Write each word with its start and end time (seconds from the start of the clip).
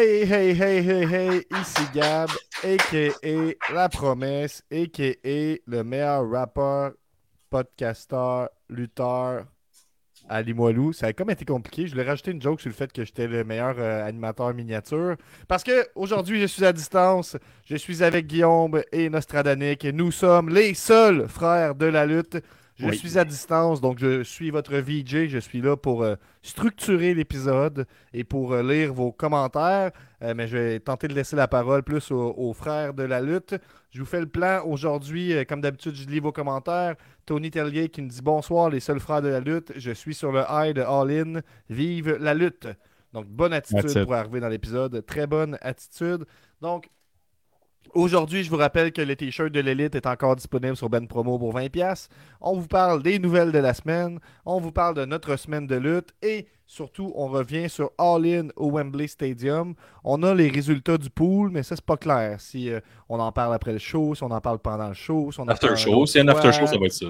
Hey, 0.00 0.24
hey, 0.24 0.54
hey, 0.54 0.80
hey, 0.80 1.04
hey, 1.06 1.44
ici 1.60 1.82
Gab, 1.92 2.30
a.k.a. 2.62 3.74
La 3.74 3.88
Promesse, 3.88 4.62
a.k.a. 4.70 5.58
le 5.66 5.82
meilleur 5.82 6.30
rappeur, 6.30 6.92
podcasteur, 7.50 8.48
lutteur 8.68 9.46
à 10.28 10.40
Limoilou. 10.40 10.92
Ça 10.92 11.08
a 11.08 11.12
comme 11.12 11.30
été 11.30 11.44
compliqué. 11.44 11.88
Je 11.88 11.92
voulais 11.94 12.04
rajouter 12.04 12.30
une 12.30 12.40
joke 12.40 12.60
sur 12.60 12.68
le 12.68 12.76
fait 12.76 12.92
que 12.92 13.04
j'étais 13.04 13.26
le 13.26 13.42
meilleur 13.42 13.74
euh, 13.80 14.06
animateur 14.06 14.54
miniature. 14.54 15.16
Parce 15.48 15.64
que 15.64 15.88
aujourd'hui, 15.96 16.42
je 16.42 16.46
suis 16.46 16.64
à 16.64 16.72
distance. 16.72 17.36
Je 17.64 17.74
suis 17.74 18.04
avec 18.04 18.28
Guillaume 18.28 18.80
et 18.92 19.10
Nostradanic. 19.10 19.84
Nous 19.86 20.12
sommes 20.12 20.48
les 20.48 20.74
seuls 20.74 21.26
frères 21.26 21.74
de 21.74 21.86
la 21.86 22.06
lutte. 22.06 22.38
Je 22.78 22.86
Oui. 22.86 22.96
suis 22.96 23.18
à 23.18 23.24
distance, 23.24 23.80
donc 23.80 23.98
je 23.98 24.22
suis 24.22 24.50
votre 24.50 24.72
VJ. 24.76 25.26
Je 25.26 25.38
suis 25.38 25.60
là 25.60 25.76
pour 25.76 26.02
euh, 26.04 26.14
structurer 26.42 27.12
l'épisode 27.12 27.86
et 28.12 28.22
pour 28.24 28.52
euh, 28.52 28.62
lire 28.62 28.94
vos 28.94 29.10
commentaires. 29.10 29.90
Euh, 30.22 30.32
mais 30.36 30.46
je 30.46 30.56
vais 30.56 30.80
tenter 30.80 31.08
de 31.08 31.14
laisser 31.14 31.34
la 31.34 31.48
parole 31.48 31.82
plus 31.82 32.10
aux, 32.12 32.34
aux 32.36 32.52
frères 32.52 32.94
de 32.94 33.02
la 33.02 33.20
lutte. 33.20 33.56
Je 33.90 33.98
vous 33.98 34.06
fais 34.06 34.20
le 34.20 34.26
plan 34.28 34.62
aujourd'hui. 34.64 35.34
comme 35.48 35.60
d'habitude, 35.60 35.94
je 35.96 36.06
lis 36.06 36.20
vos 36.20 36.30
commentaires. 36.32 36.94
Tony 37.26 37.50
Tellier 37.50 37.88
qui 37.88 38.00
me 38.00 38.08
dit 38.08 38.22
bonsoir, 38.22 38.70
les 38.70 38.80
seuls 38.80 39.00
frères 39.00 39.22
de 39.22 39.28
la 39.28 39.40
lutte. 39.40 39.72
Je 39.76 39.90
suis 39.90 40.14
sur 40.14 40.30
le 40.30 40.42
high 40.48 40.74
de 40.74 40.82
All 40.82 41.10
In. 41.10 41.40
Vive 41.68 42.16
la 42.20 42.34
lutte. 42.34 42.68
Donc, 43.12 43.26
bonne 43.26 43.54
attitude 43.54 43.90
it. 43.90 44.04
pour 44.04 44.14
arriver 44.14 44.38
dans 44.40 44.48
l'épisode. 44.48 45.04
Très 45.06 45.26
bonne 45.26 45.58
attitude. 45.62 46.26
Donc, 46.60 46.88
aujourd'hui, 47.94 48.42
je 48.42 48.50
vous 48.50 48.56
rappelle 48.56 48.92
que 48.92 49.02
le 49.02 49.16
t-shirt 49.16 49.50
de 49.50 49.60
l'élite 49.60 49.94
est 49.94 50.06
encore 50.06 50.36
disponible 50.36 50.76
sur 50.76 50.88
Ben 50.88 51.06
Promo 51.06 51.38
pour 51.38 51.54
20$. 51.54 52.08
On 52.40 52.54
vous 52.54 52.68
parle 52.68 53.02
des 53.02 53.18
nouvelles 53.18 53.52
de 53.52 53.58
la 53.58 53.74
semaine. 53.74 54.18
On 54.46 54.60
vous 54.60 54.72
parle 54.72 54.94
de 54.94 55.04
notre 55.04 55.36
semaine 55.36 55.66
de 55.66 55.76
lutte. 55.76 56.14
Et 56.22 56.46
surtout, 56.66 57.12
on 57.16 57.26
revient 57.28 57.68
sur 57.68 57.90
All 57.98 58.24
In 58.26 58.48
au 58.56 58.70
Wembley 58.70 59.08
Stadium. 59.08 59.74
On 60.04 60.22
a 60.22 60.34
les 60.34 60.48
résultats 60.48 60.98
du 60.98 61.10
pool, 61.10 61.50
mais 61.50 61.62
ça, 61.62 61.74
c'est 61.74 61.84
pas 61.84 61.96
clair. 61.96 62.40
Si 62.40 62.70
euh, 62.70 62.80
on 63.08 63.18
en 63.18 63.32
parle 63.32 63.54
après 63.54 63.72
le 63.72 63.78
show, 63.78 64.14
si 64.14 64.22
on 64.22 64.30
en 64.30 64.40
parle 64.40 64.60
pendant 64.60 64.88
le 64.88 64.94
show, 64.94 65.32
si 65.32 65.40
on 65.40 65.44
en 65.44 65.48
After 65.48 65.68
parle 65.68 65.78
show. 65.78 66.06
C'est 66.06 66.20
un 66.20 66.28
after 66.28 66.52
show, 66.52 66.66
ça 66.66 66.78
va 66.78 66.86
être 66.86 66.92
ça. 66.92 67.06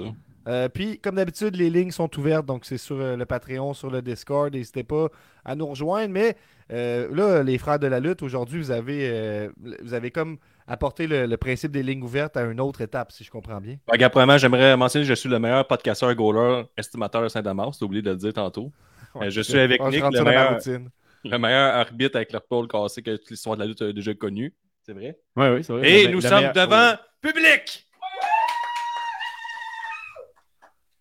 Euh, 0.47 0.69
puis, 0.69 0.97
comme 0.99 1.15
d'habitude, 1.15 1.55
les 1.55 1.69
lignes 1.69 1.91
sont 1.91 2.09
ouvertes, 2.17 2.45
donc 2.45 2.65
c'est 2.65 2.77
sur 2.77 2.95
euh, 2.95 3.15
le 3.15 3.25
Patreon, 3.25 3.73
sur 3.73 3.91
le 3.91 4.01
Discord. 4.01 4.51
N'hésitez 4.51 4.83
pas 4.83 5.09
à 5.45 5.55
nous 5.55 5.67
rejoindre. 5.67 6.13
Mais 6.13 6.35
là, 6.69 7.43
les 7.43 7.57
frères 7.57 7.79
de 7.79 7.87
la 7.87 7.99
lutte, 7.99 8.23
aujourd'hui, 8.23 8.59
vous 8.59 8.71
avez, 8.71 9.49
vous 9.83 9.93
avez 9.93 10.11
comme 10.11 10.37
apporté 10.69 11.07
le, 11.07 11.25
le 11.25 11.37
principe 11.37 11.71
des 11.71 11.83
lignes 11.83 12.03
ouvertes 12.03 12.37
à 12.37 12.43
une 12.43 12.61
autre 12.61 12.81
étape, 12.81 13.11
si 13.11 13.23
je 13.23 13.31
comprends 13.31 13.59
bien. 13.59 13.77
Premièrement, 13.87 14.37
j'aimerais 14.37 14.77
mentionner 14.77 15.03
que 15.03 15.09
je 15.09 15.13
suis 15.15 15.27
le 15.29 15.39
meilleur 15.39 15.67
podcasteur 15.67 16.13
goaler 16.15 16.63
estimateur 16.77 17.23
de 17.23 17.27
Saint-Damas. 17.27 17.77
T'as 17.77 17.85
oublié 17.85 18.01
de 18.01 18.11
le 18.11 18.17
dire 18.17 18.33
tantôt. 18.33 18.71
Euh, 19.15 19.31
je 19.31 19.41
suis 19.41 19.57
avec 19.57 19.81
Nick, 19.81 20.03
le 20.03 20.23
meilleur, 20.23 20.53
routine. 20.53 20.87
le 21.25 21.37
meilleur 21.39 21.73
arbitre 21.77 22.15
avec 22.17 22.31
le 22.31 22.39
pôle 22.39 22.67
cassé 22.67 23.01
que 23.01 23.15
toute 23.15 23.31
l'histoire 23.31 23.55
de 23.57 23.61
la 23.63 23.67
lutte 23.67 23.81
a 23.81 23.91
déjà 23.91 24.13
connu. 24.13 24.53
C'est 24.83 24.93
vrai? 24.93 25.17
Oui, 25.35 25.47
oui, 25.47 25.63
c'est 25.63 25.73
vrai. 25.73 25.89
Et 26.03 26.07
nous 26.09 26.21
sommes 26.21 26.35
meilleur- 26.35 26.53
devant 26.53 26.93
public! 27.19 27.87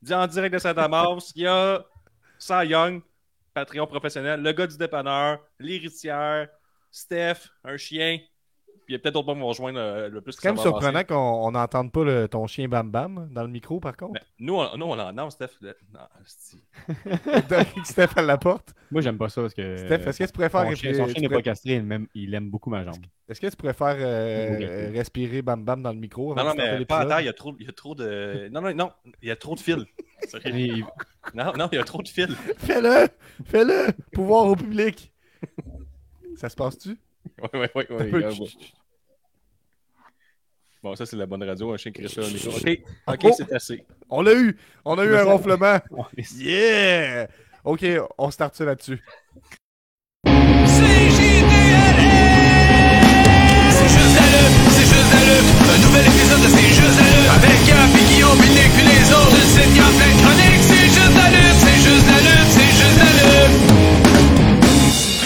Dit 0.01 0.15
en 0.15 0.27
direct 0.27 0.55
de 0.55 0.59
Saint-Damas, 0.59 1.33
il 1.37 1.43
y 1.43 1.47
a 1.47 1.85
Cy 2.39 2.67
Young, 2.69 3.03
Patreon 3.53 3.87
professionnel, 3.87 4.41
le 4.41 4.53
gars 4.53 4.67
du 4.67 4.79
dépanneur, 4.79 5.41
l'héritière, 5.59 6.49
Steph, 6.91 7.51
un 7.63 7.77
chien. 7.77 8.19
Puis 8.89 8.95
il 8.95 8.97
y 8.97 9.01
a 9.01 9.03
peut-être 9.03 9.13
d'autres 9.17 9.35
qui 9.35 9.41
vont 9.41 9.47
rejoindre 9.49 9.79
euh, 9.79 10.09
le 10.09 10.23
plus 10.23 10.33
C'est 10.33 10.41
quand 10.41 10.55
même 10.55 10.63
surprenant 10.63 11.05
qu'on 11.05 11.51
n'entende 11.51 11.93
pas 11.93 12.05
le- 12.05 12.27
ton 12.27 12.47
chien 12.47 12.69
Bam 12.69 12.91
Bam 12.91 13.29
dans 13.31 13.43
le 13.43 13.49
micro, 13.49 13.81
par 13.81 13.95
contre. 13.99 14.19
nous, 14.39 14.55
on, 14.55 14.77
nous, 14.79 14.87
on 14.87 14.95
l'entend, 14.97 15.29
Steph. 15.29 15.51
Le- 15.61 15.77
Non, 15.93 16.01
Steph 17.85 18.09
à 18.17 18.23
la 18.23 18.39
porte. 18.39 18.73
Moi, 18.91 19.03
j'aime 19.03 19.19
pas 19.19 19.29
ça 19.29 19.43
parce 19.43 19.53
que. 19.53 19.77
Steph, 19.77 20.07
est-ce 20.09 20.19
que 20.21 20.25
tu 20.25 20.33
préfères, 20.33 20.63
son 20.71 20.75
chien, 20.75 20.91
respirer- 20.93 20.95
son 20.97 21.05
tu 21.07 21.13
chien 21.21 21.21
n'est 21.21 21.29
pas 21.35 21.43
castré, 21.43 21.73
il 21.75 21.93
aime, 21.93 22.07
il 22.15 22.33
aime 22.35 22.49
beaucoup 22.51 22.71
ma 22.71 22.83
jambe. 22.83 22.95
est-ce 23.29 23.43
que 23.43 23.47
tu 23.49 23.57
préfères 23.57 23.97
euh, 23.99 24.57
Oui. 24.91 24.97
respirer 24.97 25.43
Bam 25.43 25.63
Bam 25.63 25.83
dans 25.83 25.93
le 25.93 25.99
micro? 25.99 26.35
Non, 26.35 26.45
non, 26.45 26.55
mais 26.57 26.83
pas 26.87 27.05
terre, 27.05 27.21
il 27.21 27.27
y 27.27 27.29
a 27.29 27.35
trop, 27.35 27.55
il 27.61 27.67
y 27.67 27.69
a 27.69 27.73
trop 27.73 27.95
de. 27.95 28.49
Non, 28.51 28.63
non, 28.63 28.75
non, 28.75 28.91
il 29.21 29.29
y 29.29 29.31
a 29.31 29.37
trop 29.37 29.55
de 29.55 29.61
fils. 29.61 29.85
Il- 30.47 30.87
Non, 31.35 31.53
non, 31.59 31.69
il 31.73 31.77
y 31.77 31.79
a 31.79 31.85
trop 31.85 32.01
de 32.01 32.09
fils. 32.09 32.31
Fais-le! 32.57 33.07
Fais-le! 33.45 33.93
Pouvoir 34.15 34.47
au 34.47 34.57
public! 34.57 35.13
Ça 36.37 36.49
se 36.49 36.57
passe-tu? 36.57 36.97
Oui, 37.53 37.67
oui, 37.75 37.85
oui. 37.91 38.23
Bon, 40.83 40.95
ça, 40.95 41.05
c'est 41.07 41.17
la 41.17 41.27
bonne 41.27 41.43
radio, 41.43 41.73
un 41.73 41.77
chien 41.77 41.91
qui 41.91 42.03
reste 42.03 42.15
sur 42.15 42.23
le 42.23 42.29
micro. 42.31 42.51
OK, 42.51 42.79
OK, 43.09 43.21
Oh! 43.25 43.35
c'est 43.37 43.53
assez. 43.53 43.85
On 44.09 44.23
l'a 44.23 44.35
eu! 44.35 44.57
On 44.85 44.97
a 44.99 45.05
eu 45.05 45.15
un 45.17 45.25
ronflement! 45.25 45.79
Yeah! 46.37 47.27
Ok, 47.65 47.85
on 48.17 48.31
start 48.31 48.55
ça 48.55 48.65
là-dessus. 48.65 49.03
C'est 53.77 53.89
juste 53.89 54.15
la 54.19 54.27
lutte, 54.33 54.57
c'est 54.71 54.89
juste 54.89 55.13
la 55.13 55.23
lutte. 55.29 55.51
Un 55.69 55.79
nouvel 55.85 56.07
épisode 56.07 56.43
de 56.43 56.49
C'est 56.49 56.73
juste 56.75 56.99
la 56.99 57.07
lutte. 57.07 57.31
Avec 57.37 57.59
Gap 57.67 57.91
et 57.95 58.05
Guillaume, 58.13 58.39
puis 58.39 58.51
Nick, 58.51 58.71
puis 58.75 58.87
les 58.87 59.07
autres. 59.13 59.37
Y 59.59 59.81
a 59.81 59.89
plein 59.99 60.13
de 60.15 60.19
chroniques. 60.23 60.65
C'est 60.67 60.89
juste 60.89 61.15
la 61.19 61.29
lutte, 61.31 61.59
c'est 61.63 61.81
juste 61.87 62.07
la 62.09 62.19
lutte, 62.27 62.51
c'est 62.55 62.73
juste 62.79 62.99
la 63.03 63.11
lutte. 63.19 63.55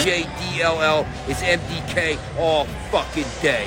JDLL 0.03 0.99
is 1.29 1.39
MDK 1.45 1.97
all 2.39 2.65
fucking 2.91 3.29
day. 3.41 3.65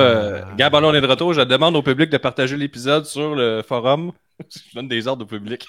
Euh, 0.00 0.42
Gab, 0.56 0.74
alors, 0.74 0.90
on 0.90 0.94
est 0.94 1.00
de 1.00 1.06
retour. 1.06 1.32
Je 1.34 1.40
demande 1.42 1.76
au 1.76 1.82
public 1.82 2.10
de 2.10 2.18
partager 2.18 2.56
l'épisode 2.56 3.04
sur 3.06 3.34
le 3.34 3.62
forum. 3.62 4.12
Je 4.50 4.74
donne 4.74 4.88
des 4.88 5.06
ordres 5.06 5.24
au 5.24 5.26
public. 5.28 5.66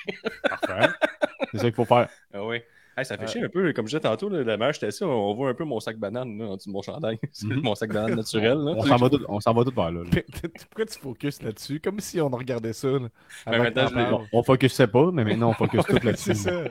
Parfait. 0.49 0.89
C'est 1.51 1.57
ça 1.57 1.63
qu'il 1.65 1.73
faut 1.73 1.85
faire. 1.85 2.07
Ah 2.33 2.43
oui. 2.43 2.57
Hey, 2.97 3.05
ça 3.05 3.17
fait 3.17 3.25
chier 3.27 3.41
un 3.41 3.47
peu, 3.47 3.71
comme 3.71 3.85
je 3.87 3.91
disais 3.97 4.01
tantôt, 4.01 4.27
là, 4.27 4.43
la 4.43 4.57
mère, 4.57 4.73
j'étais 4.73 4.87
assis, 4.87 5.03
on 5.05 5.33
voit 5.33 5.49
un 5.49 5.53
peu 5.53 5.63
mon 5.63 5.79
sac 5.79 5.97
banane 5.97 6.37
là, 6.37 6.45
en 6.45 6.57
dessous 6.57 6.67
de 6.69 6.73
mon 6.73 6.81
chandail. 6.81 7.17
C'est 7.31 7.47
Mhm. 7.47 7.61
mon 7.61 7.73
sac 7.73 7.89
banane 7.91 8.15
naturel. 8.15 8.57
Là. 8.57 8.73
On 8.75 8.83
s'en 8.85 8.97
va 8.97 9.09
tout, 9.09 9.21
on 9.29 9.39
s'en 9.39 9.53
va 9.53 9.63
tout 9.63 9.71
vers 9.73 9.91
là. 9.91 10.03
là. 10.03 10.21
Pourquoi 10.69 10.85
tu 10.85 10.99
focuses 10.99 11.41
là-dessus? 11.41 11.79
Comme 11.79 12.01
si 12.01 12.19
on 12.19 12.27
regardait 12.29 12.73
ça. 12.73 12.89
Là. 12.89 13.07
On, 13.47 14.25
on 14.33 14.43
focusait 14.43 14.87
pas, 14.87 15.09
mais 15.13 15.23
maintenant 15.23 15.49
on 15.49 15.53
focus 15.53 15.85
tout 15.85 15.93
là-dessus. 16.03 16.35
C'est 16.35 16.49
ça. 16.51 16.63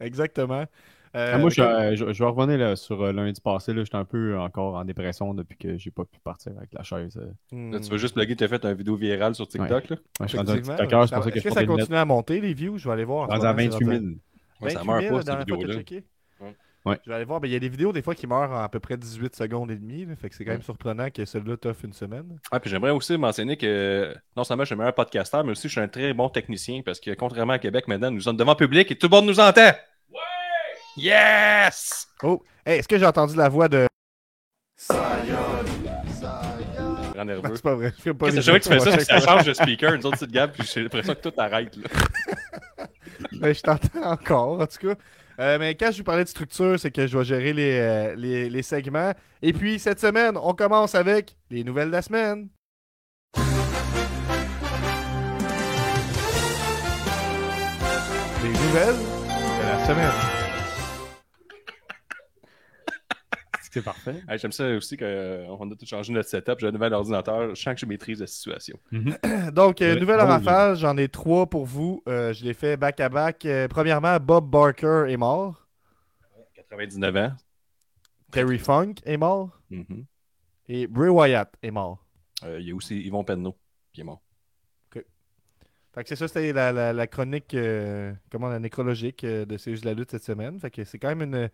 Exactement. 0.00 0.64
Euh, 1.16 1.32
Ah, 1.34 1.38
moi, 1.38 1.50
je, 1.50 1.62
euh, 1.62 1.96
je, 1.96 2.12
je 2.12 2.22
vais 2.24 2.28
revenir 2.30 2.58
là, 2.58 2.76
sur 2.76 3.02
euh, 3.02 3.12
lundi 3.12 3.40
passé. 3.40 3.72
là. 3.72 3.82
J'étais 3.84 3.96
un 3.96 4.04
peu 4.04 4.38
encore 4.38 4.74
en 4.76 4.84
dépression 4.84 5.32
depuis 5.34 5.56
que 5.56 5.78
j'ai 5.78 5.90
pas 5.90 6.04
pu 6.04 6.18
partir 6.22 6.52
avec 6.56 6.72
la 6.74 6.82
chaise. 6.82 7.16
euh. 7.16 7.30
Hmm. 7.56 7.72
Là, 7.72 7.80
tu 7.80 7.90
veux 7.90 7.98
juste 7.98 8.14
plugger, 8.14 8.36
tu 8.36 8.44
as 8.44 8.48
fait 8.48 8.64
une 8.64 8.74
vidéo 8.74 8.96
virale 8.96 9.34
sur 9.34 9.48
TikTok. 9.48 9.88
Là? 9.88 9.96
Ouais, 10.20 10.28
je 10.28 10.36
un 10.38 10.44
que 10.44 11.36
Est-ce 11.36 11.44
que 11.44 11.50
ça 11.54 11.64
continue 11.64 11.96
à 11.96 12.04
monter, 12.04 12.40
les 12.40 12.52
views? 12.54 12.76
Je 12.78 12.86
vais 12.86 12.92
aller 12.94 13.04
voir. 13.04 13.30
à 13.32 13.36
moment, 13.38 13.52
28 13.54 13.72
c'est 13.72 13.84
000. 13.84 14.04
Ouais, 14.60 14.70
ça 14.70 14.78
28 14.80 14.86
meurt 14.86 15.02
000, 15.02 15.14
pas, 15.16 15.22
cette 15.22 15.38
vidéo-là. 15.38 15.74
Ouais. 16.40 16.54
Ouais. 16.84 16.98
Je 17.04 17.10
vais 17.10 17.16
aller 17.16 17.24
voir. 17.24 17.40
Il 17.44 17.50
y 17.50 17.56
a 17.56 17.58
des 17.58 17.68
vidéos 17.68 17.92
des 17.92 18.00
fois 18.02 18.14
qui 18.14 18.26
meurent 18.28 18.52
en 18.52 18.62
à 18.62 18.68
peu 18.68 18.78
près 18.78 18.96
18 18.96 19.34
secondes 19.34 19.70
et 19.72 19.76
demie. 19.76 20.06
fait 20.16 20.28
que 20.28 20.34
c'est 20.36 20.44
quand 20.44 20.52
même 20.52 20.60
Ouais. 20.60 20.64
surprenant 20.64 21.10
que 21.10 21.24
celle-là 21.24 21.56
t'offre 21.56 21.84
une 21.84 21.92
semaine. 21.92 22.38
Ah, 22.52 22.60
puis 22.60 22.70
j'aimerais 22.70 22.92
aussi 22.92 23.16
mentionner 23.18 23.56
que 23.56 24.14
non 24.36 24.44
seulement 24.44 24.62
je 24.62 24.66
suis 24.66 24.74
le 24.74 24.78
meilleur 24.78 24.94
podcasteur, 24.94 25.42
mais 25.44 25.50
aussi 25.52 25.66
je 25.66 25.72
suis 25.72 25.80
un 25.80 25.88
très 25.88 26.12
bon 26.14 26.28
technicien 26.28 26.82
parce 26.84 27.00
que 27.00 27.12
contrairement 27.14 27.54
à 27.54 27.58
Québec, 27.58 27.88
maintenant, 27.88 28.10
nous 28.12 28.20
sommes 28.20 28.36
devant 28.36 28.52
le 28.52 28.56
public 28.56 28.88
et 28.90 28.96
tout 28.96 29.08
le 29.08 29.16
monde 29.16 29.26
nous 29.26 29.40
entend. 29.40 29.72
Yes! 30.96 32.06
Oh! 32.22 32.42
Hey, 32.64 32.78
est-ce 32.78 32.88
que 32.88 32.98
j'ai 32.98 33.04
entendu 33.04 33.36
la 33.36 33.50
voix 33.50 33.68
de. 33.68 33.86
Rends 37.14 37.24
nerveux. 37.24 37.52
C'est 37.54 37.62
pas 37.62 37.74
vrai. 37.74 37.92
Je 37.96 38.02
fais 38.02 38.14
pas 38.14 38.30
Qu'est-ce 38.30 38.36
les 38.36 38.36
que 38.36 38.42
je 38.42 38.46
savais 38.46 38.60
que 38.60 38.64
tu 38.64 38.70
fais 38.70 38.78
ça, 38.78 38.90
parce 38.90 39.04
que 39.04 39.20
ça 39.20 39.20
change 39.20 39.44
de 39.44 39.52
speaker, 39.52 39.92
une 39.94 40.06
autre 40.06 40.16
petite 40.16 40.30
gamme, 40.30 40.50
puis 40.52 40.66
j'ai 40.72 40.82
l'impression 40.82 41.14
que 41.14 41.28
tout 41.28 41.34
arrête. 41.38 41.76
Là. 41.76 41.88
Ben, 43.32 43.54
je 43.54 43.60
t'entends 43.62 44.02
encore, 44.10 44.60
en 44.60 44.66
tout 44.66 44.88
cas. 44.88 44.94
Euh, 45.40 45.58
mais 45.58 45.74
quand 45.74 45.90
je 45.90 45.98
vous 45.98 46.04
parlais 46.04 46.24
de 46.24 46.28
structure, 46.28 46.78
c'est 46.78 46.90
que 46.90 47.06
je 47.06 47.16
vais 47.16 47.24
gérer 47.24 47.52
les, 47.54 47.78
euh, 47.78 48.14
les, 48.14 48.50
les 48.50 48.62
segments. 48.62 49.12
Et 49.40 49.54
puis, 49.54 49.78
cette 49.78 50.00
semaine, 50.00 50.36
on 50.36 50.52
commence 50.54 50.94
avec 50.94 51.34
les 51.50 51.64
nouvelles 51.64 51.88
de 51.88 51.92
la 51.92 52.02
semaine. 52.02 52.48
Les 58.42 58.50
nouvelles 58.50 58.96
de 58.96 59.66
la 59.66 59.86
semaine. 59.86 60.35
C'est 63.76 63.84
parfait. 63.84 64.22
Hey, 64.26 64.38
J'aime 64.38 64.52
ça 64.52 64.66
aussi 64.70 64.96
qu'on 64.96 65.04
a 65.70 65.76
tout 65.76 65.84
changé 65.84 66.10
notre 66.10 66.30
setup. 66.30 66.54
J'ai 66.60 66.68
un 66.68 66.72
nouvel 66.72 66.94
ordinateur. 66.94 67.54
Je 67.54 67.60
sens 67.60 67.74
que 67.74 67.80
je 67.80 67.84
maîtrise 67.86 68.20
la 68.20 68.26
situation. 68.26 68.78
Donc, 69.52 69.82
euh, 69.82 70.00
nouvelle 70.00 70.20
bon, 70.20 70.26
rafale, 70.26 70.76
j'en 70.76 70.96
ai 70.96 71.08
trois 71.08 71.44
pour 71.46 71.66
vous. 71.66 72.02
Euh, 72.08 72.32
je 72.32 72.42
les 72.42 72.54
fais 72.54 72.78
back-à-back. 72.78 73.44
Euh, 73.44 73.68
premièrement, 73.68 74.16
Bob 74.18 74.48
Barker 74.48 75.04
est 75.08 75.18
mort. 75.18 75.66
99 76.54 77.16
ans. 77.16 77.32
Terry 78.32 78.58
Funk 78.58 78.94
est 79.04 79.18
mort. 79.18 79.60
Mhm. 79.68 80.06
Et 80.68 80.86
Bray 80.86 81.10
Wyatt 81.10 81.52
est 81.62 81.70
mort. 81.70 82.02
Euh, 82.44 82.58
Il 82.58 82.68
y 82.68 82.72
a 82.72 82.74
aussi 82.74 82.98
Yvon 83.02 83.24
Penneau 83.24 83.56
qui 83.92 84.00
est 84.00 84.04
mort. 84.04 84.22
Fait 85.94 86.02
que 86.02 86.08
c'est 86.10 86.16
ça, 86.16 86.28
c'était 86.28 86.52
la, 86.52 86.72
la- 86.72 86.92
la 86.92 87.06
chronique, 87.06 87.54
euh, 87.54 88.12
comment, 88.30 88.48
la 88.48 88.58
nécrologique 88.58 89.24
euh, 89.24 89.46
de 89.46 89.56
C'est 89.56 89.70
juste 89.70 89.86
la 89.86 89.94
lutte 89.94 90.10
cette 90.10 90.24
semaine. 90.24 90.60
Fait 90.60 90.70
que 90.70 90.84
c'est 90.84 90.98
quand 90.98 91.08
même 91.14 91.22
une, 91.22 91.48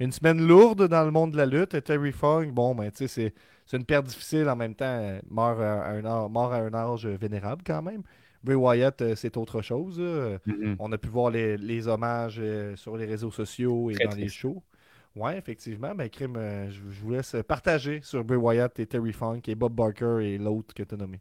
une 0.00 0.12
semaine 0.12 0.44
lourde 0.46 0.88
dans 0.88 1.04
le 1.04 1.10
monde 1.10 1.32
de 1.32 1.36
la 1.36 1.46
lutte. 1.46 1.82
Terry 1.84 2.12
Funk, 2.12 2.48
bon, 2.52 2.74
ben, 2.74 2.90
tu 2.90 2.96
sais, 2.98 3.08
c'est, 3.08 3.34
c'est 3.66 3.76
une 3.76 3.84
perte 3.84 4.06
difficile 4.06 4.48
en 4.48 4.56
même 4.56 4.74
temps. 4.74 4.84
euh, 4.86 5.20
Mort 5.28 5.60
à, 5.60 5.90
un, 5.90 6.04
âge- 6.04 6.30
mort 6.30 6.52
à 6.52 6.56
un 6.58 6.74
âge 6.74 7.06
vénérable 7.06 7.62
quand 7.66 7.82
même. 7.82 8.02
Bray 8.42 8.56
Wyatt, 8.56 9.02
euh, 9.02 9.14
c'est 9.14 9.36
autre 9.36 9.60
chose. 9.62 9.98
Mhm. 10.00 10.76
On 10.78 10.90
a 10.92 10.98
pu 10.98 11.08
voir 11.08 11.30
les, 11.30 11.56
les 11.58 11.86
hommages 11.86 12.38
euh, 12.40 12.74
sur 12.76 12.96
les 12.96 13.04
réseaux 13.04 13.30
sociaux 13.30 13.90
et 13.90 13.94
Très 13.94 14.04
dans 14.06 14.14
les 14.16 14.28
shows. 14.28 14.62
Ouais, 15.14 15.36
effectivement. 15.36 15.94
Ben, 15.94 16.08
je, 16.14 16.70
je 16.70 17.00
vous 17.02 17.10
laisse 17.10 17.36
partager 17.46 18.00
sur 18.02 18.24
Bray 18.24 18.38
Wyatt 18.38 18.78
et 18.78 18.86
Terry 18.86 19.12
Funk 19.12 19.42
et 19.48 19.54
Bob 19.54 19.74
Barker 19.74 20.18
et 20.22 20.38
l'autre 20.38 20.72
que 20.74 20.82
tu 20.82 20.94
as 20.94 20.96
nommé. 20.98 21.20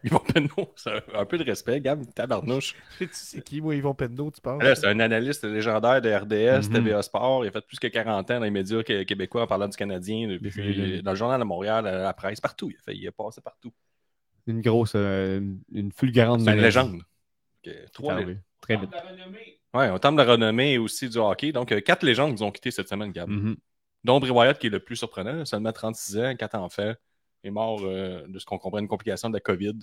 Yvon 0.04 0.18
Penneau, 0.18 0.72
c'est 0.76 0.90
un, 1.14 1.24
peu 1.26 1.36
de 1.38 1.44
respect, 1.44 1.80
Gab, 1.80 2.02
tabarnouche. 2.14 2.74
C'est 3.12 3.44
qui, 3.44 3.60
moi, 3.60 3.74
Yvon 3.74 3.94
Penneau, 3.94 4.30
tu 4.30 4.40
penses? 4.40 4.62
Là, 4.62 4.74
c'est 4.74 4.86
un 4.86 4.98
analyste 5.00 5.44
légendaire 5.44 6.00
de 6.00 6.10
RDS, 6.10 6.68
Mhm. 6.68 6.72
TVA 6.72 7.02
Sport. 7.02 7.44
Il 7.44 7.48
a 7.48 7.50
fait 7.50 7.66
plus 7.66 7.78
que 7.78 7.86
40 7.86 8.30
ans 8.30 8.38
dans 8.38 8.44
les 8.44 8.50
médias 8.50 8.82
qué- 8.82 9.04
québécois 9.04 9.42
en 9.42 9.46
parlant 9.46 9.68
du 9.68 9.76
Canadien, 9.76 10.26
les- 10.28 11.02
dans 11.02 11.10
le 11.10 11.16
journal 11.16 11.38
de 11.38 11.44
Montréal, 11.44 11.86
à 11.86 11.98
la 11.98 12.12
presse, 12.14 12.40
partout. 12.40 12.70
Il, 12.70 12.76
a 12.76 12.82
fait, 12.82 12.96
il 12.96 13.04
est 13.06 13.10
passé 13.10 13.40
partout. 13.40 13.72
Une 14.46 14.62
grosse, 14.62 14.92
euh, 14.96 15.40
une- 15.72 15.92
fulgurante 15.92 16.40
C'est 16.40 16.52
une 16.52 16.60
légende. 16.60 16.94
Ok, 16.96 17.02
C'est 17.64 17.92
trois. 17.92 18.18
Très 18.62 18.76
vite. 18.76 18.90
Ouais, 19.74 19.88
on 19.90 19.98
tente 19.98 20.16
de 20.16 20.22
la 20.22 20.32
renommée 20.32 20.78
aussi 20.78 21.08
du 21.08 21.18
hockey. 21.18 21.52
Donc, 21.52 21.72
euh, 21.72 21.80
quatre 21.80 22.04
légendes 22.04 22.36
qui 22.36 22.42
ont 22.42 22.50
quitté 22.50 22.70
cette 22.70 22.88
semaine, 22.88 23.12
Gab. 23.12 23.30
Dont 24.02 24.18
Bray 24.18 24.32
Wyatt, 24.32 24.58
qui 24.58 24.68
est 24.68 24.70
le 24.70 24.80
plus 24.80 24.96
surprenant, 24.96 25.44
seulement 25.44 25.72
36 25.72 26.18
ans, 26.18 26.34
quatre 26.36 26.56
enfants, 26.56 26.94
est 27.44 27.50
mort 27.50 27.80
euh, 27.84 28.26
de 28.28 28.38
ce 28.38 28.44
qu'on 28.44 28.58
comprend 28.58 28.78
une 28.80 28.88
complication 28.88 29.28
de 29.30 29.34
la 29.34 29.40
COVID, 29.40 29.78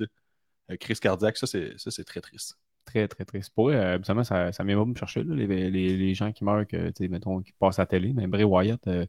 euh, 0.71 0.77
crise 0.77 0.99
cardiaque. 0.99 1.37
Ça, 1.37 1.47
c'est 1.47 1.77
ça, 1.77 1.91
c'est 1.91 2.03
très 2.03 2.21
triste. 2.21 2.57
Très, 2.85 3.07
très 3.07 3.25
triste. 3.25 3.51
Pour 3.53 3.69
eux, 3.69 3.75
habituellement, 3.75 4.23
ça, 4.23 4.51
ça 4.53 4.63
vient 4.63 4.77
pas 4.77 4.85
me 4.85 4.95
chercher, 4.95 5.23
là, 5.23 5.35
les, 5.35 5.47
les, 5.69 5.97
les 5.97 6.13
gens 6.13 6.31
qui 6.31 6.43
meurent, 6.45 6.65
que, 6.65 6.87
tu 6.87 7.03
sais, 7.03 7.07
mettons, 7.09 7.41
qui 7.41 7.51
passent 7.59 7.79
à 7.79 7.81
la 7.81 7.87
télé. 7.87 8.13
Mais 8.13 8.27
Bray 8.27 8.45
Wyatt, 8.45 8.87
euh, 8.87 9.05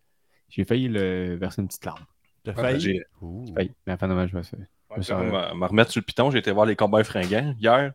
j'ai 0.48 0.64
failli 0.64 0.88
le 0.88 1.36
verser 1.36 1.62
une 1.62 1.68
petite 1.68 1.84
larme. 1.84 2.04
T'as 2.42 2.54
failli? 2.54 2.80
j'ai- 2.80 3.04
failli. 3.54 3.72
Mais 3.86 3.92
enfin, 3.92 4.08
dommage, 4.08 4.30
je 4.30 4.36
me 4.36 4.42
suis 4.42 4.56
Ouais, 4.90 5.02
va 5.30 5.54
me 5.54 5.66
remettre 5.66 5.90
sur 5.92 6.00
le 6.00 6.04
piton. 6.06 6.30
J'ai 6.30 6.38
été 6.38 6.50
voir 6.50 6.64
les 6.66 6.74
combats 6.74 7.04
fringants 7.04 7.54
hier. 7.60 7.92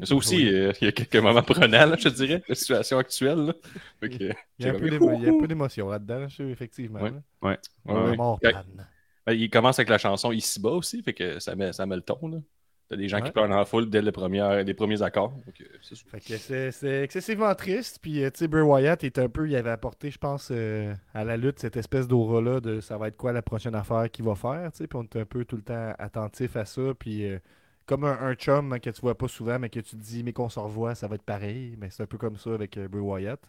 Mais 0.00 0.06
ça 0.06 0.16
aussi, 0.16 0.48
euh, 0.52 0.72
il 0.80 0.86
y 0.86 0.88
a 0.88 0.92
quelques 0.92 1.16
moments 1.16 1.42
prenants, 1.42 1.86
là, 1.86 1.96
je 1.96 2.08
te 2.08 2.14
dirais, 2.14 2.42
la 2.48 2.54
situation 2.56 2.98
actuelle. 2.98 3.38
là. 3.38 3.54
Il 4.02 4.22
y 4.22 4.30
a 4.30 4.34
j'ai 4.58 4.68
un 4.70 5.38
peu 5.38 5.46
d'émotion 5.46 5.88
là-dedans, 5.88 6.26
je 6.28 6.42
effectivement. 6.42 7.00
Ouais. 7.00 7.12
là. 7.12 7.22
Ouais. 7.42 7.58
Ouais, 7.86 7.94
Ouais. 7.94 8.10
ouais. 8.10 8.16
Mort. 8.16 8.40
Ben, 9.26 9.32
il 9.32 9.48
commence 9.50 9.78
avec 9.78 9.88
la 9.88 9.98
chanson 9.98 10.32
Ici-bas 10.32 10.70
aussi, 10.70 11.02
fait 11.02 11.14
que 11.14 11.38
ça 11.38 11.54
met, 11.54 11.72
ça 11.72 11.86
met 11.86 11.96
le 11.96 12.02
ton. 12.02 12.28
là. 12.28 12.38
T'as 12.88 12.96
des 12.96 13.08
gens 13.08 13.22
qui 13.22 13.30
pleurent 13.30 13.48
la 13.48 13.64
foule 13.64 13.88
dès 13.88 14.02
les 14.02 14.12
premiers, 14.12 14.62
les 14.62 14.74
premiers 14.74 15.00
accords. 15.00 15.30
Donc, 15.30 15.58
euh, 15.62 16.70
c'est 16.70 17.02
excessivement 17.02 17.54
triste. 17.54 17.98
Puis, 18.02 18.22
euh, 18.22 18.30
tu 18.30 18.40
sais, 18.40 18.48
Bray 18.48 18.62
Wyatt 18.62 19.02
est 19.04 19.18
un 19.18 19.30
peu, 19.30 19.48
il 19.48 19.56
avait 19.56 19.70
apporté, 19.70 20.10
je 20.10 20.18
pense, 20.18 20.50
euh, 20.50 20.94
à 21.14 21.24
la 21.24 21.38
lutte 21.38 21.60
cette 21.60 21.78
espèce 21.78 22.06
d'aura-là 22.06 22.60
de 22.60 22.80
ça 22.80 22.98
va 22.98 23.08
être 23.08 23.16
quoi 23.16 23.32
la 23.32 23.40
prochaine 23.40 23.74
affaire 23.74 24.10
qu'il 24.10 24.26
va 24.26 24.34
faire. 24.34 24.70
tu 24.72 24.78
sais. 24.78 24.86
Puis, 24.86 24.98
on 24.98 25.02
est 25.04 25.16
un 25.16 25.24
peu 25.24 25.46
tout 25.46 25.56
le 25.56 25.62
temps 25.62 25.94
attentif 25.98 26.56
à 26.56 26.66
ça. 26.66 26.92
Puis, 26.98 27.24
euh, 27.26 27.38
comme 27.86 28.04
un, 28.04 28.18
un 28.20 28.34
chum 28.34 28.70
hein, 28.74 28.78
que 28.78 28.90
tu 28.90 29.00
vois 29.00 29.16
pas 29.16 29.28
souvent, 29.28 29.58
mais 29.58 29.70
que 29.70 29.80
tu 29.80 29.96
te 29.96 30.02
dis, 30.02 30.22
mais 30.22 30.34
qu'on 30.34 30.50
se 30.50 30.58
revoit, 30.60 30.94
ça 30.94 31.08
va 31.08 31.14
être 31.14 31.22
pareil. 31.24 31.76
Mais 31.78 31.88
c'est 31.88 32.02
un 32.02 32.06
peu 32.06 32.18
comme 32.18 32.36
ça 32.36 32.52
avec 32.52 32.76
euh, 32.76 32.86
Bray 32.86 33.02
Wyatt. 33.02 33.40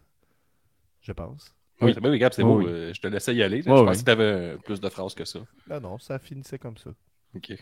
Je 1.01 1.11
pense. 1.11 1.53
Oui, 1.81 1.91
Oui. 1.93 2.01
ben 2.01 2.09
oui, 2.11 2.19
Gab, 2.19 2.31
c'est 2.33 2.43
Oui, 2.43 2.49
beau. 2.49 2.59
oui. 2.59 2.65
euh, 2.67 2.93
je 2.93 3.01
te 3.01 3.07
laissais 3.07 3.35
y 3.35 3.43
aller. 3.43 3.61
je 3.61 3.69
oui. 3.69 3.85
pensais 3.85 3.99
que 4.01 4.05
t'avais 4.05 4.23
euh, 4.23 4.57
plus 4.57 4.79
de 4.79 4.89
phrases 4.89 5.13
que 5.13 5.25
ça. 5.25 5.39
Non, 5.69 5.79
non, 5.81 5.97
ça 5.99 6.19
finissait 6.19 6.57
comme 6.59 6.77
ça. 6.77 6.91
Ok. 7.35 7.53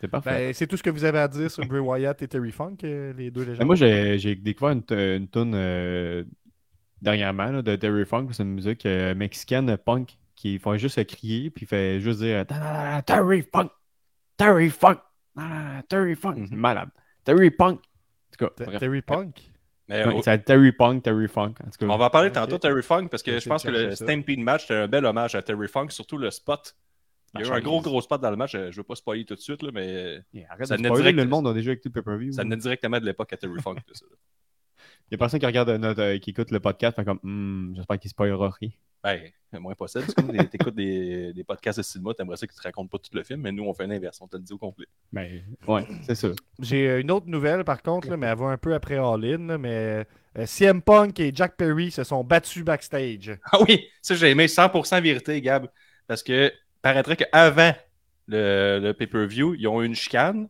C'est 0.00 0.08
parfait. 0.08 0.30
Ben, 0.30 0.54
c'est 0.54 0.66
tout 0.66 0.76
ce 0.76 0.82
que 0.82 0.90
vous 0.90 1.04
avez 1.04 1.18
à 1.18 1.28
dire 1.28 1.50
sur 1.50 1.64
Bray 1.66 1.80
Wyatt 1.80 2.20
et 2.22 2.28
Terry 2.28 2.52
Funk, 2.52 2.76
euh, 2.84 3.12
les 3.14 3.30
deux 3.30 3.42
légendes? 3.42 3.58
Ben, 3.60 3.64
moi, 3.66 3.74
j'ai 3.76 4.34
découvert 4.36 4.72
une, 4.72 4.84
une 4.98 5.28
tune 5.28 5.52
euh, 5.54 6.24
dernièrement 7.00 7.46
là, 7.50 7.62
de 7.62 7.76
Terry 7.76 8.04
Funk. 8.04 8.28
C'est 8.32 8.42
une 8.42 8.54
musique 8.54 8.84
euh, 8.86 9.14
mexicaine 9.14 9.76
punk 9.78 10.16
qui 10.34 10.58
font 10.58 10.76
juste 10.76 11.02
crier 11.06 11.50
puis 11.50 11.64
fait 11.66 11.98
juste 12.00 12.20
dire 12.20 12.44
Terry 13.06 13.42
Funk, 13.42 13.70
Terry 14.36 14.68
Funk, 14.70 14.96
Terry 15.88 16.14
Funk. 16.14 16.34
C'est 16.46 16.54
Mhm. 16.54 16.60
malade. 16.60 16.90
Terry 17.24 17.50
Punk. 17.50 17.80
En 17.80 18.46
tout 18.48 18.54
cas. 18.64 18.78
Terry 18.78 19.00
Punk? 19.02 19.50
Mais 19.88 20.04
Ouais, 20.04 20.38
Terry 20.42 20.72
Punk, 20.72 21.02
Terry 21.04 21.28
Funk. 21.28 21.54
En 21.64 21.70
tout 21.70 21.78
cas, 21.78 21.86
on 21.86 21.96
va 21.96 22.06
en 22.06 22.10
parler 22.10 22.32
tantôt 22.32 22.56
de 22.56 22.60
Terry 22.60 22.82
Funk 22.82 23.06
parce 23.08 23.22
que 23.22 23.38
je 23.38 23.48
pense 23.48 23.62
que 23.62 23.70
le 23.70 23.90
ça. 23.94 24.04
Stampede 24.04 24.40
match, 24.40 24.62
c'était 24.62 24.74
un 24.74 24.88
bel 24.88 25.04
hommage 25.06 25.34
à 25.36 25.42
Terry 25.42 25.68
Funk, 25.68 25.90
surtout 25.90 26.18
le 26.18 26.30
spot. 26.30 26.74
Il 27.34 27.40
y 27.40 27.44
a 27.44 27.48
eu 27.48 27.52
un 27.52 27.60
gros, 27.60 27.80
gros 27.82 28.00
spot 28.00 28.20
dans 28.20 28.30
le 28.30 28.36
match. 28.36 28.52
Je 28.52 28.70
je 28.72 28.76
veux 28.76 28.82
pas 28.82 28.94
spoiler 28.96 29.24
tout 29.24 29.34
de 29.34 29.40
suite, 29.40 29.62
là, 29.62 29.70
mais 29.72 30.20
Yeah, 30.32 30.46
arrête 30.50 30.66
ça 30.66 30.74
de 30.74 30.78
venait 30.78 30.88
spoiler, 30.88 31.12
direct- 31.12 31.18
le 31.24 31.30
monde 31.30 31.46
a 31.48 31.52
déjà 31.52 31.72
écouté 31.72 31.88
le 31.90 31.92
pay-per-view. 32.02 32.32
ça 32.32 32.42
venait 32.42 32.56
directement 32.56 32.98
de 32.98 33.04
l'époque 33.04 33.32
à 33.32 33.36
Terry 33.36 33.60
Funk. 33.60 33.76
Il 35.08 35.12
y 35.12 35.14
a 35.14 35.18
personne 35.18 35.38
qui 35.38 35.46
regarde 35.46 35.70
notre, 35.70 36.02
euh, 36.02 36.18
qui 36.18 36.30
écoute 36.30 36.50
le 36.50 36.58
podcast, 36.58 36.96
fait 36.96 37.04
comme 37.04 37.20
Hmm, 37.22 37.74
j'espère 37.76 37.98
qu'il 37.98 38.10
spoilera 38.10 38.50
rien. 38.60 38.70
Ben, 39.02 39.20
moins 39.60 39.74
possible. 39.74 40.04
C'est 40.06 40.14
comme 40.14 40.32
des- 40.32 40.48
t'écoutes 40.48 40.74
des, 40.74 41.32
des 41.32 41.44
podcasts 41.44 41.78
de 41.78 41.82
cinéma, 41.84 42.12
t'aimerais 42.14 42.36
ça 42.36 42.46
qu'ils 42.46 42.56
te 42.56 42.62
racontent 42.62 42.88
pas 42.88 42.98
tout 42.98 43.10
le 43.14 43.22
film, 43.22 43.40
mais 43.42 43.52
nous, 43.52 43.64
on 43.64 43.72
fait 43.72 43.86
l'inverse, 43.86 44.20
on 44.20 44.26
te 44.26 44.36
le 44.36 44.42
dit 44.42 44.52
au 44.52 44.58
complet. 44.58 44.86
Ben, 45.12 45.42
ouais, 45.66 45.86
c'est 46.02 46.14
ça. 46.14 46.28
J'ai 46.58 46.88
euh, 46.88 47.00
une 47.00 47.10
autre 47.10 47.26
nouvelle 47.26 47.64
par 47.64 47.82
contre, 47.82 48.08
là, 48.10 48.16
mais 48.16 48.26
elle 48.26 48.36
va 48.38 48.46
un 48.46 48.58
peu 48.58 48.74
après 48.74 48.96
All 48.96 49.24
In. 49.24 49.46
là, 49.46 49.58
mais 49.58 50.04
euh, 50.38 50.46
CM 50.46 50.82
Punk 50.82 51.20
et 51.20 51.30
Jack 51.34 51.56
Perry 51.56 51.90
se 51.90 52.04
sont 52.04 52.24
battus 52.24 52.64
backstage. 52.64 53.38
Ah 53.52 53.58
oui, 53.66 53.86
ça, 54.02 54.14
j'ai 54.14 54.30
aimé 54.30 54.46
100% 54.48 55.00
vérité, 55.00 55.40
Gab, 55.40 55.68
parce 56.06 56.22
que 56.22 56.52
paraîtrait 56.82 57.16
qu'avant 57.16 57.72
le, 58.26 58.80
le 58.82 58.92
pay-per-view, 58.92 59.54
ils 59.54 59.68
ont 59.68 59.82
eu 59.82 59.86
une 59.86 59.94
chicane. 59.94 60.48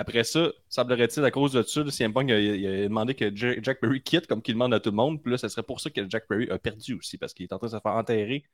Après 0.00 0.24
ça, 0.24 0.48
semblerait-il, 0.70 1.22
à 1.24 1.30
cause 1.30 1.52
de 1.52 1.62
ça, 1.62 1.82
le 1.82 1.90
CM 1.90 2.14
Punk 2.14 2.30
a, 2.30 2.38
il 2.40 2.66
a 2.66 2.82
demandé 2.84 3.14
que 3.14 3.34
J- 3.36 3.58
Jack 3.62 3.80
Perry 3.80 4.00
quitte, 4.02 4.26
comme 4.26 4.40
qu'il 4.40 4.54
demande 4.54 4.72
à 4.72 4.80
tout 4.80 4.88
le 4.90 4.96
monde. 4.96 5.22
Puis 5.22 5.30
là, 5.30 5.36
ce 5.36 5.46
serait 5.48 5.62
pour 5.62 5.78
ça 5.80 5.90
que 5.90 6.08
Jack 6.08 6.26
Perry 6.26 6.48
a 6.50 6.58
perdu 6.58 6.94
aussi, 6.94 7.18
parce 7.18 7.34
qu'il 7.34 7.44
est 7.44 7.52
en 7.52 7.58
train 7.58 7.66
de 7.66 7.72
se 7.72 7.78
faire 7.80 7.92
enterrer 7.92 8.44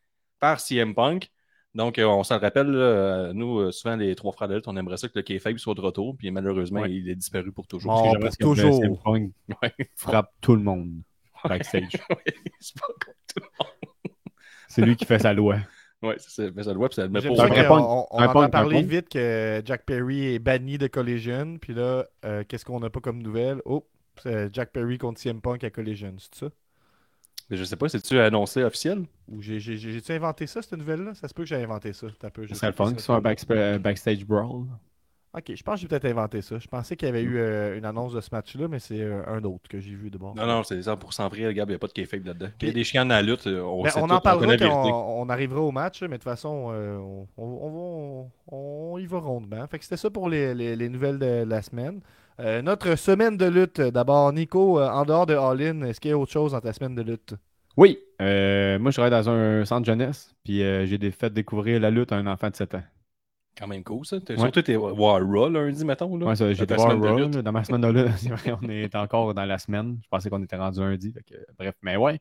par 0.41 0.59
CM 0.59 0.93
Punk. 0.95 1.31
Donc, 1.75 1.99
euh, 1.99 2.07
on 2.07 2.25
s'en 2.25 2.38
rappelle, 2.41 2.67
là, 2.69 2.79
euh, 2.79 3.33
nous, 3.33 3.59
euh, 3.61 3.71
souvent, 3.71 3.95
les 3.97 4.15
trois 4.17 4.33
frères 4.33 4.49
de 4.49 4.55
lutte, 4.57 4.67
on 4.67 4.76
aimerait 4.76 4.97
ça 4.97 5.07
que 5.09 5.12
le 5.15 5.23
kayfabe 5.23 5.59
soit 5.59 5.75
de 5.75 5.83
retour, 5.83 6.17
puis 6.17 6.31
malheureusement, 6.33 6.81
Ouais. 6.81 6.91
il 6.93 7.09
est 7.09 7.15
disparu 7.15 7.53
pour 7.53 7.67
toujours. 7.69 7.93
Bon. 7.93 8.19
Pour 8.19 8.37
toujours. 8.38 8.81
CM 8.83 8.97
Punk 9.05 9.31
Ouais. 9.62 9.73
frappe 9.95 10.33
tout 10.41 10.57
le 10.57 10.62
monde 10.62 10.91
backstage. 11.45 11.93
Ouais, 12.11 12.35
c'est 14.69 14.83
lui 14.83 14.97
qui 14.97 15.05
fait 15.05 15.19
sa 15.21 15.33
loi. 15.33 15.57
Ouais, 16.03 16.17
c'est 16.19 16.31
ça. 16.31 16.50
Mais 16.55 16.62
ça 16.62 16.73
le 16.73 16.79
puis 16.88 16.95
ça 16.95 17.03
le 17.03 17.09
met 17.09 17.23
J'aime 17.23 17.35
pas 17.35 17.37
ça 17.37 17.49
on, 17.81 18.07
on 18.11 18.25
en 18.26 18.38
a 18.41 18.49
parlé 18.49 18.83
vite 18.83 19.09
que 19.09 19.62
Jack 19.65 19.85
Perry 19.87 20.35
est 20.35 20.38
banni 20.38 20.79
de 20.79 20.87
Collision. 20.87 21.59
Puis 21.59 21.75
là, 21.75 22.07
euh, 22.25 22.45
qu'est-ce 22.47 22.65
qu'on 22.65 22.81
n'a 22.81 22.91
pas 22.91 23.00
comme 23.00 23.23
nouvelle? 23.23 23.61
Oh, 23.65 23.87
c'est 24.23 24.53
Jack 24.55 24.73
Perry 24.73 24.99
contre 24.99 25.21
CM 25.21 25.41
Punk 25.41 25.65
à 25.65 25.71
Collision, 25.71 26.15
c'est 26.19 26.35
ça? 26.35 26.50
Mais 27.50 27.57
je 27.57 27.65
sais 27.65 27.76
pas, 27.76 27.88
c'est-tu 27.88 28.19
annoncé 28.19 28.62
officiel? 28.65 29.07
Ou 29.29 29.41
j'ai- 29.43 29.61
j'ai- 29.61 29.76
j'ai- 29.76 29.93
j'ai-tu 29.93 30.12
inventé 30.12 30.47
ça, 30.47 30.62
cette 30.62 30.79
nouvelle-là? 30.79 31.15
Ça 31.15 31.29
se 31.29 31.35
peut 31.35 31.43
que 31.43 31.49
j'ai 31.49 31.57
inventé 31.62 31.93
ça. 31.93 32.09
Peu, 32.33 32.47
sais 32.47 32.55
serait 32.55 32.69
le 32.69 32.73
fun 32.73 32.95
que 32.95 33.00
ce 33.00 33.07
ça 33.07 33.07
soit 33.07 33.17
un 33.17 33.21
euh, 33.57 33.79
backstage 33.79 34.25
brawl. 34.25 34.67
Ok, 35.37 35.52
je 35.55 35.62
pense 35.62 35.75
que 35.75 35.81
j'ai 35.83 35.88
peut-être 35.88 36.07
inventé 36.07 36.40
ça. 36.40 36.59
Je 36.59 36.66
pensais 36.66 36.97
qu'il 36.97 37.07
y 37.07 37.11
avait 37.11 37.23
eu 37.23 37.37
euh, 37.37 37.76
une 37.76 37.85
annonce 37.85 38.14
de 38.14 38.23
ce 38.23 38.31
match-là, 38.33 38.69
mais 38.69 38.78
c'est 38.78 39.02
euh, 39.02 39.23
un 39.26 39.45
autre 39.45 39.69
que 39.69 39.78
j'ai 39.81 39.95
vu 39.95 40.09
de 40.09 40.16
bord. 40.16 40.35
Non, 40.35 40.47
non, 40.47 40.62
c'est 40.62 40.81
100% 40.81 41.28
vrai, 41.28 41.52
Gab, 41.52 41.69
il 41.69 41.73
n'y 41.73 41.76
a 41.76 41.78
pas 41.78 41.88
de 41.88 41.93
kayfabe 41.93 42.25
là-dedans. 42.25 42.49
Il 42.62 42.69
y 42.69 42.71
a 42.71 42.75
des 42.75 42.85
chiens 42.85 43.05
dans 43.05 43.14
la 43.14 43.21
lutte, 43.23 43.47
euh, 43.47 43.61
on, 43.61 43.83
Ben, 43.83 43.90
sait 43.90 44.00
on 44.00 44.07
tout, 44.07 44.14
en 44.14 44.21
parlera 44.21 44.57
quand 44.57 44.90
on, 44.90 45.23
on 45.23 45.28
arrivera 45.28 45.61
au 45.61 45.73
match, 45.73 46.00
mais 46.02 46.09
de 46.09 46.14
toute 46.14 46.23
façon, 46.25 46.71
euh, 46.73 46.97
on, 46.97 47.28
on- 47.37 47.45
on- 47.45 48.31
on- 48.50 48.93
on 48.95 48.99
y 48.99 49.05
va 49.05 49.19
rondement. 49.19 49.66
Fait 49.66 49.78
que 49.78 49.85
c'était 49.85 49.99
ça 49.99 50.09
pour 50.09 50.31
les, 50.31 50.55
les- 50.55 50.75
les 50.75 50.88
nouvelles 50.88 51.19
de 51.19 51.45
la 51.47 51.61
semaine. 51.61 52.00
Euh, 52.40 52.62
notre 52.62 52.97
semaine 52.97 53.37
de 53.37 53.47
lutte. 53.47 53.81
D'abord, 53.81 54.33
Nico, 54.33 54.81
en 54.81 55.05
dehors 55.05 55.26
de 55.26 55.35
All 55.35 55.61
In, 55.61 55.83
est-ce 55.83 56.00
qu'il 56.00 56.11
y 56.12 56.14
a 56.14 56.19
autre 56.19 56.33
chose 56.33 56.52
dans 56.52 56.61
ta 56.61 56.73
semaine 56.73 56.95
de 56.95 57.02
lutte? 57.02 57.35
Oui, 57.76 57.99
euh, 58.23 58.78
moi 58.78 58.90
je 58.90 58.97
travaille 58.97 59.11
dans 59.11 59.28
un 59.28 59.66
centre 59.66 59.85
jeunesse, 59.85 60.35
puis 60.45 60.62
euh, 60.62 60.87
j'ai 60.87 60.97
des- 60.97 61.11
fait 61.11 61.31
découvrir 61.31 61.78
la 61.78 61.90
lutte 61.90 62.11
à 62.11 62.16
un 62.16 62.26
enfant 62.26 62.49
de 62.49 62.57
7 62.57 62.75
ans. 62.75 62.83
Quand 63.57 63.67
même 63.67 63.83
cool, 63.85 64.05
ça. 64.05 64.17
Ouais. 64.17 64.37
Surtout, 64.37 64.63
t'es 64.63 64.77
voir 64.77 65.21
Raw 65.27 65.49
lundi, 65.49 65.85
mettons. 65.85 66.17
Là. 66.17 66.27
Ouais, 66.27 66.37
ça, 66.37 66.53
j'ai 66.53 66.63
été 66.65 66.75
de 66.75 66.81
Raw, 66.81 67.43
dans 67.43 67.53
ma 67.53 67.65
semaine 67.65 67.81
de 67.81 67.89
lutte. 67.89 68.13
C'est 68.19 68.29
vrai, 68.29 68.53
on 68.63 68.69
est 68.69 68.95
encore 68.95 69.33
dans 69.33 69.45
la 69.45 69.59
semaine. 69.59 69.99
Je 70.03 70.09
pensais 70.09 70.29
qu'on 70.29 70.43
était 70.43 70.57
rendu 70.57 70.81
lundi. 70.81 71.13
fait 71.13 71.23
que, 71.23 71.35
bref, 71.59 71.75
mais 71.83 71.97
ouais. 71.97 72.19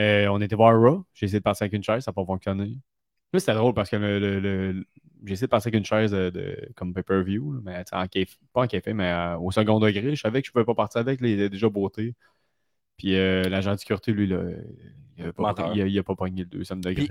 Euh, 0.00 0.26
on 0.28 0.40
était 0.40 0.56
voir 0.56 0.74
Raw. 0.80 1.04
J'ai 1.14 1.26
essayé 1.26 1.38
de 1.38 1.44
passer 1.44 1.64
avec 1.64 1.74
une 1.74 1.84
chaise, 1.84 2.02
ça 2.04 2.10
n'a 2.10 2.14
pas 2.14 2.24
fonctionné. 2.24 2.78
Là, 3.32 3.38
c'était 3.40 3.54
drôle 3.54 3.74
parce 3.74 3.90
que 3.90 3.96
le, 3.96 4.18
le- 4.18 4.40
le- 4.40 4.84
j'ai 5.24 5.34
essayé 5.34 5.46
de 5.46 5.50
passer 5.50 5.68
avec 5.68 5.78
une 5.78 5.84
chaise 5.84 6.10
de, 6.10 6.30
de- 6.30 6.68
comme 6.74 6.92
pay-per-view, 6.92 7.60
mais 7.64 7.84
en 7.92 8.04
caf- 8.06 8.38
pas 8.52 8.62
en 8.62 8.66
café, 8.66 8.92
mais 8.92 9.10
euh, 9.10 9.38
au 9.38 9.52
second 9.52 9.78
degré. 9.78 10.16
Je 10.16 10.20
savais 10.20 10.42
que 10.42 10.46
je 10.46 10.50
ne 10.50 10.52
pouvais 10.52 10.64
pas 10.64 10.74
partir 10.74 11.00
avec, 11.00 11.20
là, 11.20 11.28
il 11.28 11.34
était 11.34 11.48
déjà 11.50 11.68
beauté. 11.68 12.14
Puis 12.96 13.16
euh, 13.16 13.48
l'agent 13.48 13.72
de 13.74 13.78
sécurité, 13.78 14.12
lui, 14.12 14.26
là, 14.26 14.42
il 15.18 15.24
n'a 15.26 15.32
pas, 15.32 15.54
il 15.74 15.82
a- 15.82 15.86
il 15.86 16.02
pas 16.02 16.14
pogné 16.14 16.42
le 16.42 16.48
deuxième 16.48 16.80
degré. 16.82 17.08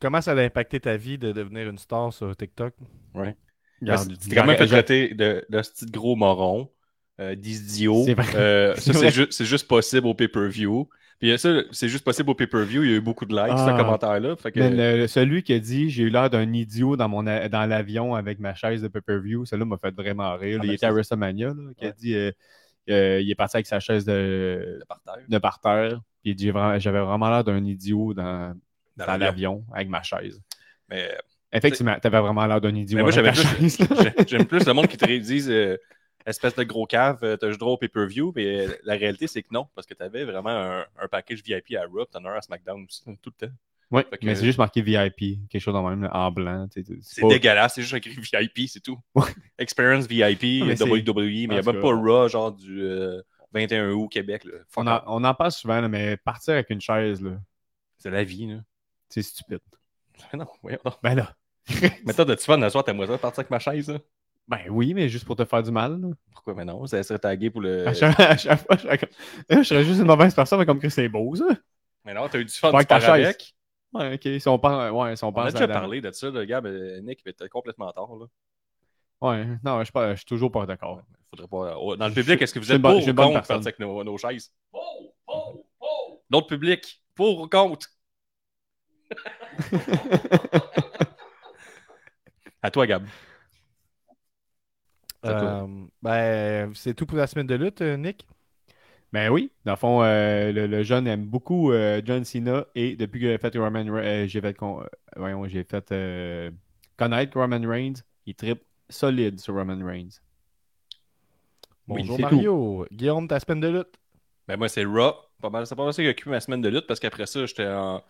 Comment 0.00 0.20
ça 0.20 0.32
a 0.32 0.40
impacté 0.40 0.80
ta 0.80 0.96
vie 0.96 1.18
de 1.18 1.32
devenir 1.32 1.68
une 1.68 1.78
star 1.78 2.12
sur 2.12 2.36
TikTok? 2.36 2.74
Que 3.14 4.28
T'es 4.28 4.36
quand 4.36 4.46
même 4.46 4.56
fait 4.56 4.66
traiter 4.66 5.14
de, 5.14 5.44
de 5.48 5.62
ce 5.62 5.72
petit 5.72 5.86
gros 5.86 6.14
moron, 6.16 6.70
euh, 7.20 7.34
d'idiot. 7.34 8.04
C'est 8.04 8.14
vrai. 8.14 8.32
Euh, 8.36 8.74
ju- 9.10 9.26
juste 9.44 9.66
possible 9.68 10.06
au 10.06 10.14
pay-per-view. 10.14 10.88
Puis 11.18 11.38
ça, 11.38 11.62
c'est 11.70 11.88
juste 11.88 12.04
possible 12.04 12.30
au 12.30 12.34
pay-per-view. 12.34 12.82
Il 12.84 12.90
y 12.90 12.94
a 12.94 12.96
eu 12.96 13.00
beaucoup 13.00 13.26
de 13.26 13.32
likes, 13.34 13.54
Ah. 13.56 13.76
ce 13.76 13.80
commentaire-là. 13.80 14.34
Que, 14.36 14.58
Mais 14.58 14.96
le- 14.98 15.06
celui 15.06 15.42
qui 15.44 15.52
a 15.52 15.58
dit 15.60 15.88
j'ai 15.90 16.04
eu 16.04 16.10
l'air 16.10 16.30
d'un 16.30 16.52
idiot 16.52 16.96
dans, 16.96 17.08
mon 17.08 17.22
dans 17.22 17.68
l'avion 17.68 18.14
avec 18.16 18.38
ma 18.40 18.54
chaise 18.54 18.82
de 18.82 18.88
pay-per-view, 18.88 19.44
celui-là 19.46 19.64
m'a 19.66 19.78
fait 19.78 19.94
vraiment 19.94 20.36
rire. 20.36 20.58
Ah, 20.60 20.64
il 20.64 20.68
ben, 20.68 20.74
était 20.74 20.86
à 20.86 20.92
WrestleMania, 20.92 21.48
là, 21.48 21.54
qui 21.76 21.86
a 21.86 21.92
dit 21.92 22.14
euh, 22.14 22.30
euh, 22.90 23.20
il 23.20 23.30
est 23.30 23.34
parti 23.36 23.56
avec 23.56 23.66
sa 23.66 23.78
chaise 23.78 24.04
de, 24.04 24.78
de 24.80 24.84
parterre, 24.88 25.24
de 25.28 25.38
parterre. 25.38 26.00
Puis 26.22 26.36
j'avais 26.38 27.00
vraiment 27.00 27.28
l'air 27.30 27.44
d'un 27.44 27.64
idiot 27.64 28.14
dans, 28.14 28.54
dans 28.96 29.06
dans 29.06 29.16
l'avion. 29.16 29.64
avec 29.72 29.88
ma 29.88 30.02
chaise. 30.02 30.40
Mais 30.88 31.10
Effectivement, 31.52 31.96
t'avais 32.00 32.20
vraiment 32.20 32.46
l'air 32.46 32.60
d'un 32.60 32.74
idiot. 32.74 32.96
Mais 32.96 33.02
moi, 33.02 33.12
plus- 33.12 34.26
j'aime 34.28 34.46
plus 34.46 34.66
le 34.66 34.72
monde 34.72 34.86
qui 34.88 34.96
te 34.96 35.04
disent 35.18 35.50
euh, 35.50 35.76
espèce 36.24 36.54
de 36.54 36.62
gros 36.64 36.86
cave, 36.86 37.18
euh, 37.24 37.36
t'as 37.36 37.48
juste 37.48 37.60
droit 37.60 37.72
au 37.72 37.76
pay-per-view, 37.76 38.32
mais 38.34 38.66
euh, 38.68 38.72
la 38.84 38.94
réalité, 38.94 39.26
c'est 39.26 39.42
que 39.42 39.48
non, 39.50 39.66
parce 39.74 39.86
que 39.86 39.92
t'avais 39.94 40.24
vraiment 40.24 40.50
un, 40.50 40.86
un 40.98 41.08
package 41.08 41.42
VIP 41.44 41.76
à 41.76 41.84
Raw, 41.86 42.06
t'en 42.06 42.24
as 42.24 42.30
un 42.30 42.36
à 42.36 42.40
SmackDown 42.40 42.84
aussi, 42.84 43.02
tout 43.20 43.32
le 43.40 43.46
temps. 43.48 43.52
Que- 44.02 44.24
mais 44.24 44.34
c'est 44.34 44.46
juste 44.46 44.56
marqué 44.58 44.80
VIP, 44.80 45.46
quelque 45.50 45.60
chose 45.60 45.74
dans 45.74 45.86
le 45.90 45.94
même, 45.96 46.08
en 46.10 46.30
blanc. 46.30 46.66
C'est 47.02 47.20
pas- 47.20 47.28
dégueulasse, 47.28 47.74
c'est 47.74 47.82
juste 47.82 47.92
écrit 47.94 48.12
VIP, 48.18 48.66
c'est 48.68 48.80
tout. 48.80 48.98
Experience 49.58 50.06
VIP, 50.06 50.64
mais 50.64 50.76
WWE, 50.80 51.14
mais 51.16 51.32
il 51.42 51.48
n'y 51.48 51.58
a 51.58 51.62
même 51.72 51.80
pas 51.82 51.92
Raw, 51.94 52.28
genre 52.28 52.52
du 52.52 52.80
euh, 52.82 53.20
21 53.52 53.90
août 53.92 54.08
Québec. 54.08 54.44
Là. 54.44 54.58
On, 54.76 54.86
en, 54.86 55.02
on 55.06 55.24
en 55.24 55.34
parle 55.34 55.52
souvent, 55.52 55.80
là, 55.80 55.88
mais 55.88 56.16
partir 56.16 56.54
avec 56.54 56.70
une 56.70 56.80
chaise, 56.80 57.22
C'est 57.98 58.10
la 58.10 58.24
vie, 58.24 58.46
là. 58.46 58.60
c'est 59.08 59.22
stupide. 59.22 59.60
Non, 60.34 60.46
voyons 60.62 60.78
donc. 60.84 60.94
Ben 61.02 61.14
là. 61.14 61.34
Mais 62.04 62.12
toi, 62.12 62.24
t'as-tu 62.24 62.44
fun 62.44 62.56
la 62.58 62.70
soir, 62.70 62.84
t'aimerais 62.84 63.06
ça 63.06 63.18
partir 63.18 63.40
avec 63.40 63.50
ma 63.50 63.58
chaise, 63.58 63.88
là? 63.88 63.98
Ben 64.48 64.62
oui, 64.68 64.92
mais 64.92 65.08
juste 65.08 65.24
pour 65.24 65.36
te 65.36 65.44
faire 65.44 65.62
du 65.62 65.70
mal. 65.70 66.00
là. 66.00 66.08
Pourquoi? 66.32 66.54
Mais 66.54 66.64
non, 66.64 66.84
ça 66.86 67.00
serait 67.04 67.18
tagué 67.18 67.48
pour 67.50 67.60
le. 67.60 67.86
À, 67.86 67.94
chaque, 67.94 68.18
à 68.18 68.36
chaque 68.36 68.60
fois, 68.66 68.76
je 68.76 68.82
serais, 68.82 68.98
comme... 68.98 69.08
Je 69.50 69.62
serais 69.62 69.84
juste 69.84 70.00
une 70.00 70.06
mauvaise 70.06 70.34
personne, 70.34 70.58
mais 70.58 70.66
comme 70.66 70.80
que 70.80 70.88
c'est 70.88 71.08
beau, 71.08 71.34
ça. 71.36 71.46
Mais 72.04 72.12
non, 72.12 72.28
t'as 72.28 72.38
eu 72.40 72.44
du 72.44 72.52
fun, 72.52 72.72
avec 72.72 72.88
ta 72.88 72.98
chaise. 72.98 73.24
avec. 73.24 73.54
Ouais, 73.92 74.14
ok. 74.14 74.40
Si 74.40 74.48
on 74.48 74.56
ouais, 75.00 75.16
si 75.16 75.24
on 75.24 75.28
On 75.28 75.32
pense 75.32 75.48
a 75.48 75.52
déjà 75.52 75.68
parlé 75.68 76.00
de 76.00 76.10
ça, 76.10 76.30
le 76.30 76.44
gars, 76.44 76.60
mais 76.60 77.00
Nick, 77.02 77.20
mais 77.24 77.32
t'es 77.32 77.48
complètement 77.48 77.92
tard, 77.92 78.10
là. 78.16 78.26
Ouais, 79.20 79.46
non, 79.64 79.78
je 79.78 79.84
suis, 79.84 79.92
pas, 79.92 80.10
je 80.12 80.16
suis 80.16 80.26
toujours 80.26 80.50
pas 80.50 80.66
d'accord. 80.66 81.00
Faudrait 81.32 81.48
pas... 81.48 81.76
oh, 81.78 81.96
Dans 81.96 82.08
le 82.08 82.14
public, 82.14 82.42
est-ce 82.42 82.52
que 82.52 82.58
vous 82.58 82.70
êtes 82.70 82.82
pour 82.82 82.96
ou 82.96 83.14
contre 83.14 83.32
partir 83.32 83.56
avec 83.56 83.78
nos, 83.78 84.04
nos 84.04 84.18
chaises? 84.18 84.52
L'autre 86.30 86.46
public, 86.46 87.02
pour 87.14 87.40
ou 87.40 87.48
contre? 87.48 87.88
à 92.62 92.70
toi, 92.70 92.86
Gab. 92.86 93.06
Euh, 95.24 95.66
ben, 96.02 96.72
c'est 96.74 96.94
tout 96.94 97.06
pour 97.06 97.16
la 97.16 97.26
semaine 97.26 97.46
de 97.46 97.54
lutte, 97.54 97.80
euh, 97.80 97.96
Nick? 97.96 98.26
Ben 99.12 99.30
oui, 99.30 99.52
dans 99.64 99.72
le 99.72 99.76
fond, 99.76 100.02
euh, 100.02 100.52
le, 100.52 100.66
le 100.66 100.82
jeune 100.82 101.06
aime 101.06 101.26
beaucoup 101.26 101.70
euh, 101.70 102.00
John 102.04 102.24
Cena 102.24 102.66
et 102.74 102.96
depuis 102.96 103.20
que 103.20 103.26
j'ai 103.26 103.38
fait 103.38 103.56
Roman 103.56 103.84
Re- 103.84 104.02
euh, 104.02 104.26
j'ai 104.26 104.40
fait, 104.40 104.54
con- 104.54 104.80
euh, 104.80 104.86
voyons, 105.16 105.46
j'ai 105.46 105.64
fait 105.64 105.92
euh, 105.92 106.50
connaître 106.96 107.38
Roman 107.38 107.60
Reigns, 107.60 108.02
il 108.26 108.34
tripe 108.34 108.62
solide 108.88 109.38
sur 109.38 109.54
Roman 109.54 109.84
Reigns. 109.84 110.08
Bonjour 111.86 112.18
Mario. 112.18 112.86
Guillaume, 112.92 113.28
ta 113.28 113.40
semaine 113.40 113.60
de 113.60 113.68
lutte? 113.68 113.98
Ben 114.46 114.56
moi, 114.56 114.68
c'est 114.68 114.84
Raw. 114.84 115.14
Pas 115.40 115.50
mal, 115.50 115.66
c'est 115.66 115.74
pas 115.74 115.84
mal 115.84 115.92
ça 115.92 116.02
qui 116.02 116.08
a 116.08 116.10
occupé 116.10 116.30
ma 116.30 116.40
semaine 116.40 116.60
de 116.60 116.68
lutte 116.68 116.86
parce 116.86 117.00
qu'après 117.00 117.26
ça, 117.26 117.44
j'étais 117.46 117.66
en, 117.66 118.02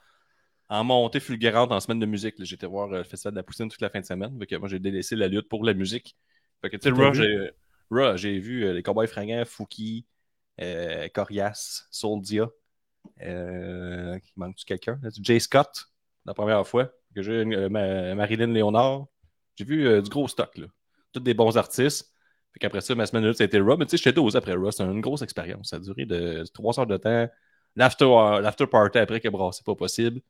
en 0.69 0.85
montée 0.85 1.21
fulgurante 1.21 1.73
en 1.73 1.81
semaine 1.81 1.99
de 1.99 2.07
musique. 2.07 2.35
J'étais 2.39 2.67
voir 2.67 2.93
euh, 2.93 2.99
le 2.99 3.05
Festival 3.05 3.33
de 3.33 3.39
la 3.39 3.43
Poutine 3.43 3.69
toute 3.69 3.81
la 3.81 3.89
fin 3.91 4.01
de 4.01 4.05
semaine. 4.05 4.39
Fait 4.39 4.47
que 4.47 4.57
moi, 4.57 4.69
j'ai 4.69 4.79
délaissé 4.79 5.17
la 5.17 5.29
lutte 5.29 5.49
pour 5.49 5.65
la 5.65 5.75
musique. 5.75 6.17
Fait 6.61 6.71
que, 6.71 6.77
tu 6.77 6.89
sais, 6.89 6.95
Raw, 7.91 8.17
j'ai, 8.17 8.39
vu 8.39 8.65
euh, 8.65 8.73
les 8.75 8.83
Cowboys 8.83 9.09
fringants, 9.09 9.45
Fouki, 9.47 10.07
euh, 10.61 11.09
Corias, 11.09 11.87
Soldia. 11.91 12.49
Euh, 13.23 14.19
il 14.23 14.33
manque-tu 14.37 14.65
quelqu'un? 14.65 15.01
Jay 15.21 15.39
Scott, 15.41 15.87
la 16.25 16.35
première 16.35 16.67
fois. 16.67 16.91
Que 17.15 17.23
j'ai 17.23 17.45
euh, 17.45 17.69
Ma- 17.69 18.15
Marilyn 18.15 18.53
Léonard. 18.53 19.07
J'ai 19.57 19.65
vu 19.65 19.87
euh, 19.87 20.03
du 20.03 20.11
gros 20.11 20.29
stock, 20.29 20.57
là. 20.57 20.67
Tous 21.13 21.21
des 21.21 21.35
bons 21.35 21.57
artistes. 21.57 22.12
Fait 22.53 22.59
qu'après 22.59 22.81
ça, 22.83 22.95
ma 22.95 23.07
semaine 23.07 23.23
de 23.23 23.29
lutte, 23.29 23.39
ça 23.39 23.45
a 23.45 23.47
été 23.47 23.59
Raw. 23.59 23.77
Mais 23.77 23.87
tu 23.87 23.91
sais, 23.93 23.97
j'étais 23.97 24.13
dosé 24.13 24.37
après 24.37 24.53
Raw. 24.55 24.71
C'était 24.71 24.85
une 24.85 25.01
grosse 25.01 25.23
expérience. 25.23 25.71
Ça 25.71 25.77
a 25.77 25.79
duré 25.79 26.05
de 26.05 26.45
trois 26.53 26.79
heures 26.79 26.87
de 26.87 26.97
temps. 26.99 27.29
L'after, 27.77 28.05
euh, 28.05 28.41
l'after 28.41 28.67
party 28.67 28.99
après 28.99 29.21
qui 29.21 29.27
a 29.27 29.31
brassé 29.31 29.63
pas 29.65 29.75
possible. 29.75 30.21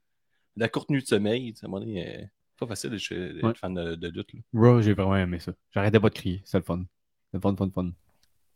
La 0.56 0.68
courte 0.68 0.90
nuit 0.90 1.02
de 1.02 1.06
sommeil. 1.06 1.52
tu 1.52 1.58
sais, 1.60 1.66
À 1.66 1.68
un 1.68 1.70
moment 1.70 1.84
donné, 1.84 2.06
euh, 2.22 2.24
pas 2.58 2.66
facile 2.66 2.90
d'être 2.90 3.42
Ouais. 3.42 3.54
fan 3.54 3.74
de, 3.74 3.94
de 3.96 4.08
lutte. 4.08 4.32
là. 4.34 4.40
Raw, 4.54 4.80
j'ai 4.82 4.92
vraiment 4.94 5.16
aimé 5.16 5.40
ça. 5.40 5.52
J'arrêtais 5.72 5.98
pas 5.98 6.08
de 6.10 6.14
crier, 6.14 6.42
c'est 6.44 6.58
le 6.58 6.62
fun. 6.64 6.84
C'est 7.30 7.38
le 7.38 7.40
fun, 7.40 7.56
fun, 7.56 7.70
fun. 7.74 7.90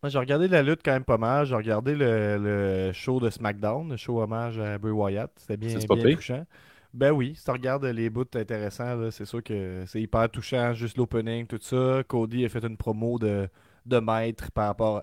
Moi, 0.03 0.11
j'ai 0.11 0.19
regardé 0.19 0.47
la 0.47 0.63
lutte 0.63 0.83
quand 0.85 0.93
même 0.93 1.05
pas 1.05 1.17
mal. 1.19 1.47
J'ai 1.47 1.55
regardé 1.57 1.95
le, 1.97 2.37
le 2.39 2.93
show 2.93 3.19
de 3.19 3.31
SmackDown, 3.31 3.91
le 3.91 3.97
show 3.97 4.21
hommage 4.23 4.59
à 4.61 4.79
Bray 4.79 4.93
Wyatt. 4.93 5.33
C'était 5.37 5.57
bien, 5.57 5.77
bien 5.79 6.15
touchant. 6.15 6.47
Ben 6.95 7.11
oui, 7.12 7.35
si 7.37 7.45
tu 7.45 7.50
regardes 7.50 7.85
les 7.85 8.09
bouts 8.11 8.25
intéressants, 8.35 9.11
c'est 9.11 9.25
sûr 9.26 9.43
que 9.43 9.85
c'est 9.87 10.00
hyper 10.00 10.31
touchant, 10.31 10.73
juste 10.73 10.97
l'opening, 10.97 11.47
tout 11.47 11.59
ça. 11.61 12.02
Cody 12.09 12.45
a 12.45 12.49
fait 12.49 12.64
une 12.64 12.76
promo 12.76 13.19
de, 13.19 13.49
de 13.85 13.99
maître 13.99 14.50
par 14.52 14.69
rapport 14.69 15.02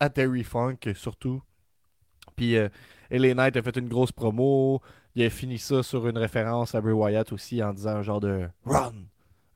à 0.00 0.10
Terry 0.10 0.44
Funk, 0.44 0.78
surtout. 0.94 1.42
Puis 2.36 2.56
euh, 2.56 2.68
LA 3.10 3.34
Knight 3.34 3.56
a 3.56 3.62
fait 3.62 3.76
une 3.76 3.88
grosse 3.88 4.12
promo. 4.12 4.80
Il 5.14 5.24
a 5.24 5.30
fini 5.30 5.58
ça 5.58 5.82
sur 5.82 6.06
une 6.08 6.18
référence 6.18 6.74
à 6.74 6.80
Bray 6.80 6.92
Wyatt 6.94 7.32
aussi 7.32 7.62
en 7.62 7.72
disant 7.72 7.96
un 7.96 8.02
genre 8.02 8.20
de 8.20 8.48
run. 8.64 8.92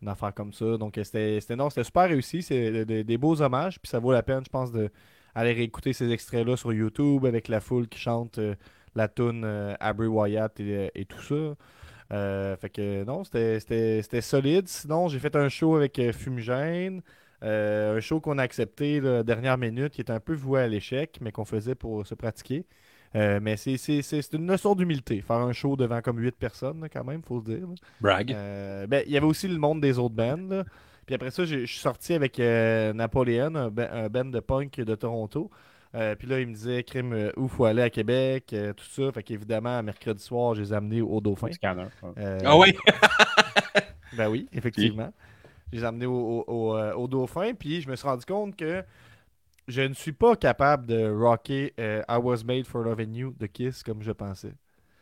Une 0.02 0.08
affaire 0.08 0.32
comme 0.34 0.52
ça. 0.52 0.76
Donc 0.76 0.98
euh, 0.98 1.04
c'était 1.04 1.40
super 1.84 2.08
réussi. 2.08 2.42
C'est 2.42 2.70
de- 2.70 2.84
de- 2.84 3.02
des 3.02 3.18
beaux 3.18 3.40
hommages. 3.42 3.80
Puis 3.80 3.88
ça 3.90 3.98
vaut 3.98 4.12
la 4.12 4.22
peine, 4.22 4.44
je 4.44 4.50
pense, 4.50 4.70
de 4.72 4.90
aller 5.34 5.52
réécouter 5.52 5.92
ces 5.92 6.10
extraits-là 6.10 6.56
sur 6.56 6.72
YouTube 6.72 7.25
avec 7.26 7.48
la 7.48 7.60
foule 7.60 7.88
qui 7.88 7.98
chante 7.98 8.38
euh, 8.38 8.54
la 8.95 9.09
tune 9.09 9.42
euh, 9.45 9.75
Bray 9.95 10.09
Wyatt 10.09 10.59
et, 10.61 10.90
et 10.95 11.04
tout 11.04 11.21
ça. 11.23 11.54
Euh, 12.11 12.57
fait 12.57 12.71
que 12.71 13.04
non, 13.04 13.23
c'était- 13.25 14.00
solide. 14.23 14.66
Sinon, 14.68 15.09
j'ai 15.09 15.18
fait 15.18 15.37
un 15.37 15.49
show 15.49 15.76
avec 15.76 15.99
euh, 15.99 16.12
Fumigène. 16.12 17.02
Euh, 17.45 17.97
un 17.99 18.00
show 18.00 18.21
qu'on 18.21 18.38
a 18.38 18.42
accepté 18.42 19.00
la 19.00 19.23
dernière 19.23 19.59
minute, 19.59 19.92
qui 19.92 20.00
est 20.00 20.11
un 20.11 20.18
peu 20.21 20.35
voué 20.35 20.61
à 20.61 20.66
l'échec, 20.66 21.18
mais 21.21 21.30
qu'on 21.33 21.45
faisait 21.45 21.75
pour 21.75 22.07
se 22.07 22.14
pratiquer. 22.14 22.64
Euh, 23.14 23.38
mais 23.40 23.57
c'est 23.57 23.76
c'est- 23.76 24.02
c'est- 24.02 24.21
c'est 24.23 24.37
une 24.37 24.47
leçon 24.50 24.75
d'humilité. 24.75 25.21
Faire 25.23 25.37
un 25.37 25.52
show 25.52 25.76
devant 25.76 26.00
comme 26.02 26.18
8 26.18 26.37
personnes, 26.37 26.80
là, 26.80 26.88
quand 26.88 27.04
même, 27.04 27.23
faut 27.23 27.37
le 27.47 27.54
dire. 27.57 27.66
là. 27.68 27.75
Brag. 28.00 28.33
Euh, 28.33 28.87
ben, 28.87 29.02
il 29.07 29.12
y 29.12 29.16
avait 29.16 29.26
aussi 29.26 29.47
le 29.49 29.59
monde 29.59 29.80
des 29.80 29.99
autres 29.99 30.14
bands. 30.14 30.37
là. 30.49 30.64
Puis 31.07 31.14
après 31.14 31.30
ça, 31.30 31.45
j'ai- 31.47 31.61
je 31.64 31.73
suis 31.73 31.80
sorti 31.80 32.12
avec 32.12 32.38
euh, 32.40 32.92
Napoléon, 32.92 33.54
un, 33.54 33.71
un 33.76 34.09
band 34.09 34.26
de 34.26 34.40
punk 34.40 34.76
de 34.80 34.95
Toronto. 34.95 35.50
Euh, 35.99 36.14
puis 36.14 36.28
là, 36.28 36.38
il 36.40 36.47
me 36.47 36.55
disait, 36.55 36.83
crime, 36.85 37.12
euh, 37.12 37.33
où 37.37 37.49
faut 37.49 37.64
aller 37.64 37.83
à 37.83 37.90
Québec, 37.90 38.50
euh, 38.52 38.73
tout 38.73 38.85
ça. 38.85 39.11
Fait 39.12 39.23
qu'évidemment, 39.23 39.83
mercredi 39.83 40.23
soir, 40.23 40.55
je 40.55 40.62
les 40.62 40.73
ai 40.73 40.76
amenés 40.76 41.02
au 41.02 41.21
Dauphin. 41.21 41.50
Scanner. 41.52 41.87
ouais. 42.02 42.11
Euh, 42.19 42.38
Ah 42.45 42.57
oui? 42.57 42.73
ben 44.17 44.28
oui, 44.28 44.47
effectivement. 44.52 45.12
Je 45.73 45.78
les 45.78 45.83
ai 45.85 45.87
amenés 45.87 46.07
au, 46.07 46.12
au- 46.12 46.45
au, 46.47 46.76
euh, 46.76 46.95
au 46.95 47.09
Dauphin, 47.09 47.52
puis 47.55 47.81
je 47.81 47.90
me 47.90 47.97
suis 47.97 48.07
rendu 48.07 48.25
compte 48.25 48.57
que 48.57 48.83
je 49.67 49.83
ne 49.83 49.93
suis 49.93 50.12
pas 50.12 50.35
capable 50.37 50.87
de 50.87 51.11
rocker 51.11 51.75
euh, 51.78 52.02
I 52.09 52.17
Was 52.17 52.43
Made 52.45 52.64
for 52.67 52.83
Loving 52.85 53.14
You 53.14 53.35
de 53.38 53.47
Kiss 53.47 53.83
comme 53.83 54.02
je 54.02 54.12
pensais. 54.12 54.52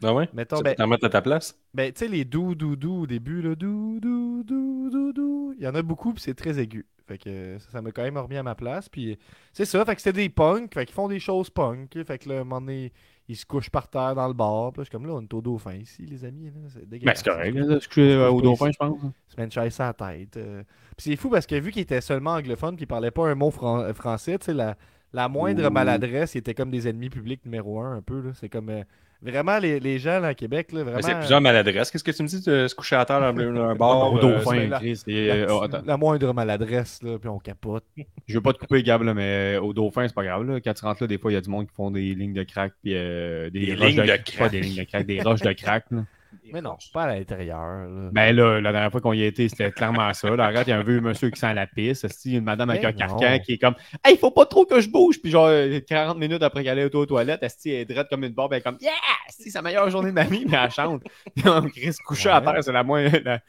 Ah 0.03 0.15
ouais? 0.15 0.29
Mettons, 0.33 0.57
Tu 0.57 0.63
ben, 0.63 0.71
peux 0.71 0.77
t'en 0.77 0.87
mettre 0.89 1.07
à 1.07 1.11
ta 1.11 1.23
place? 1.23 1.59
ben, 1.75 1.93
tu 1.93 2.01
sais, 2.01 2.09
les 2.09 2.25
dou 2.25 2.55
dou 2.55 2.77
dou 2.77 3.03
au 3.03 3.07
début, 3.07 3.43
là, 3.43 3.55
dou 3.55 4.01
dou 4.01 4.43
dou 4.45 4.91
dou 4.91 5.13
dou, 5.13 5.55
il 5.59 5.63
y 5.65 5.69
en 5.69 5.75
a 5.75 5.83
beaucoup, 5.83 6.13
puis 6.15 6.23
c'est 6.23 6.35
très 6.35 6.59
aigu. 6.59 6.87
Fait 7.07 7.19
que 7.19 7.29
euh, 7.29 7.59
ça 7.61 7.71
ça 7.71 7.83
m'a 7.83 7.93
quand 7.93 8.03
même 8.03 8.17
remis 8.19 8.37
à 8.37 8.43
ma 8.43 8.55
place, 8.55 8.89
puis 8.89 9.19
c'est 9.53 9.65
ça, 9.65 9.85
fait 9.85 9.95
que 9.95 10.03
c'était 10.03 10.21
des 10.23 10.29
punks, 10.29 10.73
fait 10.75 10.87
qu'ils 10.87 10.95
font 10.95 11.09
des 11.09 11.21
choses 11.21 11.51
punk, 11.51 12.03
fait 12.05 12.19
que 12.19 12.29
là, 12.29 12.37
à 12.39 12.41
un 12.41 12.45
moment 12.45 12.61
donné, 12.61 12.93
ils 13.29 13.37
se 13.37 13.47
couchent 13.47 13.71
par 13.71 13.89
terre 13.89 14.15
dans 14.15 14.27
le 14.29 14.35
bar, 14.35 14.73
puis 14.73 14.81
là, 14.81 14.85
je 14.85 14.89
suis 14.89 14.91
comme 14.93 15.07
là, 15.07 15.15
on 15.15 15.23
est 15.23 15.35
au 15.35 15.41
dauphin 15.43 15.75
ici, 15.75 16.05
les 16.07 16.25
amis, 16.25 16.47
là, 16.47 16.53
c'est 16.69 16.81
Ben, 16.81 16.89
dégueulasse. 16.89 17.19
c'est 17.25 17.31
correct, 17.31 17.55
là, 17.55 17.67
de 17.67 17.79
se 17.79 17.89
coucher 17.89 18.13
euh, 18.15 18.31
au 18.31 18.41
dauphin, 18.43 18.71
je 18.73 18.77
pense. 18.79 18.99
se 19.29 19.37
met 19.37 19.45
une 19.45 19.51
chaise 19.53 19.81
à 19.81 19.87
la 19.87 19.95
tête. 19.95 20.37
euh. 20.37 20.63
Puis 20.97 21.11
c'est 21.11 21.17
fou 21.17 21.29
parce 21.31 21.47
que 21.47 21.55
vu 21.57 21.71
qu'il 21.71 21.83
était 21.83 22.01
seulement 22.01 22.33
anglophone 22.33 22.75
puis 22.77 22.85
il 22.85 22.89
parlait 22.89 23.11
pas 23.11 23.29
un 23.29 23.35
mot 23.35 23.51
fran- 23.51 23.81
euh, 23.81 23.93
français, 23.93 24.39
tu 24.39 24.47
sais, 24.47 24.55
la, 24.55 24.77
la 25.13 25.29
moindre 25.29 25.69
Ouh. 25.69 25.71
maladresse, 25.71 26.35
il 26.35 26.39
était 26.39 26.55
comme 26.55 26.71
des 26.71 26.89
ennemis 26.89 27.11
publics 27.11 27.45
numéro 27.45 27.81
un 27.81 27.97
un 27.97 28.03
peu. 28.03 28.21
là. 28.21 28.31
C'est 28.35 28.49
comme 28.49 28.71
euh, 28.71 28.83
vraiment 29.23 29.59
les, 29.59 29.81
les 29.81 29.99
gens 29.99 30.21
là, 30.21 30.29
à 30.29 30.35
Québec, 30.35 30.73
là, 30.73 30.85
vraiment. 30.85 31.01
c'est 31.03 31.15
plusieurs 31.17 31.41
maladresses. 31.41 31.91
Qu'est-ce 31.91 32.05
que 32.05 32.11
tu 32.11 32.23
me 32.23 32.29
dis 32.29 32.43
de 32.43 32.69
se 32.69 32.75
coucher 32.75 32.97
à 32.97 33.05
terre 33.05 33.21
dans 33.21 33.27
un- 33.41 33.57
un 33.71 33.75
bar? 33.75 34.13
au 34.13 34.19
euh, 34.19 34.21
dauphin, 34.21 34.67
la- 34.69 34.79
Chris. 34.79 35.03
et, 35.07 35.27
la, 35.29 35.35
euh, 35.35 35.47
oh, 35.51 35.63
attends. 35.65 35.83
la 35.85 35.97
moindre 35.97 36.33
maladresse, 36.33 37.03
là, 37.03 37.19
puis 37.19 37.29
on 37.29 37.39
capote. 37.39 37.85
Je 38.27 38.35
veux 38.35 38.41
pas 38.43 38.53
te 38.53 38.59
couper, 38.59 38.83
Gab, 38.83 39.03
là, 39.03 39.15
mais 39.15 39.57
au 39.61 39.73
dauphin, 39.73 40.07
c'est 40.07 40.15
pas 40.15 40.25
grave. 40.25 40.45
Là. 40.45 40.61
Quand 40.61 40.75
tu 40.75 40.85
rentres 40.85 41.03
là, 41.03 41.07
des 41.07 41.19
fois, 41.19 41.31
il 41.31 41.35
y 41.35 41.39
a 41.39 41.41
du 41.41 41.51
monde 41.51 41.67
qui 41.67 41.75
font 41.75 41.91
des 41.91 42.15
lignes 42.15 42.35
de 42.35 42.43
crack. 42.43 42.73
Puis, 42.83 42.93
euh, 42.95 43.51
des, 43.51 43.67
Des 43.67 43.75
lignes 43.77 44.03
de 44.03 44.17
crack. 44.25 44.51
des 44.53 44.61
lignes 44.61 44.79
de 44.79 44.85
crack, 44.85 45.07
des 45.07 45.21
roches 45.23 45.41
de 45.43 45.53
crack. 45.53 45.85
là. 45.91 46.05
Mais 46.53 46.61
non, 46.61 46.77
pas 46.93 47.05
à 47.05 47.15
l'intérieur. 47.15 47.59
là. 47.89 48.09
Ben 48.13 48.35
là, 48.35 48.61
la 48.61 48.73
dernière 48.73 48.91
fois 48.91 49.01
qu'on 49.01 49.13
y 49.13 49.23
été, 49.23 49.49
c'était 49.49 49.71
clairement 49.73 50.13
ça. 50.15 50.29
Là, 50.35 50.49
regarde, 50.49 50.67
il 50.67 50.71
y 50.71 50.73
a 50.73 50.79
un 50.79 50.83
vieux 50.83 51.01
monsieur 51.01 51.31
qui 51.31 51.39
sent 51.41 51.53
la 51.55 51.67
pisse. 51.67 52.05
esti, 52.05 52.29
Il 52.29 52.33
y 52.33 52.35
a 52.37 52.39
une 52.39 52.45
madame 52.45 52.71
avec 52.71 52.85
un 52.85 52.93
carcan 52.93 53.39
qui 53.45 53.55
est 53.55 53.59
comme 53.59 53.75
Hey, 54.05 54.15
il 54.15 54.19
faut 54.19 54.31
pas 54.31 54.47
trop 54.47 54.65
que 54.67 54.81
je 54.81 54.89
bouge. 54.89 55.21
Puis 55.21 55.31
genre, 55.31 55.47
euh, 55.49 55.81
40 55.81 56.19
minutes 56.19 56.43
après 56.43 56.63
qu'elle 56.65 56.79
est 56.79 56.95
aux 56.95 57.07
toilettes, 57.07 57.41
elle 57.43 57.73
est 57.73 57.85
drette 57.85 58.09
comme 58.09 58.25
une 58.25 58.33
barbe. 58.33 58.53
Elle 58.53 58.61
est 58.61 58.63
comme 58.63 58.79
Yeah! 58.81 58.93
C'est 59.29 59.53
la 59.55 59.63
meilleure 59.63 59.91
journée 59.91 60.11
de 60.11 60.15
ma 60.15 60.25
vie, 60.25 60.45
mais 60.49 60.57
elle 60.63 60.71
chante. 60.71 61.03
Chris, 61.73 61.97
couché 62.07 62.29
à 62.31 62.39
Ouais. 62.41 62.45
terre, 62.53 62.65
c'est 62.65 62.73
la 62.73 62.83
moins. 62.85 63.03
la- 63.25 63.41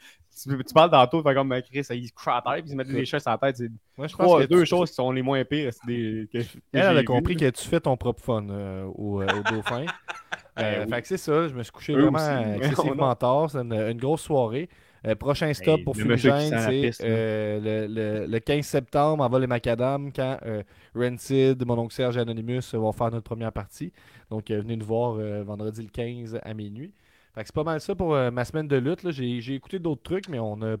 Tu, 0.42 0.48
tu 0.64 0.74
parles 0.74 0.90
tantôt, 0.90 1.22
comme 1.22 1.48
ben, 1.48 1.62
Chris, 1.62 1.84
il 1.90 2.06
se 2.08 2.12
couche 2.12 2.28
à 2.28 2.40
terre, 2.42 2.54
puis 2.54 2.62
il 2.66 2.70
se 2.70 2.74
met 2.76 2.84
des 2.84 3.04
choses 3.04 3.26
à 3.26 3.32
la 3.32 3.38
tête. 3.38 3.56
C'est 3.56 3.70
Moi, 3.96 4.06
je 4.06 4.16
pense 4.16 4.26
trois, 4.26 4.40
que 4.42 4.46
deux 4.46 4.60
tu- 4.60 4.66
choses 4.66 4.90
qui 4.90 4.94
sont 4.94 5.10
les 5.10 5.22
moins 5.22 5.44
pires. 5.44 5.72
c'est 5.72 5.86
Des, 5.86 6.28
que- 6.32 6.38
Elle, 6.72 6.98
a 6.98 7.02
compris 7.04 7.36
que 7.36 7.50
tu 7.50 7.66
fais 7.68 7.80
ton 7.80 7.96
propre 7.96 8.22
fun 8.22 8.46
euh, 8.50 8.84
au, 8.94 9.20
euh, 9.22 9.26
au 9.26 9.54
dauphin. 9.54 9.84
Euh, 10.60 10.80
Ben 10.80 10.84
oui. 10.88 10.90
Fait 10.92 11.02
que 11.02 11.06
c'est 11.08 11.16
ça, 11.18 11.46
je 11.46 11.54
me 11.54 11.62
suis 11.62 11.70
couché 11.70 11.92
Eux 11.92 12.02
vraiment 12.08 12.18
aussi. 12.18 12.56
excessivement 12.66 13.14
tard. 13.14 13.48
C'est 13.48 13.58
une, 13.58 13.72
une 13.74 13.96
grosse 13.98 14.22
soirée. 14.22 14.68
Euh, 15.06 15.14
prochain 15.14 15.54
stop 15.54 15.78
Hey, 15.78 15.84
pour 15.84 15.94
Fumigène, 15.96 16.58
c'est 16.58 16.90
euh, 17.04 17.86
le, 17.86 17.94
le- 18.22 18.26
le 18.26 18.38
15 18.40 18.66
septembre 18.66 19.22
en 19.22 19.28
vol 19.28 19.42
les 19.42 19.46
macadam 19.46 20.12
quand 20.12 20.36
Rancid, 20.96 21.64
mon 21.64 21.78
oncle 21.78 21.94
Serge 21.94 22.16
et 22.16 22.20
Anonymous 22.20 22.60
vont 22.72 22.90
faire 22.90 23.10
notre 23.12 23.22
première 23.22 23.52
partie. 23.52 23.92
Donc 24.30 24.50
venez 24.50 24.74
nous 24.76 24.84
voir 24.84 25.12
vendredi 25.44 25.82
le 25.82 25.90
15 25.90 26.40
à 26.42 26.54
minuit. 26.54 26.92
Fait 27.38 27.44
que 27.44 27.48
c'est 27.48 27.54
pas 27.54 27.62
mal 27.64 27.80
ça 27.80 27.94
pour 27.94 28.14
euh, 28.16 28.30
ma 28.32 28.44
semaine 28.44 28.66
de 28.66 28.76
lutte. 28.76 29.08
J'ai 29.10 29.54
écouté 29.54 29.78
d'autres 29.78 30.02
trucs, 30.02 30.28
mais 30.28 30.40
on 30.40 30.60
a 30.62 30.74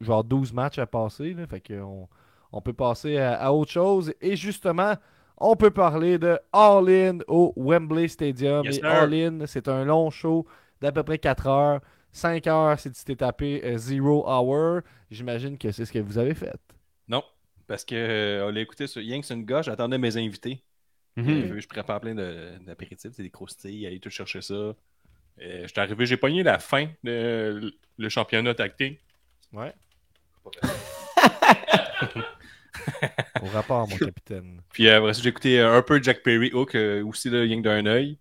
genre 0.00 0.24
12 0.24 0.54
matchs 0.54 0.78
à 0.78 0.86
passer. 0.86 1.34
là. 1.34 1.46
Fait 1.46 1.60
que 1.60 1.78
on, 1.82 2.08
on 2.50 2.62
peut 2.62 2.72
passer 2.72 3.18
à, 3.18 3.34
à 3.34 3.52
autre 3.52 3.70
chose. 3.70 4.14
Et 4.22 4.34
justement, 4.34 4.94
on 5.36 5.54
peut 5.54 5.70
parler 5.70 6.18
de 6.18 6.38
All 6.50 6.88
In 6.88 7.18
au 7.28 7.52
Wembley 7.56 8.08
Stadium. 8.08 8.64
Yes, 8.64 8.76
et 8.78 8.80
sir. 8.80 8.86
All 8.88 9.12
In, 9.12 9.46
c'est 9.46 9.68
un 9.68 9.84
long 9.84 10.08
show 10.08 10.46
d'à 10.80 10.92
peu 10.92 11.02
près 11.02 11.18
4 11.18 11.46
heures. 11.46 11.80
5 12.10 12.46
heures, 12.46 12.80
c'est 12.80 12.90
tu 12.90 13.04
t'es 13.04 13.16
tapé 13.16 13.60
euh, 13.64 13.76
Zero 13.76 14.26
Hour. 14.26 14.80
J'imagine 15.10 15.58
que 15.58 15.70
c'est 15.72 15.84
ce 15.84 15.92
que 15.92 15.98
vous 15.98 16.16
avez 16.16 16.34
fait. 16.34 16.56
Non, 17.06 17.22
parce 17.66 17.84
que 17.84 17.94
euh, 17.94 18.46
on 18.48 18.50
l'a 18.50 18.62
écouté 18.62 18.86
sur 18.86 19.02
Yank, 19.02 19.26
c'est 19.26 19.34
une 19.34 19.44
gauche, 19.44 19.66
j'attendais 19.66 19.98
mes 19.98 20.16
invités. 20.16 20.64
Mhm. 21.16 21.28
Euh, 21.28 21.60
je 21.60 21.68
prépare 21.68 22.00
plein 22.00 22.14
de- 22.14 22.58
d'apéritifs, 22.64 23.10
c'est 23.12 23.22
des 23.22 23.30
croustilles, 23.30 23.86
aller 23.86 24.00
tout 24.00 24.08
chercher 24.10 24.40
ça. 24.40 24.74
Euh, 25.42 25.64
J'étais 25.66 25.80
arrivé, 25.80 26.06
j'ai 26.06 26.16
pogné 26.16 26.42
la 26.42 26.58
fin 26.58 26.86
de 27.04 27.72
le 27.96 28.08
championnat 28.08 28.54
tactique. 28.54 29.00
Ouais. 29.52 29.72
Au 33.42 33.46
rapport, 33.48 33.88
mon 33.88 33.96
capitaine. 33.98 34.60
Puis 34.72 34.88
euh, 34.88 34.98
après 34.98 35.14
ça, 35.14 35.22
j'ai 35.22 35.28
écouté 35.28 35.60
euh, 35.60 35.76
un 35.76 35.82
peu 35.82 36.02
Jack 36.02 36.22
Perry 36.22 36.50
Hook, 36.52 36.74
euh, 36.74 37.04
aussi 37.04 37.28
rien 37.28 37.58
que 37.58 37.62
d'un 37.62 37.86
œil. 37.86 38.18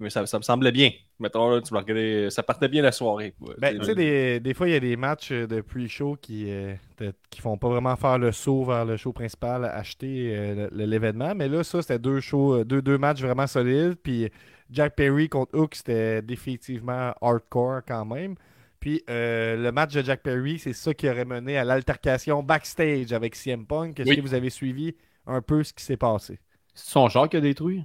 Mais 0.00 0.10
ça, 0.10 0.24
ça 0.26 0.38
me 0.38 0.42
semblait 0.44 0.70
bien. 0.70 0.90
Mettons, 1.18 1.50
là, 1.50 1.60
tu 1.60 1.74
me 1.74 1.78
regardais, 1.78 2.30
ça 2.30 2.44
partait 2.44 2.68
bien 2.68 2.82
la 2.82 2.92
soirée. 2.92 3.34
Ben, 3.58 3.76
Tu 3.80 3.84
sais, 3.84 3.94
des, 3.96 4.38
des 4.38 4.54
fois, 4.54 4.68
il 4.68 4.72
y 4.72 4.76
a 4.76 4.80
des 4.80 4.96
matchs 4.96 5.32
de 5.32 5.60
pre-show 5.60 6.16
qui, 6.22 6.48
euh, 6.48 6.74
de- 6.98 7.12
qui 7.30 7.40
font 7.40 7.58
pas 7.58 7.68
vraiment 7.68 7.96
faire 7.96 8.16
le 8.18 8.30
saut 8.30 8.64
vers 8.64 8.84
le 8.84 8.96
show 8.96 9.12
principal, 9.12 9.64
acheter 9.64 10.36
euh, 10.36 10.68
le- 10.70 10.84
l'événement. 10.86 11.34
Mais 11.34 11.48
là, 11.48 11.64
ça, 11.64 11.82
c'était 11.82 11.98
deux 11.98 12.20
shows, 12.20 12.62
deux, 12.62 12.80
deux 12.80 12.96
matchs 12.98 13.20
vraiment 13.22 13.48
solides. 13.48 13.96
Puis 14.00 14.30
Jack 14.70 14.96
Perry 14.96 15.28
contre 15.28 15.56
Hook, 15.58 15.74
c'était 15.74 16.22
définitivement 16.22 17.14
hardcore 17.20 17.80
quand 17.86 18.04
même. 18.04 18.34
Puis 18.80 19.02
euh, 19.10 19.56
le 19.56 19.72
match 19.72 19.92
de 19.94 20.02
Jack 20.02 20.22
Perry, 20.22 20.58
c'est 20.58 20.72
ça 20.72 20.94
qui 20.94 21.08
aurait 21.08 21.24
mené 21.24 21.58
à 21.58 21.64
l'altercation 21.64 22.42
backstage 22.42 23.12
avec 23.12 23.34
CM 23.34 23.66
Punk. 23.66 23.98
Est-ce 23.98 24.08
Oui. 24.08 24.16
que 24.16 24.20
vous 24.20 24.34
avez 24.34 24.50
suivi 24.50 24.94
un 25.26 25.42
peu 25.42 25.64
ce 25.64 25.72
qui 25.72 25.82
s'est 25.84 25.96
passé? 25.96 26.38
C'est 26.74 26.90
son 26.90 27.08
char 27.08 27.28
qui 27.28 27.36
a 27.36 27.40
détruit? 27.40 27.84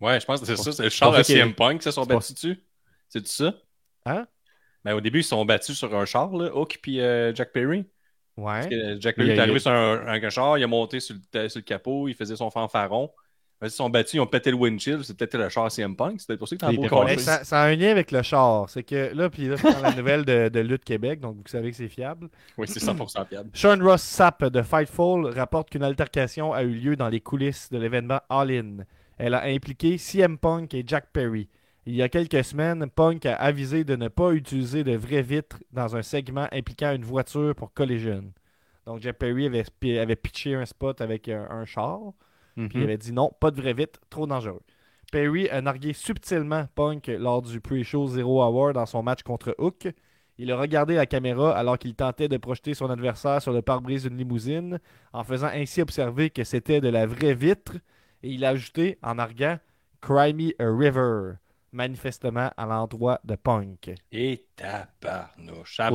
Ouais, 0.00 0.20
je 0.20 0.26
pense 0.26 0.40
que 0.40 0.46
c'est 0.46 0.56
ça. 0.56 0.70
C'est 0.70 0.84
le 0.84 0.90
char 0.90 1.12
qu'il- 1.16 1.24
CM 1.24 1.54
Punk 1.54 1.78
qui 1.78 1.84
se 1.84 1.90
sont 1.90 2.04
battus 2.06 2.34
dessus. 2.34 2.62
C'est 3.08 3.26
ça? 3.26 3.52
Hein? 4.06 4.26
Ben, 4.84 4.94
au 4.94 5.00
début, 5.00 5.20
ils 5.20 5.24
se 5.24 5.30
sont 5.30 5.44
battus 5.44 5.76
sur 5.76 5.92
un 5.96 6.04
char, 6.04 6.30
là, 6.36 6.54
Hook 6.54 6.78
puis 6.80 7.00
euh, 7.00 7.34
Jack 7.34 7.50
Perry. 7.52 7.84
Ouais. 8.36 8.60
Parce 8.60 8.66
que 8.68 9.00
Jack 9.00 9.16
Perry 9.16 9.32
a- 9.32 9.34
est 9.34 9.38
arrivé 9.40 9.58
sur 9.58 9.72
un, 9.72 10.06
un- 10.06 10.22
un 10.22 10.30
char, 10.30 10.56
il 10.56 10.62
a 10.62 10.68
monté 10.68 11.00
sur 11.00 11.16
le, 11.34 11.48
sur 11.48 11.58
le 11.58 11.64
capot, 11.64 12.06
il 12.06 12.14
faisait 12.14 12.36
son 12.36 12.48
fanfaron. 12.50 13.10
Ils 13.60 13.70
se 13.70 13.76
sont 13.76 13.90
battus, 13.90 14.14
ils 14.14 14.20
ont 14.20 14.26
pété 14.26 14.50
le 14.50 14.56
windshield, 14.56 15.02
c'est 15.02 15.16
peut-être 15.16 15.36
le 15.36 15.48
char 15.48 15.70
CM 15.70 15.96
Punk, 15.96 16.20
c'était 16.20 16.36
pour 16.36 16.46
ça 16.46 16.54
que 16.54 16.60
t'as 16.60 16.72
beau 16.72 17.18
ça, 17.18 17.42
ça 17.42 17.62
a 17.62 17.66
un 17.66 17.74
lien 17.74 17.90
avec 17.90 18.12
le 18.12 18.22
char. 18.22 18.70
C'est 18.70 18.84
que 18.84 19.12
là, 19.14 19.28
puis 19.28 19.48
là, 19.48 19.56
c'est 19.56 19.72
dans 19.72 19.80
la 19.80 19.94
nouvelle 19.94 20.24
de, 20.24 20.48
de 20.48 20.60
Lutte 20.60 20.84
Québec, 20.84 21.18
donc 21.18 21.36
vous 21.36 21.42
savez 21.48 21.70
que 21.70 21.76
c'est 21.76 21.88
fiable. 21.88 22.28
Oui, 22.56 22.68
c'est 22.68 22.80
100% 22.80 23.26
fiable. 23.26 23.50
Sean 23.54 23.78
Ross 23.80 24.02
Sapp 24.02 24.44
de 24.44 24.62
Fightful 24.62 25.26
rapporte 25.34 25.70
qu'une 25.70 25.82
altercation 25.82 26.52
a 26.52 26.62
eu 26.62 26.70
lieu 26.72 26.96
dans 26.96 27.08
les 27.08 27.20
coulisses 27.20 27.68
de 27.70 27.78
l'événement 27.78 28.20
All 28.28 28.50
In. 28.52 28.84
Elle 29.18 29.34
a 29.34 29.42
impliqué 29.42 29.98
CM 29.98 30.38
Punk 30.38 30.72
et 30.74 30.84
Jack 30.86 31.06
Perry. 31.12 31.48
Il 31.84 31.94
y 31.94 32.02
a 32.02 32.08
quelques 32.08 32.44
semaines, 32.44 32.86
Punk 32.90 33.24
a 33.26 33.34
avisé 33.34 33.82
de 33.82 33.96
ne 33.96 34.08
pas 34.08 34.32
utiliser 34.32 34.84
de 34.84 34.94
vraies 34.94 35.22
vitres 35.22 35.56
dans 35.72 35.96
un 35.96 36.02
segment 36.02 36.46
impliquant 36.52 36.92
une 36.92 37.04
voiture 37.04 37.54
pour 37.54 37.72
Collision. 37.72 38.24
Donc 38.86 39.00
Jack 39.00 39.16
Perry 39.16 39.46
avait, 39.46 39.64
avait 39.98 40.16
pitché 40.16 40.54
un 40.54 40.66
spot 40.66 41.00
avec 41.00 41.28
un, 41.28 41.48
un 41.50 41.64
char, 41.64 42.12
puis 42.66 42.78
il 42.78 42.82
Mhm. 42.82 42.88
avait 42.88 42.98
dit 42.98 43.12
non, 43.12 43.30
pas 43.40 43.50
de 43.50 43.60
vraies 43.60 43.74
vitres, 43.74 44.00
trop 44.10 44.26
dangereux. 44.26 44.62
Perry 45.12 45.48
a 45.48 45.60
nargué 45.62 45.92
subtilement 45.94 46.66
Punk 46.74 47.06
lors 47.08 47.40
du 47.42 47.60
pre-show 47.60 48.06
Zero 48.08 48.42
Hour 48.42 48.74
dans 48.74 48.86
son 48.86 49.02
match 49.02 49.22
contre 49.22 49.54
Hook. 49.58 49.88
Il 50.36 50.52
a 50.52 50.56
regardé 50.56 50.94
la 50.94 51.06
caméra 51.06 51.56
alors 51.56 51.78
qu'il 51.78 51.94
tentait 51.94 52.28
de 52.28 52.36
projeter 52.36 52.74
son 52.74 52.90
adversaire 52.90 53.40
sur 53.42 53.52
le 53.52 53.62
pare-brise 53.62 54.04
d'une 54.04 54.16
limousine, 54.18 54.78
en 55.12 55.24
faisant 55.24 55.48
ainsi 55.48 55.80
observer 55.82 56.30
que 56.30 56.44
c'était 56.44 56.80
de 56.80 56.88
la 56.88 57.06
vraie 57.06 57.34
vitre, 57.34 57.72
et 58.22 58.30
il 58.30 58.44
a 58.44 58.50
ajouté 58.50 58.98
en 59.02 59.18
arguant 59.18 59.58
Cry 60.00 60.32
me 60.34 60.52
a 60.62 60.70
river, 60.70 61.36
manifestement 61.72 62.50
à 62.56 62.66
l'endroit 62.66 63.18
de 63.24 63.34
Punk. 63.34 63.90
Et 64.12 64.44
tabarnouche, 64.54 65.76
ça 65.76 65.90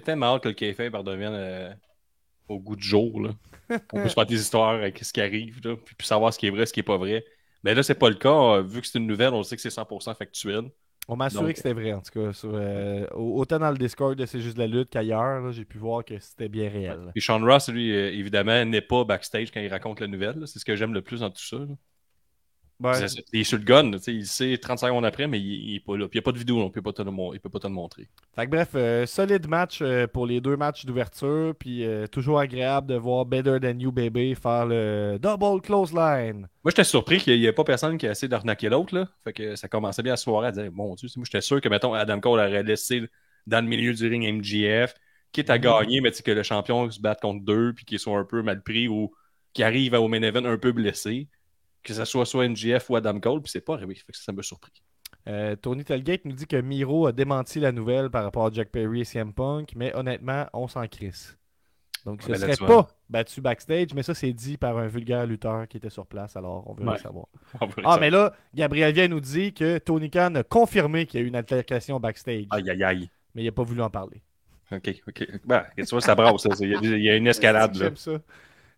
tellement 0.00 0.34
hâte 0.34 0.42
que 0.42 0.48
le 0.48 0.54
café 0.54 0.88
redevienne 0.88 1.32
euh, 1.34 1.72
au 2.48 2.58
goût 2.58 2.76
du 2.76 2.86
jour. 2.86 3.20
Là. 3.20 3.30
On 3.92 4.02
peut 4.02 4.08
se 4.08 4.14
faire 4.14 4.26
des 4.26 4.40
histoires 4.40 4.70
avec 4.74 5.02
ce 5.04 5.12
qui 5.12 5.20
arrive, 5.20 5.60
là, 5.64 5.76
puis, 5.76 5.94
puis 5.96 6.06
savoir 6.06 6.32
ce 6.32 6.38
qui 6.38 6.46
est 6.46 6.50
vrai, 6.50 6.66
ce 6.66 6.72
qui 6.72 6.80
est 6.80 6.84
pas 6.84 6.96
vrai. 6.98 7.24
Mais 7.64 7.74
là, 7.74 7.82
c'est 7.82 7.94
pas 7.96 8.08
le 8.08 8.14
cas. 8.14 8.30
Euh, 8.58 8.62
Vu 8.62 8.80
que 8.80 8.86
c'est 8.86 8.98
une 8.98 9.06
nouvelle, 9.06 9.32
on 9.34 9.42
sait 9.42 9.56
que 9.56 9.62
c'est 9.62 9.70
100% 9.70 10.14
factuel. 10.14 10.70
On 11.08 11.14
m'a 11.16 11.26
assuré 11.26 11.44
Donc- 11.44 11.52
que 11.52 11.56
c'était 11.58 11.72
vrai, 11.72 11.92
en 11.92 12.00
tout 12.00 12.12
cas. 12.20 12.32
sur, 12.32 12.50
euh, 12.52 13.06
au- 13.14 13.40
autant 13.40 13.58
dans 13.60 13.70
le 13.70 13.76
Discord 13.78 14.16
de 14.16 14.26
C'est 14.26 14.40
juste 14.40 14.56
de 14.56 14.62
la 14.62 14.66
lutte 14.66 14.90
qu'ailleurs, 14.90 15.40
là, 15.40 15.52
j'ai 15.52 15.64
pu 15.64 15.78
voir 15.78 16.04
que 16.04 16.18
c'était 16.18 16.48
bien 16.48 16.68
réel. 16.68 17.12
Et 17.14 17.20
Sean 17.20 17.40
Ross, 17.44 17.68
lui, 17.68 17.92
euh, 17.94 18.10
évidemment, 18.12 18.64
n'est 18.64 18.80
pas 18.80 19.04
backstage 19.04 19.50
quand 19.52 19.60
il 19.60 19.68
raconte 19.68 20.00
la 20.00 20.06
nouvelle. 20.08 20.42
C'est 20.46 20.58
ce 20.58 20.64
que 20.64 20.74
j'aime 20.76 20.92
le 20.94 21.02
plus 21.02 21.20
dans 21.20 21.30
tout 21.30 21.42
ça. 21.44 21.58
là. 21.58 21.66
Ouais. 22.80 22.92
C'est 22.94 23.08
ça. 23.08 23.20
Il 23.32 23.40
est 23.40 23.44
sur 23.44 23.58
le 23.58 23.64
gun, 23.64 23.90
là, 23.90 23.98
tu 23.98 24.04
sais, 24.04 24.14
il 24.14 24.26
sait 24.26 24.58
30 24.58 24.78
secondes 24.78 25.04
après, 25.04 25.26
mais 25.26 25.40
il, 25.40 25.70
il 25.70 25.74
est 25.76 25.80
pas 25.80 25.96
là. 25.96 26.08
Puis 26.08 26.18
il 26.18 26.20
n'y 26.20 26.24
a 26.24 26.26
pas 26.26 26.32
de 26.32 26.38
vidéo, 26.38 26.58
donc 26.58 26.72
il 26.72 26.74
peut 26.74 26.82
pas 26.82 26.92
te 26.92 27.02
le, 27.02 27.10
mon- 27.10 27.32
il 27.34 27.40
peut 27.40 27.50
pas 27.50 27.58
te 27.60 27.66
le 27.66 27.72
montrer. 27.72 28.08
Fait 28.34 28.44
que 28.44 28.50
bref, 28.50 28.70
euh, 28.74 29.06
solide 29.06 29.48
match 29.48 29.80
euh, 29.80 30.06
pour 30.06 30.26
les 30.26 30.40
deux 30.40 30.56
matchs 30.56 30.84
d'ouverture, 30.84 31.54
puis 31.58 31.84
euh, 31.84 32.06
toujours 32.06 32.38
agréable 32.38 32.86
de 32.86 32.94
voir 32.96 33.24
Better 33.24 33.58
Than 33.60 33.78
You 33.78 33.92
Baby 33.92 34.34
faire 34.34 34.66
le 34.66 35.18
double 35.20 35.62
close 35.62 35.94
line. 35.94 36.48
Moi, 36.62 36.70
j'étais 36.70 36.84
surpris 36.84 37.18
qu'il 37.18 37.38
n'y 37.38 37.46
ait 37.46 37.52
pas 37.52 37.64
personne 37.64 37.96
qui 37.96 38.06
a 38.06 38.10
essayé 38.10 38.28
d'arnaquer 38.28 38.68
l'autre. 38.68 39.08
Fait 39.24 39.32
que 39.32 39.56
ça 39.56 39.68
commençait 39.68 40.02
bien 40.02 40.12
la 40.12 40.16
soirée 40.16 40.48
à 40.48 40.52
dire 40.52 40.70
Mon 40.72 40.94
Dieu, 40.94 41.08
moi, 41.16 41.24
j'étais 41.24 41.40
sûr 41.40 41.60
que, 41.60 41.68
mettons, 41.68 41.94
Adam 41.94 42.20
Cole 42.20 42.40
aurait 42.40 42.62
laissé 42.62 43.02
dans 43.46 43.64
le 43.64 43.68
milieu 43.70 43.94
du 43.94 44.06
ring 44.06 44.24
MGF, 44.24 44.94
quitte 45.32 45.48
à 45.48 45.58
gagner, 45.58 46.00
mais 46.02 46.10
que 46.10 46.30
le 46.30 46.42
champion 46.42 46.90
se 46.90 47.00
batte 47.00 47.20
contre 47.20 47.44
deux, 47.44 47.72
puis 47.72 47.84
qu'il 47.84 47.98
soit 47.98 48.18
un 48.18 48.24
peu 48.24 48.42
mal 48.42 48.62
pris 48.62 48.88
ou 48.88 49.14
qu'il 49.52 49.64
arrive 49.64 49.94
au 49.94 50.08
main 50.08 50.20
event 50.22 50.44
un 50.44 50.58
peu 50.58 50.72
blessé. 50.72 51.28
Que 51.86 51.94
ce 51.94 52.04
soit 52.04 52.26
soit 52.26 52.48
MGF 52.48 52.90
ou 52.90 52.96
Adam 52.96 53.18
Cole, 53.20 53.40
puis 53.42 53.50
c'est 53.50 53.60
pas 53.60 53.74
arrivé. 53.74 53.94
Fait 53.94 54.12
que 54.12 54.18
ça, 54.18 54.32
m'a 54.32 54.42
surpris. 54.42 54.72
Euh, 55.28 55.54
Tony 55.56 55.84
Telgate 55.84 56.24
nous 56.24 56.32
dit 56.34 56.46
que 56.46 56.56
Miro 56.60 57.06
a 57.06 57.12
démenti 57.12 57.60
la 57.60 57.70
nouvelle 57.72 58.10
par 58.10 58.24
rapport 58.24 58.46
à 58.46 58.50
Jack 58.52 58.70
Perry 58.70 59.00
et 59.00 59.04
CM 59.04 59.32
Punk, 59.32 59.72
mais 59.76 59.94
honnêtement, 59.94 60.46
on 60.52 60.66
s'en 60.68 60.86
crisse. 60.86 61.36
Donc, 62.04 62.22
ce 62.22 62.28
Ouais, 62.30 62.38
ben 62.38 62.52
serait 62.54 62.66
vois. 62.66 62.84
pas 62.86 62.88
battu 63.08 63.40
backstage, 63.40 63.88
mais 63.94 64.02
ça, 64.04 64.14
c'est 64.14 64.32
dit 64.32 64.56
par 64.56 64.78
un 64.78 64.86
vulgaire 64.86 65.26
lutteur 65.26 65.66
qui 65.66 65.76
était 65.76 65.90
sur 65.90 66.06
place, 66.06 66.36
alors 66.36 66.68
on 66.68 66.74
veut 66.74 66.84
Ouais. 66.84 66.92
le 66.96 66.98
savoir. 66.98 67.26
Ah, 67.84 67.98
mais 68.00 68.10
là, 68.10 68.32
Gabriel 68.54 68.92
vient 68.94 69.08
nous 69.08 69.20
dit 69.20 69.52
que 69.52 69.78
Tony 69.78 70.10
Khan 70.10 70.34
a 70.36 70.42
confirmé 70.44 71.06
qu'il 71.06 71.18
y 71.20 71.22
a 71.22 71.26
eu 71.26 71.28
une 71.28 71.34
altercation 71.36 71.98
backstage, 71.98 72.46
Aïe, 72.50 72.70
aïe, 72.70 72.84
aïe. 72.84 73.10
mais 73.34 73.42
il 73.42 73.46
n'a 73.46 73.52
pas 73.52 73.64
voulu 73.64 73.82
en 73.82 73.90
parler. 73.90 74.22
Ok, 74.72 74.94
ok. 75.08 75.28
Ben, 75.44 75.64
tu 75.76 75.84
vois, 75.84 76.00
ça 76.00 76.14
brasse. 76.16 76.46
Il 76.60 76.68
y, 76.70 76.74
a, 76.74 76.78
il 76.80 77.02
y 77.02 77.10
a 77.10 77.16
une 77.16 77.26
escalade, 77.28 77.74
là. 77.76 77.84
J'aime 77.86 77.96
ça. 77.96 78.18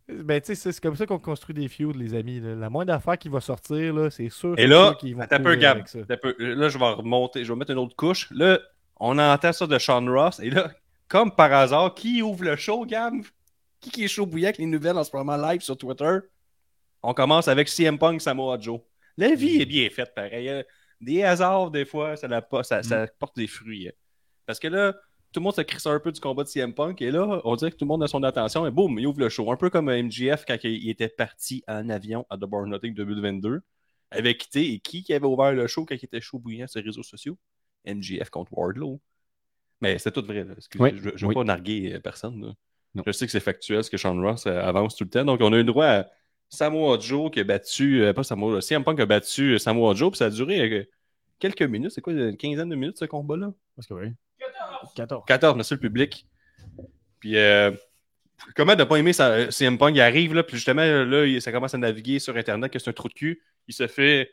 Ben, 0.09 0.41
tu 0.41 0.55
sais, 0.55 0.73
c'est 0.73 0.81
comme 0.83 0.97
ça 0.97 1.05
qu'on 1.07 1.19
construit 1.19 1.55
des 1.55 1.69
feuds, 1.69 1.93
les 1.95 2.15
amis. 2.15 2.41
là. 2.41 2.55
La 2.55 2.71
moindre 2.71 2.93
affaire 2.95 3.19
qui 3.19 3.29
va 3.29 3.41
sortir, 3.41 3.93
là, 3.95 4.11
c'est 4.11 4.31
sûr. 4.31 4.55
Et 4.59 4.67
là, 4.67 4.95
qu'ils 4.99 5.15
vont 5.15 5.23
un 5.31 5.41
peu, 5.41 5.55
Gab. 5.57 5.85
peu. 6.23 6.35
Là, 6.39 6.69
je 6.71 6.79
vais 6.79 6.89
remonter, 6.91 7.45
je 7.45 7.53
vais 7.53 7.59
mettre 7.59 7.73
une 7.73 7.79
autre 7.79 7.95
couche. 7.97 8.31
Là, 8.31 8.59
on 8.97 9.19
entend 9.19 9.53
ça 9.53 9.67
de 9.67 9.79
Sean 9.79 10.05
Ross. 10.07 10.41
Et 10.41 10.51
là, 10.51 10.71
comme 11.09 11.35
par 11.35 11.53
hasard, 11.53 11.95
qui 11.95 12.23
ouvre 12.23 12.45
le 12.45 12.57
show, 12.57 12.87
Gab? 12.87 13.15
Qui, 13.81 13.91
qui 13.91 14.05
est 14.05 14.09
chaud 14.09 14.27
bouillant 14.27 14.47
avec 14.47 14.59
les 14.59 14.67
nouvelles 14.67 14.97
en 14.97 15.05
ce 15.05 15.15
moment 15.15 15.37
live 15.37 15.61
sur 15.61 15.77
Twitter? 15.77 16.19
On 17.03 17.15
commence 17.15 17.47
avec 17.47 17.69
CM 17.69 17.99
Punk 17.99 18.21
Samoa 18.21 18.59
Joe. 18.59 18.81
La 19.17 19.35
vie 19.35 19.61
est 19.61 19.67
bien 19.67 19.89
faite, 19.91 20.13
pareil. 20.15 20.49
hein. 20.49 20.63
Des 21.01 21.23
hasards, 21.23 21.71
des 21.71 21.85
fois, 21.85 22.17
ça, 22.17 22.27
la, 22.27 22.45
ça, 22.63 22.83
ça 22.83 23.07
porte 23.19 23.37
des 23.37 23.47
fruits. 23.47 23.89
hein. 23.89 23.93
Parce 24.47 24.59
que 24.59 24.67
là, 24.69 24.95
tout 25.33 25.41
le 25.41 25.45
monde 25.45 25.55
se 25.55 25.61
crisse 25.61 25.87
un 25.87 25.99
peu 26.01 26.13
du 26.13 26.21
combat 26.21 26.45
de 26.45 26.49
CM 26.49 26.75
Punk. 26.75 27.03
Et 27.03 27.11
là, 27.11 27.41
on 27.45 27.57
dirait 27.57 27.71
que 27.71 27.77
tout 27.77 27.85
le 27.85 27.89
monde 27.89 28.03
a 28.03 28.09
son 28.09 28.23
attention. 28.23 28.67
Et 28.67 28.71
boum, 28.71 28.99
il 28.99 29.07
ouvre 29.07 29.21
le 29.21 29.29
show. 29.29 29.51
Un 29.53 29.57
peu 29.57 29.71
comme 29.71 29.91
MGF 29.91 30.45
quand 30.47 30.57
il 30.65 30.89
était 30.91 31.09
parti 31.09 31.63
en 31.69 31.89
avion 31.91 32.27
à 32.31 32.37
The 32.37 32.41
Born 32.41 32.71
Nothing 32.71 32.95
2022 32.95 33.61
avait 34.11 34.37
quitté 34.37 34.73
et 34.73 34.79
qui 34.81 35.03
qui 35.03 35.13
avait 35.13 35.27
ouvert 35.27 35.53
le 35.53 35.67
show 35.67 35.85
quand 35.85 35.95
il 35.95 36.05
était 36.05 36.21
chaud 36.21 36.39
bouillant 36.39 36.67
sur 36.67 36.81
les 36.81 36.87
réseaux 36.87 37.03
sociaux? 37.03 37.37
MGF 37.87 38.31
contre 38.31 38.53
Wardlow. 38.57 39.01
Mais 39.81 39.99
c'est 39.99 40.13
tout 40.13 40.25
vrai. 40.25 40.47
Oui, 40.79 40.91
je 40.97 41.11
ne 41.11 41.13
veux 41.13 41.27
oui. 41.27 41.35
pas 41.35 41.45
narguer 41.45 41.95
euh, 41.95 42.01
personne. 42.01 42.55
Je 43.07 43.13
sais 43.13 43.27
que 43.27 43.33
c'est 43.33 43.41
factuel 43.41 43.85
ce 43.85 43.91
que 43.91 43.97
Sean 43.97 44.21
Ross 44.21 44.47
euh, 44.47 44.61
avance 44.61 44.97
tout 44.97 45.05
le 45.05 45.11
temps. 45.11 45.25
Donc, 45.25 45.41
on 45.41 45.53
a 45.53 45.57
eu 45.57 45.61
le 45.61 45.65
droit 45.65 45.87
à 45.87 46.11
Samoa 46.49 46.99
Joe 46.99 47.31
qui 47.31 47.41
a 47.41 47.45
battu, 47.45 48.03
euh, 48.03 48.13
pas 48.13 48.25
Samoa, 48.25 48.61
CM 48.61 48.85
Punk 48.85 49.01
a 49.01 49.07
battu 49.07 49.59
Samoa 49.59 49.95
Joe, 49.95 50.11
puis 50.11 50.19
ça 50.19 50.27
a 50.27 50.31
duré 50.31 50.61
euh, 50.61 50.85
quelques 51.39 51.63
minutes. 51.63 51.93
C'est 51.93 52.01
quoi, 52.01 52.13
une 52.13 52.37
quinzaine 52.37 52.69
de 52.69 52.77
minutes 52.77 52.99
ce 52.99 53.05
combat-là? 53.05 53.53
Parce 53.77 53.87
que 53.87 53.95
oui. 53.95 54.09
14. 54.95 55.25
14, 55.27 55.57
merci 55.57 55.75
le 55.75 55.81
public. 55.81 56.27
Puis, 57.21 57.37
euh, 57.37 57.73
comment 58.55 58.75
de 58.77 58.85
pas 58.85 58.97
aimer 58.97 59.13
ça, 59.13 59.29
euh, 59.31 59.51
CM 59.51 59.79
Punk, 59.79 59.95
il 59.97 60.01
arrive, 60.01 60.35
là, 60.35 60.43
puis 60.43 60.57
justement, 60.57 60.83
là, 60.85 61.41
ça 61.41 61.53
commence 61.53 61.75
à 61.75 61.79
naviguer 61.79 62.19
sur 62.19 62.37
Internet, 62.37 62.73
que 62.73 62.79
c'est 62.79 62.91
un 62.91 62.93
trou 62.93 63.09
de 63.09 63.15
cul. 63.15 63.43
Il 63.67 63.75
se 63.75 63.87
fait 63.87 64.31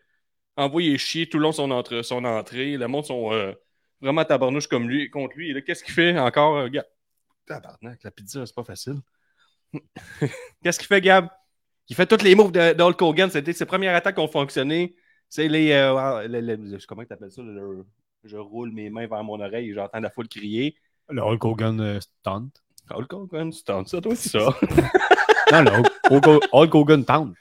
envoyer 0.58 0.98
chier 0.98 1.28
tout 1.28 1.38
le 1.38 1.44
long 1.44 1.50
de 1.50 1.56
son, 1.56 1.72
entre- 1.72 2.02
son 2.02 2.24
entrée. 2.26 2.78
Le 2.78 2.88
monde 2.88 3.06
sont 3.06 3.34
euh, 3.34 3.54
vraiment 4.02 4.24
tabarnouche 4.24 4.68
comme 4.68 4.88
lui, 4.90 5.10
contre 5.10 5.36
lui. 5.36 5.50
Et 5.50 5.54
là, 5.54 5.62
qu'est-ce 5.62 5.84
qu'il 5.84 5.94
fait 5.94 6.18
encore, 6.18 6.58
euh, 6.58 6.70
Gab? 6.70 6.86
Tabarnak, 7.46 8.04
la 8.04 8.12
pizza, 8.12 8.46
c'est 8.46 8.56
pas 8.56 8.64
facile. 8.64 8.96
qu'est-ce 10.64 10.80
qu'il 10.80 10.88
fait, 10.88 11.02
Gab? 11.02 11.28
Il 11.90 11.96
fait 11.96 12.06
tous 12.08 12.24
les 12.24 12.34
moves 12.34 12.52
de, 12.52 12.74
de 12.74 12.82
Hulk 12.82 13.02
Hogan. 13.02 13.30
C'était 13.30 13.54
ses 13.54 13.66
premières 13.66 13.96
attaques 13.96 14.16
qui 14.16 14.22
ont 14.22 14.28
fonctionné. 14.28 14.96
C'est 15.30 15.48
les. 15.48 15.72
euh, 15.72 16.28
le- 16.28 16.42
le- 16.56 16.78
comment 16.88 17.04
tu 17.04 17.14
appelles 17.14 17.32
ça? 17.32 17.42
le- 17.44 17.86
je 18.26 18.38
roule 18.38 18.72
mes 18.72 18.90
mains 18.90 19.08
vers 19.08 19.24
mon 19.24 19.40
oreille 19.40 19.70
et 19.70 19.74
j'entends 19.74 20.00
la 20.00 20.10
foule 20.10 20.28
crier. 20.28 20.76
Le 21.10 21.22
Hulk 21.22 21.44
Hogan 21.46 21.80
euh, 21.80 22.00
stunt. 22.00 22.50
Hulk 22.90 23.14
Hogan, 23.14 23.52
tu 23.52 23.64
tentes 23.64 23.88
ça, 23.88 24.02
toi, 24.02 24.16
c'est 24.16 24.30
ça. 24.30 24.50
Non, 25.52 25.62
le 25.62 25.72
Hulk, 26.12 26.26
Hulk- 26.52 26.76
Hogan 26.76 27.06
tente. 27.06 27.36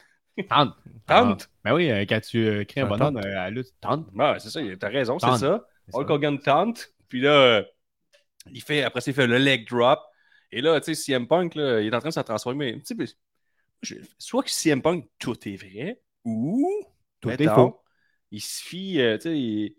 Tente. 0.49 0.75
Tente? 1.07 1.49
Ben 1.65 1.75
oui, 1.75 1.91
euh, 1.91 2.05
quand 2.07 2.21
tu 2.21 2.47
euh, 2.47 2.65
crées 2.65 2.83
un 2.83 2.85
Ouais, 2.85 2.91
bonhomme 2.99 3.15
tente. 3.15 3.25
euh, 3.25 3.39
à 3.39 3.49
lutte, 3.51 3.73
tente. 3.81 4.07
C'est 4.41 4.51
ça, 4.51 4.61
t'as 4.79 4.89
raison, 4.89 5.19
c'est 5.19 5.37
ça. 5.39 5.67
Hulk. 5.93 6.11
Hogan 6.11 6.39
tente, 6.39 6.93
puis 7.09 7.21
là, 7.23 7.31
euh, 7.31 7.63
il 8.53 8.63
fait, 8.63 8.83
après 8.83 9.01
ça, 9.01 9.11
il 9.11 9.15
fait 9.15 9.27
le 9.27 9.39
leg 9.39 9.67
drop. 9.69 10.01
Et 10.53 10.61
là, 10.61 10.79
tu 10.81 10.95
sais, 10.95 11.03
CM 11.03 11.27
Punk, 11.27 11.55
là, 11.55 11.81
il 11.81 11.87
est 11.93 11.97
en 11.97 11.99
train 12.01 12.11
de 12.11 12.15
se 12.15 12.21
transformer. 12.21 12.75
Tu 12.75 12.83
sais, 12.85 12.95
puis, 12.95 13.15
je- 13.83 13.97
soit 14.19 14.43
que 14.43 14.51
CM 14.51 14.83
Punk, 14.83 15.07
tout 15.19 15.37
est 15.49 15.57
vrai, 15.57 16.01
ou, 16.25 16.69
Tout 17.21 17.31
est 17.31 17.39
mettons, 17.41 17.55
faux. 17.55 17.81
il 18.31 18.41
se 18.43 18.63
fie, 18.63 19.01
euh, 19.01 19.17
tu 19.17 19.23
sais, 19.23 19.39
il, 19.39 19.77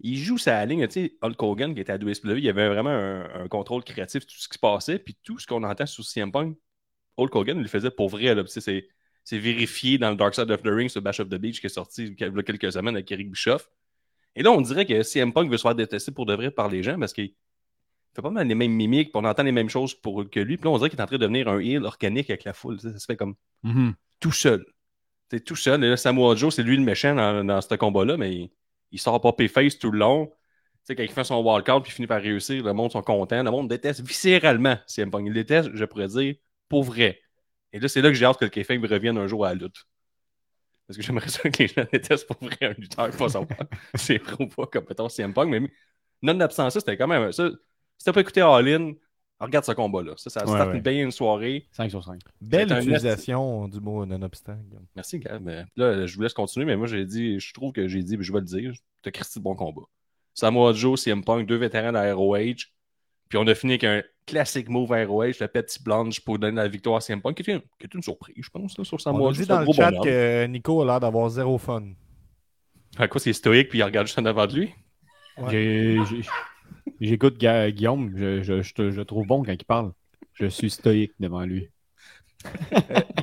il 0.00 0.16
joue 0.18 0.38
sa 0.38 0.64
ligne. 0.66 0.86
Tu 0.88 0.92
sais, 0.92 1.16
Hulk 1.22 1.42
Hogan, 1.42 1.74
qui 1.74 1.80
était 1.80 1.92
à 1.92 1.96
WWE, 1.96 2.38
il 2.38 2.44
y 2.44 2.48
avait 2.48 2.68
vraiment 2.68 2.90
un, 2.90 3.42
un 3.44 3.48
contrôle 3.48 3.82
créatif 3.84 4.22
sur 4.22 4.30
tout 4.32 4.38
ce 4.40 4.48
qui 4.48 4.54
se 4.54 4.58
passait, 4.58 4.98
puis 4.98 5.16
tout 5.22 5.38
ce 5.38 5.46
qu'on 5.46 5.62
entend 5.64 5.86
sur 5.86 6.04
CM 6.04 6.30
Punk, 6.32 6.56
Hulk 7.16 7.34
Hogan, 7.34 7.56
il 7.58 7.62
le 7.62 7.68
faisait 7.68 7.90
pour 7.90 8.08
vrai, 8.08 8.34
là. 8.34 8.42
Puis, 8.44 8.52
tu 8.52 8.60
sais, 8.60 8.60
c'est. 8.60 8.88
C'est 9.24 9.38
vérifié 9.38 9.98
dans 9.98 10.08
le 10.08 10.16
Dark 10.16 10.34
Side 10.34 10.50
of 10.50 10.62
the 10.62 10.68
Ring, 10.68 10.88
ce 10.88 10.98
Bash 11.00 11.20
of 11.20 11.28
the 11.28 11.34
Beach 11.34 11.60
qui 11.60 11.66
est 11.66 11.68
sorti 11.68 12.04
il 12.06 12.18
y 12.18 12.24
a 12.24 12.42
quelques 12.42 12.72
semaines 12.72 12.94
avec 12.94 13.12
Eric 13.12 13.30
Bischoff. 13.30 13.68
Et 14.34 14.42
là, 14.42 14.50
on 14.52 14.62
dirait 14.62 14.86
que 14.86 15.02
CM 15.02 15.34
Punk 15.34 15.50
veut 15.50 15.58
se 15.58 15.62
faire 15.64 15.74
détester 15.74 16.12
pour 16.12 16.24
de 16.24 16.32
vrai 16.34 16.50
par 16.50 16.70
les 16.70 16.82
gens 16.82 16.98
parce 16.98 17.12
qu'il 17.12 17.34
fait 18.14 18.22
pas 18.22 18.30
mal 18.30 18.48
les 18.48 18.54
mêmes 18.54 18.72
mimiques, 18.72 19.12
puis 19.12 19.20
on 19.22 19.26
entend 19.26 19.42
les 19.42 19.52
mêmes 19.52 19.68
choses 19.68 19.92
pour 19.94 20.30
que 20.30 20.40
lui. 20.40 20.56
Puis 20.56 20.64
là, 20.64 20.70
on 20.70 20.78
dirait 20.78 20.88
qu'il 20.88 20.98
est 20.98 21.02
en 21.02 21.06
train 21.06 21.16
de 21.16 21.20
devenir 21.20 21.46
un 21.48 21.58
heel 21.58 21.84
organique 21.84 22.30
avec 22.30 22.44
la 22.44 22.54
foule. 22.54 22.76
tu 22.78 22.86
sais, 22.86 22.92
Ça 22.94 22.98
se 23.00 23.04
fait 23.04 23.16
comme 23.16 23.34
Mhm. 23.64 23.92
tout 24.18 24.32
seul. 24.32 24.64
C'est 25.30 25.44
tout 25.44 25.56
seul. 25.56 25.84
Et 25.84 25.90
là, 25.90 25.98
Samoa 25.98 26.34
Joe, 26.34 26.54
c'est 26.54 26.62
lui 26.62 26.78
le 26.78 26.82
méchant 26.82 27.14
dans, 27.14 27.44
dans 27.44 27.60
ce 27.60 27.74
combat-là, 27.74 28.16
mais 28.16 28.50
il, 28.90 28.98
sort 28.98 29.20
pas 29.20 29.34
face 29.48 29.78
tout 29.78 29.90
le 29.90 29.98
long. 29.98 30.26
Tu 30.26 30.34
sais, 30.84 30.96
quand 30.96 31.02
il 31.02 31.10
fait 31.10 31.24
son 31.24 31.42
walkout 31.42 31.82
puis 31.82 31.92
finit 31.92 32.06
par 32.06 32.20
réussir, 32.20 32.64
le 32.64 32.72
monde 32.72 32.92
sont 32.92 33.02
contents. 33.02 33.42
Le 33.42 33.50
monde 33.50 33.68
déteste 33.68 34.00
viscéralement 34.00 34.76
CM 34.86 35.10
Punk. 35.10 35.26
Il 35.26 35.34
déteste, 35.34 35.70
je 35.74 35.84
pourrais 35.84 36.08
dire, 36.08 36.34
pour 36.68 36.84
vrai. 36.84 37.20
Et 37.72 37.80
là, 37.80 37.88
c'est 37.88 38.00
là 38.00 38.08
que 38.08 38.14
j'ai 38.14 38.24
hâte 38.24 38.38
que 38.38 38.44
le 38.44 38.50
K-Fame 38.50 38.84
revienne 38.84 39.18
un 39.18 39.26
jour 39.26 39.44
à 39.44 39.50
la 39.50 39.54
lutte. 39.54 39.86
Parce 40.86 40.96
que 40.96 41.02
j'aimerais 41.02 41.28
ça 41.28 41.48
que 41.50 41.62
les 41.62 41.68
gens 41.68 41.84
détestent 41.92 42.26
pour 42.26 42.38
vrai 42.40 42.56
un 42.62 42.72
lutteur, 42.72 43.10
pas 43.10 43.28
savoir 43.28 43.58
c'est 43.94 44.20
ou 44.40 44.46
pas, 44.46 44.66
comme 44.66 44.86
mettons 44.88 45.08
CM 45.08 45.34
Punk. 45.34 45.50
Mais 45.50 45.70
non-absent 46.22 46.70
ça, 46.70 46.80
c'était 46.80 46.96
quand 46.96 47.06
même 47.06 47.30
ça. 47.32 47.50
Si 47.98 48.04
t'as 48.04 48.12
pas 48.12 48.20
écouté 48.20 48.40
All 48.40 48.68
In, 48.68 48.92
regarde 49.40 49.64
ce 49.64 49.72
combat-là. 49.72 50.12
Ça, 50.16 50.30
ça 50.30 50.44
ouais. 50.46 50.76
une 50.76 50.80
belle 50.82 50.96
une 51.04 51.10
soirée. 51.10 51.66
5 51.72 51.90
sur 51.90 52.04
5. 52.04 52.20
Belle 52.40 52.72
un 52.72 52.80
utilisation 52.80 53.68
du 53.68 53.80
mot 53.80 54.04
nonobstant. 54.04 54.58
Merci, 54.96 55.18
Gab. 55.18 55.42
Mais 55.42 55.64
Là, 55.76 56.06
je 56.06 56.16
vous 56.16 56.22
laisse 56.22 56.34
continuer, 56.34 56.66
mais 56.66 56.76
moi, 56.76 56.86
j'ai 56.86 57.04
dit, 57.04 57.38
je 57.38 57.52
trouve 57.52 57.72
que 57.72 57.86
j'ai 57.88 58.02
dit, 58.02 58.16
puis 58.16 58.24
je 58.26 58.32
vais 58.32 58.40
le 58.40 58.44
dire, 58.46 58.72
t'as 59.02 59.10
Christy 59.10 59.38
de 59.38 59.44
bon 59.44 59.54
combat. 59.54 59.82
Samoa 60.34 60.72
Joe, 60.72 61.00
CM 61.00 61.24
Punk, 61.24 61.46
deux 61.46 61.56
vétérans 61.56 61.92
de 61.92 62.12
ROH. 62.12 62.66
Puis 63.28 63.36
on 63.38 63.46
a 63.46 63.54
fini 63.54 63.72
avec 63.74 63.84
un 63.84 64.02
classique 64.26 64.68
move 64.68 64.92
à 64.92 65.04
ROH, 65.04 65.32
le 65.40 65.46
petit 65.46 65.82
blanche 65.82 66.20
pour 66.20 66.38
donner 66.38 66.56
la 66.56 66.68
victoire 66.68 66.96
à 66.96 67.00
CM 67.00 67.20
Punk, 67.20 67.36
qui 67.42 67.50
est 67.50 67.54
une, 67.54 67.60
qui 67.78 67.84
est 67.84 67.94
une 67.94 68.02
surprise, 68.02 68.34
je 68.38 68.50
pense, 68.50 68.78
là, 68.78 68.84
sur 68.84 68.94
On 68.94 68.98
Samoa 68.98 69.28
Joe. 69.30 69.38
dit 69.38 69.44
C'est 69.44 69.50
un 69.52 69.54
dans 69.54 69.60
le 69.60 69.64
gros 69.66 69.74
chat 69.74 69.90
que 70.02 70.46
Nico 70.46 70.82
a 70.82 70.86
l'air 70.86 71.00
d'avoir 71.00 71.28
zéro 71.28 71.58
fun. 71.58 71.82
À 72.96 73.06
quoi, 73.06 73.20
c'est 73.20 73.32
stoïque, 73.32 73.68
puis 73.68 73.78
il 73.78 73.82
regarde 73.82 74.06
juste 74.06 74.18
en 74.18 74.24
avant 74.24 74.46
de 74.46 74.54
lui? 74.54 74.74
Ouais. 75.36 75.50
J'ai- 75.50 76.22
J'écoute 77.00 77.38
Guillaume, 77.38 78.12
je, 78.16 78.42
je, 78.42 78.62
je, 78.62 78.74
te- 78.74 78.90
je 78.90 79.00
trouve 79.02 79.26
bon 79.26 79.42
quand 79.44 79.52
il 79.52 79.64
parle. 79.64 79.92
Je 80.34 80.46
suis 80.46 80.70
stoïque 80.70 81.12
devant 81.20 81.42
lui. 81.44 81.68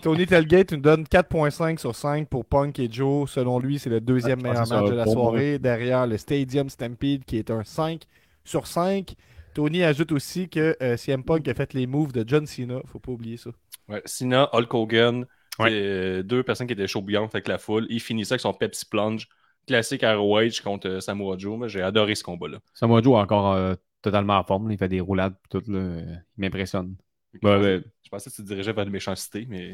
Tony 0.01 0.25
Telgate 0.25 0.73
nous 0.73 0.81
donne 0.81 1.03
4.5 1.03 1.77
sur 1.79 1.95
5 1.95 2.27
pour 2.29 2.45
Punk 2.45 2.79
et 2.79 2.89
Joe. 2.91 3.29
Selon 3.29 3.59
lui, 3.59 3.79
c'est 3.79 3.89
le 3.89 4.01
deuxième 4.01 4.39
Ah, 4.45 4.49
meilleur 4.49 4.67
match 4.67 4.89
de 4.89 4.95
la 4.95 5.05
soirée. 5.05 5.59
Derrière 5.59 6.05
le 6.07 6.17
Stadium 6.17 6.69
Stampede 6.69 7.23
qui 7.25 7.37
est 7.37 7.49
un 7.51 7.63
5 7.63 8.01
sur 8.43 8.67
5. 8.67 9.15
Tony 9.53 9.83
ajoute 9.83 10.11
aussi 10.11 10.49
que 10.49 10.75
euh, 10.81 10.97
CM 10.97 11.23
Punk 11.23 11.47
a 11.47 11.53
fait 11.53 11.73
les 11.73 11.87
moves 11.87 12.11
de 12.11 12.25
John 12.27 12.45
Cena. 12.45 12.81
Faut 12.87 12.99
pas 12.99 13.11
oublier 13.13 13.37
ça. 13.37 13.51
Ouais, 13.87 14.01
Cena, 14.05 14.49
Hulk 14.53 14.73
Hogan, 14.73 15.25
Ouais. 15.59 15.69
euh, 15.71 16.23
deux 16.23 16.43
personnes 16.43 16.67
qui 16.67 16.73
étaient 16.73 16.87
chaud 16.87 17.01
bouillantes 17.01 17.33
avec 17.33 17.47
la 17.47 17.57
foule. 17.57 17.87
Il 17.89 18.01
finissait 18.01 18.33
avec 18.33 18.41
son 18.41 18.53
Pepsi 18.53 18.85
Plunge, 18.85 19.29
classique 19.67 20.03
ROH 20.03 20.61
contre 20.63 20.87
euh, 20.87 20.99
Samoa 20.99 21.37
Joe. 21.37 21.57
mais 21.59 21.69
J'ai 21.69 21.81
adoré 21.81 22.15
ce 22.15 22.23
combat-là. 22.23 22.59
Samoa 22.73 23.01
Joe 23.01 23.15
est 23.17 23.21
encore 23.21 23.53
euh, 23.53 23.75
totalement 24.01 24.37
en 24.37 24.43
forme. 24.43 24.67
là. 24.67 24.73
Il 24.73 24.77
fait 24.77 24.87
des 24.89 24.99
roulades 24.99 25.35
tout. 25.49 25.63
Là. 25.67 25.97
Il 25.99 26.21
m'impressionne. 26.37 26.95
Ouais, 27.43 27.57
ouais. 27.57 27.81
Je 28.03 28.09
pensais 28.09 28.29
que 28.29 28.35
tu 28.35 28.43
te 28.43 28.47
dirigeais 28.47 28.71
vers 28.71 28.85
la 28.85 28.91
méchanceté, 28.91 29.45
mais 29.49 29.73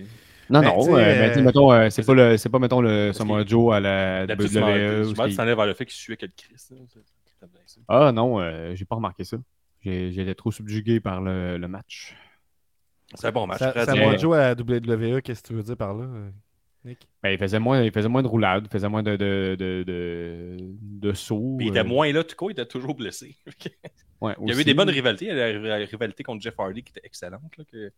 Non, 0.50 0.62
Ben, 0.62 0.64
non, 0.70 0.98
euh, 0.98 1.00
euh, 1.38 1.42
mettons, 1.44 1.72
euh, 1.72 1.90
c'est 1.92 2.04
pas, 2.04 2.14
le, 2.16 2.36
c'est 2.38 2.50
pas, 2.50 2.58
mettons, 2.58 2.82
le 2.82 3.14
Samoa 3.14 3.46
Joe 3.46 3.76
à 3.76 3.80
la 3.80 4.26
WWE. 4.26 5.14
m'en 5.16 5.26
il- 5.28 5.36
t'en 5.36 5.44
allais 5.44 5.54
vers 5.54 5.66
le 5.68 5.74
fait 5.76 5.86
qu'il 5.86 5.94
suait 5.94 6.18
quel 6.18 6.32
Christ. 6.32 6.74
ça. 6.74 7.82
Ah 7.88 8.12
non, 8.12 8.40
euh, 8.40 8.74
j'ai 8.76 8.86
pas 8.86 8.96
remarqué 8.96 9.24
ça. 9.24 9.38
J'ai- 9.82 10.12
J'étais 10.12 10.34
trop 10.36 10.52
subjugué 10.52 11.00
par 11.00 11.22
le, 11.22 11.58
le 11.58 11.68
match. 11.68 12.16
C'est 13.16 13.28
un 13.28 13.32
bon 13.32 13.46
match. 13.48 13.60
Ça, 13.60 13.86
Samoa. 13.86 14.18
Joe 14.18 14.36
à 14.38 14.40
la 14.40 14.56
WWE, 14.56 15.22
qu'est-ce 15.22 15.44
que 15.44 15.48
tu 15.50 15.54
veux 15.54 15.64
dire 15.64 15.78
par 15.78 15.94
là, 15.94 16.06
Nick? 16.84 17.08
Ben, 17.22 17.30
il, 17.30 17.38
faisait 17.38 17.60
moins, 17.60 17.84
il 17.84 17.92
faisait 17.92 18.10
moins 18.10 18.24
de 18.24 18.28
roulades, 18.28 18.66
il 18.66 18.72
faisait 18.72 18.90
moins 18.90 19.04
de, 19.04 19.16
de, 19.16 19.56
de, 19.60 19.84
de, 19.86 20.58
de 20.82 21.14
sauts. 21.14 21.56
Puis 21.58 21.68
il 21.68 21.70
était 21.70 21.80
euh, 21.80 21.84
moins 21.84 22.12
là, 22.12 22.24
tout 22.24 22.36
coup, 22.36 22.50
il 22.50 22.54
était 22.54 22.66
toujours 22.66 22.96
blessé. 22.96 23.36
ouais, 24.22 24.34
il 24.42 24.50
y 24.50 24.52
avait 24.52 24.64
des 24.64 24.74
bonnes 24.74 24.90
rivalités. 24.90 25.26
Il 25.26 25.38
y 25.38 25.40
avait 25.40 25.60
la 25.60 25.76
rivalité 25.86 26.24
contre 26.24 26.42
Jeff 26.42 26.60
Hardy 26.60 26.82
qui 26.84 26.92
était 26.92 27.06
excellente. 27.06 27.56
Là, 27.58 27.64
que 27.66 27.92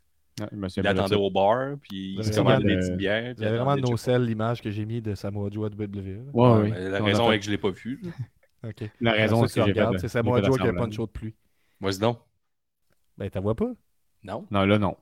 il 0.78 0.88
attendait 0.88 1.16
au 1.16 1.30
bar, 1.30 1.76
puis 1.80 2.16
il 2.18 2.24
se 2.24 2.36
commandait 2.36 2.66
des 2.66 2.76
petites 2.78 2.98
bières. 2.98 3.36
Il 3.38 3.44
y 3.44 3.46
avait 3.46 3.56
vraiment 3.58 3.72
attendait 3.72 3.82
de 3.84 3.88
nos 3.88 3.98
Jeff- 3.98 4.06
selles 4.06 4.24
l'image 4.26 4.62
que 4.62 4.72
j'ai 4.72 4.84
mis 4.86 5.00
de 5.02 5.14
Samoa 5.16 5.50
Joe 5.52 5.72
à 5.72 5.76
WWE. 5.76 5.84
là. 5.86 5.92
Ouais, 6.34 6.50
Ouais, 6.50 6.62
oui. 6.64 6.72
mais 6.72 6.90
La 6.90 7.02
On 7.02 7.06
raison 7.06 7.32
est 7.32 7.40
que 7.40 7.46
je 7.46 7.52
l'ai 7.52 7.58
pas 7.60 7.70
vu. 7.70 8.02
La 9.02 9.12
raison, 9.12 9.46
c'est 9.46 9.60
que 9.60 9.66
qui 9.66 9.68
j'ai 9.70 9.74
fait 9.74 9.80
regardent, 9.82 9.94
de- 9.96 10.00
c'est 10.00 10.08
Samoa 10.08 10.42
Joe 10.42 10.56
qui 10.58 10.62
a 10.62 10.66
pas 10.66 10.70
semblant. 10.70 10.88
de 10.88 10.94
show 10.94 11.06
de 11.06 11.12
pluie. 11.12 11.36
Vas-y 11.80 12.00
donc. 12.00 12.20
Ben, 13.18 13.30
t'as 13.30 13.40
vois 13.42 13.56
pas? 13.56 13.72
Non. 14.24 14.48
Non, 14.50 14.66
là, 14.66 14.80
non. 14.80 14.98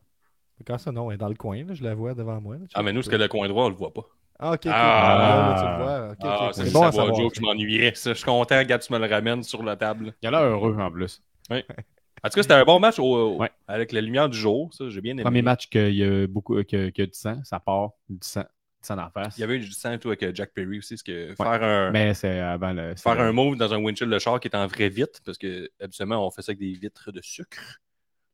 Quand 0.66 0.78
ça, 0.78 0.92
non, 0.92 1.10
elle 1.12 1.16
est 1.16 1.18
dans 1.18 1.30
le 1.30 1.36
coin, 1.36 1.64
là, 1.64 1.74
je 1.74 1.84
la 1.84 1.94
vois 1.96 2.14
devant 2.14 2.40
moi. 2.42 2.56
là. 2.56 2.66
Ah, 2.74 2.84
mais 2.84 2.94
nous, 2.94 3.02
c'est 3.02 3.12
que 3.12 3.16
le 3.16 3.28
coin 3.28 3.48
droit, 3.48 3.66
on 3.66 3.70
le 3.70 3.76
voit 3.76 3.94
pas. 3.94 4.06
Ah, 4.40 4.52
ok, 4.54 4.62
ok. 4.66 4.72
Ah. 4.74 6.16
Ah, 6.24 6.50
c'est 6.54 6.66
C'est 6.66 6.74
bon 6.74 6.84
à 6.84 6.92
savoir. 6.92 7.16
Joe 7.16 7.30
que 7.32 7.36
je 7.38 7.42
m'ennuyais. 7.42 7.94
Ça, 7.96 8.12
Je 8.12 8.18
suis 8.18 8.26
content, 8.26 8.58
regarde, 8.58 8.82
tu 8.82 8.92
me 8.94 9.00
le 9.00 9.06
ramènes 9.08 9.44
sur 9.44 9.62
la 9.64 9.76
table. 9.76 10.14
Il 10.22 10.28
a 10.28 10.32
l'air 10.32 10.42
heureux 10.42 10.76
en 10.80 10.92
plus. 10.92 11.22
En 12.24 12.30
tout 12.30 12.36
cas, 12.36 12.44
c'était 12.44 12.54
un 12.54 12.64
bon 12.66 12.80
match 12.80 13.00
au- 13.00 13.38
Ouais. 13.38 13.50
avec 13.68 13.92
la 13.92 14.00
lumière 14.00 14.30
du 14.30 14.38
jour. 14.38 14.72
Ça, 14.76 14.88
j'ai 14.90 15.02
bien 15.02 15.14
aimé. 15.14 15.24
Premier 15.24 15.42
match 15.42 15.68
qu'il 15.70 15.96
y 15.96 16.04
a 16.04 16.28
beaucoup 16.28 16.54
que, 16.64 16.92
que 16.92 17.02
du 17.02 17.14
sang, 17.14 17.42
ça 17.44 17.60
part 17.60 17.94
du 18.08 18.20
sang, 18.22 18.42
du 18.42 18.48
sang 18.84 18.96
dans 18.96 19.06
la 19.06 19.10
face. 19.10 19.40
Il 19.40 19.42
y 19.42 19.44
avait 19.44 19.56
eu 19.56 19.60
du 19.60 19.72
sang 19.72 19.92
et 19.94 19.98
tout 19.98 20.10
avec 20.10 20.22
euh, 20.22 20.32
Jack 20.32 20.52
Perry 20.54 20.78
aussi. 20.78 20.94
parce 20.94 21.02
que 21.02 21.34
faire 21.36 21.64
un, 21.64 21.90
Mais 21.90 22.14
c'est 22.14 22.40
avant 22.40 22.74
le. 22.74 22.94
c'est 22.96 23.02
faire 23.02 23.20
un 23.20 23.32
move 23.32 23.56
dans 23.56 23.74
un 23.74 23.78
windshield 23.84 24.14
de 24.14 24.20
char 24.20 24.40
qui 24.40 24.50
est 24.50 24.56
en 24.56 24.68
vrai 24.68 24.90
vitre, 24.90 25.20
parce 25.26 25.40
que 25.40 25.68
habituellement, 25.82 26.24
on 26.24 26.30
fait 26.30 26.44
ça 26.44 26.52
avec 26.52 26.60
des 26.60 26.74
vitres 26.74 27.12
de 27.12 27.22
sucre. 27.24 27.80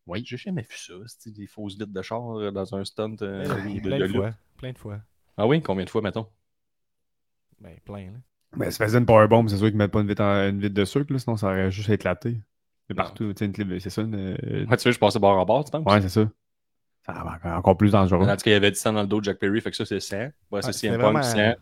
Oui. 0.07 0.23
J'ai 0.25 0.37
jamais 0.37 0.61
vu 0.61 0.75
ça, 0.75 0.93
c'est 1.07 1.31
des 1.33 1.47
fausses 1.47 1.77
vitres 1.77 1.91
de 1.93 2.01
char 2.01 2.39
euh, 2.39 2.51
dans 2.51 2.73
un 2.75 2.83
stunt 2.85 3.15
euh, 3.21 3.43
de, 3.43 3.79
Plein 3.79 3.97
de 3.97 4.01
de 4.01 4.05
lutte? 4.07 4.15
fois. 4.15 4.31
Plein 4.57 4.71
de 4.71 4.77
fois. 4.77 4.99
Ah 5.37 5.45
oui, 5.45 5.61
combien 5.61 5.85
de 5.85 5.89
fois, 5.89 6.01
mettons? 6.01 6.27
Ben, 7.59 7.77
plein, 7.85 8.05
là. 8.11 8.17
Ben, 8.55 8.71
ça 8.71 8.85
faisait 8.85 8.97
une 8.97 9.05
powerbomb, 9.05 9.47
c'est 9.47 9.57
sûr 9.57 9.67
qu'ils 9.67 9.77
mettent 9.77 9.91
pas 9.91 10.01
une 10.01 10.07
vitre, 10.07 10.23
en- 10.23 10.49
une 10.49 10.59
vitre 10.59 10.73
de 10.73 10.85
sucre, 10.85 11.11
là, 11.11 11.19
sinon 11.19 11.37
ça 11.37 11.47
aurait 11.47 11.69
juste 11.71 11.89
éclaté. 11.89 12.41
C'est 12.87 12.95
Non. 12.97 13.03
partout. 13.03 13.33
tu 13.33 13.45
sais, 13.45 13.79
C'est 13.79 13.89
ça. 13.89 14.01
Une... 14.03 14.15
euh, 14.15 14.65
Ouais, 14.65 14.77
tu 14.77 14.83
sais, 14.83 14.91
je 14.93 14.99
passais 14.99 15.19
bord 15.19 15.37
en 15.37 15.45
bord, 15.45 15.65
tu 15.65 15.71
penses? 15.71 15.83
Ouais, 15.85 16.01
c'est 16.01 16.09
ça. 16.09 16.29
Ça 17.05 17.13
va 17.13 17.35
encore- 17.35 17.57
encore 17.57 17.77
plus 17.77 17.91
dangereux. 17.91 18.27
En 18.27 18.35
tout 18.37 18.43
cas, 18.43 18.49
il 18.51 18.53
y 18.53 18.55
avait 18.55 18.71
du 18.71 18.77
sang 18.77 18.93
dans 18.93 19.01
le 19.01 19.07
dos 19.07 19.19
de 19.19 19.25
Jack 19.25 19.39
Perry, 19.39 19.59
fait 19.61 19.71
que 19.71 19.77
ça, 19.77 19.85
c'est 19.85 19.99
sang. 19.99 20.17
Ouais, 20.17 20.31
Ouais, 20.51 20.61
c'est 20.61 20.71
c'était 20.73 20.93
CM 20.97 21.01
Punk, 21.01 21.23
sang. 21.23 21.53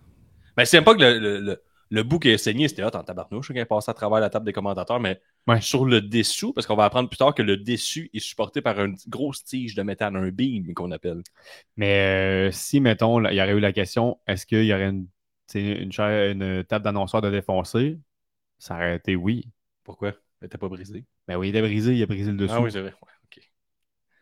Ben, 0.55 0.65
CM 0.65 0.84
Punk, 0.84 0.99
le, 0.99 1.19
le, 1.19 1.39
le, 1.39 1.62
le 1.89 2.03
bout 2.03 2.19
qui 2.19 2.31
a 2.31 2.38
saigné, 2.38 2.67
c'était 2.67 2.84
hot 2.84 2.95
en 2.95 3.03
tabarnouche, 3.03 3.47
quand 3.47 3.53
il 3.55 3.60
est 3.60 3.65
passé 3.65 3.89
à 3.91 3.93
travers 3.93 4.19
la 4.19 4.29
table 4.29 4.45
des 4.45 4.53
commentateurs, 4.53 4.99
mais 4.99 5.19
Ouais. 5.47 5.62
sur 5.62 5.86
le 5.86 6.01
dessous, 6.01 6.53
parce 6.53 6.65
qu'on 6.65 6.75
va 6.75 6.86
apprendre 6.86 7.08
plus 7.10 7.17
tard 7.17 7.36
que 7.36 7.43
le 7.43 7.58
dessus 7.58 8.10
est 8.13 8.19
supporté 8.19 8.62
par 8.62 8.79
une 8.84 8.95
grosse 9.08 9.43
tige 9.43 9.75
de 9.75 9.84
métal, 9.84 10.15
un 10.15 10.29
beam 10.29 10.73
qu'on 10.73 10.91
appelle. 10.91 11.21
Mais 11.77 12.47
euh, 12.49 12.51
si, 12.51 12.79
mettons, 12.79 13.23
il 13.27 13.36
y 13.36 13.41
aurait 13.41 13.53
eu 13.53 13.60
la 13.60 13.71
question 13.73 14.19
est-ce 14.27 14.45
qu'il 14.45 14.65
y 14.65 14.73
aurait 14.73 14.89
une, 14.89 15.08
une, 15.53 15.91
chaire- 15.91 16.31
une 16.31 16.63
table 16.63 16.84
d'annonceur 16.84 17.21
de 17.21 17.29
défoncer? 17.29 17.99
Ça 18.58 18.75
aurait 18.75 18.95
été 18.95 19.15
oui. 19.15 19.49
Pourquoi? 19.84 20.13
Elle 20.41 20.47
était 20.47 20.58
pas 20.58 20.69
brisée. 20.69 21.05
Ben 21.27 21.38
oui, 21.38 21.49
il 21.49 21.55
est 21.55 21.62
brisé, 21.62 21.93
il 21.95 22.01
a 22.01 22.05
brisé 22.05 22.31
le 22.31 22.38
dessous. 22.38 22.53
Ah 22.55 22.62
oui, 22.62 22.71
c'est 22.71 22.81
vrai. 22.81 22.91
Ouais, 22.91 23.12
ok. 23.25 23.51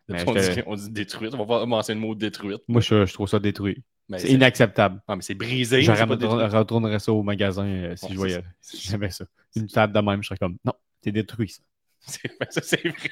Mais 0.09 0.27
on, 0.27 0.33
dit, 0.33 0.62
on 0.65 0.75
dit 0.75 0.91
détruite. 0.91 1.33
On 1.33 1.38
va 1.38 1.45
pas 1.45 1.65
mentionner 1.65 2.01
le 2.01 2.05
mot 2.07 2.15
détruite. 2.15 2.62
Moi, 2.67 2.81
je, 2.81 3.05
je 3.05 3.13
trouve 3.13 3.29
ça 3.29 3.39
détruit. 3.39 3.83
C'est 4.17 4.29
inacceptable. 4.31 5.01
Ah, 5.07 5.15
mais 5.15 5.21
c'est 5.21 5.36
brisé. 5.36 5.81
Je 5.81 5.91
retournerais 5.91 6.99
ça 6.99 7.13
au 7.13 7.23
magasin 7.23 7.65
euh, 7.65 7.95
si 7.95 8.09
je 8.12 8.15
voyais. 8.17 8.43
Si 8.62 8.89
j'avais 8.89 9.09
ça. 9.09 9.25
Une 9.55 9.67
table 9.67 9.93
de 9.93 9.99
même, 9.99 10.21
je 10.21 10.27
serais 10.27 10.38
comme 10.38 10.57
non, 10.65 10.73
c'est 11.03 11.11
détruit 11.11 11.49
ça. 11.49 11.61
C'est 12.05 12.37
ben, 12.39 12.47
ça, 12.49 12.61
c'est 12.61 12.81
vrai. 12.87 13.09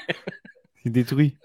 C'est 0.83 0.89
détruit. 0.89 1.37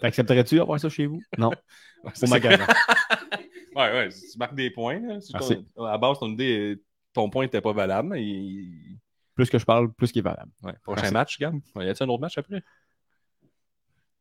T'accepterais-tu 0.00 0.56
d'avoir 0.56 0.80
ça 0.80 0.88
chez 0.88 1.06
vous? 1.06 1.20
Non. 1.38 1.50
Ouais, 2.04 2.10
Au 2.12 2.14
c'est 2.14 2.28
magasin. 2.30 2.66
Ouais, 3.74 3.92
ouais, 3.92 4.08
tu 4.08 4.38
marques 4.38 4.54
des 4.54 4.70
points. 4.70 4.98
Là. 5.00 5.20
Si 5.20 5.32
Merci. 5.34 5.66
ton- 5.74 5.84
à 5.84 5.98
base, 5.98 6.18
ton, 6.18 6.30
idée, 6.30 6.80
ton 7.12 7.28
point 7.28 7.44
n'était 7.44 7.60
pas 7.60 7.72
valable. 7.74 8.08
mais 8.10 8.24
il- 8.24 8.96
Plus 9.34 9.50
que 9.50 9.58
je 9.58 9.64
parle, 9.66 9.92
plus 9.92 10.10
qu'il 10.12 10.20
est 10.20 10.22
valable. 10.22 10.50
Ouais, 10.62 10.72
prochain 10.82 11.02
Merci. 11.02 11.12
match, 11.14 11.38
Gab? 11.38 11.54
Y 11.76 11.88
a-t-il 11.88 12.04
un 12.04 12.08
autre 12.08 12.20
match 12.22 12.38
après? 12.38 12.62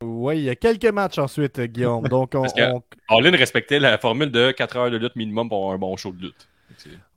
Oui, 0.03 0.39
il 0.39 0.43
y 0.43 0.49
a 0.49 0.55
quelques 0.55 0.85
matchs 0.85 1.17
ensuite, 1.19 1.59
Guillaume. 1.61 2.07
Donc, 2.09 2.31
on, 2.35 2.41
Parce 2.41 2.53
que- 2.53 2.69
on- 2.73 2.83
All-In 3.07 3.31
respectait 3.37 3.79
la 3.79 3.97
formule 3.97 4.29
de 4.31 4.51
4 4.51 4.75
heures 4.75 4.91
de 4.91 4.97
lutte 4.97 5.15
minimum 5.15 5.47
pour 5.47 5.71
un 5.71 5.77
bon 5.77 5.95
show 5.95 6.11
de 6.11 6.21
lutte. 6.21 6.49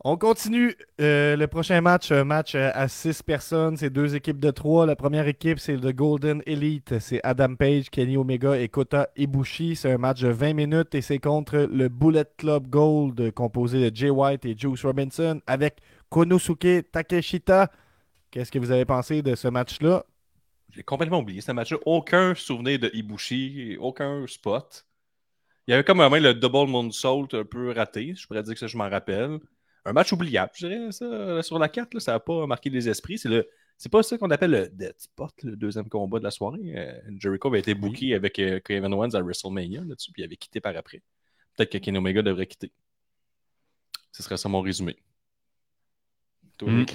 On 0.00 0.16
continue. 0.16 0.74
Euh, 1.00 1.36
le 1.36 1.46
prochain 1.46 1.80
match, 1.80 2.12
un 2.12 2.24
match 2.24 2.54
euh, 2.54 2.70
à 2.74 2.88
6 2.88 3.22
personnes. 3.22 3.76
C'est 3.76 3.90
deux 3.90 4.14
équipes 4.14 4.38
de 4.38 4.50
3. 4.50 4.86
La 4.86 4.96
première 4.96 5.26
équipe, 5.26 5.58
c'est 5.58 5.76
le 5.76 5.92
Golden 5.92 6.42
Elite. 6.46 6.98
C'est 6.98 7.20
Adam 7.24 7.54
Page, 7.54 7.90
Kenny 7.90 8.16
Omega 8.16 8.58
et 8.58 8.68
Kota 8.68 9.08
Ibushi. 9.16 9.76
C'est 9.76 9.92
un 9.92 9.98
match 9.98 10.20
de 10.20 10.28
20 10.28 10.54
minutes 10.54 10.94
et 10.94 11.00
c'est 11.00 11.18
contre 11.18 11.68
le 11.70 11.88
Bullet 11.88 12.26
Club 12.36 12.68
Gold 12.68 13.32
composé 13.32 13.90
de 13.90 13.96
Jay 13.96 14.10
White 14.10 14.44
et 14.44 14.56
Juice 14.56 14.84
Robinson 14.84 15.40
avec 15.46 15.78
Konosuke 16.10 16.90
Takeshita. 16.92 17.70
Qu'est-ce 18.30 18.52
que 18.52 18.58
vous 18.58 18.70
avez 18.70 18.84
pensé 18.84 19.22
de 19.22 19.34
ce 19.34 19.48
match-là? 19.48 20.04
J'ai 20.70 20.82
complètement 20.82 21.20
oublié 21.20 21.40
ce 21.40 21.52
match-là. 21.52 21.78
Aucun 21.86 22.34
souvenir 22.34 22.78
de 22.78 22.90
Ibushi, 22.92 23.76
aucun 23.80 24.26
spot. 24.26 24.84
Il 25.68 25.72
y 25.72 25.74
avait 25.74 25.84
comme 25.84 25.98
vraiment 25.98 26.16
le 26.16 26.32
double 26.32 26.66
moonsault 26.70 27.28
un 27.34 27.44
peu 27.44 27.72
raté. 27.72 28.14
Je 28.16 28.26
pourrais 28.26 28.42
dire 28.42 28.54
que 28.54 28.58
ça, 28.58 28.66
je 28.66 28.76
m'en 28.78 28.88
rappelle. 28.88 29.38
Un 29.84 29.92
match 29.92 30.10
oubliable, 30.12 30.50
je 30.54 30.66
dirais, 30.66 30.92
ça, 30.92 31.42
sur 31.42 31.58
la 31.58 31.68
carte. 31.68 31.92
là, 31.92 32.00
ça 32.00 32.12
n'a 32.12 32.20
pas 32.20 32.46
marqué 32.46 32.70
les 32.70 32.88
esprits. 32.88 33.18
C'est 33.18 33.28
le. 33.28 33.46
C'est 33.76 33.92
pas 33.92 34.02
ça 34.02 34.16
qu'on 34.16 34.30
appelle 34.30 34.50
le 34.50 34.68
dead 34.70 34.94
spot, 34.98 35.30
le 35.44 35.56
deuxième 35.56 35.88
combat 35.88 36.18
de 36.18 36.24
la 36.24 36.30
soirée. 36.30 36.72
Euh, 36.74 36.98
Jericho 37.18 37.48
avait 37.48 37.60
été 37.60 37.74
booké 37.74 38.14
avec 38.14 38.38
euh, 38.38 38.58
Kevin 38.60 38.92
Owens 38.94 39.14
à 39.14 39.20
WrestleMania 39.20 39.82
là-dessus, 39.82 40.10
puis 40.10 40.22
il 40.22 40.24
avait 40.24 40.36
quitté 40.36 40.60
par 40.60 40.74
après. 40.74 41.02
Peut-être 41.54 41.70
que 41.70 41.78
Kenny 41.78 41.98
Omega 41.98 42.22
devrait 42.22 42.46
quitter. 42.46 42.72
Ce 44.10 44.22
serait 44.22 44.36
ça 44.38 44.48
mon 44.48 44.62
résumé. 44.62 44.96
Toi, 46.56 46.70
Mm. 46.70 46.86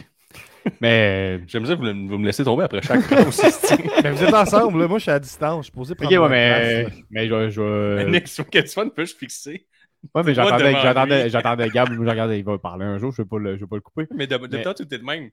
Mais. 0.81 1.41
J'aime 1.47 1.65
ça, 1.65 1.75
vous, 1.75 1.83
me- 1.83 2.09
vous 2.09 2.17
me 2.17 2.25
laissez 2.25 2.43
tomber 2.43 2.63
après 2.63 2.81
chaque. 2.81 3.09
Mais 3.11 4.11
vous 4.11 4.23
êtes 4.23 4.33
ensemble, 4.33 4.79
là. 4.79 4.87
moi 4.87 4.97
je 4.97 5.03
suis 5.03 5.11
à 5.11 5.19
distance. 5.19 5.65
Je 5.65 5.71
suis 5.71 5.71
posé 5.71 5.93
Ok, 5.93 6.09
ouais, 6.09 6.17
ma 6.17 6.29
mais. 6.29 6.83
place. 6.85 6.97
Mais 7.09 7.27
je. 7.27 7.49
je... 7.49 7.95
Mais 7.95 8.05
Nick, 8.11 8.27
sur 8.27 8.49
quel 8.49 8.67
fun 8.67 8.89
peux-je 8.89 9.15
fixer? 9.15 9.67
Ouais, 10.13 10.23
mais 10.23 10.33
j'attendais, 10.33 10.73
j'attendais, 10.73 11.29
j'attendais 11.29 11.69
Gab, 11.69 11.93
je 11.93 11.99
regardais, 11.99 12.39
il 12.39 12.43
va 12.45 12.57
parler 12.57 12.85
un 12.85 12.97
jour, 12.97 13.11
je 13.13 13.21
ne 13.21 13.25
vais, 13.25 13.29
pas 13.29 13.37
le- 13.39 13.55
je 13.55 13.61
vais 13.61 13.67
pas 13.67 13.75
le 13.77 13.81
couper. 13.81 14.05
Mais 14.15 14.27
de, 14.27 14.35
de 14.37 14.57
Mais- 14.57 14.63
toi, 14.63 14.73
tu 14.73 14.83
étais 14.83 14.97
le 14.97 15.03
même. 15.03 15.29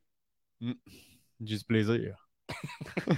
J'ai 0.60 1.56
du 1.58 1.64
plaisir. 1.64 2.14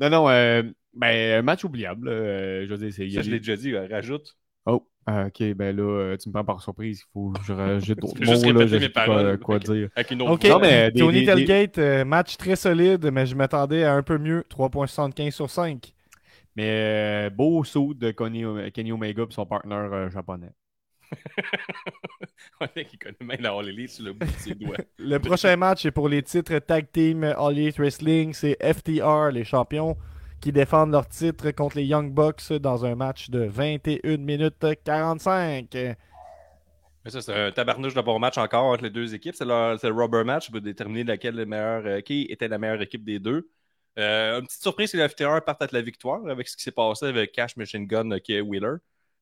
non, 0.00 0.10
non, 0.10 0.28
euh, 0.28 0.62
ben, 0.94 1.38
un 1.38 1.42
match 1.42 1.64
oubliable. 1.64 2.08
euh, 2.08 2.66
je 2.66 2.70
veux 2.74 2.78
dire, 2.78 2.92
c'est. 2.92 3.06
il 3.06 3.12
y 3.12 3.18
a 3.18 3.22
Ça, 3.22 3.26
je 3.26 3.30
l'ai 3.32 3.38
déjà 3.38 3.56
dit, 3.56 3.72
euh, 3.74 3.86
rajoute. 3.90 4.36
Oh, 4.66 4.86
ah, 5.06 5.26
ok, 5.26 5.52
ben 5.54 5.76
là, 5.76 5.82
euh, 5.82 6.16
tu 6.16 6.28
me 6.28 6.34
prends 6.34 6.44
par 6.44 6.62
surprise. 6.62 7.00
Il 7.06 7.12
faut 7.12 7.30
que 7.30 7.42
je 7.44 7.52
rajoute 7.52 7.98
d'autres 8.00 8.24
juste 8.24 8.46
là, 8.46 8.66
je 8.66 8.74
mes 8.76 8.80
sais 8.80 8.88
pas 8.88 9.06
paroles. 9.06 9.38
quoi, 9.38 9.58
dire. 9.58 9.88
Avec 9.96 10.10
une 10.10 10.22
autre 10.22 10.32
Ok, 10.32 10.44
Non, 10.44 10.50
voix. 10.58 10.60
mais 10.62 10.90
des- 10.90 11.00
Tony 11.00 11.12
des- 11.12 11.20
des- 11.20 11.44
Telgate, 11.46 11.78
euh, 11.78 12.04
match 12.04 12.36
très 12.36 12.56
solide, 12.56 13.10
mais 13.12 13.26
je 13.26 13.34
m'attendais 13.34 13.84
à 13.84 13.94
un 13.94 14.02
peu 14.02 14.18
mieux. 14.18 14.44
3.75 14.48 15.30
sur 15.30 15.50
5. 15.50 15.92
Mais 16.56 17.26
euh, 17.26 17.30
beau 17.30 17.64
saut 17.64 17.94
de 17.94 18.10
Kenny, 18.12 18.44
Kenny 18.72 18.92
Omega 18.92 19.22
et 19.24 19.26
son 19.30 19.44
partenaire 19.44 19.92
euh, 19.92 20.08
japonais. 20.10 20.50
On 22.60 22.66
dirait 22.66 22.86
qu'il 22.86 22.98
connaît 22.98 23.16
même 23.20 23.40
la 23.40 23.52
All 23.52 23.68
Elite 23.68 23.90
sur 23.90 24.04
le 24.04 24.12
bout 24.12 24.26
de 24.26 24.30
ses 24.32 24.54
doigts. 24.54 24.76
Le 24.98 25.18
prochain 25.18 25.54
match 25.56 25.84
est 25.84 25.90
pour 25.90 26.08
les 26.08 26.22
titres 26.22 26.58
Tag 26.60 26.86
Team 26.92 27.24
All 27.24 27.58
Elite 27.58 27.76
Wrestling. 27.78 28.32
C'est 28.32 28.56
FTR, 28.62 29.30
les 29.32 29.44
champions, 29.44 29.96
qui 30.40 30.52
défendent 30.52 30.92
leur 30.92 31.08
titre 31.08 31.50
contre 31.50 31.76
les 31.76 31.84
Young 31.84 32.12
Bucks 32.12 32.52
dans 32.52 32.84
un 32.84 32.94
match 32.94 33.30
de 33.30 33.40
21 33.40 34.18
minutes 34.18 34.64
45. 34.84 35.96
Mais 37.04 37.10
ça, 37.10 37.20
c'est 37.20 37.34
un 37.34 37.52
tabarnouche 37.52 37.94
de 37.94 38.00
bon 38.00 38.18
match 38.18 38.38
encore 38.38 38.64
entre 38.64 38.82
les 38.82 38.90
deux 38.90 39.14
équipes. 39.14 39.34
C'est 39.34 39.44
le, 39.44 39.76
c'est 39.78 39.88
le 39.88 39.94
rubber 39.94 40.24
match 40.24 40.50
pour 40.50 40.60
déterminer 40.60 41.04
laquelle 41.04 41.38
est 41.38 41.46
meilleure, 41.46 41.86
euh, 41.86 42.00
qui 42.00 42.22
était 42.30 42.48
la 42.48 42.58
meilleure 42.58 42.80
équipe 42.80 43.04
des 43.04 43.18
deux. 43.18 43.50
Euh, 43.98 44.40
une 44.40 44.46
petite 44.46 44.62
surprise, 44.62 44.90
c'est 44.90 44.96
que 44.96 45.02
le 45.02 45.08
FTR 45.08 45.44
part 45.44 45.56
avec 45.60 45.72
la 45.72 45.82
victoire 45.82 46.26
avec 46.26 46.48
ce 46.48 46.56
qui 46.56 46.62
s'est 46.62 46.72
passé 46.72 47.06
avec 47.06 47.32
Cash 47.32 47.56
Machine 47.56 47.86
Gun 47.86 48.10
euh, 48.10 48.18
qui 48.18 48.32
est 48.32 48.40
Wheeler. 48.40 48.76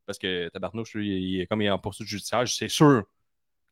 Parce 0.06 0.18
que 0.18 0.48
Tabarnouche, 0.48 0.94
lui, 0.94 1.08
il 1.08 1.40
est 1.40 1.46
comme 1.46 1.60
il 1.60 1.66
est 1.66 1.70
en 1.70 1.78
poursuite 1.78 2.08
judiciaire, 2.08 2.46
c'est 2.46 2.68
sûr 2.68 3.04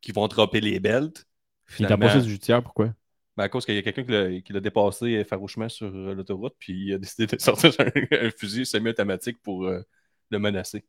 qu'ils 0.00 0.14
vont 0.14 0.28
dropper 0.28 0.60
les 0.60 0.80
belts. 0.80 1.26
Il 1.68 1.74
Finalement, 1.76 2.06
passé 2.06 2.20
du 2.20 2.30
judiciaire, 2.30 2.62
pourquoi? 2.62 2.92
Ben, 3.40 3.44
à 3.44 3.48
cause 3.48 3.64
qu'il 3.64 3.74
y 3.74 3.78
a 3.78 3.82
quelqu'un 3.82 4.04
qui 4.42 4.52
l'a- 4.52 4.60
dépassé 4.60 5.24
farouchement 5.24 5.68
sur 5.68 5.86
euh, 5.86 6.14
l'autoroute, 6.14 6.54
puis 6.58 6.72
il 6.88 6.94
a 6.94 6.98
décidé 6.98 7.26
de 7.26 7.40
sortir 7.40 7.72
un, 7.78 8.26
un 8.26 8.30
fusil 8.30 8.66
semi-automatique 8.66 9.40
pour 9.42 9.64
euh, 9.66 9.80
le 10.30 10.38
menacer. 10.38 10.84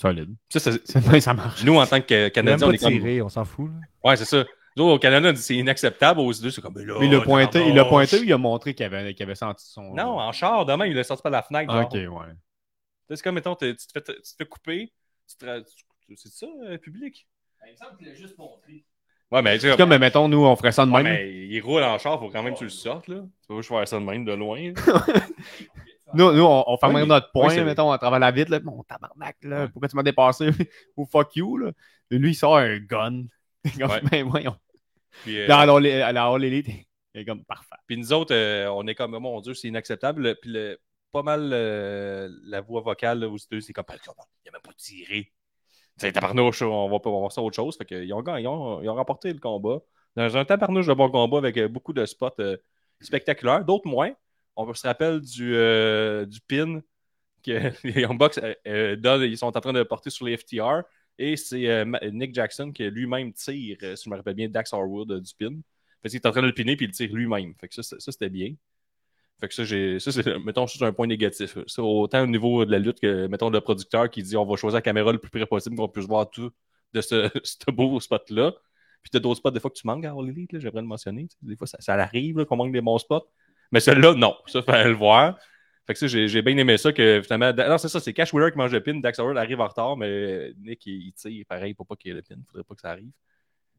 Solide. 0.00 0.34
Ça, 0.50 0.60
ça- 0.60 0.72
C'est 0.84 1.00
bien, 1.08 1.20
ça 1.20 1.34
marche. 1.34 1.64
nous, 1.64 1.76
en 1.76 1.86
tant 1.86 2.00
que 2.00 2.28
Canadiens, 2.28 2.68
on 2.68 2.72
est 2.72 2.78
comme. 2.78 2.92
tiré, 2.92 3.22
on 3.22 3.28
s'en 3.28 3.44
fout. 3.44 3.70
là. 3.70 3.80
Ouais, 4.10 4.16
c'est 4.16 4.24
ça. 4.24 4.44
Nous, 4.76 4.84
au 4.84 4.98
Canada, 4.98 5.28
on 5.28 5.32
dit 5.32 5.40
c'est 5.40 5.54
inacceptable. 5.56 6.18
Aux 6.20 6.32
deux, 6.32 6.50
c'est 6.50 6.60
comme. 6.60 6.76
Là, 6.78 6.96
Mais 6.98 7.06
il 7.06 7.12
l'a 7.12 7.20
pointé, 7.20 7.66
il 7.68 7.74
l'a 7.74 7.84
pointé 7.84 8.18
ou 8.18 8.24
il 8.24 8.32
a 8.32 8.38
montré 8.38 8.74
qu'il 8.74 8.84
avait, 8.86 9.14
qu'il 9.14 9.22
avait 9.24 9.34
senti 9.36 9.64
son. 9.66 9.94
Non, 9.94 10.18
en 10.18 10.32
char, 10.32 10.66
demain, 10.66 10.86
il 10.86 10.94
l'a 10.94 11.04
sorti 11.04 11.22
par 11.22 11.30
la 11.32 11.42
fenêtre. 11.42 11.72
Ah, 11.72 11.82
genre. 11.82 11.86
ok, 11.94 12.26
ouais. 12.26 12.34
C'est 13.08 13.22
comme, 13.22 13.36
mettons, 13.36 13.54
tu 13.54 13.74
te, 13.76 13.82
fais, 13.92 14.02
tu 14.02 14.12
te 14.22 14.34
fais 14.36 14.46
couper. 14.46 14.92
tu 15.28 15.36
te 15.36 15.64
C'est 16.16 16.28
ça, 16.32 16.46
euh, 16.64 16.78
public? 16.78 17.28
Il 17.66 17.72
me 17.72 17.76
semble 17.76 17.96
qu'il 17.96 18.08
l'a 18.08 18.14
juste 18.14 18.36
montré. 18.36 18.84
Ouais, 19.34 19.42
mais 19.42 19.58
tu 19.58 19.74
comme, 19.76 19.96
mettons, 19.96 20.28
nous, 20.28 20.44
on 20.44 20.54
ferait 20.54 20.70
ça 20.72 20.86
de 20.86 20.90
même. 20.92 21.02
mais 21.02 21.46
il 21.48 21.60
roule 21.60 21.82
en 21.82 21.98
char, 21.98 22.20
faut 22.20 22.30
quand 22.30 22.42
même 22.42 22.54
que 22.54 22.58
tu 22.58 22.64
le 22.64 22.70
sortes, 22.70 23.08
là. 23.08 23.16
Tu 23.16 23.48
peux 23.48 23.56
pas 23.56 23.62
faire 23.62 23.88
ça 23.88 23.98
de 23.98 24.04
même 24.04 24.24
de 24.24 24.32
loin. 24.32 24.72
Nous, 26.14 26.32
nous, 26.32 26.42
on, 26.44 26.64
on 26.68 26.76
Ouais, 26.86 27.06
notre 27.06 27.32
point, 27.32 27.48
mettons, 27.64 27.90
à 27.90 27.98
travers 27.98 28.20
la 28.20 28.30
vitre. 28.30 28.52
Là. 28.52 28.60
Mon 28.62 28.84
tabarnak, 28.84 29.36
là, 29.42 29.66
pourquoi 29.68 29.88
tu 29.88 29.96
m'as 29.96 30.04
dépassé? 30.04 30.50
Ou 30.96 31.06
fuck 31.06 31.34
you, 31.34 31.56
là. 31.56 31.72
Lui, 32.10 32.30
il 32.30 32.34
sort 32.34 32.58
un 32.58 32.78
gun. 32.78 33.24
Comme, 33.78 34.00
ben, 34.10 34.24
voyons. 34.28 34.54
Euh, 35.26 35.48
Dans 35.48 35.64
la, 35.80 36.12
la 36.12 36.26
All 36.26 36.44
Elite, 36.44 36.68
il 37.14 37.20
est 37.20 37.24
comme 37.24 37.44
parfait. 37.44 37.74
Puis 37.86 37.96
nous 37.96 38.12
autres, 38.12 38.34
euh, 38.34 38.68
on 38.68 38.86
est 38.86 38.94
comme, 38.94 39.18
mon 39.18 39.40
Dieu, 39.40 39.54
c'est 39.54 39.68
inacceptable. 39.68 40.22
Le- 40.22 40.34
Puis 40.34 40.50
le- 40.52 40.78
pas 41.10 41.22
mal 41.22 41.50
euh, 41.52 42.28
la 42.44 42.60
voix 42.60 42.80
vocale 42.82 43.24
aux 43.24 43.36
États-Unis, 43.36 43.62
c'est 43.62 43.72
comme, 43.72 43.84
il 43.88 44.48
a 44.48 44.52
même 44.52 44.60
pas 44.62 44.72
tiré. 44.76 45.32
C'est 45.96 46.12
tabarnouche, 46.12 46.62
on 46.62 46.88
va 46.88 46.98
pas 46.98 47.10
voir 47.10 47.30
ça 47.32 47.40
autre 47.42 47.54
chose. 47.56 47.76
Fait 47.76 47.84
que, 47.84 47.94
ils, 48.04 48.12
ont, 48.12 48.22
ils, 48.36 48.46
ont, 48.48 48.82
ils 48.82 48.88
ont 48.88 48.94
remporté 48.94 49.32
le 49.32 49.38
combat. 49.38 49.80
Dans 50.16 50.36
un 50.36 50.44
tabarnouche 50.44 50.86
de 50.86 50.94
bon 50.94 51.10
combat 51.10 51.38
avec 51.38 51.56
euh, 51.56 51.68
beaucoup 51.68 51.92
de 51.92 52.04
spots 52.06 52.30
euh, 52.40 52.56
spectaculaires, 53.00 53.64
d'autres 53.64 53.86
moins. 53.88 54.12
On 54.56 54.72
se 54.74 54.86
rappelle 54.86 55.20
du, 55.20 55.54
euh, 55.54 56.26
du 56.26 56.40
pin 56.40 56.80
que 57.44 57.72
les 57.86 58.02
Young 58.02 58.18
donnent- 58.98 59.22
ils 59.22 59.38
sont 59.38 59.46
en 59.56 59.60
train 59.60 59.72
de 59.72 59.82
porter 59.84 60.10
sur 60.10 60.26
les 60.26 60.36
FTR. 60.38 60.82
Et 61.18 61.36
c'est 61.36 61.84
Nick 62.12 62.34
Jackson 62.34 62.72
qui 62.72 62.84
lui-même 62.90 63.32
tire, 63.34 63.78
si 63.96 64.04
je 64.04 64.10
me 64.10 64.16
rappelle 64.16 64.34
bien, 64.34 64.48
Dax 64.48 64.72
Harwood 64.74 65.20
du 65.20 65.34
pin. 65.38 65.56
Fait 66.02 66.08
qu'il 66.10 66.16
est 66.16 66.26
en 66.26 66.32
train 66.32 66.42
de 66.42 66.48
le 66.48 66.54
piner 66.54 66.76
puis 66.76 66.86
il 66.86 66.92
tire 66.92 67.12
lui-même. 67.14 67.54
Fait 67.60 67.68
que 67.68 67.74
ça, 67.74 67.82
ça, 67.84 68.12
c'était 68.12 68.30
bien. 68.30 68.54
Fait 69.40 69.48
que 69.48 69.54
ça, 69.54 69.64
j'ai. 69.64 69.98
Ça, 69.98 70.12
c'est, 70.12 70.38
mettons, 70.44 70.66
c'est 70.66 70.82
un 70.84 70.92
point 70.92 71.06
négatif. 71.06 71.58
Ça, 71.66 71.82
autant 71.82 72.22
au 72.22 72.26
niveau 72.26 72.64
de 72.64 72.70
la 72.70 72.78
lutte 72.78 73.00
que, 73.00 73.26
mettons, 73.26 73.50
le 73.50 73.60
producteur 73.60 74.10
qui 74.10 74.22
dit 74.22 74.36
on 74.36 74.44
va 74.44 74.56
choisir 74.56 74.76
la 74.76 74.82
caméra 74.82 75.12
le 75.12 75.18
plus 75.18 75.30
près 75.30 75.46
possible 75.46 75.76
qu'on 75.76 75.88
puisse 75.88 76.06
voir 76.06 76.30
tout 76.30 76.50
de 76.92 77.00
ce, 77.00 77.30
beau 77.72 77.98
spot-là. 78.00 78.52
Puis 79.02 79.10
t'as 79.10 79.18
d'autres 79.18 79.38
spots, 79.38 79.50
des 79.50 79.60
fois, 79.60 79.70
que 79.70 79.76
tu 79.76 79.86
manques 79.86 80.04
à 80.06 80.12
All 80.12 80.28
Elite, 80.28 80.52
là, 80.52 80.60
j'aimerais 80.60 80.80
le 80.80 80.86
mentionner. 80.86 81.28
Des 81.42 81.56
fois, 81.56 81.66
ça, 81.66 81.78
ça 81.80 81.94
arrive 81.94 82.44
qu'on 82.46 82.56
manque 82.56 82.72
des 82.72 82.80
bons 82.80 82.98
spots. 82.98 83.28
Mais 83.70 83.80
celui-là, 83.80 84.14
non. 84.14 84.34
Ça, 84.46 84.62
fallait 84.62 84.88
le 84.88 84.94
voir. 84.94 85.38
Fait 85.86 85.92
que 85.92 85.98
ça, 85.98 86.06
j'ai, 86.06 86.28
j'ai 86.28 86.40
bien 86.40 86.56
aimé 86.56 86.78
ça 86.78 86.92
que 86.92 87.20
finalement. 87.22 87.52
Non, 87.52 87.76
c'est 87.76 87.88
ça, 87.88 88.00
c'est 88.00 88.14
Cash 88.14 88.32
Wheeler 88.32 88.50
qui 88.50 88.56
mange 88.56 88.72
le 88.72 88.82
pin. 88.82 88.94
Dax 88.94 89.18
Howard 89.18 89.36
arrive 89.36 89.60
en 89.60 89.68
retard, 89.68 89.96
mais 89.96 90.52
Nick, 90.58 90.86
il, 90.86 91.08
il 91.08 91.12
tire 91.12 91.44
pareil 91.46 91.74
pour 91.74 91.86
pas 91.86 91.96
qu'il 91.96 92.10
y 92.10 92.12
ait 92.12 92.16
le 92.16 92.22
pin. 92.22 92.36
Faudrait 92.46 92.64
pas 92.64 92.74
que 92.74 92.80
ça 92.80 92.90
arrive. 92.90 93.10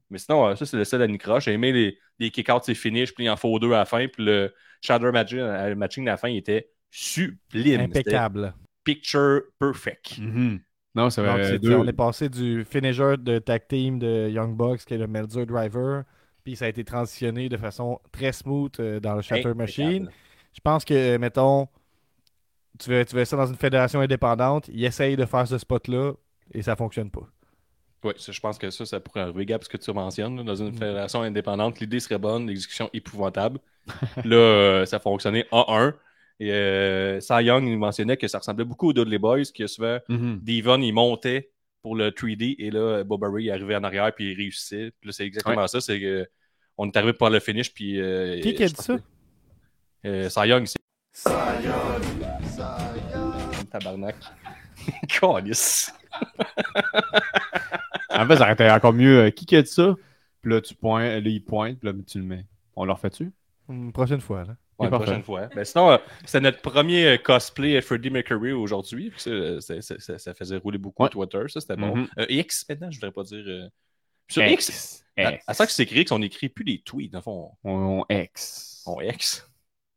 Mais 0.10 0.18
sinon, 0.18 0.48
euh, 0.48 0.56
ça, 0.56 0.66
c'est 0.66 0.78
le 0.78 0.84
seul 0.86 1.02
à 1.02 1.40
J'ai 1.40 1.54
aimé 1.54 1.72
les, 1.72 1.98
les 2.20 2.32
kick-outs, 2.32 2.62
c'est 2.64 2.76
finish, 2.76 3.14
puis 3.14 3.26
il 3.26 3.30
en 3.30 3.36
faut 3.38 3.58
deux 3.60 3.74
à 3.74 3.80
la 3.80 3.86
fin. 3.86 4.08
Puis 4.08 4.24
le 4.24 4.54
shadow 4.82 5.12
matching, 5.12 5.40
euh, 5.40 5.70
le 5.70 5.76
matching 5.76 6.08
à 6.08 6.12
la 6.12 6.18
fin, 6.18 6.30
il 6.30 6.38
était 6.38 6.70
sublime. 6.92 7.82
Impeccable. 7.82 8.54
Picture 8.84 9.42
perfect. 9.60 10.18
Mhm. 10.20 10.60
Non, 10.94 11.10
c'est 11.10 11.24
Donc, 11.24 11.32
vrai. 11.32 11.44
c'est- 11.44 11.60
deux- 11.60 11.76
On 11.76 11.88
est 11.88 11.94
passé 11.94 12.30
du 12.30 12.64
finisher 12.64 13.16
de 13.18 13.40
tag 13.40 13.68
team 13.68 14.00
de 14.00 14.30
Young 14.30 14.56
Bucks, 14.56 14.86
qui 14.86 14.94
est 14.94 14.98
le 14.98 15.08
Melzer 15.08 15.46
Driver, 15.46 16.04
puis 16.44 16.56
ça 16.56 16.66
a 16.66 16.68
été 16.70 16.84
transitionné 16.86 17.50
de 17.50 17.58
façon 17.58 18.00
très 18.12 18.32
smooth 18.32 18.80
euh, 18.80 19.00
dans 19.00 19.16
le 19.16 19.22
Shatter 19.22 19.54
Machine. 19.56 20.10
Je 20.54 20.62
pense 20.62 20.86
que, 20.86 21.18
mettons, 21.18 21.68
tu 22.80 22.90
veux, 22.90 23.04
tu 23.04 23.16
veux 23.16 23.26
ça 23.26 23.36
dans 23.36 23.48
une 23.48 23.56
fédération 23.58 24.00
indépendante, 24.00 24.70
ils 24.72 24.86
essayent 24.86 25.16
de 25.18 25.26
faire 25.26 25.48
ce 25.48 25.58
spot-là 25.58 26.14
et 26.54 26.62
ça 26.62 26.76
fonctionne 26.76 27.10
pas. 27.10 27.28
Oui, 28.04 28.14
je 28.18 28.40
pense 28.40 28.58
que 28.60 28.70
ça, 28.70 28.86
ça 28.86 29.00
pourrait 29.00 29.22
arriver, 29.22 29.46
Gab, 29.46 29.64
ce 29.64 29.70
que 29.70 29.78
tu 29.78 29.92
mentionnes. 29.92 30.38
là, 30.38 30.44
dans 30.44 30.56
Mm. 30.64 30.68
une 30.68 30.74
fédération 30.74 31.22
indépendante, 31.22 31.80
l'idée 31.80 32.00
serait 32.00 32.20
bonne, 32.20 32.48
l'exécution 32.48 32.90
épouvantable. 32.94 33.60
là, 34.26 34.36
euh, 34.36 34.86
ça 34.86 35.00
fonctionnait 35.00 35.48
1-1. 35.52 35.94
Et 36.40 36.52
euh, 36.52 37.20
Cy 37.22 37.44
Young 37.46 37.66
il 37.68 37.78
mentionnait 37.78 38.18
que 38.18 38.28
ça 38.28 38.40
ressemblait 38.40 38.66
beaucoup 38.66 38.90
aux 38.90 38.94
Dudley 38.94 39.18
Boys, 39.18 39.46
que 39.58 39.66
souvent, 39.68 40.00
Mhm. 40.10 40.40
Devon, 40.44 40.82
il 40.82 40.92
montait 40.92 41.52
pour 41.82 41.96
le 41.96 42.12
3D 42.12 42.56
et 42.60 42.70
là, 42.72 43.04
Bob 43.04 43.22
Barry, 43.22 43.46
il 43.46 43.52
arrivait 43.52 43.76
en 43.76 43.84
arrière 43.84 44.14
puis 44.14 44.32
il 44.32 44.36
réussissait. 44.38 44.92
Puis 45.00 45.08
là, 45.10 45.14
c'est 45.14 45.26
exactement 45.26 45.66
ça. 45.68 45.80
C'est 45.82 46.00
que 46.00 46.28
on 46.78 46.88
est 46.88 46.98
arrivé 46.98 47.14
par 47.14 47.30
le 47.30 47.40
finish. 47.40 47.74
Puis, 47.74 48.00
euh, 48.02 48.42
Qui 48.42 48.54
qui 48.54 48.64
a 48.64 48.68
dit 48.68 48.74
ça? 48.76 48.98
que- 48.98 49.02
Euh, 50.08 50.30
Cy 50.30 50.48
Young, 50.50 50.66
c'est. 50.68 51.32
Tabarnak. 53.72 54.16
Calice. 55.08 55.92
En 58.10 58.26
fait, 58.28 58.38
ça 58.38 58.44
aurait 58.44 58.54
été 58.54 58.70
encore 58.70 58.94
mieux. 58.94 59.20
euh, 59.26 59.30
qui 59.30 59.46
qui 59.46 59.56
a 59.56 59.62
dit 59.62 59.68
ça? 59.70 59.96
Puis 60.42 60.52
là, 60.52 60.62
tu 60.62 60.74
pointes, 60.76 61.24
là, 61.24 61.30
il 61.30 61.44
pointe, 61.44 61.80
puis 61.80 61.90
là, 61.90 61.96
tu 62.08 62.18
le 62.20 62.24
mets. 62.24 62.46
On 62.76 62.86
leur 62.86 63.00
fait-tu? 63.00 63.32
Une 63.70 63.92
prochaine 63.92 64.22
fois, 64.22 64.44
là. 64.46 64.56
Ouais, 64.78 64.88
la 64.88 64.90
parfait. 64.92 65.06
prochaine 65.06 65.24
fois. 65.24 65.48
Ben, 65.56 65.64
sinon, 65.64 65.92
euh, 65.92 65.98
c'était 66.26 66.42
notre 66.42 66.62
premier 66.62 67.06
euh, 67.08 67.18
cosplay 67.18 67.80
Freddie 67.82 68.10
Mercury 68.10 68.52
aujourd'hui. 68.52 69.12
ça, 69.18 69.30
euh, 69.30 69.60
ça, 69.62 69.82
ça- 69.82 70.00
ça- 70.00 70.18
ça 70.20 70.34
faisait 70.34 70.58
rouler 70.58 70.78
beaucoup 70.78 71.04
Ouais. 71.04 71.10
Twitter, 71.10 71.44
ça 71.48 71.62
c'était 71.62 71.78
bon. 71.78 71.96
Mhm. 71.96 72.08
Euh, 72.20 72.26
X, 72.30 72.66
maintenant, 72.70 72.92
je 72.92 72.98
voudrais 72.98 73.12
pas 73.12 73.24
dire. 73.24 73.44
euh, 73.48 73.70
Sur 74.28 74.44
X, 74.46 75.04
à, 75.18 75.32
X. 75.34 75.44
à 75.48 75.54
ça 75.54 75.66
que 75.66 75.72
c'est 75.72 75.84
écrit, 75.84 76.04
qu'on 76.04 76.22
écrit 76.22 76.50
plus 76.50 76.66
des 76.66 76.80
tweets, 76.80 77.12
dans 77.14 77.20
le 77.20 77.24
fond, 77.24 77.52
On, 77.64 78.06
on 78.10 78.14
X. 78.14 78.84
on 78.86 79.00
X. 79.02 79.50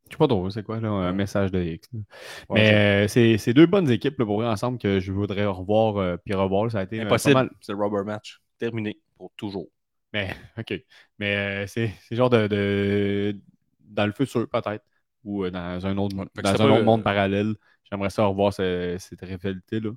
Je 0.08 0.14
sais 0.14 0.18
pas 0.18 0.28
trop, 0.28 0.48
c'est 0.50 0.62
quoi, 0.62 0.80
là, 0.80 0.88
un 0.88 1.12
message 1.12 1.50
de 1.52 1.60
X. 1.62 1.88
là. 1.92 2.00
Ouais, 2.48 2.64
Mais 2.64 3.04
euh, 3.04 3.08
c'est 3.08 3.38
c'est 3.38 3.52
deux 3.54 3.66
bonnes 3.66 3.90
équipes 3.90 4.18
là, 4.18 4.24
pour 4.26 4.36
vrai 4.40 4.46
ensemble 4.48 4.78
que 4.78 5.00
je 5.00 5.12
voudrais 5.12 5.46
revoir 5.46 5.96
euh, 5.98 6.16
puis 6.16 6.34
revoir. 6.34 6.70
Ça 6.70 6.80
a 6.80 6.82
été 6.84 7.00
euh, 7.02 7.18
Impossible. 7.18 7.20
pas 7.20 7.30
mal. 7.32 7.50
C'est 7.60 7.72
le 7.72 7.78
rubber 7.78 8.04
match. 8.04 8.40
Terminé 8.58 8.98
pour 9.16 9.32
toujours. 9.36 9.68
Mais, 10.12 10.34
OK. 10.58 10.74
Mais 11.18 11.36
euh, 11.64 11.66
c'est 11.66 11.92
c'est 12.08 12.16
genre 12.16 12.30
de, 12.30 12.46
de- 12.46 13.40
Dans 13.80 14.06
le 14.06 14.12
futur, 14.12 14.48
peut-être. 14.48 14.84
Ou 15.24 15.48
dans 15.50 15.86
un 15.86 15.96
autre, 15.98 16.16
Ouais, 16.16 16.26
dans 16.36 16.50
c'est 16.54 16.62
un 16.62 16.70
autre 16.70 16.84
monde 16.84 17.02
parallèle. 17.04 17.54
J'aimerais 17.90 18.10
ça 18.10 18.24
revoir 18.26 18.52
ce- 18.52 18.96
cette 18.98 19.20
rivalité-là. 19.22 19.90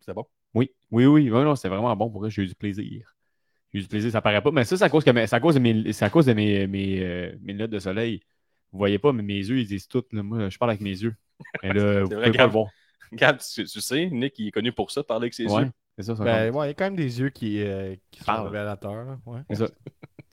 C'est 0.00 0.14
bon? 0.14 0.26
Oui, 0.54 0.70
oui, 0.90 1.06
oui. 1.06 1.28
Non, 1.30 1.54
c'était 1.56 1.68
vraiment 1.68 1.94
bon 1.96 2.10
pour 2.10 2.20
vrai. 2.22 2.30
J'ai 2.30 2.42
eu 2.42 2.46
du 2.46 2.54
plaisir. 2.54 3.14
J'ai 3.72 3.80
eu 3.80 3.82
du 3.82 3.88
plaisir, 3.88 4.10
ça 4.12 4.22
paraît 4.22 4.42
pas. 4.42 4.50
Mais 4.52 4.64
ça, 4.64 4.76
c'est 4.76 4.84
à 4.84 4.90
cause, 4.90 5.04
que 5.04 5.10
mes- 5.10 5.26
c'est 5.26 5.36
à 5.36 5.40
cause 5.40 5.54
de 5.56 5.60
mes, 5.60 5.92
c'est 5.92 6.04
à 6.04 6.10
cause 6.10 6.26
de 6.26 6.32
mes, 6.34 6.66
mes, 6.66 7.34
mes 7.42 7.52
lunettes 7.54 7.70
de 7.70 7.78
soleil. 7.80 8.22
Vous 8.72 8.78
voyez 8.78 8.98
pas, 8.98 9.12
mais 9.12 9.22
mes 9.22 9.36
yeux, 9.38 9.58
ils 9.58 9.66
disent 9.66 9.88
tout. 9.88 10.04
là. 10.12 10.22
Moi, 10.22 10.48
je 10.48 10.58
parle 10.58 10.70
avec 10.72 10.80
mes 10.80 10.90
yeux. 10.90 11.14
Mais 11.62 11.72
là, 11.72 12.02
vous 12.02 12.08
vrai, 12.10 12.16
pouvez 12.16 12.20
pas 12.20 12.26
le 12.26 12.32
Gab. 12.32 12.50
voir. 12.50 12.66
Gab, 13.12 13.38
tu, 13.38 13.64
tu 13.64 13.80
sais, 13.80 14.10
Nick, 14.10 14.38
il 14.38 14.48
est 14.48 14.50
connu 14.52 14.72
pour 14.72 14.90
ça, 14.90 15.02
parler 15.02 15.24
avec 15.24 15.34
ses 15.34 15.46
Ouais, 15.46 15.62
yeux. 15.62 15.70
c'est 15.98 16.04
ça. 16.04 16.14
ça 16.16 16.22
Ben, 16.24 16.54
ouais, 16.54 16.66
il 16.66 16.68
y 16.68 16.70
a 16.70 16.74
quand 16.74 16.84
même 16.84 16.96
des 16.96 17.18
yeux 17.20 17.30
qui, 17.30 17.62
euh, 17.62 17.96
qui 18.10 18.22
sont 18.22 18.44
révélateurs. 18.44 19.04
là, 19.04 19.18
Ouais. 19.26 19.40
C'est 19.50 19.56
ça. 19.56 19.70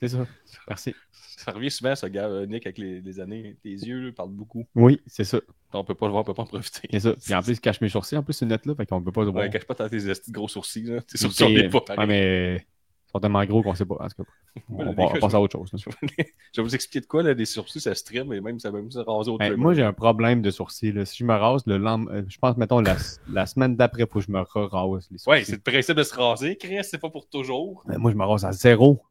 C'est 0.00 0.08
ça. 0.08 0.26
Merci. 0.68 0.94
Ça 1.38 1.52
revient 1.52 1.70
souvent, 1.70 1.94
ça, 1.94 2.10
Gab, 2.10 2.30
euh, 2.32 2.46
Nick, 2.46 2.66
avec 2.66 2.78
les, 2.78 3.00
les 3.00 3.20
années. 3.20 3.56
Tes 3.62 3.70
yeux 3.70 4.06
là, 4.06 4.12
parlent 4.12 4.32
beaucoup. 4.32 4.66
Oui, 4.74 5.00
c'est 5.06 5.22
ça. 5.22 5.40
On 5.72 5.84
peut 5.84 5.94
pas 5.94 6.06
le 6.06 6.10
voir, 6.12 6.22
on 6.22 6.24
peut 6.24 6.34
pas 6.34 6.42
en 6.42 6.46
profiter. 6.46 6.88
C'est 6.90 6.98
ça. 7.00 7.14
Puis 7.14 7.32
en 7.32 7.42
plus, 7.42 7.52
il 7.52 7.60
cache 7.60 7.80
mes 7.80 7.88
sourcils, 7.88 8.16
en 8.16 8.24
plus, 8.24 8.32
ces 8.32 8.44
lunettes-là, 8.44 8.74
fait 8.74 8.86
qu'on 8.86 9.00
peut 9.00 9.12
pas 9.12 9.22
le 9.22 9.30
voir. 9.30 9.44
Ouais, 9.44 9.50
cache 9.50 9.64
pas 9.64 9.76
tes 9.76 9.88
de 9.88 10.14
gros 10.30 10.48
sourcils. 10.48 10.82
Là. 10.82 11.00
Tes 11.02 11.16
sourcils, 11.16 11.44
on 11.44 11.48
est 11.50 11.68
pas 11.68 11.84
ouais, 11.96 12.06
mais 12.06 12.66
sont 13.10 13.20
tellement 13.20 13.44
gros 13.44 13.62
qu'on 13.62 13.74
sait 13.74 13.84
pas. 13.86 13.96
En 14.00 14.08
tout 14.08 14.22
cas, 14.22 14.30
on, 14.68 14.92
va, 14.92 15.06
gars, 15.12 15.20
passe 15.20 15.34
à 15.34 15.40
autre 15.40 15.58
chose. 15.58 15.70
Je 15.74 16.60
vais 16.60 16.62
vous 16.62 16.74
expliquer 16.74 17.00
de 17.00 17.06
quoi, 17.06 17.22
là, 17.22 17.34
des 17.34 17.44
sourcils, 17.44 17.80
ça 17.80 17.94
se 17.94 18.04
trim, 18.04 18.32
et 18.32 18.40
même 18.40 18.58
ça 18.58 18.70
va 18.70 18.78
même 18.78 18.90
se 18.90 18.98
raser 18.98 19.30
au 19.30 19.38
trimmer. 19.38 19.56
moi, 19.56 19.74
j'ai 19.74 19.82
un 19.82 19.92
problème 19.92 20.42
de 20.42 20.50
sourcils. 20.50 20.92
là. 20.92 21.04
Si 21.04 21.18
je 21.18 21.24
me 21.24 21.34
rase, 21.34 21.66
le 21.66 21.78
lendemain, 21.78 22.12
euh, 22.12 22.22
je 22.28 22.38
pense, 22.38 22.56
mettons, 22.56 22.80
la, 22.80 22.96
la 23.30 23.46
semaine 23.46 23.76
d'après, 23.76 24.02
il 24.02 24.08
faut 24.08 24.18
que 24.20 24.26
je 24.26 24.32
me 24.32 24.40
rase 24.40 25.08
les 25.10 25.18
sourcils. 25.18 25.30
Ouais, 25.30 25.44
c'est 25.44 25.56
le 25.56 25.60
principe 25.60 25.96
de 25.96 26.02
se 26.02 26.14
raser. 26.14 26.56
Chris, 26.56 26.78
c'est 26.82 26.98
pas 26.98 27.10
pour 27.10 27.28
toujours. 27.28 27.82
Mais 27.86 27.98
moi, 27.98 28.10
je 28.10 28.16
me 28.16 28.24
rase 28.24 28.44
à 28.44 28.52
zéro. 28.52 29.02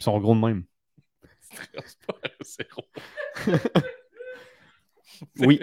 Ils 0.00 0.04
sont 0.04 0.18
gros 0.20 0.34
de 0.34 0.40
même. 0.40 0.64
C'est 1.82 2.06
pas 2.06 2.14
zéro. 2.42 2.84
Oui. 5.40 5.60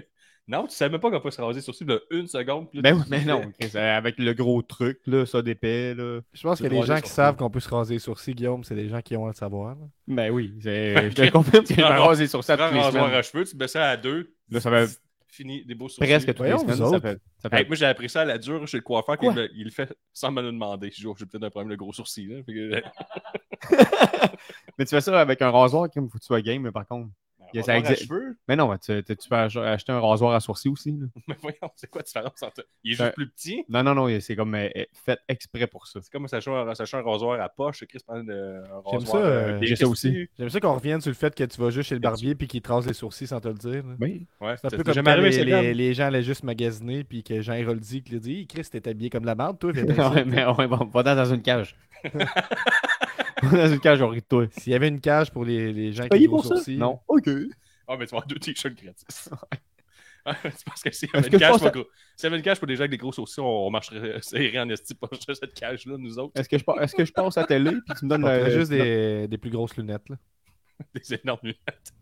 Non, 0.48 0.68
tu 0.68 0.76
savais 0.76 0.92
même 0.92 1.02
pas 1.02 1.10
qu'on 1.10 1.20
peut 1.22 1.32
se 1.32 1.42
raser 1.42 1.56
les 1.56 1.62
sourcils 1.64 1.86
là, 1.86 1.98
une 2.12 2.28
seconde. 2.28 2.70
puis 2.70 2.78
là, 2.80 2.84
Ben 2.92 2.98
oui, 3.00 3.04
mais 3.10 3.26
non, 3.26 3.42
euh, 3.76 3.98
avec 3.98 4.20
le 4.20 4.34
gros 4.34 4.62
truc, 4.62 5.00
là, 5.08 5.26
ça 5.26 5.42
d'épais, 5.42 5.96
là. 5.96 6.20
Je 6.34 6.42
pense 6.44 6.62
que 6.62 6.68
les 6.68 6.84
gens 6.84 7.00
qui 7.02 7.10
savent 7.10 7.36
qu'on 7.36 7.50
peut 7.50 7.60
se 7.60 7.70
raser 7.70 7.96
les 7.96 8.00
sourcils, 8.00 8.36
Guillaume, 8.36 8.64
c'est 8.64 8.76
des 8.76 8.88
gens 8.88 9.02
qui 9.02 9.18
ont 9.18 9.26
à 9.26 9.30
le 9.30 9.34
savoir. 9.34 9.76
là. 9.76 9.86
Ben 10.08 10.30
oui, 10.32 10.54
c'est- 10.62 10.94
je 11.10 11.16
te 11.16 11.30
confirme 11.32 11.64
que 11.66 11.74
je 11.74 11.80
me 11.82 11.86
rase 11.86 12.20
les 12.20 12.28
sourcils 12.28 12.56
Tu 12.56 12.62
à 12.62 12.68
toutes 12.70 12.76
les 12.78 12.84
semaines. 12.92 13.04
à 13.14 13.22
cheveux, 13.24 13.44
tu 13.46 13.56
baisses 13.56 13.72
ça 13.72 13.90
à 13.90 13.98
deux. 13.98 14.36
Là, 14.52 14.60
ça 14.60 14.70
fait 14.70 15.00
Fini, 15.28 15.66
des 15.66 15.76
beaux 15.76 15.90
sourcils. 15.90 16.10
presque 16.10 16.28
toutes 16.28 16.40
les 16.46 16.52
Voyons, 16.54 16.60
semaines. 16.60 16.76
vous 16.88 16.92
Ça 16.94 17.02
fait, 17.02 17.18
ça 17.40 17.50
fait 17.50 17.60
Hey, 17.62 17.68
moi, 17.68 17.76
j'ai 17.76 17.86
appris 17.88 18.08
ça 18.08 18.22
à 18.22 18.26
la 18.26 18.38
dure 18.38 18.66
chez 18.68 18.78
le 18.78 18.84
coiffeur, 18.84 19.18
qu'il 19.18 19.32
me- 19.32 19.50
il 19.54 19.66
le 19.66 19.70
fait 19.72 19.94
sans 20.14 20.32
me 20.32 20.42
le 20.42 20.52
demander. 20.52 20.92
Oh, 21.06 21.16
j'ai 21.18 21.26
peut-être 21.26 21.44
un 21.44 21.50
problème 21.50 21.72
de 21.72 21.76
gros 21.76 21.92
sourcils. 21.92 22.28
Là. 22.28 22.38
Fait 22.46 22.54
que, 22.54 22.82
Mais 24.78 24.86
tu 24.86 24.90
fais 24.92 25.02
ça 25.02 25.20
avec 25.20 25.42
un 25.42 25.50
rasoir, 25.52 25.90
Kim, 25.90 26.08
faut 26.08 26.18
que 26.18 26.24
tu 26.24 26.28
sois 26.28 26.42
game, 26.42 26.62
mais 26.62 26.72
par 26.72 26.86
contre. 26.88 27.10
Un 27.60 27.64
ça 27.64 27.74
rasoir 27.74 27.76
à 27.76 27.92
existe. 27.94 28.08
cheveux? 28.10 28.38
Mais 28.48 28.56
non, 28.56 28.78
tu, 28.78 29.04
tu- 29.04 29.16
tu 29.16 29.30
peux 29.30 29.36
ach- 29.36 29.56
acheter 29.58 29.92
un 29.92 30.00
rasoir 30.00 30.34
à 30.34 30.40
sourcils 30.40 30.70
aussi. 30.70 30.92
là. 30.92 31.08
Mais 31.28 31.36
voyons, 31.42 31.72
c'est 31.76 31.90
quoi 31.90 32.00
la 32.00 32.04
différence 32.04 32.44
entre. 32.44 32.66
Il 32.84 32.94
est 32.94 32.96
juste 32.96 33.14
plus 33.16 33.30
petit? 33.30 33.64
Non, 33.70 33.84
non, 33.84 33.96
non, 33.96 34.20
c'est 34.20 34.36
comme 34.36 34.56
euh, 34.56 34.70
euh, 34.76 34.84
fait 35.06 35.20
exprès 35.28 35.68
pour 35.68 35.88
ça. 35.88 36.00
C'est 36.02 36.12
comme 36.12 36.28
s'acheter 36.28 36.52
un, 36.52 36.68
un 36.68 37.02
rasoir 37.04 37.40
à 37.42 37.50
poche. 37.50 37.84
Chris 37.88 38.00
prend 38.06 38.16
un, 38.16 38.28
un 38.30 38.64
J'aime 38.92 39.00
rasoir. 39.00 39.06
ça, 39.06 39.18
euh, 39.18 39.60
j'ai 39.62 39.76
ça 39.76 39.88
aussi. 39.88 40.28
J'aime 40.38 40.50
ça 40.50 40.60
qu'on 40.60 40.74
revienne 40.74 41.02
sur 41.02 41.10
le 41.10 41.16
fait 41.16 41.34
que 41.36 41.44
tu 41.44 41.60
vas 41.62 41.70
juste 41.70 41.90
chez 41.90 41.96
le 41.96 42.02
barbier 42.02 42.36
puis 42.36 42.48
qu'il 42.48 42.62
te 42.62 42.72
rase 42.72 42.88
les 42.88 42.94
sourcils 42.94 43.28
sans 43.28 43.40
te 43.40 43.48
le 43.48 43.54
dire. 43.56 43.86
là. 43.86 43.96
Oui. 44.00 44.28
Ouais, 44.42 44.56
C'est 44.58 44.68
un 44.68 44.70
ça 44.70 44.78
peu 44.78 44.84
comme 44.84 44.94
quand 44.96 45.08
arrivé, 45.12 45.44
les, 45.44 45.74
les- 45.74 45.94
gens 45.94 46.06
allaient 46.06 46.24
juste 46.24 46.44
magasiner 46.44 47.04
puis 47.04 47.24
que 47.24 47.42
Jean 47.42 47.54
Héroldi 47.54 48.02
qui 48.04 48.12
lui 48.14 48.20
dit 48.20 48.34
Hey, 48.40 48.48
Chris, 48.48 48.64
t'es 48.72 48.88
habillé 48.88 49.10
comme 49.10 49.26
la 49.26 49.36
merde, 49.36 49.58
toi. 49.60 49.72
mais 50.26 50.46
ouais, 50.46 50.68
bon, 50.68 50.86
va 50.94 51.04
dans 51.04 51.26
une 51.34 51.42
cage. 51.42 51.76
dans 53.44 53.68
une 53.68 53.80
cage, 53.80 54.02
on 54.02 54.10
rit 54.10 54.22
de 54.22 54.26
toi. 54.26 54.46
S'il 54.52 54.74
y 54.74 54.76
avait 54.76 54.88
une 54.88 55.02
cage 55.02 55.32
pour 55.32 55.46
les, 55.46 55.74
les 55.74 55.94
gens 55.94 56.08
qui 56.08 56.28
ont 56.28 56.30
gros 56.30 56.38
pour 56.38 56.46
ça? 56.46 56.56
sourcils. 56.56 56.78
Non. 56.78 57.00
OK. 57.08 57.30
Ah, 57.88 57.98
mais 57.98 58.06
tu 58.06 58.12
vas 58.12 58.18
avoir 58.18 58.28
deux 58.28 58.40
t-shirts 58.40 58.76
gratis. 58.76 59.30
Ah, 60.28 60.34
tu 60.42 60.50
penses 60.66 60.82
que 60.82 60.92
s'il 60.92 61.08
y 61.08 61.18
Est-ce 61.18 61.18
avait 61.18 61.30
que 61.30 61.36
une 61.36 61.40
je 61.40 61.46
cage 61.46 61.52
pense 61.52 61.72
pour 61.72 61.86
avait 62.24 62.38
une 62.38 62.42
cage 62.42 62.58
pour 62.58 62.66
des 62.66 62.76
gens 62.76 62.82
avec 62.82 62.92
des 62.92 62.98
gros 62.98 63.12
sourcils, 63.12 63.42
on, 63.42 63.70
marcherait 63.70 64.20
serré 64.24 64.60
en 64.60 64.68
esti 64.70 64.96
pour 64.96 65.08
cette 65.22 65.54
cage-là, 65.54 65.98
nous 66.00 66.18
autres. 66.18 66.40
Est-ce 66.40 66.50
que, 66.50 66.58
je, 66.58 66.64
est-ce 66.82 66.96
que 66.96 67.06
je 67.06 67.12
passe 67.14 67.38
à 67.38 67.42
la 67.42 67.48
télé 67.48 67.72
puis 67.72 67.96
tu 68.00 68.06
me 68.06 68.16
On 68.16 68.18
donnes 68.18 68.50
juste 68.50 68.72
des, 68.72 69.28
des 69.28 69.38
plus 69.38 69.52
grosses 69.52 69.78
lunettes. 69.78 70.10
Là. 70.10 70.16
Des 70.96 71.14
énormes 71.14 71.42
lunettes. 71.44 71.94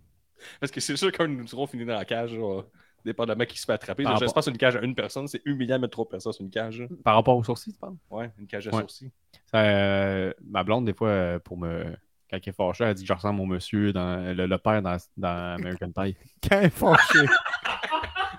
Parce 0.60 0.72
que 0.72 0.80
c'est 0.80 0.96
sûr 0.96 1.12
qu'un 1.12 1.28
de 1.28 1.34
nous 1.34 1.48
serons 1.48 1.68
finis 1.68 1.86
dans 1.86 1.96
la 1.96 2.06
cage, 2.06 2.34
là, 2.34 2.62
dépendamment 3.06 3.46
qui 3.46 3.58
se 3.60 3.66
fait 3.66 3.74
attraper. 3.74 4.04
Par 4.04 4.16
je 4.18 4.20
rapport- 4.26 4.34
pense 4.36 4.48
une 4.48 4.58
cage 4.58 4.76
à 4.76 4.82
une 4.82 4.96
personne, 4.96 5.28
c'est 5.28 5.42
humiliant 5.46 5.76
de 5.78 5.82
mettre 5.82 5.92
trop 5.92 6.04
de 6.06 6.10
personnes 6.10 6.34
sur 6.34 6.44
une 6.44 6.50
cage. 6.52 6.84
Par 7.04 7.16
rapport 7.16 7.38
aux 7.38 7.44
sourcils, 7.44 7.74
tu 7.74 7.80
parles? 7.80 7.96
Ouais, 8.10 8.32
une 8.40 8.48
cage 8.48 8.68
à 8.68 8.72
Ouais. 8.72 8.82
sourcils. 8.82 9.12
Ça, 9.52 9.60
euh, 9.60 10.34
ma 10.50 10.64
blonde, 10.64 10.86
des 10.86 10.94
fois, 10.94 11.10
euh, 11.10 11.40
pour 11.40 11.58
me. 11.58 11.84
Quand 12.30 12.38
elle 12.42 12.50
est 12.50 12.52
fâchée, 12.52 12.84
elle 12.86 12.94
dit 12.96 13.04
que 13.04 13.08
je 13.08 13.14
ressemble 13.14 13.42
au 13.42 13.46
monsieur, 13.46 13.94
dans, 13.94 14.34
le, 14.34 14.48
le 14.48 14.58
père 14.58 14.82
dans, 14.82 14.98
dans 15.18 15.56
American 15.60 15.92
Pie. 15.92 16.16
Quand 16.50 16.58
elle 16.60 16.66
est 16.66 16.70
fâchée. 16.70 17.26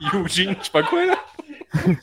Eugene, 0.13 0.57
je 0.59 0.65
sais 0.65 0.71
pas 0.73 0.83
quoi, 0.83 1.05
là. 1.07 1.15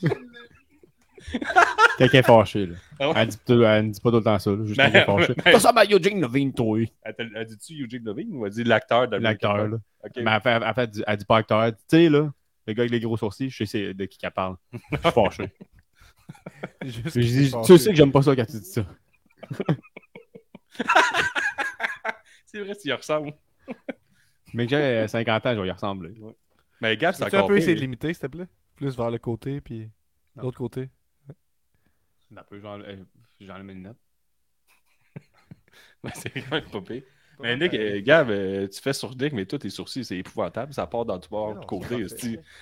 Quand 1.98 2.06
elle 2.12 2.16
est 2.16 2.22
fâchée, 2.22 2.66
là. 2.66 2.74
Ah 2.98 3.08
ouais? 3.08 3.14
Elle 3.16 3.28
dit, 3.28 3.38
tout- 3.46 3.62
elle 3.62 3.86
ne 3.86 3.90
dit 3.92 4.00
pas 4.00 4.10
tout 4.10 4.16
le 4.16 4.22
temps 4.24 4.38
ça, 4.38 4.50
là, 4.50 4.64
juste 4.64 4.76
quand 4.78 4.84
elle 4.86 4.96
est 4.96 5.06
Ben, 5.06 5.18
fâchée. 5.18 5.34
ben- 5.44 5.58
ça, 5.58 5.72
Mario 5.72 5.98
Jane 6.00 6.20
Levine, 6.20 6.52
toi. 6.52 6.78
Elle, 7.02 7.46
dit-tu 7.46 7.84
Eugene 7.84 8.04
Levine 8.04 8.34
ou 8.36 8.46
elle 8.46 8.52
dit 8.52 8.64
l'acteur 8.64 9.08
de 9.08 9.16
L'acteur, 9.16 9.68
là. 9.68 9.76
Mais 10.16 10.22
elle 10.30 10.40
fait, 10.40 10.50
elle 10.50 10.62
fait- 10.74 10.80
elle 10.82 10.86
dit, 10.90 11.02
elle 11.06 11.16
dit 11.16 11.24
pas 11.24 11.36
acteur. 11.38 11.62
Elle 11.64 11.72
dit, 11.72 11.78
tu 11.88 11.96
sais, 11.96 12.08
là, 12.08 12.30
le 12.66 12.72
gars 12.72 12.82
avec 12.82 12.92
les 12.92 13.00
gros 13.00 13.16
sourcils, 13.16 13.50
je 13.50 13.64
sais 13.64 13.94
de 13.94 14.04
qui 14.04 14.18
qu'elle 14.18 14.30
parle. 14.30 14.56
Je 14.72 14.78
suis 14.98 15.10
fâché. 15.10 15.50
Juste 16.82 17.06
Je 17.08 17.10
qu'il 17.12 17.22
dis, 17.22 17.46
est 17.46 17.62
tu 17.64 17.78
sais 17.78 17.90
que 17.90 17.96
j'aime 17.96 18.12
pas 18.12 18.22
ça 18.22 18.34
quand 18.36 18.46
tu 18.46 18.58
dis 18.58 18.64
ça. 18.64 18.86
C'est 22.46 22.60
vrai, 22.60 22.76
tu 22.76 22.88
y 22.88 22.92
ressembles. 22.92 23.32
Mais 24.54 24.66
que 24.66 24.70
j'ai 24.70 24.76
euh, 24.76 25.08
50 25.08 25.46
ans, 25.46 25.54
je 25.54 25.60
vais 25.60 25.68
y 25.68 25.70
ressembler. 25.70 26.14
Mais 26.80 26.96
Gab, 26.96 27.14
c'est 27.14 27.24
encore 27.24 27.46
peu 27.46 27.54
pire. 27.54 27.62
essayer 27.62 27.76
de 27.76 27.80
limiter, 27.80 28.12
s'il 28.12 28.22
te 28.22 28.26
plaît? 28.26 28.48
Plus 28.76 28.96
vers 28.96 29.10
le 29.10 29.18
côté, 29.18 29.60
puis 29.60 29.88
l'autre 30.36 30.58
côté. 30.58 30.90
Un 32.36 32.42
peu, 32.44 32.60
genre, 32.60 32.78
euh, 32.84 32.96
j'enlève 33.40 33.64
mes 33.64 33.74
lunettes. 33.74 33.96
Ouais, 36.04 36.10
c'est 36.14 36.30
quand 36.30 36.50
même 36.50 36.70
pas 36.70 36.80
pire. 36.82 37.02
Mais 37.42 37.56
Nick, 37.56 37.74
euh, 37.74 38.00
Gab, 38.02 38.30
euh, 38.30 38.68
tu 38.68 38.80
fais 38.80 38.92
sur 38.92 39.14
Nick, 39.16 39.32
mais 39.32 39.44
toi, 39.46 39.58
tes 39.58 39.70
sourcils, 39.70 40.04
c'est 40.04 40.16
épouvantable. 40.18 40.72
Ça 40.72 40.86
part 40.86 41.04
dans 41.04 41.18
tout 41.18 41.28
bord, 41.30 41.54
de 41.58 41.64
côté. 41.64 42.06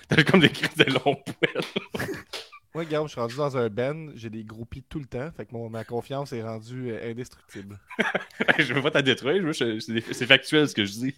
T'as 0.07 0.23
comme 0.23 0.39
des 0.39 0.49
crises 0.49 0.75
de 0.75 0.85
longs 0.91 1.15
poils. 1.15 1.63
Moi, 2.73 2.85
Guillaume, 2.85 3.05
je 3.07 3.11
suis 3.11 3.19
rendu 3.19 3.35
dans 3.35 3.57
un 3.57 3.67
ben, 3.67 4.11
j'ai 4.15 4.29
des 4.29 4.45
groupies 4.45 4.81
tout 4.83 4.99
le 4.99 5.05
temps, 5.05 5.29
fait 5.35 5.45
que 5.45 5.51
mon- 5.53 5.69
ma 5.69 5.83
confiance 5.83 6.31
est 6.31 6.41
rendue 6.41 6.91
euh, 6.91 7.11
indestructible. 7.11 7.77
je 8.59 8.73
veux 8.73 8.81
pas 8.81 8.91
t'en 8.91 9.01
détruire, 9.01 9.41
je 9.41 9.63
veux, 9.63 9.79
je- 9.79 9.99
c'est 10.13 10.25
factuel 10.25 10.69
ce 10.69 10.73
que 10.75 10.85
je 10.85 10.91
dis. 10.93 11.15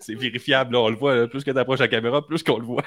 C'est 0.00 0.14
vérifiable, 0.14 0.74
là, 0.74 0.80
on 0.80 0.90
le 0.90 0.96
voit. 0.96 1.14
là. 1.16 1.26
Plus 1.28 1.42
que 1.44 1.50
t'approches 1.50 1.78
la 1.80 1.88
caméra, 1.88 2.26
plus 2.26 2.42
qu'on 2.42 2.58
le 2.58 2.66
voit. 2.66 2.84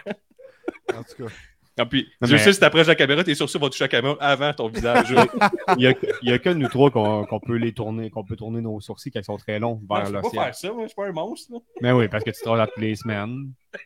En 0.93 1.01
tout 1.03 1.23
cas, 1.25 1.33
Et 1.79 1.85
puis, 1.85 2.07
Non, 2.21 2.27
je 2.27 2.33
mais- 2.33 2.39
sais, 2.39 2.53
si 2.53 2.59
t'approches 2.59 2.87
la 2.87 2.95
caméra, 2.95 3.23
tes 3.23 3.35
sourcils 3.35 3.57
vont 3.57 3.69
toucher 3.69 3.85
la 3.85 3.87
caméra 3.87 4.17
avant 4.19 4.53
ton 4.53 4.67
visage. 4.67 5.07
Il 5.77 5.83
y 6.23 6.31
a, 6.31 6.39
que 6.39 6.49
nous 6.49 6.67
trois 6.67 6.91
qu'on 6.91 7.39
peut 7.39 7.55
les 7.55 7.71
tourner, 7.73 8.09
qu'on 8.09 8.23
peut 8.23 8.35
tourner 8.35 8.61
nos 8.61 8.79
sourcils 8.81 9.11
quand 9.11 9.19
ils 9.19 9.23
sont 9.23 9.37
très 9.37 9.59
longs 9.59 9.81
Non, 9.89 9.95
vers 9.95 10.05
je 10.05 10.11
peux 10.11 10.17
pas 10.17 10.21
l'océan. 10.23 10.43
faire 10.43 10.55
ça, 10.55 10.71
moi, 10.73 10.83
je 10.83 10.87
suis 10.89 10.95
pas 10.95 11.07
un 11.07 11.11
monstre. 11.11 11.53
là. 11.53 11.59
Mais 11.81 11.91
oui, 11.91 12.07
parce 12.09 12.23
que 12.23 12.31
tu 12.31 12.41
te 12.41 12.49
rases 12.49 12.59
à 12.59 12.67
toutes 12.67 12.77
les 12.83 12.95
semaines. 12.95 13.51
Tu 13.71 13.79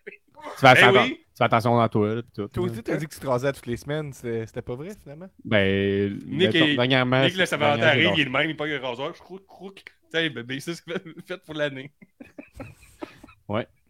fais, 0.57 0.67
Eh 0.75 0.79
attention, 0.83 1.01
oui. 1.03 1.09
tu 1.15 1.25
fais 1.37 1.43
attention 1.45 1.77
dans 1.77 1.87
toi, 1.87 2.15
là, 2.15 2.21
pis 2.21 2.31
tout. 2.35 2.47
toi 2.49 2.63
aussi, 2.65 2.83
t'as 2.83 2.97
dit 2.97 3.05
que 3.07 3.13
tu 3.13 3.19
te 3.19 3.27
rasais 3.27 3.53
toutes 3.53 3.65
les 3.67 3.77
semaines, 3.77 4.11
c'était 4.11 4.61
pas 4.61 4.75
vrai 4.75 4.89
finalement 5.01 5.27
Ben, 5.45 6.19
Nick, 6.25 6.53
est- 6.55 6.75
dernièrement, 6.75 7.23
Nick, 7.23 7.37
le 7.37 7.45
j'ai 7.45 7.53
arrive, 7.55 8.11
il 8.15 8.21
est 8.21 8.23
le 8.25 8.29
même, 8.29 8.49
il 8.49 8.57
pogne 8.57 8.73
un 8.73 8.79
rasoir, 8.79 9.13
je 9.15 9.19
crouk, 9.21 9.45
crouk. 9.47 9.83
Tiens, 10.11 10.29
bébé, 10.29 10.59
c'est 10.59 10.73
ce 10.75 10.81
que 10.81 10.93
fait 11.25 11.37
pour 11.45 11.53
l'année. 11.53 11.91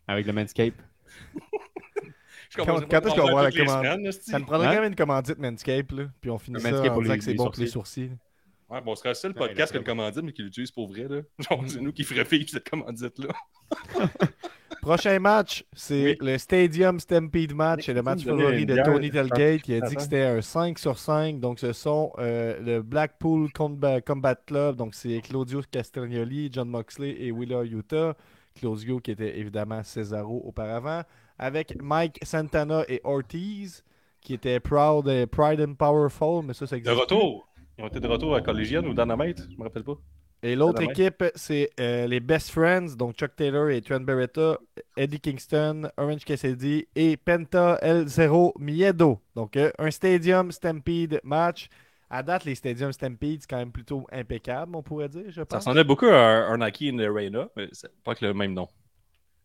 Avec 0.08 0.26
le 0.28 0.34
Manscape. 0.34 0.74
Quand- 2.56 2.80
est-ce 2.80 3.16
qu'on 3.16 3.26
va 3.26 3.32
voir 3.32 3.44
la 3.44 3.52
commande? 3.52 4.12
Ça 4.12 4.40
me 4.40 4.46
prendrait 4.46 4.68
Hein? 4.68 4.76
quand 4.76 4.82
même 4.82 4.92
une 4.92 4.96
commandite 4.96 5.38
Manscape, 5.40 5.92
là, 5.92 6.04
puis 6.22 6.30
on 6.30 6.38
finit 6.38 6.56
Le 6.56 6.60
ça 6.62 6.72
Manscape 6.72 6.92
en 6.92 6.94
pour 6.94 7.02
disant 7.04 7.14
les- 7.14 7.20
que 7.20 7.26
c'est 7.26 7.34
bon 7.34 7.46
pour 7.50 7.60
les 7.60 7.68
sourcils. 7.68 8.12
Ouais, 8.70 8.82
bon, 8.82 8.96
ce 8.96 9.00
serait 9.02 9.10
le 9.10 9.16
seul 9.16 9.34
podcast 9.36 9.72
il 9.72 9.74
que 9.74 9.78
est 9.78 9.82
le 9.82 9.86
commandite, 9.86 10.24
mais 10.24 10.32
qui 10.32 10.42
l'utilise 10.42 10.72
pour 10.72 10.88
vrai. 10.88 11.08
Là. 11.08 11.22
Genre, 11.40 11.64
c'est 11.68 11.80
nous 11.82 11.92
qui 11.92 12.04
ferait 12.04 12.24
vivre 12.24 12.50
cette 12.50 12.68
commandite-là. 12.68 13.28
Prochain 14.82 15.18
match, 15.20 15.64
c'est 15.74 16.18
le 16.20 16.38
Stadium 16.38 17.00
Stampede 17.00 17.54
match. 17.54 17.86
C'est 17.86 17.94
le 17.94 18.02
match 18.02 18.24
favori 18.26 18.64
une 18.64 18.66
de 18.68 18.82
Tony. 18.84 19.10
Telgate 19.12 19.62
qui 19.62 19.76
a 19.76 19.82
dit 19.82 19.96
que 19.96 20.02
c'était 20.02 20.24
un 20.24 20.42
5 20.42 20.78
sur 20.78 20.98
5. 20.98 21.40
Donc, 21.40 21.60
ce 21.60 21.72
sont 21.72 22.12
euh, 22.20 22.60
le 22.60 22.82
Blackpool 22.82 23.50
Combat, 23.54 24.02
Combat 24.02 24.36
Club. 24.36 24.76
Donc, 24.76 24.94
c'est 24.96 25.22
Claudio 25.22 25.62
Castagnoli, 25.72 26.50
John 26.52 26.68
Moxley 26.68 27.16
et 27.20 27.32
Willa 27.32 27.64
Utah 27.64 28.14
Claudio 28.56 29.00
qui 29.00 29.12
était 29.12 29.40
évidemment 29.40 29.82
Cesaro 29.84 30.42
auparavant, 30.46 31.02
avec 31.44 31.76
Mike 31.82 32.20
Santana 32.24 32.84
et 32.88 33.02
Ortiz 33.04 33.84
qui 34.22 34.34
étaient 34.36 34.62
Proud, 34.62 35.08
euh, 35.10 35.28
Pride 35.28 35.60
and 35.60 35.74
Powerful, 35.74 36.46
mais 36.46 36.54
ça, 36.54 36.66
ça 36.66 36.76
De 36.76 36.80
existe. 36.80 36.98
retour. 36.98 37.48
Ils 37.78 37.84
ont 37.84 37.88
été 37.88 38.00
de 38.00 38.08
retour 38.08 38.34
à 38.36 38.42
Collegian 38.42 38.84
ou 38.86 38.94
Dynamite, 38.94 39.40
je 39.52 39.58
me 39.58 39.64
rappelle 39.64 39.84
pas. 39.84 39.98
Et 40.42 40.56
l'autre 40.56 40.82
équipe, 40.82 41.24
c'est 41.36 41.70
euh, 41.80 42.06
les 42.08 42.20
Best 42.20 42.52
Friends, 42.52 42.96
donc 42.98 43.16
Chuck 43.16 43.36
Taylor 43.36 43.70
et 43.70 43.82
Trent 43.82 44.02
Beretta, 44.02 44.58
Eddie 44.96 45.20
Kingston, 45.20 45.90
Orange 45.98 46.24
Cassidy 46.26 46.86
et 46.96 47.18
Penta 47.18 47.78
El 47.82 48.08
Zero 48.08 48.54
Miedo. 48.60 49.20
Donc 49.36 49.58
euh, 49.58 49.72
un 49.80 49.92
Stadium 49.92 50.52
Stampede 50.52 51.20
match. 51.24 51.68
À 52.10 52.22
date, 52.24 52.46
les 52.46 52.56
Stadium 52.56 52.92
Stampede, 52.94 53.42
c'est 53.42 53.50
quand 53.50 53.58
même 53.58 53.72
plutôt 53.72 54.06
impeccable, 54.12 54.76
on 54.76 54.84
pourrait 54.84 55.10
dire, 55.10 55.24
je 55.30 55.42
Ça 55.42 55.46
pense. 55.46 55.58
ressemblait 55.60 55.84
beaucoup 55.84 56.06
à 56.06 56.48
in 56.52 56.58
the 56.60 57.02
Arena, 57.02 57.50
mais 57.58 57.68
c'est 57.72 57.92
pas 58.04 58.12
avec 58.12 58.22
le 58.22 58.34
même 58.34 58.54
nom. 58.54 58.68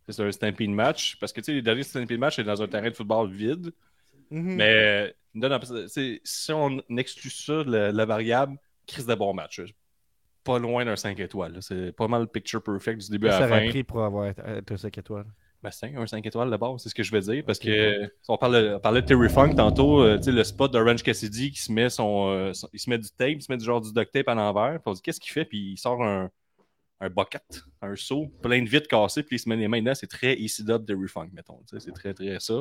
C'est 0.08 0.22
un 0.22 0.32
Stampede 0.32 0.70
match, 0.70 1.16
parce 1.20 1.32
que 1.32 1.40
tu 1.40 1.46
sais, 1.46 1.52
les 1.52 1.62
derniers 1.62 1.82
Stampede 1.82 2.18
match, 2.18 2.36
c'est 2.36 2.44
dans 2.44 2.62
un 2.62 2.66
terrain 2.68 2.88
de 2.90 2.94
football 2.94 3.30
vide. 3.30 3.72
Mhm. 4.30 4.54
Mais 4.56 5.14
non, 5.34 5.48
non, 5.48 5.58
c'est- 5.86 6.20
si 6.24 6.52
on 6.52 6.80
exclut 6.96 7.30
ça, 7.30 7.62
le- 7.64 7.90
la 7.90 8.04
variable, 8.04 8.56
crise 8.86 9.06
de 9.06 9.14
bon 9.14 9.34
match. 9.34 9.60
Pas 10.44 10.58
loin 10.58 10.84
d'un 10.84 10.96
5 10.96 11.18
étoiles. 11.20 11.58
C'est 11.60 11.92
pas 11.92 12.08
mal 12.08 12.22
le 12.22 12.26
picture 12.26 12.62
perfect 12.62 13.00
du 13.02 13.10
début 13.10 13.28
à 13.28 13.32
ça 13.32 13.40
la 13.40 13.48
fin. 13.60 13.68
pris 13.68 13.84
pour 13.84 14.02
avoir 14.02 14.28
été 14.28 14.40
un 14.42 14.76
5 14.76 14.96
étoiles. 14.96 15.26
Ben, 15.62 15.70
c'est 15.72 15.92
un 15.94 16.06
5 16.06 16.24
étoiles 16.24 16.48
d'abord, 16.50 16.78
c'est 16.80 16.88
ce 16.88 16.94
que 16.94 17.02
je 17.02 17.10
veux 17.12 17.20
dire. 17.20 17.44
Parce 17.44 17.58
que 17.58 18.10
on, 18.28 18.38
parlait, 18.38 18.74
on 18.74 18.80
parlait 18.80 19.02
de 19.02 19.06
Terry 19.06 19.28
Funk 19.28 19.54
tantôt, 19.56 20.00
euh, 20.00 20.16
tu 20.16 20.24
sais, 20.24 20.32
le 20.32 20.44
spot 20.44 20.72
d'Orange 20.72 21.02
Cassidy 21.02 21.50
qui 21.50 21.60
se 21.60 21.72
met 21.72 21.90
son, 21.90 22.28
euh, 22.30 22.52
son- 22.54 22.68
Il 22.72 22.78
se 22.78 22.88
met 22.88 22.96
du 22.96 23.10
tape, 23.10 23.30
il 23.30 23.42
se 23.42 23.50
met 23.52 23.58
du 23.58 23.64
genre 23.64 23.80
du 23.80 23.92
duct 23.92 24.12
tape 24.12 24.28
à 24.28 24.34
l'envers. 24.34 24.74
Puis 24.74 24.82
on 24.86 24.92
dit 24.92 25.02
qu'est-ce 25.02 25.20
qu'il 25.20 25.32
fait? 25.32 25.44
Puis 25.44 25.72
il 25.72 25.76
sort 25.76 26.02
un, 26.02 26.30
un 27.00 27.08
bucket, 27.10 27.62
un 27.82 27.94
seau, 27.96 28.26
plein 28.42 28.62
de 28.62 28.68
vitres 28.68 28.88
cassées, 28.88 29.22
puis 29.22 29.36
il 29.36 29.38
se 29.38 29.48
met 29.48 29.56
les 29.56 29.68
mains 29.68 29.80
dedans. 29.80 29.94
C'est 29.94 30.06
très 30.08 30.34
ECW 30.34 30.84
Terry 30.86 31.08
Funk, 31.08 31.30
mettons. 31.32 31.58
tu 31.68 31.78
sais, 31.78 31.80
C'est 31.86 31.92
très, 31.92 32.12
très 32.14 32.40
ça. 32.40 32.60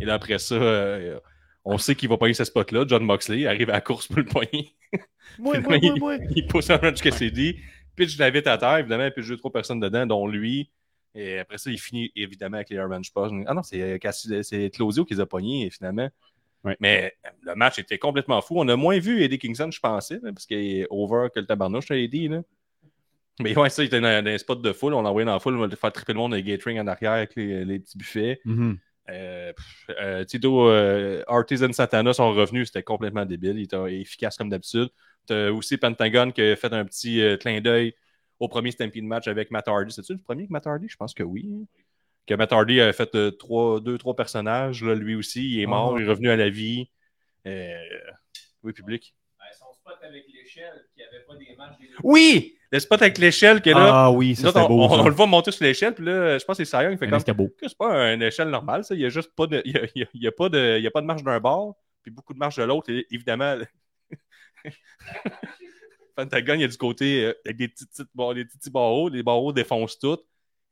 Et 0.00 0.04
là, 0.04 0.14
après 0.14 0.38
ça, 0.38 0.54
euh, 0.54 1.18
on 1.64 1.78
sait 1.78 1.94
qu'il 1.94 2.08
va 2.08 2.16
pogner 2.16 2.34
ce 2.34 2.44
spot-là. 2.44 2.84
John 2.88 3.04
Moxley 3.04 3.46
arrive 3.46 3.70
à 3.70 3.74
la 3.74 3.80
course 3.80 4.06
pour 4.06 4.18
le 4.18 4.24
poigner. 4.24 4.74
Moi, 5.38 5.60
moi, 5.60 5.76
moi, 5.76 5.78
il- 5.82 5.98
moi. 6.00 6.16
il 6.34 6.46
pousse 6.46 6.70
Orange 6.70 7.02
Cassidy, 7.02 7.56
pitch 7.94 8.16
la 8.18 8.30
vitre 8.30 8.48
à 8.50 8.56
terre, 8.56 8.78
évidemment, 8.78 9.10
pitch 9.10 9.28
deux, 9.28 9.36
trois 9.36 9.52
personnes 9.52 9.78
dedans, 9.78 10.06
dont 10.06 10.26
lui. 10.26 10.70
Et 11.14 11.38
après 11.38 11.58
ça, 11.58 11.70
il 11.70 11.78
finit 11.78 12.10
évidemment 12.16 12.56
avec 12.56 12.70
les 12.70 12.78
Orange 12.78 13.12
Post. 13.12 13.34
Ah 13.46 13.52
non, 13.54 13.62
c'est 13.62 13.80
euh, 14.02 14.42
c'est 14.42 14.70
Claudio 14.70 15.04
qui 15.04 15.14
les 15.14 15.20
a 15.20 15.26
pognés, 15.26 15.68
finalement. 15.70 16.08
Mais 16.80 17.14
euh, 17.26 17.30
le 17.42 17.54
match 17.54 17.78
était 17.78 17.98
complètement 17.98 18.40
fou. 18.40 18.54
On 18.58 18.68
a 18.68 18.76
moins 18.76 18.98
vu 18.98 19.22
Eddie 19.22 19.38
Kingston, 19.38 19.70
je 19.70 19.80
pensais, 19.80 20.18
là, 20.22 20.32
parce 20.32 20.46
qu'il 20.46 20.58
est 20.58 20.86
over 20.90 21.28
que 21.34 21.40
le 21.40 21.46
tabarnouche, 21.46 21.90
dit. 21.92 22.28
Là. 22.28 22.42
Mais 23.40 23.56
ouais, 23.56 23.70
ça, 23.70 23.82
il 23.82 23.86
était 23.86 24.00
dans, 24.00 24.24
dans 24.24 24.30
un 24.30 24.38
spot 24.38 24.60
de 24.62 24.72
foule. 24.72 24.94
On 24.94 25.02
l'a 25.02 25.10
envoyé 25.10 25.24
dans 25.26 25.32
la 25.32 25.38
foule, 25.40 25.56
on 25.56 25.66
va 25.66 25.76
faire 25.76 25.92
triper 25.92 26.12
le 26.12 26.18
monde 26.18 26.32
avec 26.34 26.46
Gatering 26.46 26.80
en 26.80 26.86
arrière 26.86 27.12
avec 27.12 27.34
les, 27.36 27.64
les 27.64 27.78
petits 27.78 27.96
buffets. 27.98 28.40
Mhm. 28.44 28.78
Euh, 29.10 29.52
euh, 30.00 30.24
Tito, 30.24 30.68
euh, 30.68 31.22
Artisan 31.28 31.72
Satana 31.72 32.12
sont 32.12 32.30
revenus, 32.34 32.66
c'était 32.68 32.82
complètement 32.82 33.24
débile. 33.24 33.58
Il 33.58 33.62
était 33.64 34.00
efficace 34.00 34.36
comme 34.36 34.50
d'habitude. 34.50 34.88
T'as 35.26 35.50
aussi 35.50 35.76
Pentagon 35.78 36.30
qui 36.30 36.42
a 36.42 36.56
fait 36.56 36.72
un 36.72 36.84
petit 36.84 37.22
euh, 37.22 37.36
clin 37.36 37.60
d'œil 37.60 37.94
au 38.38 38.48
premier 38.48 38.70
Stampede 38.70 39.04
match 39.04 39.26
avec 39.26 39.50
Matt 39.50 39.66
Hardy. 39.68 39.92
C'est-tu 39.92 40.12
le 40.12 40.18
premier 40.18 40.42
avec 40.42 40.50
Matt 40.50 40.66
Hardy? 40.66 40.88
Je 40.88 40.96
pense 40.96 41.14
que 41.14 41.22
oui. 41.22 41.66
Que 42.26 42.34
Matt 42.34 42.52
Hardy 42.52 42.80
a 42.80 42.92
fait 42.92 43.14
euh, 43.14 43.30
trois, 43.30 43.80
deux, 43.80 43.96
trois 43.96 44.14
personnages. 44.14 44.84
Là, 44.84 44.94
lui 44.94 45.14
aussi, 45.14 45.52
il 45.54 45.60
est 45.62 45.66
mort, 45.66 45.94
Ah. 45.96 46.00
il 46.00 46.04
est 46.06 46.08
revenu 46.10 46.28
à 46.28 46.36
la 46.36 46.50
vie. 46.50 46.90
Euh, 47.46 47.74
oui, 48.62 48.72
public. 48.74 49.14
Spot 49.88 49.98
avec 50.08 50.24
l'échelle, 50.32 50.84
qui 50.94 51.02
avait 51.02 51.24
pas 51.26 51.34
des 51.36 51.56
matchs 51.56 51.78
des 51.80 51.88
Oui! 52.02 52.54
Le 52.70 52.78
spot 52.80 53.00
avec 53.00 53.16
l'échelle 53.18 53.62
qui 53.62 53.70
est 53.70 53.74
là. 53.74 53.90
Ah 54.04 54.10
oui, 54.10 54.36
ça 54.36 54.48
autres, 54.48 54.68
beau. 54.68 54.82
on- 54.82 54.88
ça. 54.90 54.94
on 55.02 55.08
le 55.08 55.14
voit 55.14 55.26
monter 55.26 55.50
sur 55.50 55.64
l'échelle, 55.64 55.94
puis 55.94 56.04
là, 56.04 56.36
je 56.38 56.44
pense 56.44 56.58
que 56.58 56.64
c'est 56.64 56.70
Sion, 56.76 56.90
il 56.90 56.98
fait 56.98 57.06
Un 57.06 57.10
comme 57.10 57.48
que 57.58 57.66
c'est 57.68 57.78
pas 57.78 58.12
une 58.12 58.20
échelle 58.22 58.48
normale, 58.50 58.84
ça. 58.84 58.94
Il 58.94 59.00
y 59.00 59.06
a 59.06 59.08
juste 59.08 59.34
pas 59.34 59.46
de. 59.46 59.62
Il 59.64 59.72
y 59.72 59.78
a, 59.78 59.84
il 59.94 60.00
y 60.00 60.04
a- 60.04 60.08
il 60.12 60.22
y 60.22 60.26
a 60.26 60.32
pas 60.32 60.48
de. 60.50 60.76
Il 60.78 60.82
y 60.84 60.86
a 60.86 60.90
pas 60.90 61.00
de 61.00 61.06
marche 61.06 61.22
d'un 61.22 61.40
bord, 61.40 61.76
puis 62.02 62.10
beaucoup 62.10 62.34
de 62.34 62.38
marche 62.38 62.56
de 62.56 62.64
l'autre. 62.64 62.90
Et 62.92 63.06
évidemment. 63.10 63.56
Pentagon, 66.16 66.54
il 66.54 66.60
y 66.62 66.64
a 66.64 66.68
du 66.68 66.76
côté 66.76 67.24
euh, 67.26 67.32
avec 67.46 67.56
des 67.56 67.68
petits, 67.68 67.86
des 67.94 68.70
barreaux. 68.70 69.08
Les 69.08 69.22
barreaux 69.22 69.52
défoncent 69.52 69.98
tout. 69.98 70.18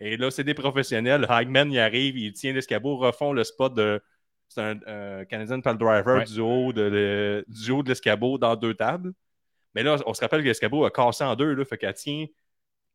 Et 0.01 0.17
là, 0.17 0.31
c'est 0.31 0.45
des 0.45 0.55
professionnels. 0.55 1.25
Hagman, 1.29 1.73
il 1.73 1.79
arrive, 1.79 2.19
il 2.19 2.33
tient 2.33 2.53
l'escabeau, 2.53 2.97
refont 2.97 3.33
le 3.33 3.45
spot 3.45 3.75
de. 3.75 4.03
C'est 4.49 4.63
un 4.63 4.79
euh, 4.87 5.25
Canadian 5.25 5.61
Pal 5.61 5.77
Driver 5.77 6.19
Ouais. 6.19 6.25
du, 6.25 6.41
haut 6.41 6.73
de 6.73 6.83
le- 6.83 7.45
du 7.49 7.71
haut 7.73 7.83
de 7.83 7.89
l'escabeau 7.89 8.39
dans 8.39 8.57
deux 8.57 8.75
tables. 8.75 9.13
Mais 9.75 9.83
là, 9.83 9.97
on 10.07 10.15
se 10.15 10.21
rappelle 10.21 10.41
que 10.43 10.47
l'escabeau 10.47 10.85
a 10.85 10.91
cassé 10.91 11.25
en 11.25 11.35
deux, 11.37 11.53
là, 11.55 11.65
fait 11.65 11.77
qu'elle 11.77 11.95
tient 11.95 12.27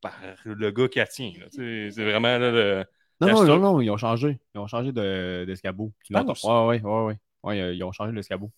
par 0.02 0.18
le 0.46 0.72
gars 0.72 0.88
qui 0.88 1.00
la 1.00 1.08
tient. 1.08 1.32
C'est 1.50 1.90
vraiment 1.92 2.38
là, 2.40 2.52
le. 2.52 2.86
Non, 3.20 3.28
non, 3.28 3.44
non, 3.46 3.60
non, 3.60 3.82
ils 3.82 3.90
ont 3.92 3.98
changé. 3.98 4.40
Ils 4.56 4.60
ont 4.60 4.66
changé 4.66 4.92
de- 4.92 5.44
d'escabeau. 5.46 5.92
Tu 6.04 6.14
l'entends? 6.14 6.28
penses? 6.28 6.44
Ouais, 6.44 6.80
ouais, 6.80 6.82
ouais, 6.82 7.04
ouais. 7.06 7.18
Ouais, 7.44 7.62
euh, 7.62 7.74
ils 7.74 7.84
ont 7.84 7.92
changé 7.92 8.12
l'escabeau. 8.12 8.50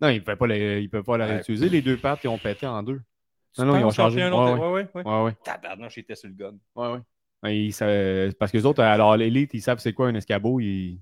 Non, 0.00 0.08
ils 0.08 0.16
ne 0.16 0.20
pouvaient 0.20 0.36
pas, 0.36 0.46
les- 0.46 0.82
ils 0.82 0.90
peuvent 0.90 1.04
pas 1.04 1.16
la 1.16 1.24
réutiliser. 1.26 1.70
Les 1.70 1.80
deux 1.80 1.96
pattes, 1.96 2.20
ils 2.24 2.28
ont 2.28 2.36
pété 2.36 2.66
en 2.66 2.82
deux. 2.82 3.00
Tu 3.54 3.60
Non, 3.62 3.68
non, 3.68 3.78
ils 3.78 3.84
ont 3.84 3.90
changé. 3.90 4.16
pris 4.16 4.22
un 4.24 4.32
Ouais, 4.32 4.38
autre- 4.52 4.58
ouais. 4.58 4.68
ouais, 4.82 4.88
ouais, 4.94 5.02
ouais. 5.04 5.10
Ouais, 5.10 5.24
ouais. 5.24 5.36
Tabarnak, 5.44 5.90
j'étais 5.90 6.16
sur 6.16 6.28
le 6.28 6.34
gun. 6.34 6.54
Ouais, 6.74 6.88
ouais. 6.92 6.98
Ils 7.44 7.72
sa- 7.72 7.86
Parce 8.38 8.52
que 8.52 8.56
les 8.56 8.66
autres, 8.66 8.82
alors 8.82 9.16
l'élite, 9.16 9.52
ils 9.54 9.62
savent 9.62 9.78
c'est 9.78 9.92
quoi 9.92 10.08
un 10.08 10.14
escabeau. 10.14 10.60
Ils, 10.60 10.98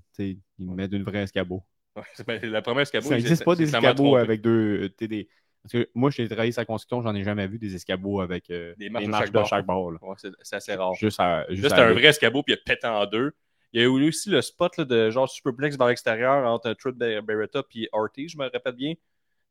mettent 0.59 0.91
une 0.93 1.03
vraie 1.03 1.23
escabeau. 1.23 1.63
Ouais, 1.95 2.39
la 2.43 2.61
première 2.61 2.81
escabeau. 2.81 3.07
ça 3.09 3.15
il 3.15 3.17
n'existe 3.19 3.45
pas 3.45 3.55
des 3.55 3.65
escabeaux 3.65 4.15
avec 4.15 4.41
deux. 4.41 4.91
euh, 5.01 5.07
des... 5.07 5.29
Parce 5.61 5.73
que 5.73 5.89
moi, 5.95 6.09
j'ai 6.09 6.27
travaillé 6.27 6.51
sur 6.51 6.59
la 6.61 6.65
construction, 6.65 7.01
j'en 7.01 7.15
ai 7.15 7.23
jamais 7.23 7.47
vu 7.47 7.57
des 7.57 7.73
escabeaux 7.73 8.19
avec 8.19 8.49
euh, 8.49 8.73
Des 8.77 8.89
des 8.89 9.07
marches 9.07 9.31
de 9.31 9.43
chaque 9.45 9.65
bord. 9.65 9.93
Ouais, 10.01 10.15
c'est 10.41 10.55
assez 10.57 10.75
rare. 10.75 10.93
Juste 10.95 11.19
à. 11.19 11.45
Juste 11.49 11.61
Là, 11.61 11.67
à 11.67 11.69
c'était 11.69 11.81
un 11.81 11.85
aller. 11.85 11.93
vrai 11.93 12.07
escabeau, 12.07 12.43
puis 12.43 12.53
il 12.53 12.57
a 12.57 12.61
pété 12.65 12.87
en 12.87 13.05
deux. 13.05 13.31
Il 13.71 13.81
y 13.81 13.83
a 13.83 13.87
eu 13.87 14.07
aussi 14.07 14.29
le 14.29 14.41
spot 14.41 14.77
là, 14.77 14.85
de 14.85 15.09
genre 15.09 15.29
superplex 15.29 15.77
vers 15.77 15.87
l'extérieur 15.87 16.45
entre 16.45 16.73
Truth 16.73 16.97
Beretta 16.97 17.63
et 17.75 17.89
Ortiz, 17.91 18.31
je 18.31 18.37
me 18.37 18.43
répète 18.49 18.75
bien. 18.75 18.93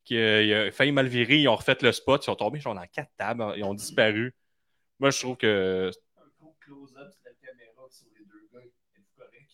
Qui, 0.05 0.17
euh, 0.17 0.69
a 0.69 0.71
failli 0.73 0.93
mal 0.93 1.07
virer, 1.07 1.39
ils 1.39 1.49
ont 1.49 1.55
refait 1.57 1.77
le 1.81 1.93
spot, 1.93 2.23
ils 2.23 2.27
sont 2.27 2.35
tombés 2.35 2.61
genre 2.61 2.75
dans 2.75 2.87
quatre 2.93 3.11
tables, 3.17 3.55
ils 3.57 3.65
ont 3.65 3.75
disparu. 3.75 4.35
Moi, 4.99 5.11
je 5.11 5.19
trouve 5.21 5.37
que. 5.37 5.91
Close-up 6.65 7.11
sur 7.11 7.23
la 7.25 7.33
caméra 7.47 7.89
sur 7.91 8.09
les 8.19 8.25
deux 8.25 8.49
gars. 8.53 8.61
Êtes-vous 8.61 9.17
correct? 9.17 9.51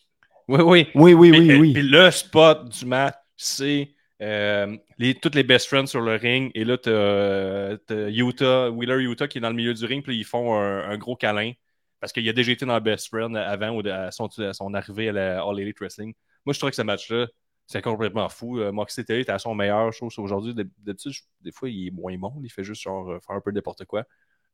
Oui, 0.47 0.61
oui. 0.61 0.87
Oui, 0.95 1.13
oui, 1.13 1.31
oui, 1.31 1.59
oui. 1.59 1.73
Puis 1.73 1.83
le 1.83 2.11
spot 2.11 2.69
du 2.69 2.85
match, 2.85 3.15
c'est 3.35 3.93
euh, 4.21 4.77
les, 4.97 5.15
toutes 5.15 5.35
les 5.35 5.43
best 5.43 5.67
friends 5.67 5.87
sur 5.87 6.01
le 6.01 6.15
ring. 6.15 6.51
Et 6.55 6.65
là, 6.65 6.77
t'as 6.77 6.91
euh, 6.91 7.77
t'as 7.87 8.09
Utah, 8.09 8.69
Wheeler 8.69 9.03
Utah 9.03 9.27
qui 9.27 9.37
est 9.37 9.41
dans 9.41 9.49
le 9.49 9.55
milieu 9.55 9.73
du 9.73 9.85
ring. 9.85 10.03
Puis 10.03 10.17
ils 10.17 10.25
font 10.25 10.55
un, 10.55 10.89
un 10.89 10.97
gros 10.97 11.15
câlin. 11.15 11.53
Parce 11.99 12.13
qu'il 12.13 12.27
a 12.29 12.33
déjà 12.33 12.53
été 12.53 12.65
dans 12.65 12.75
le 12.75 12.79
best 12.79 13.09
friend 13.09 13.35
avant 13.35 13.71
ou 13.71 13.81
de- 13.81 13.89
à 13.89 14.11
son, 14.11 14.27
à 14.39 14.53
son 14.53 14.73
arrivée 14.73 15.09
à 15.09 15.11
la 15.11 15.43
All 15.43 15.59
Elite 15.59 15.79
Wrestling. 15.79 16.13
Moi, 16.45 16.53
je 16.53 16.59
trouve 16.59 16.69
que 16.69 16.75
ce 16.77 16.81
match-là, 16.81 17.27
c'est 17.67 17.81
complètement 17.81 18.29
fou. 18.29 18.57
Euh, 18.57 18.71
Moxley 18.71 19.03
Taylor 19.03 19.21
était 19.21 19.33
à 19.33 19.37
son 19.37 19.53
meilleur, 19.53 19.91
je 19.91 19.97
trouve, 19.97 20.13
aujourd'hui. 20.17 20.53
D'habitude, 20.53 21.11
des 21.41 21.51
fois, 21.51 21.69
il 21.69 21.87
est 21.87 21.91
moins 21.91 22.17
bon. 22.17 22.39
Il 22.41 22.49
fait 22.49 22.63
juste 22.63 22.81
genre, 22.81 23.11
euh, 23.11 23.19
faire 23.19 23.35
un 23.35 23.41
peu 23.41 23.51
n'importe 23.51 23.83
quoi. 23.83 24.05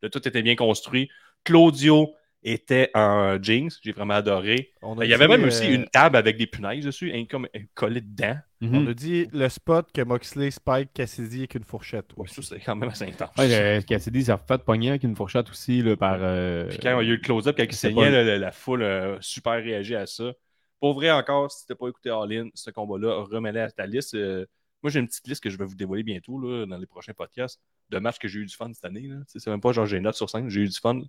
Là, 0.01 0.09
tout 0.09 0.27
était 0.27 0.41
bien 0.41 0.55
construit. 0.55 1.07
Claudio 1.43 2.15
était 2.45 2.91
un 2.93 3.37
Jinx. 3.41 3.79
J'ai 3.83 3.91
vraiment 3.91 4.13
adoré. 4.13 4.71
On 4.81 4.99
Il 5.01 5.09
y 5.09 5.13
avait 5.13 5.27
même 5.27 5.43
euh, 5.43 5.47
aussi 5.47 5.67
une 5.67 5.87
table 5.87 6.15
avec 6.15 6.37
des 6.37 6.47
punaises 6.47 6.85
dessus, 6.85 7.11
hein, 7.13 7.25
comme 7.29 7.47
euh, 7.55 7.59
collées 7.73 8.01
dedans. 8.01 8.37
Mhm. 8.61 8.75
On 8.75 8.87
a 8.87 8.93
dit 8.93 9.27
le 9.33 9.49
spot 9.49 9.91
que 9.91 10.01
Moxley 10.01 10.51
spike 10.51 10.93
Cassidy 10.93 11.39
avec 11.39 11.55
une 11.55 11.63
fourchette. 11.63 12.11
Ouais, 12.15 12.27
ça, 12.27 12.41
c'est 12.41 12.59
quand 12.59 12.75
même 12.75 12.89
assez 12.89 13.05
intense. 13.05 13.31
Ouais, 13.37 13.77
le 13.77 13.81
Cassidy, 13.81 14.23
ça 14.25 14.35
a 14.35 14.37
fait 14.37 14.63
pogner 14.63 14.89
avec 14.91 15.03
une 15.03 15.15
fourchette 15.15 15.49
aussi 15.49 15.81
là, 15.81 15.97
par. 15.97 16.17
euh, 16.21 16.67
Puis 16.69 16.77
quand 16.79 16.99
il 17.01 17.07
y 17.07 17.09
a 17.09 17.13
eu 17.13 17.17
le 17.17 17.21
close-up, 17.21 17.55
quand 17.57 17.63
il 17.63 17.73
c'est 17.73 17.87
saignait, 17.89 18.03
pas- 18.11 18.23
la, 18.23 18.37
la 18.37 18.51
foule 18.51 18.83
a 18.83 19.17
super 19.21 19.53
réagi 19.61 19.95
à 19.95 20.05
ça. 20.05 20.31
Pour 20.79 20.93
vrai, 20.93 21.09
encore, 21.11 21.51
si 21.51 21.65
t'as 21.65 21.75
pas 21.75 21.87
écouté 21.87 22.09
All 22.09 22.31
In, 22.31 22.49
ce 22.53 22.69
combat-là, 22.69 23.23
remets-le 23.31 23.61
à 23.61 23.71
ta 23.71 23.85
liste. 23.87 24.13
Euh, 24.13 24.45
moi, 24.83 24.91
j'ai 24.91 24.99
une 24.99 25.07
petite 25.07 25.27
liste 25.27 25.41
que 25.41 25.49
je 25.49 25.57
vais 25.57 25.65
vous 25.65 25.73
dévoiler 25.75 26.03
bientôt 26.03 26.39
là, 26.39 26.65
dans 26.67 26.77
les 26.77 26.85
prochains 26.85 27.13
podcasts 27.13 27.59
de 27.89 27.97
matchs 27.97 28.19
que 28.19 28.27
j'ai 28.27 28.39
eu 28.41 28.45
du 28.45 28.55
fun 28.55 28.71
cette 28.71 28.85
année. 28.85 29.07
là. 29.07 29.15
Tu 29.21 29.23
sais, 29.33 29.39
C'est 29.39 29.49
même 29.49 29.61
pas 29.61 29.71
genre 29.71 29.85
j'ai 29.87 29.97
une 29.97 30.03
note 30.03 30.15
sur 30.15 30.29
5, 30.29 30.47
j'ai 30.49 30.61
eu 30.61 30.67
du 30.67 30.77
fun. 30.79 31.01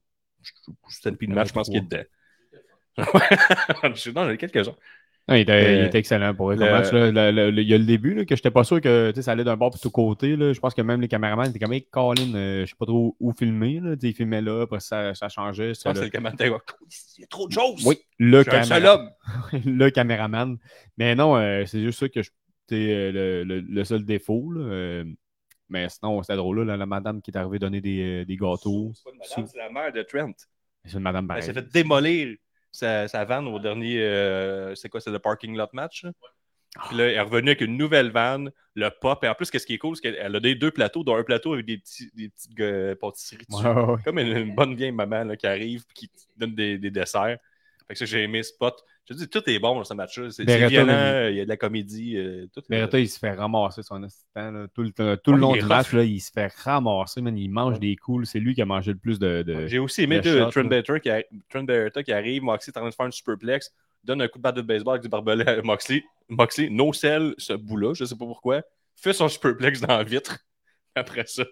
C'était 0.89 1.27
match, 1.29 1.39
a 1.39 1.45
je 1.49 1.53
pense 1.53 1.69
qu'il 1.69 1.79
est 1.79 1.81
dedans. 1.83 2.03
non, 3.85 3.95
j'en 3.95 4.31
ai 4.31 4.37
quelques-uns. 4.37 4.75
Il, 5.29 5.39
était, 5.39 5.53
Euh, 5.53 5.81
il 5.81 5.85
était 5.87 5.99
excellent 5.99 6.33
pour 6.35 6.53
le- 6.53 6.57
match, 6.57 6.93
là. 6.93 7.11
Le- 7.11 7.31
le- 7.33 7.51
le- 7.51 7.63
il 7.63 7.69
y 7.69 7.75
a 7.75 7.79
le 7.79 7.85
début, 7.85 8.15
là, 8.15 8.25
que 8.25 8.37
j'étais 8.37 8.53
pas 8.53 8.63
sûr 8.63 8.81
que 8.81 9.13
ça 9.21 9.33
allait 9.33 9.43
d'un 9.43 9.57
bord 9.57 9.71
pour 9.73 9.81
tout 9.81 9.91
côté. 9.91 10.37
Là. 10.37 10.53
Je 10.53 10.61
pense 10.61 10.73
que 10.73 10.83
même 10.83 11.01
les 11.01 11.09
caméramans 11.09 11.49
étaient 11.49 11.59
comme, 11.59 11.73
hey, 11.73 11.85
Colin, 11.85 12.33
euh, 12.37 12.61
je 12.65 12.71
sais 12.71 12.77
pas 12.79 12.87
trop 12.87 13.17
où 13.19 13.33
filmer. 13.33 13.81
Ils 14.01 14.15
filmaient 14.15 14.41
là, 14.41 14.63
après 14.63 14.79
ça, 14.79 15.15
ça 15.15 15.29
changeait. 15.29 15.75
Je 15.75 15.89
le- 15.89 15.95
c'est 15.97 16.05
le 16.05 16.11
commentaire. 16.11 16.53
Il 17.19 17.21
y 17.23 17.25
a 17.25 17.27
trop 17.27 17.49
de 17.49 17.53
choses. 17.53 17.85
Oui, 17.85 17.99
le, 18.21 18.39
Je 18.45 18.51
suis 18.51 18.57
un 18.57 18.63
seul 18.63 18.83
caméra- 18.85 18.95
homme. 19.53 19.61
le 19.65 19.91
caméraman. 19.91 20.59
Mais 20.97 21.17
non, 21.17 21.37
euh, 21.37 21.65
c'est 21.67 21.83
juste 21.83 21.99
ça 21.99 22.09
que 22.09 22.23
je. 22.23 22.31
euh, 22.73 23.13
le, 23.13 23.45
le- 23.45 23.61
le 23.69 23.85
seul 23.85 24.05
défaut. 24.05 24.53
Mais 25.69 25.89
sinon, 25.89 26.23
c'était 26.23 26.37
drôle. 26.37 26.63
Là, 26.63 26.77
la, 26.77 26.87
madame 26.87 27.21
qui 27.21 27.31
est 27.31 27.37
arrivée 27.37 27.59
donner 27.59 27.81
des, 27.81 28.23
euh, 28.23 28.25
des 28.25 28.37
gâteaux. 28.37 28.93
C'est 28.95 29.05
pas 29.05 29.11
une 29.11 29.19
madame, 29.19 29.47
c'est 29.47 29.59
la 29.59 29.71
mère 29.71 29.93
de 29.93 30.03
Trent. 30.03 30.33
C'est 30.85 30.97
une 30.97 31.03
madame 31.03 31.29
Elle 31.35 31.43
s'est 31.43 31.53
fait 31.53 31.69
démolir 31.73 32.37
sa, 32.71 33.09
sa 33.09 33.25
vanne 33.25 33.49
au 33.49 33.59
dernier. 33.59 34.01
euh, 34.01 34.75
c'est 34.75 34.89
quoi, 34.89 35.01
c'est 35.01 35.11
le 35.11 35.19
parking 35.19 35.57
lot 35.57 35.69
match? 35.73 36.07
Puis 36.89 36.97
là, 36.97 37.05
elle 37.05 37.15
est 37.15 37.21
revenue 37.21 37.49
avec 37.49 37.63
une 37.63 37.77
nouvelle 37.77 38.11
vanne, 38.11 38.51
le 38.75 38.91
pop. 38.91 39.25
Et 39.25 39.29
en 39.29 39.35
plus, 39.35 39.51
qu'est-ce 39.51 39.67
qui 39.67 39.75
est 39.75 39.79
cool, 39.79 39.97
c'est 39.97 40.03
qu'elle 40.03 40.37
a 40.37 40.41
des 40.41 40.55
deux 40.55 40.71
plateaux, 40.71 41.03
dont 41.03 41.17
un 41.17 41.25
plateau 41.25 41.55
avec 41.55 41.65
des, 41.67 41.79
petits, 41.79 42.11
des 42.15 42.29
petites 42.29 42.61
euh, 42.61 42.95
pâtisseries 42.95 43.47
dessus. 43.49 43.65
Comme 44.05 44.19
une, 44.19 44.37
une 44.37 44.55
bonne 44.55 44.77
vieille 44.77 44.93
maman 44.93 45.25
là, 45.25 45.37
qui 45.37 45.47
arrive 45.47 45.85
et 45.91 45.95
qui 45.95 46.11
donne 46.37 46.55
des, 46.55 46.79
des 46.79 46.91
desserts. 46.91 47.39
Fait 47.89 47.95
que 47.95 47.99
ça, 47.99 48.05
j'ai 48.05 48.23
aimé 48.23 48.43
ce 48.43 48.51
spot. 48.51 48.85
Je 49.09 49.15
te 49.15 49.19
dis, 49.21 49.29
tout 49.29 49.43
est 49.49 49.59
bon 49.61 49.77
dans 49.77 49.85
ce 49.85 49.95
match-là. 49.95 50.31
C'est 50.31 50.45
violent, 50.69 50.87
mais- 51.13 51.33
il 51.33 51.37
y 51.37 51.41
a 51.41 51.45
de 51.45 51.49
la 51.49 51.57
comédie. 51.57 52.17
euh, 52.17 52.47
tout 52.53 52.61
est- 52.61 52.69
Beretta, 52.69 52.99
il 52.99 53.09
se 53.09 53.19
fait 53.21 53.31
ramasser 53.33 53.83
son 53.85 54.03
assistant 54.03 54.51
là, 54.51 54.67
tout 54.75 54.83
le, 54.83 55.17
tout 55.17 55.33
long 55.33 55.53
du 55.53 55.61
match. 55.69 55.93
Là, 55.93 56.03
il 56.05 56.21
se 56.21 56.33
fait 56.33 56.53
ramasser, 56.65 57.23
man, 57.23 57.37
il 57.39 57.49
mange 57.49 57.79
des 57.79 57.95
coups. 57.97 58.29
C'est 58.29 58.41
lui 58.41 58.55
qui 58.55 58.63
a 58.63 58.67
mangé 58.67 58.93
le 58.93 58.99
plus 58.99 59.19
de. 59.21 59.43
de- 59.43 59.67
J'ai 59.69 59.79
aussi 59.79 60.03
aimé 60.03 60.17
de 60.21 60.31
shot, 60.39 60.51
Trent. 60.63 60.69
Beretta 60.69 60.99
qui, 61.01 61.09
arri- 61.09 61.25
Trent 61.49 61.63
Beretta 61.63 62.03
qui 62.03 62.13
arrive, 62.13 62.43
Moxley 62.43 62.73
est 62.75 62.79
en 62.79 62.81
train 62.81 62.91
de 62.91 62.95
faire 62.95 63.07
une 63.07 63.13
superplex, 63.13 63.73
donne 64.03 64.23
un 64.23 64.29
coup 64.29 64.39
de 64.39 64.43
batte 64.43 64.57
de 64.57 64.63
baseball 64.63 64.95
avec 64.95 65.03
du 65.03 65.09
barbelé 65.09 65.45
à 65.47 65.63
Moxley. 65.63 66.03
Moxley, 66.29 66.69
no 66.71 66.93
sell 66.93 67.35
ce 67.39 67.53
bout-là, 67.53 67.95
je 67.95 68.05
sais 68.05 68.17
pas 68.17 68.25
pourquoi, 68.27 68.63
fait 68.97 69.13
son 69.13 69.29
superplex 69.29 69.81
dans 69.81 69.97
la 69.99 70.03
vitre. 70.03 70.37
Après 70.97 71.27
ça, 71.27 71.45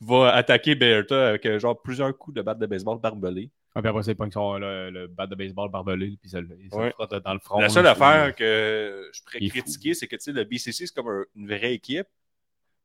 va 0.00 0.32
attaquer 0.34 0.74
Beretta 0.76 1.28
avec 1.28 1.44
euh, 1.44 1.58
genre 1.58 1.80
plusieurs 1.82 2.16
coups 2.16 2.36
de 2.36 2.42
batte 2.42 2.58
de 2.58 2.66
baseball 2.66 2.98
barbelé. 3.00 3.50
Ah, 3.74 3.80
puis 3.80 3.88
après, 3.88 4.02
ça, 4.02 4.10
il 4.12 4.16
pogne 4.16 4.30
son, 4.30 4.58
le, 4.58 4.90
le 4.90 5.06
bat 5.06 5.26
de 5.26 5.34
baseball 5.34 5.70
barbelé, 5.70 6.18
puis 6.20 6.28
ça, 6.30 6.40
le 6.40 6.48
Ouais. 6.72 6.90
frotte 6.90 7.14
dans 7.24 7.32
le 7.32 7.38
front. 7.40 7.58
La 7.58 7.68
seule 7.70 7.86
affaire 7.86 8.34
que 8.34 9.10
je 9.14 9.22
pourrais 9.22 9.48
critiquer, 9.48 9.94
c'est 9.94 10.06
que 10.06 10.16
tu 10.16 10.22
sais, 10.24 10.32
le 10.32 10.44
BCC, 10.44 10.86
c'est 10.86 10.94
comme 10.94 11.08
un- 11.08 11.24
une 11.36 11.46
vraie 11.46 11.72
équipe. 11.74 12.06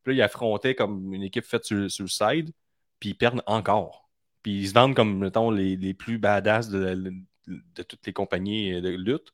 Puis 0.03 0.13
là, 0.15 0.19
ils 0.19 0.21
affrontaient 0.21 0.75
comme 0.75 1.13
une 1.13 1.23
équipe 1.23 1.43
faite 1.45 1.65
sur, 1.65 1.91
sur 1.91 2.03
le 2.03 2.09
side, 2.09 2.51
puis 2.99 3.09
ils 3.09 3.15
perdent 3.15 3.43
encore. 3.47 4.09
Puis 4.43 4.61
ils 4.61 4.67
se 4.69 4.73
vendent 4.73 4.95
comme, 4.95 5.17
mettons, 5.19 5.51
les, 5.51 5.75
les 5.75 5.93
plus 5.93 6.17
badass 6.19 6.69
de, 6.69 6.95
de- 6.95 7.13
de 7.47 7.83
toutes 7.83 8.05
les 8.05 8.13
compagnies 8.13 8.81
de 8.81 8.89
lutte. 8.89 9.31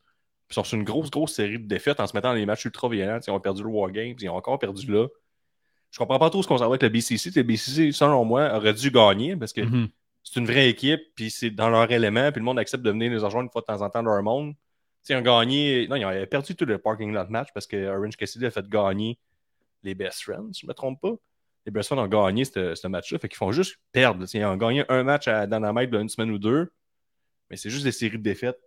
Puis 0.47 0.51
ils 0.51 0.55
sont 0.55 0.63
sur 0.63 0.77
une 0.77 0.83
grosse, 0.83 1.11
grosse 1.11 1.33
série 1.35 1.59
de 1.59 1.67
défaites 1.67 1.99
en 1.99 2.07
se 2.07 2.15
mettant 2.15 2.29
dans 2.29 2.35
les 2.35 2.45
matchs 2.47 2.65
ultra 2.65 2.89
violents. 2.89 3.19
Ils 3.27 3.31
ont 3.31 3.39
perdu 3.39 3.61
le 3.61 3.69
War 3.69 3.91
Games, 3.91 4.15
ils 4.19 4.29
ont 4.29 4.35
encore 4.35 4.57
perdu 4.57 4.91
là. 4.91 5.07
Je 5.91 5.99
comprends 5.99 6.17
pas 6.17 6.31
trop 6.31 6.41
ce 6.41 6.47
qu'on 6.47 6.57
s'en 6.57 6.63
va 6.65 6.69
avec 6.71 6.81
le 6.81 6.89
BCC. 6.89 7.29
Le 7.35 7.43
BCC, 7.43 7.91
selon 7.91 8.25
moi, 8.25 8.55
aurait 8.55 8.73
dû 8.73 8.89
gagner 8.89 9.35
parce 9.35 9.53
que 9.53 9.61
Mhm. 9.61 9.89
C'est 10.23 10.39
une 10.39 10.45
vraie 10.45 10.69
équipe, 10.69 11.01
puis 11.15 11.29
c'est 11.31 11.49
dans 11.51 11.69
leur 11.69 11.91
élément, 11.91 12.31
puis 12.31 12.39
le 12.39 12.45
monde 12.45 12.59
accepte 12.59 12.83
de 12.83 12.91
venir 12.91 13.11
les 13.11 13.17
rejoindre 13.17 13.45
une 13.47 13.51
fois 13.51 13.61
de 13.61 13.65
temps 13.67 13.81
en 13.81 13.89
temps 13.89 14.03
dans 14.03 14.11
leur 14.11 14.23
monde. 14.23 14.53
Ils 15.09 15.15
ont 15.17 15.21
gagné. 15.21 15.87
Non, 15.89 15.97
ils 15.97 16.05
ont 16.05 16.25
perdu 16.27 16.55
tout 16.55 16.65
le 16.65 16.77
parking 16.77 17.11
lot 17.13 17.27
match 17.29 17.49
parce 17.53 17.67
que 17.67 17.75
Orange 17.87 18.15
Cassidy 18.15 18.45
a 18.45 18.51
fait 18.51 18.67
gagner 18.69 19.19
les 19.83 19.95
Best 19.95 20.23
Friends, 20.23 20.53
si 20.53 20.61
je 20.61 20.67
me 20.67 20.73
trompe 20.73 21.01
pas. 21.01 21.13
Les 21.65 21.71
Best 21.71 21.89
Friends 21.89 22.01
ont 22.03 22.07
gagné 22.07 22.45
ce 22.45 22.75
ce 22.75 22.87
match-là, 22.87 23.19
fait 23.19 23.27
qu'ils 23.29 23.37
font 23.37 23.51
juste 23.51 23.77
perdre. 23.91 24.21
Tu 24.21 24.27
sais, 24.27 24.37
Ils 24.39 24.45
ont 24.45 24.57
gagné 24.57 24.85
un 24.89 25.03
match 25.03 25.27
à 25.27 25.45
Dynamite 25.47 25.89
d'une 25.91 26.09
semaine 26.09 26.31
ou 26.31 26.39
deux, 26.39 26.71
mais 27.49 27.57
c'est 27.57 27.69
juste 27.69 27.83
des 27.83 27.91
séries 27.91 28.17
de 28.17 28.23
défaites. 28.23 28.59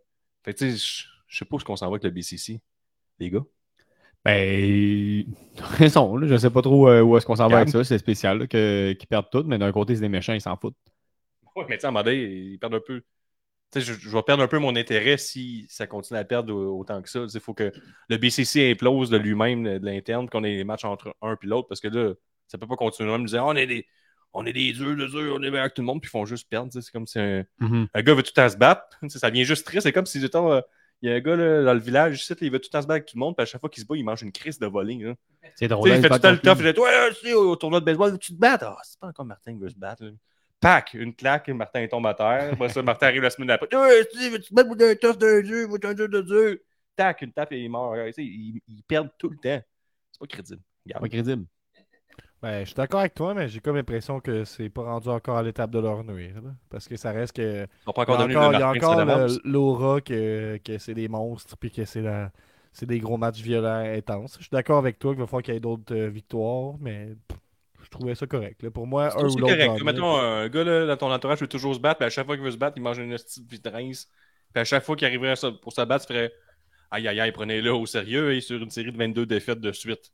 Fait 0.45 0.55
que 0.55 0.59
tu 0.59 0.71
sais, 0.73 1.07
je- 1.29 1.37
sais 1.39 1.45
pas 1.45 1.55
où 1.57 1.59
est-ce 1.59 1.65
qu'on 1.65 1.77
s'en 1.77 1.87
va 1.87 1.93
avec 1.93 2.05
le 2.05 2.11
BCC, 2.11 2.61
les 3.19 3.31
gars. 3.31 3.45
Ben, 4.25 5.25
raison, 5.79 6.17
là, 6.17 6.27
je 6.27 6.37
sais 6.37 6.51
pas 6.51 6.63
trop 6.63 6.89
euh, 6.89 7.01
où 7.03 7.17
est-ce 7.17 7.27
qu'on 7.27 7.37
s'en 7.37 7.49
va 7.49 7.59
avec 7.59 7.69
ça. 7.71 7.85
C'est 7.85 7.99
spécial 7.99 8.49
qu'ils 8.49 8.97
perdent 9.09 9.31
tout, 9.31 9.45
mais 9.47 9.59
d'un 9.59 9.73
côté, 9.73 9.95
c'est 9.95 10.01
des 10.03 10.09
méchants, 10.09 10.33
ils 10.35 10.41
s'en 10.41 10.57
foutent. 10.57 10.77
Mais 11.69 11.77
tu 11.77 11.81
sais, 11.83 11.87
à 11.87 11.89
un 11.89 11.93
moment 11.93 12.05
donné, 12.05 12.17
ils 12.23 12.59
perdent 12.59 12.75
un 12.75 12.81
peu. 12.81 13.01
Tu 13.73 13.81
sais, 13.81 13.81
je, 13.81 13.93
je 13.99 14.09
vais 14.11 14.23
perdre 14.23 14.43
un 14.43 14.49
peu 14.49 14.59
mon 14.59 14.77
intérêt 14.77 15.17
si 15.19 15.67
ça 15.69 15.87
continue 15.87 16.19
à 16.19 16.25
perdre 16.25 16.55
au- 16.55 16.79
autant 16.81 17.03
que 17.03 17.09
ça. 17.11 17.27
Il 17.33 17.41
faut 17.41 17.55
que 17.55 17.73
le 18.09 18.17
BCC 18.17 18.71
implose 18.73 19.11
de 19.11 19.17
lui-même, 19.17 19.79
de 19.79 19.85
l'interne, 19.85 20.29
qu'on 20.29 20.45
ait 20.45 20.57
des 20.57 20.65
matchs 20.65 20.85
entre 20.85 21.15
un 21.23 21.33
et 21.35 21.47
l'autre, 21.47 21.69
parce 21.69 21.81
que 21.81 21.89
là, 21.89 22.15
ça 22.47 22.59
peut 22.59 22.67
pas 22.69 22.77
continuer 22.77 23.13
à 23.13 23.19
me 23.19 23.27
dire 23.27 23.45
on 23.45 23.57
est 23.57 23.67
des, 23.67 23.87
on 24.33 24.47
est 24.47 24.53
des 24.53 24.73
durs, 24.73 24.97
des 24.97 25.09
durs, 25.09 25.35
on 25.39 25.43
est 25.43 25.51
meilleurs 25.51 25.69
que 25.71 25.75
tout 25.75 25.83
le 25.83 25.87
monde, 25.87 26.01
puis 26.01 26.09
ils 26.09 26.11
font 26.11 26.25
juste 26.27 26.49
perdre. 26.49 26.71
C'est 26.73 26.93
comme 26.93 27.07
si 27.09 27.19
un, 27.19 27.45
un 27.93 28.03
gars 28.03 28.15
veut 28.15 28.23
tout 28.23 28.33
le 28.37 28.41
temps 28.43 28.49
se 28.49 28.57
battre. 28.57 28.85
Ça 29.09 29.31
devient 29.31 29.45
juste 29.45 29.67
triste. 29.67 29.83
C'est 29.83 29.93
comme 29.93 30.07
si, 30.07 30.21
mettons, 30.21 30.53
euh, 30.53 30.61
il 31.03 31.11
y 31.11 31.13
a 31.13 31.17
un 31.17 31.21
gars 31.21 31.35
là, 31.37 31.63
dans 31.65 31.75
le 31.75 31.81
village, 31.81 32.23
ici, 32.23 32.35
il 32.41 32.51
veut 32.53 32.59
tout 32.61 32.69
le 32.69 32.73
temps 32.73 32.83
se 32.83 32.87
battre 32.87 32.93
avec 32.99 33.07
tout 33.07 33.17
le 33.17 33.21
monde, 33.21 33.35
puis 33.37 33.43
à 33.43 33.47
chaque 33.47 33.61
fois 33.61 33.69
qu'il 33.69 33.83
se 33.83 33.87
bat, 33.89 33.97
il 33.97 34.05
mange 34.05 34.23
une 34.23 34.33
crise 34.33 34.59
de 34.61 34.67
volley. 34.67 34.99
là. 35.03 35.15
C'est 35.57 35.69
drôle. 35.69 35.89
il 35.97 36.01
fait 36.03 36.07
ils 36.07 36.09
tout 36.11 36.15
le 36.15 36.21
temps 36.21 36.31
le 36.31 36.39
tough. 36.55 36.65
Il 36.65 36.73
dit 37.25 37.35
Ouais, 37.35 37.35
au 37.35 37.57
tournoi 37.57 37.81
de 37.81 37.85
baseball, 37.85 38.17
tu 38.19 38.33
te 38.33 38.39
battes. 38.39 38.63
Ah, 38.63 38.77
c'est 38.85 38.99
pas 39.01 39.09
encore 39.09 39.25
Martin 39.27 39.53
qui 39.55 39.59
veut 39.61 39.69
se 39.71 39.79
battre. 39.79 40.05
là. 40.05 40.11
Pac, 40.61 40.95
une 40.95 41.15
claque, 41.15 41.49
Martin 41.51 41.83
il 41.83 41.89
tombe 41.89 42.07
à 42.07 42.15
terre. 42.15 42.53
Après 42.53 42.69
ça, 42.71 42.83
Martin 42.83 43.07
arrive 43.09 43.23
la 43.23 43.31
semaine 43.31 43.49
d'après. 43.49 43.69
Tu 43.69 43.77
veux-tu 43.77 44.55
un 44.55 45.13
d'un 45.13 45.41
dieu, 45.43 45.69
un 45.85 45.95
dieu 45.95 46.09
de 46.09 46.23
dieu? 46.23 46.65
Tac, 46.97 47.23
une 47.23 47.33
tape 47.33 47.53
et 47.53 47.61
il 47.61 47.67
est 47.67 47.69
mort. 47.69 47.95
Tu 48.07 48.13
sais, 48.13 48.25
ils, 48.25 48.61
ils 48.67 48.83
perdent 48.83 49.11
tout 49.19 49.29
le 49.29 49.37
temps. 49.37 49.63
C'est 50.13 50.21
pas 50.21 50.27
crédible. 50.27 50.63
Regarde. 50.87 51.03
Pas 51.03 51.09
crédible. 51.09 51.45
Ben, 52.43 52.61
je 52.61 52.67
suis 52.67 52.75
d'accord 52.75 53.01
avec 53.01 53.15
toi, 53.15 53.35
mais 53.35 53.49
j'ai 53.49 53.61
comme 53.61 53.77
l'impression 53.77 54.21
que 54.21 54.45
c'est 54.45 54.69
pas 54.69 54.83
rendu 54.83 55.09
encore 55.09 55.39
à 55.39 55.43
l'étape 55.43 55.71
de 55.71 55.79
leur 55.79 56.05
nuire. 56.05 56.41
là. 56.43 56.51
Parce 56.69 56.87
que 56.87 56.97
ça 56.97 57.11
reste 57.13 57.35
que. 57.35 57.67
Pas 57.85 57.93
encore 57.93 58.21
a 58.21 58.27
devenus 58.27 58.37
encore, 58.37 58.53
le 58.53 58.57
il 58.57 58.61
y 58.61 58.63
a 58.63 58.71
encore 58.71 59.41
l'aura 59.45 60.01
que, 60.01 60.59
que 60.65 60.79
c'est 60.79 60.95
des 60.95 61.09
monstres 61.09 61.57
puis 61.57 61.71
que 61.71 61.85
c'est 61.85 62.03
la- 62.03 62.31
c'est 62.73 62.87
des 62.87 62.99
gros 62.99 63.17
matchs 63.17 63.41
violents 63.41 63.83
intenses. 63.85 64.37
Je 64.39 64.43
suis 64.45 64.51
d'accord 64.51 64.77
avec 64.79 64.99
toi 64.99 65.13
qu'il 65.13 65.21
va 65.21 65.27
falloir 65.27 65.43
qu'il 65.43 65.55
y 65.55 65.57
ait 65.57 65.61
d'autres 65.61 65.95
euh, 65.95 66.09
victoires, 66.11 66.75
mais 66.79 67.17
pff, 67.27 67.39
je 67.87 67.91
trouvais 67.91 68.15
ça 68.15 68.27
correct. 68.27 68.63
là. 68.63 68.71
Pour 68.71 68.87
moi, 68.87 69.13
un 69.17 69.21
ou 69.29 69.37
l'autre. 69.39 69.55
correct. 69.57 69.83
Mettons, 69.85 70.17
un 70.17 70.49
gars 70.49 70.65
là, 70.65 70.87
dans 70.87 70.97
ton 70.97 71.11
entourage 71.13 71.41
veut 71.41 71.47
toujours 71.47 71.75
se 71.75 71.81
battre, 71.81 71.99
puis 71.99 72.07
à 72.07 72.11
chaque 72.11 72.27
fois 72.27 72.35
qu'il 72.37 72.45
veut 72.45 72.51
se 72.51 72.57
battre, 72.59 72.77
il 72.77 72.83
mange 72.83 72.99
une 72.99 73.11
petite 73.17 73.49
vitresse. 73.51 74.09
Puis 74.53 74.61
à 74.61 74.65
chaque 74.65 74.85
fois 74.85 74.97
qu'il 74.97 75.07
arriverait 75.07 75.35
pour 75.63 75.73
se 75.73 75.81
battre, 75.83 76.05
il 76.11 76.15
ferait 76.15 76.33
Aïe 76.91 77.09
aïe 77.09 77.19
aïe, 77.21 77.33
prenez-le 77.33 77.73
au 77.73 77.85
sérieux 77.87 78.33
et 78.35 78.41
sur 78.41 78.63
une 78.63 78.71
série 78.71 78.93
de 78.93 78.97
22 78.99 79.27
défaites 79.27 79.61
de 79.61 79.73
suite. 79.73 80.13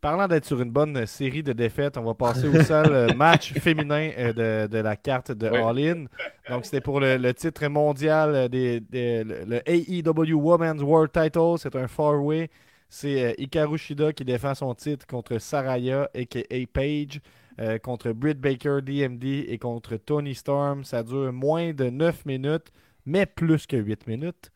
Parlant 0.00 0.26
d'être 0.26 0.44
sur 0.46 0.60
une 0.60 0.70
bonne 0.72 1.06
série 1.06 1.42
de 1.42 1.52
défaites, 1.52 1.96
on 1.96 2.02
va 2.02 2.14
passer 2.14 2.48
au 2.48 2.60
seul 2.62 2.92
euh, 2.92 3.06
match 3.16 3.52
féminin 3.52 4.10
euh, 4.18 4.66
de, 4.66 4.72
de 4.72 4.78
la 4.78 4.96
carte 4.96 5.30
de 5.32 5.48
Oui. 5.48 5.58
All 5.58 5.78
In. 5.78 6.04
Donc, 6.50 6.64
c'était 6.64 6.80
pour 6.80 6.98
le, 6.98 7.18
le 7.18 7.32
titre 7.34 7.64
mondial 7.68 8.34
euh, 8.34 8.48
des, 8.48 8.80
des- 8.80 9.22
le, 9.22 9.44
le 9.44 9.60
AEW 9.64 10.34
Women's 10.34 10.82
World 10.82 11.12
Title. 11.12 11.54
C'est 11.58 11.76
un 11.76 11.86
four-way. 11.86 12.50
C'est 12.94 13.24
euh, 13.24 13.32
Hikaru 13.38 13.78
Shida 13.78 14.12
qui 14.12 14.22
défend 14.22 14.54
son 14.54 14.74
titre 14.74 15.06
contre 15.06 15.38
Saraya, 15.38 16.10
a.k.a. 16.14 16.66
Paige, 16.70 17.20
euh, 17.58 17.78
contre 17.78 18.12
Britt 18.12 18.38
Baker, 18.38 18.80
DMD, 18.82 19.46
et 19.48 19.56
contre 19.56 19.96
Tony 19.96 20.34
Storm. 20.34 20.84
Ça 20.84 21.02
dure 21.02 21.32
moins 21.32 21.72
de 21.72 21.88
9 21.88 22.26
minutes, 22.26 22.66
mais 23.06 23.24
plus 23.24 23.66
que 23.66 23.78
8 23.78 24.06
minutes. 24.06 24.50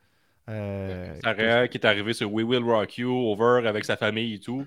Euh, 0.51 1.19
Sarah 1.25 1.67
qui 1.67 1.79
est 1.79 1.87
arrivé 1.87 2.13
sur 2.13 2.31
We 2.31 2.45
Will 2.45 2.63
Rock 2.63 2.99
You, 2.99 3.11
over 3.11 3.67
avec 3.67 3.87
sa 3.87 3.97
famille 3.97 4.35
et 4.35 4.39
tout. 4.39 4.67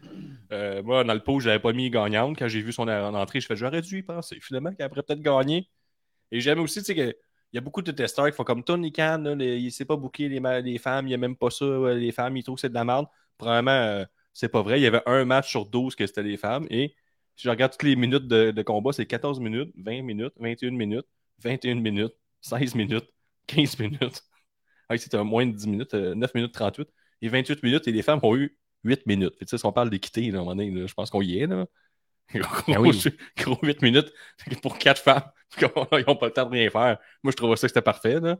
Moi, 0.49 1.03
dans 1.03 1.13
le 1.13 1.20
pot, 1.24 1.39
je 1.39 1.49
l'avais 1.49 1.61
pas 1.61 1.72
mis 1.72 1.91
gagnante. 1.91 2.39
Quand 2.39 2.47
j'ai 2.47 2.61
vu 2.61 2.72
son 2.72 2.88
en- 2.88 3.13
entrée, 3.13 3.39
je 3.39 3.45
fais 3.45 3.55
j'aurais 3.55 3.84
dû 3.84 3.99
y 3.99 4.01
penser. 4.01 4.39
Finalement, 4.41 4.74
qu'elle 4.74 4.89
pourrait 4.89 5.03
peut-être 5.03 5.22
gagner. 5.22 5.70
Et 6.32 6.41
j'aime 6.41 6.59
aussi, 6.59 6.80
tu 6.80 6.86
sais, 6.86 6.95
qu'il 6.95 7.15
y 7.53 7.57
a 7.59 7.61
beaucoup 7.61 7.84
de 7.84 7.91
testeurs 7.91 8.26
qui 8.28 8.34
font 8.36 8.43
comme 8.43 8.63
Tony 8.63 8.91
Khan, 8.91 9.38
il 9.39 9.72
sait 9.72 9.86
pas 9.86 9.95
booker 9.95 10.28
les, 10.28 10.39
les 10.63 10.78
femmes, 10.80 11.07
il 11.07 11.13
a 11.13 11.17
même 11.17 11.36
pas 11.36 11.51
ça, 11.51 11.65
les 11.93 12.11
femmes, 12.11 12.36
il 12.36 12.43
trouve 12.43 12.55
que 12.55 12.61
c'est 12.61 12.70
de 12.70 12.74
la 12.74 12.86
merde. 12.86 13.05
Probablement, 13.40 13.72
euh, 13.72 14.06
c'est 14.34 14.50
pas 14.50 14.62
vrai. 14.62 14.80
Il 14.80 14.84
y 14.84 14.88
avait 14.88 15.02
un 15.08 15.26
match 15.26 15.50
sur 15.50 15.66
12 15.66 15.96
que 15.96 16.06
c'était 16.08 16.24
les 16.24 16.38
femmes. 16.38 16.68
Et 16.70 16.96
si 17.36 17.46
je 17.46 17.50
regarde 17.50 17.72
toutes 17.74 17.84
les 17.84 17.96
minutes 17.96 18.28
de, 18.28 18.52
de 18.52 18.62
combat, 18.64 18.92
c'est 18.94 19.08
14 19.08 19.40
minutes, 19.40 19.74
20 19.78 20.04
minutes, 20.04 20.34
21 20.40 20.72
minutes, 20.72 21.08
21 21.40 21.76
minutes, 21.82 22.14
16 22.42 22.76
minutes, 22.76 23.06
15 23.48 23.80
minutes. 23.80 24.24
Ah, 24.90 24.98
c'était 24.98 25.24
moins 25.24 25.46
de 25.48 25.54
10 25.54 25.68
minutes, 25.68 25.94
euh, 25.96 26.16
9 26.16 26.34
minutes 26.36 26.54
38 26.54 26.90
et 27.24 27.30
28 27.30 27.64
minutes, 27.64 27.88
et 27.88 27.92
les 27.92 28.04
femmes 28.04 28.20
ont 28.24 28.36
eu 28.38 28.58
8 28.84 29.06
minutes. 29.08 29.36
Sais, 29.48 29.58
si 29.58 29.66
on 29.66 29.74
parle 29.74 29.90
d'équité, 29.90 30.32
là, 30.32 30.40
à 30.40 30.42
un 30.42 30.46
moment 30.46 30.56
donné, 30.56 30.72
là, 30.72 30.88
je 30.88 30.94
pense 30.94 31.10
qu'on 31.12 31.22
y 31.24 31.40
est. 31.40 31.48
Là. 31.48 31.66
Gros, 32.36 32.76
Ah 32.76 32.82
oui. 32.82 33.04
gros 33.38 33.58
8 33.64 33.82
minutes 33.82 34.14
pour 34.62 34.78
4 34.78 35.02
femmes. 35.02 35.24
Ils 35.62 36.06
n'ont 36.08 36.16
pas 36.16 36.28
le 36.28 36.34
temps 36.34 36.46
de 36.46 36.52
rien 36.52 36.70
faire. 36.70 37.00
Moi, 37.24 37.32
je 37.32 37.38
trouvais 37.38 37.56
ça 37.56 37.68
que 37.68 37.70
c'était 37.70 37.82
parfait. 37.82 38.20
Là. 38.20 38.38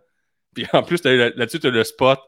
Puis 0.54 0.66
en 0.74 0.84
plus, 0.84 1.04
là-dessus, 1.04 1.60
tu 1.60 1.68
as 1.68 1.72
le 1.72 1.84
spot. 1.84 2.20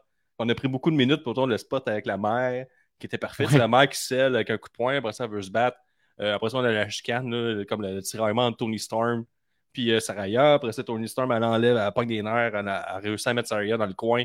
On 0.44 0.48
a 0.48 0.54
pris 0.54 0.68
beaucoup 0.68 0.90
de 0.90 0.96
minutes 0.96 1.22
pour 1.22 1.46
le 1.46 1.56
spot 1.58 1.86
avec 1.88 2.06
la 2.06 2.16
mère, 2.18 2.66
qui 2.98 3.06
était 3.06 3.18
parfait. 3.18 3.46
C'est 3.48 3.58
la 3.58 3.68
mère 3.68 3.88
qui 3.88 3.98
scelle 3.98 4.34
avec 4.34 4.50
un 4.50 4.58
coup 4.58 4.68
de 4.68 4.74
poing, 4.74 4.96
après 4.96 5.12
ça, 5.12 5.24
elle 5.24 5.30
veut 5.30 5.42
se 5.42 5.50
battre. 5.50 5.76
Euh, 6.20 6.34
après 6.34 6.50
ça, 6.50 6.58
on 6.58 6.64
a 6.64 6.70
la 6.70 6.88
chicane, 6.88 7.30
là, 7.30 7.64
comme 7.64 7.82
le, 7.82 7.94
le 7.94 8.02
tiraillement 8.02 8.50
de 8.50 8.56
Tony 8.56 8.78
Storm. 8.78 9.24
Puis 9.72 9.90
euh, 9.90 10.00
Saraya, 10.00 10.54
après 10.54 10.72
ça, 10.72 10.84
Tony 10.84 11.08
Storm, 11.08 11.32
elle 11.32 11.44
enlève, 11.44 11.76
elle 11.76 11.92
pogne 11.92 12.08
des 12.08 12.22
nerfs, 12.22 12.54
elle 12.54 12.68
a, 12.68 12.84
elle 12.90 12.96
a 12.96 12.98
réussi 12.98 13.28
à 13.28 13.34
mettre 13.34 13.48
Saraya 13.48 13.76
dans 13.76 13.86
le 13.86 13.94
coin. 13.94 14.22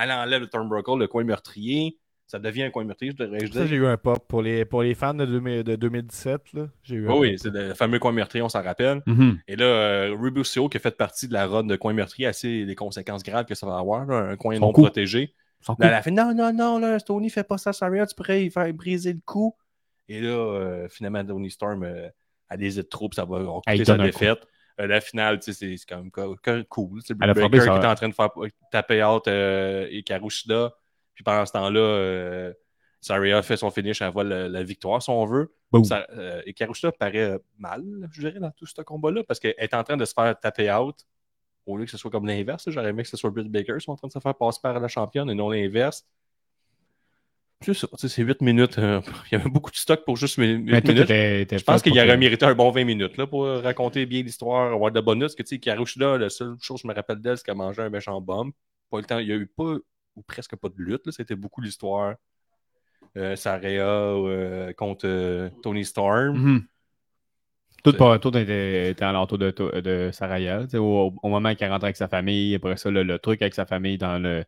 Elle 0.00 0.10
enlève 0.10 0.40
le 0.42 0.48
turnbuckle, 0.48 0.98
le 0.98 1.06
coin 1.08 1.24
meurtrier. 1.24 1.98
Ça 2.26 2.38
devient 2.38 2.64
un 2.64 2.70
coin 2.70 2.84
meurtrier, 2.84 3.12
je 3.12 3.16
devrais 3.16 3.40
Ça, 3.40 3.46
dire. 3.46 3.66
j'ai 3.66 3.76
eu 3.76 3.86
un 3.86 3.96
pop 3.96 4.22
pour 4.28 4.42
les, 4.42 4.66
pour 4.66 4.82
les 4.82 4.94
fans 4.94 5.14
de, 5.14 5.24
2000 5.24 5.62
de 5.64 5.76
2017. 5.76 6.52
Là. 6.52 6.68
J'ai 6.82 6.96
eu 6.96 7.08
Oh 7.08 7.20
oui, 7.20 7.38
c'est 7.38 7.50
le 7.50 7.72
fameux 7.72 7.98
coin 7.98 8.12
meurtrier, 8.12 8.42
on 8.42 8.50
s'en 8.50 8.62
rappelle. 8.62 9.02
Mhm. 9.06 9.38
Et 9.48 9.56
là, 9.56 9.64
euh, 9.64 10.14
Rubio 10.18 10.42
qui 10.42 10.76
a 10.76 10.80
fait 10.80 10.96
partie 10.96 11.26
de 11.26 11.32
la 11.32 11.46
run 11.46 11.64
de 11.64 11.74
coin 11.76 11.94
meurtrier, 11.94 12.26
assez 12.26 12.64
les 12.66 12.74
conséquences 12.74 13.22
graves 13.22 13.46
que 13.46 13.54
ça 13.54 13.66
va 13.66 13.78
avoir, 13.78 14.04
là, 14.04 14.16
un 14.16 14.36
coin 14.36 14.56
Son 14.56 14.60
non 14.60 14.72
coup. 14.72 14.82
protégé. 14.82 15.34
Son 15.60 15.72
Là, 15.72 15.76
coup. 15.76 15.82
elle 15.82 15.94
a 15.94 16.02
fait 16.02 16.10
non, 16.10 16.34
non, 16.34 16.52
non, 16.52 16.78
là, 16.78 17.00
Tony, 17.00 17.30
fais 17.30 17.44
pas 17.44 17.58
ça, 17.58 17.72
Saraya, 17.72 18.06
tu 18.06 18.14
pourrais 18.14 18.44
y 18.44 18.50
faire 18.50 18.72
briser 18.72 19.12
le 19.12 19.20
cou. 19.24 19.54
Et 20.08 20.20
là, 20.20 20.28
euh, 20.30 20.88
finalement, 20.88 21.24
Tony 21.24 21.50
Storm 21.50 21.82
euh, 21.82 22.08
a 22.48 22.56
des 22.56 22.82
troupes, 22.84 23.14
ça 23.14 23.24
va 23.24 23.38
Elle 23.38 23.46
coûter 23.78 23.84
sa 23.84 23.98
défaite. 23.98 24.38
Euh, 24.80 24.86
la 24.86 25.00
finale, 25.00 25.40
tu 25.40 25.52
sais, 25.52 25.76
c'est 25.76 25.86
quand 25.88 25.96
même 25.96 26.10
co- 26.10 26.36
co- 26.42 26.64
cool. 26.68 27.00
C'est 27.04 27.16
Elle 27.20 27.34
Baker 27.34 27.60
sa- 27.60 27.78
qui 27.78 27.84
est 27.84 27.86
en 27.86 27.94
train 27.94 28.08
de 28.08 28.14
faire 28.14 28.30
taper 28.70 29.02
out 29.02 29.26
euh, 29.26 29.88
et 29.90 30.02
Karushida. 30.04 30.72
Puis 31.14 31.24
pendant 31.24 31.44
ce 31.44 31.52
temps-là, 31.52 31.80
euh, 31.80 32.52
Saraya 33.00 33.42
fait 33.42 33.56
son 33.56 33.70
finish, 33.70 34.00
elle 34.02 34.12
voit 34.12 34.22
la, 34.24 34.48
la 34.48 34.62
victoire, 34.62 35.02
si 35.02 35.10
on 35.10 35.24
veut. 35.26 35.52
Ça, 35.84 36.06
euh, 36.12 36.40
et 36.46 36.54
Karushida 36.54 36.92
paraît 36.92 37.18
euh, 37.32 37.38
mal, 37.58 37.82
je 38.12 38.20
dirais, 38.20 38.38
dans 38.38 38.52
tout 38.52 38.66
ce 38.66 38.80
combat-là, 38.80 39.24
parce 39.24 39.40
qu'elle 39.40 39.54
est 39.58 39.74
en 39.74 39.82
train 39.82 39.96
de 39.96 40.04
se 40.04 40.12
faire 40.14 40.38
taper 40.38 40.72
out. 40.72 40.96
Au 41.68 41.76
lieu 41.76 41.84
que 41.84 41.90
ce 41.90 41.98
soit 41.98 42.10
comme 42.10 42.26
l'inverse, 42.26 42.64
j'aurais 42.68 42.90
aimé 42.90 43.02
que 43.02 43.08
ce 43.08 43.16
soit 43.16 43.30
Britt 43.30 43.50
Baker 43.50 43.74
qui 43.78 43.84
soit 43.84 43.94
en 43.94 43.96
train 43.96 44.08
de 44.08 44.12
se 44.12 44.18
faire 44.18 44.34
passer 44.34 44.58
par 44.62 44.78
la 44.80 44.88
championne 44.88 45.30
et 45.30 45.34
non 45.34 45.50
l'inverse. 45.50 46.06
C'est 47.60 47.74
ça, 47.74 47.88
tu 47.88 47.96
sais, 47.98 48.08
c'est 48.08 48.22
8 48.22 48.40
minutes. 48.40 48.78
euh, 48.78 49.00
il 49.30 49.36
y 49.36 49.40
avait 49.40 49.50
beaucoup 49.50 49.70
de 49.70 49.76
stock 49.76 50.04
pour 50.04 50.16
juste 50.16 50.36
8 50.36 50.58
Mais 50.58 50.80
toi, 50.80 50.94
minutes. 50.94 51.08
Je 51.08 51.64
pense 51.64 51.82
qu'il 51.82 51.92
aurait 51.98 52.16
mérité 52.16 52.46
un 52.46 52.54
bon 52.54 52.70
20 52.70 52.84
minutes 52.84 53.16
là, 53.16 53.26
pour 53.26 53.46
raconter 53.46 54.06
bien 54.06 54.22
l'histoire, 54.22 54.72
avoir 54.72 54.92
de 54.92 55.00
bonus. 55.00 55.34
Que, 55.34 55.56
Karushida, 55.56 56.18
la 56.18 56.30
seule 56.30 56.56
chose 56.60 56.80
que 56.80 56.82
je 56.82 56.88
me 56.88 56.94
rappelle 56.94 57.20
d'elle, 57.20 57.36
c'est 57.36 57.44
qu'elle 57.44 57.56
mangeait 57.56 57.82
un 57.82 57.90
méchant 57.90 58.20
bombe. 58.20 58.52
Pas 58.90 58.98
le 58.98 59.04
temps, 59.04 59.18
il 59.18 59.26
n'y 59.26 59.32
a 59.32 59.36
eu 59.36 59.46
pas 59.46 59.74
ou 60.18 60.22
presque 60.22 60.56
pas 60.56 60.68
de 60.68 60.74
lutte. 60.78 61.06
là, 61.06 61.12
C'était 61.12 61.36
beaucoup 61.36 61.60
l'histoire. 61.60 62.14
Euh, 63.16 63.36
Saraya 63.36 63.86
euh, 63.86 64.72
contre 64.74 65.06
euh, 65.06 65.48
Tony 65.62 65.84
Storm. 65.84 66.36
Mhm. 66.36 66.66
Tout, 67.84 67.92
pas, 67.92 68.18
tout 68.18 68.36
était, 68.36 68.90
était 68.90 69.04
alentour 69.04 69.38
de, 69.38 69.50
de 69.80 70.10
Saraya. 70.12 70.66
sais, 70.68 70.78
Au, 70.78 71.14
au 71.22 71.28
moment 71.28 71.54
qu'elle 71.54 71.70
rentre 71.70 71.84
avec 71.84 71.96
sa 71.96 72.08
famille, 72.08 72.54
après 72.56 72.76
ça, 72.76 72.90
le, 72.90 73.02
le 73.04 73.18
truc 73.18 73.40
avec 73.40 73.54
sa 73.54 73.66
famille, 73.66 73.96
dans 73.98 74.18
le, 74.18 74.44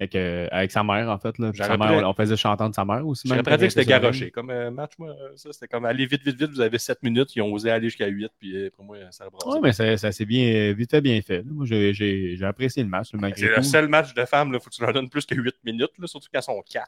avec, 0.00 0.14
euh, 0.14 0.46
avec 0.52 0.70
sa 0.70 0.84
mère, 0.84 1.08
en 1.10 1.18
fait. 1.18 1.36
Là. 1.38 1.50
Sa 1.54 1.76
mère, 1.76 1.90
on, 2.06 2.10
on 2.10 2.14
faisait 2.14 2.36
chanter 2.36 2.68
de 2.68 2.74
sa 2.74 2.84
mère 2.84 3.04
aussi. 3.06 3.26
J'aurais 3.26 3.40
à 3.40 3.56
dire 3.56 3.66
que 3.66 3.68
c'était 3.70 3.84
garoché. 3.84 4.30
Comme 4.30 4.50
euh, 4.50 4.70
match, 4.70 4.92
moi, 4.98 5.12
ça, 5.34 5.52
c'était 5.52 5.66
comme 5.66 5.84
aller 5.86 6.06
vite, 6.06 6.22
vite, 6.24 6.38
vite. 6.38 6.50
Vous 6.52 6.60
avez 6.60 6.78
7 6.78 7.02
minutes. 7.02 7.34
Ils 7.34 7.42
ont 7.42 7.52
osé 7.52 7.70
aller 7.70 7.88
jusqu'à 7.88 8.06
8. 8.06 8.30
Puis 8.38 8.56
euh, 8.56 8.70
pour 8.74 8.84
moi, 8.84 8.96
ça 9.10 9.24
a 9.24 9.30
brassé. 9.30 9.48
Ouais, 9.48 9.58
mais 9.60 9.72
ça, 9.72 9.96
ça 9.96 10.12
s'est 10.12 10.24
bien, 10.24 10.72
vite 10.72 10.90
fait, 10.92 11.00
bien 11.00 11.20
fait. 11.20 11.42
Moi, 11.44 11.66
j'ai- 11.66 11.92
j'ai 11.92 12.36
j'ai 12.36 12.44
apprécié 12.44 12.84
le 12.84 12.88
match, 12.88 13.08
malgré 13.14 13.40
C'est 13.40 13.56
le 13.56 13.62
seul 13.64 13.88
match 13.88 14.14
de 14.14 14.24
femmes. 14.24 14.50
Il 14.54 14.60
faut 14.60 14.70
que 14.70 14.74
tu 14.76 14.82
leur 14.82 14.92
donnes 14.92 15.08
plus 15.10 15.26
que 15.26 15.34
8 15.34 15.56
minutes, 15.64 15.90
là, 15.98 16.06
surtout 16.06 16.28
qu'elles 16.32 16.42
sont 16.42 16.62
4. 16.70 16.86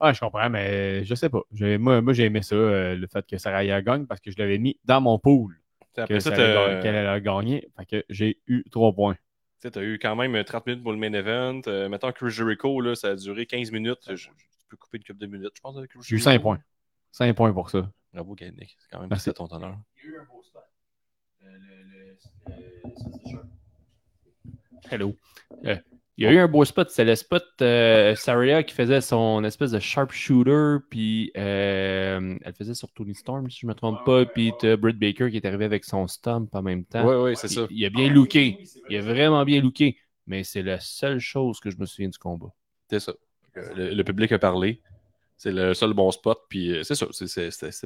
Ah, 0.00 0.12
je 0.12 0.20
comprends, 0.20 0.48
mais 0.48 1.04
je 1.04 1.14
sais 1.14 1.28
pas. 1.28 1.40
Moi, 1.50 2.00
moi 2.00 2.12
j'ai 2.12 2.24
aimé 2.24 2.42
ça, 2.42 2.54
euh, 2.54 2.94
le 2.94 3.06
fait 3.08 3.26
que 3.26 3.36
Saraya 3.36 3.82
gagne, 3.82 4.06
parce 4.06 4.20
que 4.20 4.30
je 4.30 4.38
l'avais 4.38 4.58
mis 4.58 4.78
dans 4.84 5.00
mon 5.00 5.18
pool. 5.18 5.60
Que 5.94 6.02
Après 6.02 6.20
ça, 6.20 6.30
qu'elle 6.30 6.94
allait 6.94 7.20
gagner. 7.20 7.68
Fait 7.76 7.86
que 7.86 8.04
j'ai 8.08 8.38
eu 8.46 8.62
trois 8.70 8.92
points. 8.92 9.16
Tu 9.60 9.76
as 9.76 9.82
eu 9.82 9.98
quand 9.98 10.14
même 10.14 10.44
30 10.44 10.66
minutes 10.66 10.82
pour 10.84 10.92
le 10.92 10.98
main 10.98 11.12
event. 11.12 11.60
Euh, 11.66 11.88
mettons 11.88 12.12
Chris 12.12 12.30
Jericho, 12.30 12.80
là, 12.80 12.94
ça 12.94 13.08
a 13.08 13.16
duré 13.16 13.46
15 13.46 13.72
minutes. 13.72 13.98
Je, 14.06 14.14
je 14.14 14.28
peux 14.68 14.76
couper 14.76 14.98
une 14.98 15.04
couple 15.04 15.18
de 15.18 15.26
minutes, 15.26 15.52
je 15.56 15.60
pense, 15.60 15.76
avec 15.76 15.90
J'ai 15.94 16.14
eu 16.14 16.18
Jericho. 16.18 16.30
5 16.30 16.42
points. 16.42 16.60
5 17.10 17.34
points 17.34 17.52
pour 17.52 17.68
ça. 17.70 17.90
Bravo, 18.12 18.36
Yannick. 18.40 18.76
C'est 18.78 18.88
quand 18.90 19.00
même 19.00 19.10
Merci. 19.10 19.32
ton 19.32 19.48
honneur. 19.52 19.76
Il 20.04 20.10
y 20.10 20.12
a 20.12 20.16
eu 20.16 20.18
un 20.20 20.24
beau 20.24 20.42
spot. 20.44 20.62
Euh, 21.42 21.46
le, 22.46 22.54
euh. 23.34 23.42
Hello. 24.90 25.16
Euh, 25.64 25.76
il 26.18 26.24
y 26.24 26.26
a 26.26 26.32
eu 26.32 26.38
un 26.38 26.48
beau 26.48 26.64
spot, 26.64 26.90
c'est 26.90 27.04
le 27.04 27.14
spot 27.14 27.44
euh, 27.62 28.14
Saria 28.16 28.62
qui 28.64 28.74
faisait 28.74 29.00
son 29.00 29.44
espèce 29.44 29.70
de 29.70 29.78
sharpshooter, 29.78 30.78
puis 30.90 31.30
euh, 31.36 32.36
elle 32.44 32.52
faisait 32.54 32.74
sur 32.74 32.90
Tony 32.92 33.14
Storm, 33.14 33.48
si 33.50 33.60
je 33.60 33.66
ne 33.66 33.70
me 33.70 33.74
trompe 33.74 34.04
pas, 34.04 34.26
puis 34.26 34.52
Britt 34.78 34.98
Baker 34.98 35.30
qui 35.30 35.36
est 35.36 35.46
arrivé 35.46 35.64
avec 35.64 35.84
son 35.84 36.06
stomp 36.08 36.54
en 36.54 36.62
même 36.62 36.84
temps. 36.84 37.06
Oui, 37.06 37.30
oui, 37.30 37.36
c'est 37.36 37.48
ça. 37.48 37.66
Il, 37.70 37.84
a 37.86 37.90
bien 37.90 38.12
looké, 38.12 38.58
il 38.90 38.96
a 38.96 39.00
vraiment 39.00 39.44
bien 39.44 39.62
looké, 39.62 39.96
mais 40.26 40.42
c'est 40.42 40.62
la 40.62 40.80
seule 40.80 41.20
chose 41.20 41.60
que 41.60 41.70
je 41.70 41.78
me 41.78 41.86
souviens 41.86 42.08
du 42.08 42.18
combat. 42.18 42.52
C'est 42.90 43.00
ça. 43.00 43.12
Le, 43.54 43.94
le 43.94 44.04
public 44.04 44.32
a 44.32 44.38
parlé. 44.38 44.80
C'est 45.38 45.52
le 45.52 45.72
seul 45.72 45.92
bon 45.94 46.10
spot. 46.10 46.38
Puis 46.48 46.72
euh, 46.72 46.82
c'est 46.82 46.96
ça. 46.96 47.06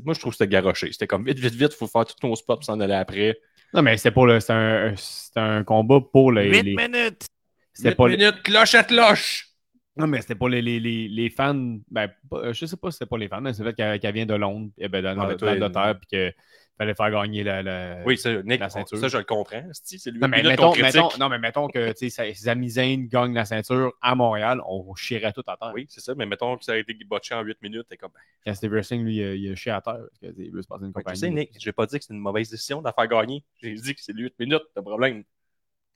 Moi, 0.05 0.15
je 0.15 0.21
trouve 0.21 0.33
que 0.33 0.39
c'était 0.39 0.49
garoché. 0.51 0.91
C'était 0.91 1.07
comme 1.07 1.25
vite, 1.25 1.39
vite, 1.39 1.55
vite, 1.55 1.73
il 1.73 1.77
faut 1.77 1.87
faire 1.87 2.07
tous 2.07 2.27
nos 2.27 2.35
spots 2.35 2.57
puis 2.57 2.65
s'en 2.65 2.81
aller 2.81 2.95
après. 2.95 3.39
Non, 3.75 3.83
mais 3.83 3.97
c'était 3.99 4.11
pour 4.11 4.27
le. 4.27 4.39
Un, 4.51 4.95
un 5.37 5.65
combat 5.65 6.01
pour 6.01 6.33
les. 6.33 6.49
8 6.51 6.63
les- 6.63 6.77
minutes! 6.77 7.27
C'était 7.73 7.91
8 7.91 7.95
pas 7.97 8.09
les- 8.09 8.17
minutes, 8.17 8.43
cloche 8.43 8.75
à 8.75 8.85
cloche! 8.85 9.49
Non, 9.97 10.07
mais 10.07 10.23
c'était 10.23 10.35
pour 10.35 10.49
les, 10.49 10.63
les, 10.63 10.81
les, 10.81 11.07
les 11.09 11.29
fans. 11.29 11.79
Ben, 11.91 12.09
pas- 12.31 12.53
je 12.53 12.65
sais 12.65 12.77
pas 12.79 12.91
si 12.91 12.95
c'était 12.97 13.09
pour 13.09 13.19
les 13.19 13.29
fans, 13.29 13.43
mais 13.43 13.53
c'est 13.53 13.63
le 13.63 13.75
fait 13.75 13.99
qu'elle 14.01 14.15
vient 14.15 14.25
de 14.25 14.35
Londres, 14.35 14.71
eh 14.79 14.89
ben, 14.89 15.03
dans, 15.03 15.21
Ah, 15.21 15.35
ben, 15.37 15.95
puis 15.95 16.07
qu'il 16.07 16.35
fallait 16.79 16.95
faire 16.95 17.11
gagner 17.11 17.45
la. 17.45 17.63
la- 17.63 18.03
Oui, 18.07 18.17
ça, 18.17 18.43
Nick, 18.43 18.59
la 18.59 18.71
ceinture. 18.71 18.97
ça, 18.97 19.09
je 19.09 19.19
le 19.19 19.25
comprends. 19.25 19.63
Si, 19.73 19.99
C'est 19.99 20.11
lui 20.11 20.19
Non, 20.19 20.29
mais 20.29 20.43
mettons, 20.43 20.75
mettons, 20.75 21.09
non, 21.19 21.29
mais 21.29 21.39
mettons 21.39 21.69
que 21.69 21.93
Zayn 21.95 23.07
gagne 23.07 23.35
la 23.35 23.45
ceinture 23.45 23.93
à 24.01 24.15
Montréal, 24.15 24.63
on 24.67 24.95
chierait 24.95 25.35
tout 25.35 25.43
à 25.47 25.59
terre. 25.59 25.73
Oui, 25.75 25.85
c'est 25.91 26.01
ça. 26.01 26.15
Mais 26.15 26.25
mettons 26.25 26.57
que 26.57 26.65
ça 26.65 26.73
a 26.73 26.77
été 26.79 26.95
botché 27.05 27.35
en 27.35 27.43
8 27.43 27.61
minutes. 27.61 27.85
T'es 27.91 27.99
comme. 27.99 28.13
ben, 28.15 28.21
Quand 28.47 28.55
Steve 28.55 28.71
Wrestling, 28.73 29.05
lui, 29.05 29.17
il 29.17 29.25
a, 29.25 29.35
il 29.35 29.53
a 29.53 29.55
chié 29.57 29.73
à 29.73 29.83
terre. 29.83 29.99
Parce 30.23 30.35
qu'il 30.35 30.51
veut 30.53 30.63
se 30.63 30.69
passer 30.69 30.87
une 30.87 30.93
compagnie. 30.95 31.21
tu 31.21 31.27
sais, 31.27 31.31
Nick, 31.31 31.51
j'ai 31.59 31.73
pas 31.73 31.85
dit 31.85 31.99
que 31.99 32.05
c'est 32.07 32.15
une 32.15 32.21
mauvaise 32.21 32.49
décision 32.49 32.79
de 32.81 32.87
la 32.87 32.95
faire 32.95 33.09
gagner. 33.09 33.45
J'ai 33.61 33.75
dit 33.75 33.95
que 33.95 34.01
c'est 34.01 34.15
8 34.15 34.33
minutes, 34.39 34.63
le 34.75 34.81
problème. 34.83 35.23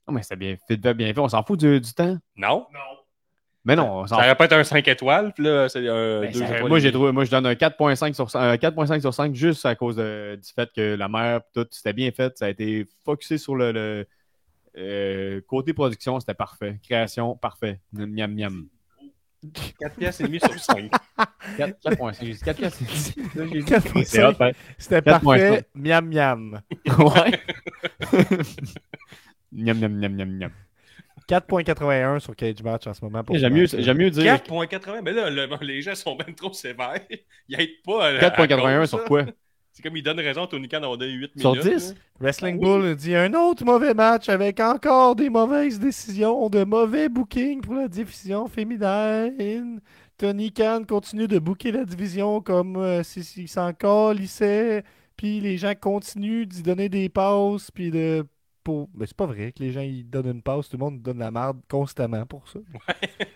Non, 0.07 0.13
mais 0.13 0.23
c'était 0.23 0.35
bien 0.37 0.55
fait, 0.67 0.77
bien 0.93 1.13
fait. 1.13 1.19
On 1.19 1.27
s'en 1.27 1.43
fout 1.43 1.59
du, 1.59 1.79
du 1.81 1.93
temps. 1.93 2.17
Non. 2.35 2.65
Mais 3.65 3.75
non, 3.75 3.91
on 3.99 4.07
s'en 4.07 4.15
Ça 4.15 4.21
aurait 4.23 4.35
pas 4.35 4.45
été 4.45 4.55
un 4.55 4.63
5 4.63 4.87
étoiles, 4.87 5.33
puis 5.33 5.43
là, 5.43 5.67
c'est 5.67 5.85
un 5.89 6.21
Ben, 6.21 6.31
2 6.31 6.39
ça- 6.39 6.61
moi, 6.63 6.79
j'ai 6.79 6.91
trouvé, 6.91 7.11
moi, 7.11 7.25
je 7.25 7.31
donne 7.31 7.45
un 7.45 7.53
4.5 7.55 8.13
sur, 8.13 8.29
5 8.29 8.39
euh, 8.41 8.55
4.5 8.57 9.01
sur 9.01 9.13
5 9.13 9.35
juste 9.35 9.65
à 9.65 9.75
cause 9.75 9.97
de- 9.97 10.39
du 10.41 10.49
fait 10.53 10.69
que 10.73 10.95
la 10.95 11.09
mère, 11.09 11.41
tout, 11.53 11.67
c'était 11.71 11.91
bien 11.91 12.09
fait. 12.11 12.37
Ça 12.37 12.45
a 12.45 12.49
été 12.49 12.85
focusé 13.03 13.37
sur 13.37 13.55
le, 13.57 13.73
le, 13.73 14.07
euh, 14.77 15.41
côté 15.47 15.73
production, 15.73 16.17
c'était 16.21 16.33
parfait. 16.33 16.79
Création, 16.81 17.35
parfait. 17.35 17.81
Miam, 17.91 18.33
miam. 18.33 18.67
4 19.79 19.95
pièces 19.97 20.21
et 20.21 20.23
demi 20.23 20.39
sur 20.39 20.57
5. 20.57 20.89
4, 21.57 21.77
4.5. 21.83 22.17
J'ai 22.21 22.31
dit 22.33 22.39
4 22.39 22.57
piastres. 22.57 22.83
Là, 23.35 23.45
j'ai 23.51 23.59
dit- 23.59 23.65
4.5. 23.65 24.03
C'est 24.05 24.23
hot, 24.23 24.33
hein? 24.39 24.51
C'était 24.77 25.01
4.5. 25.01 25.21
parfait. 25.23 25.65
Miam 25.75 26.05
miam. 26.07 26.61
Ouais. 26.99 27.41
miam, 29.51 29.77
miam, 29.79 29.93
miam, 29.93 30.13
miam, 30.15 30.29
miam. 30.37 30.51
4.81 31.29 32.19
sur 32.19 32.35
Cage 32.35 32.61
Match 32.63 32.87
en 32.87 32.93
ce 32.93 33.03
moment. 33.03 33.23
pour 33.23 33.35
J'aime 33.37 33.53
mieux, 33.53 33.65
j'aime 33.65 33.97
mieux 33.97 34.09
dire 34.11 34.23
4.80, 34.35 35.01
mais 35.03 35.11
là, 35.13 35.29
le- 35.29 35.47
les 35.65 35.81
gens 35.81 35.95
sont 35.95 36.15
même 36.17 36.35
trop 36.35 36.53
sévères. 36.53 37.01
Ils 37.49 37.59
aident 37.59 37.69
pas. 37.85 38.05
à- 38.05 38.09
à 38.09 38.29
4.81 38.29 38.79
cause, 38.79 38.89
sur 38.89 39.03
quoi? 39.03 39.25
C'est 39.73 39.83
comme 39.83 39.95
ils 39.95 40.01
donnent 40.01 40.19
raison 40.19 40.45
à 40.45 40.47
Tony 40.47 40.67
Khan 40.67 40.79
d'avoir 40.79 40.97
donné 40.97 41.11
8 41.11 41.31
Sur 41.39 41.51
minutes. 41.51 41.67
10? 41.71 41.89
là. 41.89 41.95
Wrestling 42.19 42.59
Bull 42.59 42.95
dit 42.95 43.13
un 43.15 43.31
autre 43.35 43.63
mauvais 43.63 43.93
match 43.93 44.27
avec 44.27 44.59
encore 44.59 45.15
des 45.15 45.29
mauvaises 45.29 45.79
décisions, 45.79 46.49
de 46.49 46.63
mauvais 46.63 47.09
booking 47.09 47.61
pour 47.61 47.75
la 47.75 47.87
division 47.87 48.47
féminine. 48.47 49.79
Tony 50.17 50.51
Khan 50.51 50.81
continue 50.87 51.27
de 51.27 51.37
booker 51.37 51.71
la 51.73 51.85
division 51.85 52.41
comme 52.41 52.77
euh, 52.77 53.03
si- 53.03 53.23
s'il 53.23 53.47
s'en 53.47 53.71
calissait, 53.71 54.83
puis 55.15 55.39
les 55.41 55.57
gens 55.57 55.73
continuent 55.79 56.47
d'y 56.47 56.63
donner 56.63 56.89
des 56.89 57.09
passes, 57.09 57.69
puis 57.69 57.91
de. 57.91 58.25
Pour... 58.67 58.89
Mais 58.93 59.05
c'est 59.05 59.15
pas 59.15 59.25
vrai 59.25 59.53
que 59.53 59.63
les 59.63 59.71
gens 59.71 59.79
ils 59.79 60.03
donnent 60.03 60.27
une 60.29 60.41
passe, 60.41 60.67
tout 60.67 60.75
le 60.77 60.83
monde 60.83 61.01
donne 61.01 61.19
la 61.19 61.31
merde 61.31 61.57
constamment 61.69 62.25
pour 62.25 62.47
ça. 62.49 62.59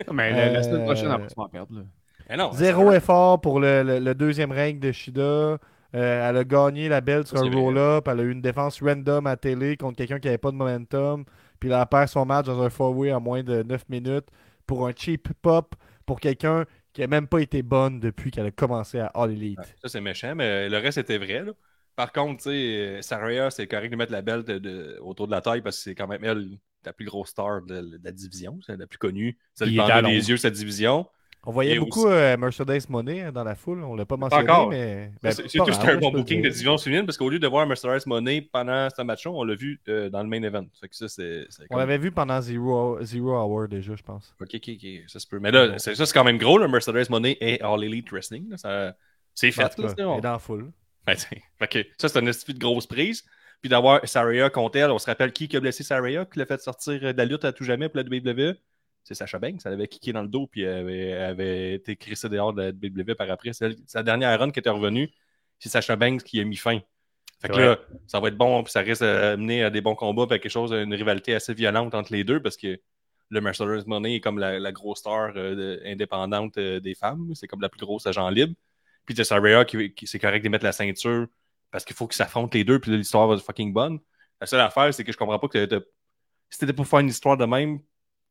Non, 0.08 0.14
mais 0.14 0.32
la, 0.32 0.52
la 0.52 0.64
semaine 0.64 0.84
prochaine, 0.84 1.08
on 1.38 1.42
va 1.44 1.48
perdre. 1.48 1.74
Là. 1.74 1.82
Mais 2.30 2.36
non, 2.36 2.52
Zéro 2.52 2.92
effort 2.92 3.40
pour 3.40 3.62
le, 3.62 3.82
le- 3.84 4.00
le 4.00 4.14
deuxième 4.14 4.52
règne 4.52 4.80
de 4.80 4.92
Shida. 4.92 5.22
Euh, 5.22 5.58
elle 5.94 6.36
a 6.38 6.44
gagné 6.44 6.90
la 6.90 7.00
belle 7.00 7.26
sur 7.26 7.38
un 7.38 7.50
roll-up. 7.62 8.08
Elle 8.10 8.20
a 8.20 8.24
eu 8.24 8.32
une 8.32 8.42
défense 8.42 8.82
random 8.84 9.26
à 9.26 9.38
télé 9.38 9.78
contre 9.78 9.96
quelqu'un 9.98 10.20
qui 10.20 10.28
n'avait 10.28 10.38
pas 10.38 10.52
de 10.52 10.58
momentum. 10.58 11.24
Puis 11.62 11.72
elle 11.72 11.86
perd 11.90 12.08
son 12.10 12.26
match 12.26 12.46
dans 12.48 12.62
un 12.62 12.70
four-way 12.70 13.14
en 13.14 13.22
moins 13.22 13.42
de 13.44 13.64
9 13.64 13.88
minutes 13.88 14.28
pour 14.68 14.86
un 14.88 14.92
cheap 14.96 15.30
pop 15.42 15.76
pour 16.06 16.20
quelqu'un 16.20 16.66
qui 16.92 17.00
n'a 17.02 17.08
même 17.08 17.28
pas 17.28 17.40
été 17.40 17.62
bonne 17.62 18.00
depuis 18.02 18.32
qu'elle 18.32 18.48
a 18.48 18.52
commencé 18.52 19.00
à 19.00 19.08
All 19.08 19.32
Elite. 19.32 19.60
Ouais, 19.60 19.66
Ça, 19.82 19.88
c'est 19.90 20.02
méchant, 20.02 20.34
mais 20.36 20.68
le 20.68 20.78
reste 20.78 20.98
était 20.98 21.18
vrai. 21.18 21.44
là. 21.46 21.52
Par 22.02 22.12
contre, 22.12 22.42
tu 22.44 22.50
sais, 22.50 22.98
Saraya, 23.04 23.52
c'est 23.52 23.68
correct 23.68 23.92
de 23.92 23.96
mettre 23.96 24.12
la 24.12 24.24
belle 24.24 24.44
de- 24.44 24.58
de- 24.58 24.98
autour 25.02 25.28
de 25.28 25.32
la 25.32 25.42
taille 25.42 25.62
parce 25.62 25.78
que 25.78 25.84
c'est 25.84 25.94
quand 25.96 26.08
même 26.08 26.24
elle 26.24 26.58
la 26.84 26.94
plus 26.94 27.06
grosse 27.06 27.30
star 27.30 27.62
de, 27.62 27.80
de 27.80 28.00
la 28.04 28.12
division, 28.12 28.58
c'est 28.66 28.76
la 28.76 28.88
plus 28.88 28.98
connue. 28.98 29.38
À 29.60 29.66
vendait 29.66 30.02
Londres. 30.02 30.08
les 30.10 30.30
yeux, 30.32 30.38
cette 30.38 30.56
division. 30.56 31.06
On 31.44 31.52
voyait 31.52 31.76
Et 31.76 31.80
beaucoup 31.80 32.08
euh, 32.08 32.36
Mercedes 32.38 32.88
Monet 32.90 33.22
hein, 33.22 33.32
dans 33.32 33.44
la 33.44 33.54
foule. 33.54 33.84
On 33.84 33.96
l'a 33.96 34.06
pas 34.06 34.18
mentionné, 34.18 34.44
encore. 34.50 34.70
mais. 34.70 35.12
ben, 35.22 35.32
C'est- 35.32 35.48
c'était 35.48 35.92
un 35.92 35.98
bon 35.98 36.12
booking 36.12 36.42
de 36.42 36.50
division 36.50 36.76
féminine 36.80 37.06
parce 37.06 37.18
qu'au 37.20 37.30
lieu 37.30 37.38
de 37.40 37.48
voir 37.48 37.68
Mercedes 37.68 38.02
Monet 38.08 38.42
pendant 38.52 38.88
ce 38.96 39.02
match-là, 39.04 39.30
on 39.32 39.44
l'a 39.44 39.54
vu 39.56 39.80
euh, 39.88 40.10
dans 40.10 40.24
le 40.24 40.30
main 40.30 40.42
event. 40.42 40.66
Fait 40.80 40.88
que 40.88 40.96
ça, 40.96 41.06
On 41.06 41.66
comme- 41.68 41.78
l'avait 41.80 41.98
vu 42.00 42.12
pendant 42.12 42.42
Zero, 42.42 42.98
Zero 43.04 43.32
Hour 43.38 43.68
déjà, 43.68 43.96
je 43.96 44.04
pense. 44.04 44.36
Ok, 44.42 44.50
ok, 44.56 44.70
ok, 44.76 44.88
ça 45.08 45.20
se 45.20 45.28
peut. 45.28 45.40
Mais 45.40 45.52
là, 45.52 45.78
c'est- 45.78 45.94
ça, 45.94 46.06
c'est 46.08 46.14
quand 46.14 46.24
même 46.24 46.38
gros, 46.40 46.58
le 46.58 46.68
Mercedes 46.68 47.10
Monet 47.12 47.38
et 47.42 47.62
All 47.62 47.84
Elite 47.84 48.10
Wrestling. 48.12 48.50
là, 48.50 48.58
ça- 48.58 48.96
C'est 49.36 49.52
fait, 49.52 49.70
tout 49.76 49.84
là. 49.84 49.90
est 49.92 50.22
dans 50.22 50.32
la 50.34 50.40
foule. 50.40 50.72
Ben, 51.06 51.16
ça, 51.18 52.10
c'est 52.10 52.18
un 52.18 52.26
esti 52.26 52.54
de 52.54 52.60
grosse 52.60 52.88
prise. 52.88 53.24
Puis 53.62 53.70
d'avoir 53.70 54.08
Saraya 54.08 54.50
contre 54.50 54.78
elle, 54.78 54.92
on 54.92 55.00
se 55.00 55.06
rappelle 55.06 55.32
qui 55.32 55.48
qui 55.48 55.56
a 55.56 55.60
blessé 55.60 55.84
Saraya, 55.84 56.26
qui 56.26 56.40
l'a 56.40 56.46
fait 56.46 56.60
sortir 56.62 57.00
de 57.00 57.18
la 57.18 57.26
lutte 57.26 57.46
à 57.46 57.54
tout 57.54 57.64
jamais 57.64 57.90
pour 57.90 57.98
la 57.98 58.04
WWE. 58.04 58.56
C'est 59.04 59.14
Sacha 59.14 59.40
Banks. 59.40 59.62
Elle 59.66 59.74
avait 59.74 59.88
kické 59.88 60.14
dans 60.14 60.22
le 60.22 60.28
dos, 60.28 60.48
puis 60.48 60.62
elle 60.62 60.80
avait, 60.80 61.08
elle 61.08 61.22
avait 61.22 61.74
été 61.76 61.96
crissée 61.96 62.30
dehors 62.30 62.54
de 62.54 62.62
la 62.62 62.70
WWE 62.70 63.16
par 63.16 63.30
après. 63.30 63.54
C'est 63.54 63.76
la 63.94 64.04
dernière 64.04 64.40
run 64.40 64.52
qui 64.52 64.60
était 64.60 64.70
revenue. 64.70 65.10
C'est 65.60 65.70
Sacha 65.70 65.96
Banks 65.96 66.24
qui 66.24 66.40
a 66.40 66.44
mis 66.44 66.56
fin. 66.56 66.80
Fait 67.40 67.50
que 67.50 67.58
là, 67.58 67.80
ça 68.06 68.20
va 68.20 68.28
être 68.28 68.38
bon, 68.38 68.62
puis 68.64 68.72
ça 68.72 68.82
risque 68.82 69.02
d'amener 69.02 69.64
à 69.64 69.72
des 69.72 69.82
bons 69.82 69.96
combats, 69.96 70.28
puis 70.28 70.36
à 70.36 70.40
quelque 70.40 70.52
chose, 70.52 70.72
une 70.72 70.94
rivalité 70.94 71.34
assez 71.34 71.56
violente 71.56 71.96
entre 71.96 72.14
les 72.14 72.24
deux, 72.24 72.40
parce 72.40 72.56
que 72.56 72.80
le 73.30 73.42
Mercedes 73.42 73.88
Money 73.88 74.18
est 74.18 74.20
comme 74.20 74.38
la, 74.38 74.60
la 74.60 74.72
grosse 74.72 75.00
star 75.00 75.32
euh, 75.36 75.80
indépendante 75.86 76.58
euh, 76.58 76.80
des 76.80 76.94
femmes. 76.94 77.32
C'est 77.34 77.48
comme 77.48 77.62
la 77.62 77.70
plus 77.70 77.80
grosse 77.80 78.06
agent 78.06 78.30
libre. 78.30 78.54
Puis 79.06 79.16
t'as 79.16 79.24
Saraya 79.24 79.66
qui, 79.66 79.94
qui 79.94 80.08
c'est 80.08 80.20
correct 80.20 80.44
de 80.44 80.50
mettre 80.50 80.66
la 80.66 80.72
ceinture 80.72 81.28
parce 81.72 81.86
qu'il 81.86 81.96
faut 81.96 82.08
qu'ils 82.08 82.18
s'affrontent 82.18 82.58
les 82.58 82.64
deux, 82.64 82.80
puis 82.80 82.96
l'histoire 82.96 83.28
va 83.28 83.36
être 83.36 83.44
fucking 83.44 83.74
bonne. 83.74 84.00
La 84.40 84.48
seule 84.48 84.60
affaire, 84.60 84.94
c'est 84.94 85.04
que 85.04 85.12
je 85.12 85.18
comprends 85.18 85.40
pas 85.40 85.48
que 85.48 85.68
si 86.50 86.58
c'était 86.60 86.74
pour 86.74 86.88
faire 86.88 87.00
une 87.00 87.08
histoire 87.08 87.38
de 87.38 87.46
même 87.46 87.80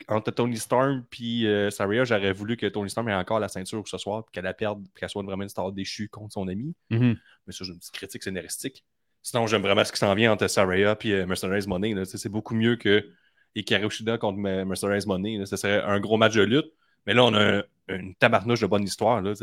entre 0.09 0.31
Tony 0.31 0.57
Storm 0.57 1.05
puis 1.11 1.47
euh, 1.47 1.71
Saraya, 1.71 2.05
j'aurais 2.05 2.33
voulu 2.33 2.57
que 2.57 2.67
Tony 2.67 2.91
Storm 2.91 3.09
ait 3.09 3.15
encore 3.15 3.39
la 3.41 3.49
ceinture 3.49 3.87
ce 3.87 3.99
soir, 3.99 4.25
puis 4.25 4.33
qu'elle 4.33 4.45
la 4.45 4.55
perde, 4.55 4.83
puis 4.95 5.01
qu'elle 5.01 5.09
soit 5.11 5.23
vraiment 5.23 5.43
une 5.43 5.49
star 5.49 5.73
déchue 5.73 6.09
contre 6.09 6.33
son 6.35 6.49
ami. 6.49 6.75
Mhm. 6.91 7.17
Mais 7.47 7.53
ça, 7.53 7.65
j'ai 7.65 7.73
une 7.73 7.79
petite 7.79 7.93
critique 7.95 8.23
scénaristique. 8.23 8.85
Sinon, 9.23 9.47
j'aime 9.47 9.63
vraiment 9.63 9.85
ce 9.85 9.93
qui 9.93 9.99
s'en 9.99 10.15
vient 10.15 10.33
entre 10.33 10.49
Saraya 10.49 10.97
et 11.03 11.13
euh, 11.13 11.27
Mercedes 11.27 11.67
Money. 11.67 11.95
C'est 12.07 12.31
beaucoup 12.31 12.55
mieux 12.55 12.77
que 12.77 13.11
Hikaru 13.55 13.91
Shida 13.91 14.17
contre 14.19 14.39
Me- 14.39 14.65
Mercedes 14.65 15.07
Money. 15.07 15.45
Ce 15.45 15.57
serait 15.57 15.83
un 15.83 16.01
gros 16.01 16.17
match 16.17 16.35
de 16.35 16.43
lutte. 16.43 16.73
Mais 17.07 17.13
là, 17.15 17.25
on 17.25 17.35
a 17.35 17.59
un, 17.59 17.63
une 17.89 18.15
tabarnouche 18.15 18.61
de 18.61 18.67
bonne 18.67 18.85
histoire. 18.85 19.21
Là. 19.21 19.35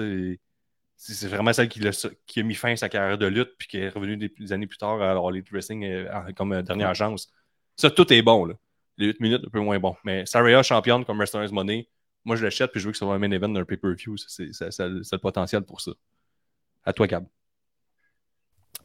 C'est 1.00 1.28
vraiment 1.28 1.54
celle 1.54 1.70
qui, 1.70 1.80
a 2.39 2.43
mis 2.43 2.56
fin 2.56 2.72
à 2.72 2.76
sa 2.76 2.89
carrière 2.89 3.18
de 3.18 3.28
lutte 3.28 3.56
puis 3.58 3.68
qui 3.68 3.78
est 3.78 3.89
revenue 3.89 4.18
des, 4.18 4.30
des 4.30 4.52
années 4.52 4.66
plus 4.68 4.78
tard 4.80 5.00
à 5.02 5.12
All 5.12 5.36
Elite 5.36 5.50
Wrestling 5.52 5.86
euh, 5.86 6.32
comme 6.36 6.52
euh, 6.54 6.62
dernière 6.64 6.95
chance. 6.95 7.32
Ça, 7.76 7.91
tout 7.91 8.12
est 8.12 8.22
bon. 8.24 8.45
Là. 8.45 8.56
Les 8.98 9.08
8 9.08 9.20
minutes, 9.20 9.43
un 9.45 9.50
peu 9.50 9.60
moins 9.60 9.78
bon. 9.80 9.95
Mais 10.04 10.26
Saraya, 10.26 10.64
championne 10.64 11.06
comme 11.06 11.18
Wrestler's 11.18 11.52
Money, 11.52 11.88
moi, 12.26 12.36
je 12.36 12.43
l'achète 12.43 12.72
puis 12.72 12.82
je 12.82 12.88
veux 12.88 12.91
que 12.91 12.98
ce 12.98 13.06
soit 13.06 13.14
un 13.14 13.20
main 13.20 13.30
event 13.32 13.50
d'un 13.50 13.64
pay-per-view. 13.64 14.18
Ça, 14.18 14.26
c'est- 14.28 14.54
Ça, 14.54 14.72
ça, 14.72 14.89
ça 15.04 15.16
le 15.16 15.22
potentiel 15.22 15.62
pour 15.64 15.82
ça. 15.82 15.91
À 16.84 16.93
toi, 16.93 17.06
Gab. 17.06 17.26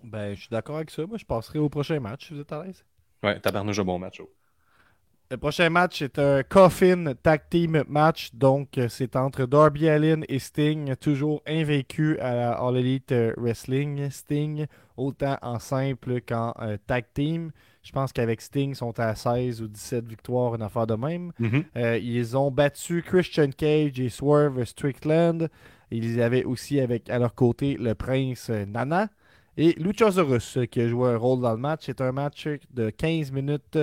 Ben, 0.05 0.35
je 0.35 0.41
suis 0.41 0.51
d'accord 0.51 0.77
avec 0.77 0.91
ça. 0.91 1.07
Moi, 1.07 1.17
je 1.17 1.25
passerai 1.25 1.59
au 1.59 1.69
prochain 1.69 1.99
match, 2.01 2.27
si 2.29 2.35
vous 2.35 2.41
êtes 2.41 2.53
à 2.53 2.65
l'aise. 2.65 2.85
Ouais, 3.23 3.41
tabarnouche 3.41 3.77
de 3.79 3.83
bon 3.83 3.99
match. 3.99 4.21
oh. 4.21 4.31
Le 5.33 5.39
prochain 5.39 5.71
match 5.71 6.03
est 6.03 6.19
un 6.19 6.43
Coffin 6.43 7.15
Tag 7.23 7.41
Team 7.49 7.85
match. 7.89 8.35
Donc, 8.35 8.77
euh, 8.77 8.89
c'est 8.91 9.17
entre 9.17 9.47
Darby 9.47 9.89
Allin 9.89 10.21
et 10.29 10.39
Sting, 10.39 10.95
toujours 10.97 11.41
invaincu 11.47 12.19
à 12.19 12.35
la 12.35 12.53
All 12.53 12.77
Elite 12.77 13.13
euh, 13.13 13.33
Wrestling. 13.39 14.11
Sting, 14.11 14.67
autant 14.99 15.39
en 15.41 15.59
simple 15.59 16.21
qu'en 16.21 16.53
euh, 16.61 16.77
Tag 16.87 17.07
Team. 17.15 17.51
Je 17.83 17.93
pense 17.93 18.13
qu'avec 18.13 18.43
Sting, 18.43 18.73
ils 18.73 18.77
sont 18.77 19.01
à 19.01 19.15
16 19.15 19.63
ou 19.63 19.69
17 19.69 20.07
victoires, 20.07 20.55
une 20.55 20.61
affaire 20.61 20.87
de 20.87 20.97
même. 20.97 21.33
Euh, 21.77 21.97
ils 21.97 22.37
ont 22.37 22.51
battu 22.51 23.01
Christian 23.01 23.53
Cage 23.57 23.99
et 24.01 24.11
Swerve 24.11 24.63
Strickland. 24.67 25.49
Ils 25.91 26.21
avaient 26.21 26.45
aussi 26.45 26.79
avec 26.79 27.09
à 27.09 27.19
leur 27.19 27.35
côté 27.35 27.79
le 27.81 27.95
prince 27.95 28.51
Nana 28.51 29.09
et 29.57 29.73
Luchasaurus 29.79 30.59
qui 30.71 30.83
a 30.83 30.89
joué 30.89 31.09
un 31.09 31.17
rôle 31.17 31.41
dans 31.41 31.53
le 31.53 31.59
match. 31.59 31.85
C'est 31.87 32.03
un 32.03 32.13
match 32.13 32.49
de 32.75 32.91
15 32.91 33.33
minutes 33.33 33.79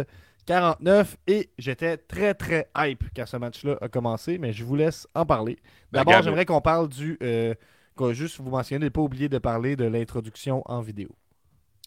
49 0.49 1.17
et 1.27 1.51
j'étais 1.59 1.97
très 1.97 2.33
très 2.33 2.71
hype 2.75 3.03
quand 3.15 3.27
ce 3.27 3.37
match-là 3.37 3.77
a 3.81 3.87
commencé, 3.87 4.39
mais 4.39 4.51
je 4.51 4.63
vous 4.63 4.75
laisse 4.75 5.07
en 5.13 5.23
parler. 5.23 5.59
Ben, 5.91 5.99
D'abord, 5.99 6.23
j'aimerais 6.23 6.45
qu'on 6.45 6.59
parle 6.59 6.89
du. 6.89 7.19
Euh, 7.21 7.53
qu'on 7.95 8.13
juste 8.13 8.39
vous 8.39 8.49
mentionner, 8.49 8.85
ne 8.85 8.89
pas 8.89 9.01
oublier 9.01 9.29
de 9.29 9.37
parler 9.37 9.75
de 9.75 9.85
l'introduction 9.85 10.63
en 10.65 10.81
vidéo. 10.81 11.09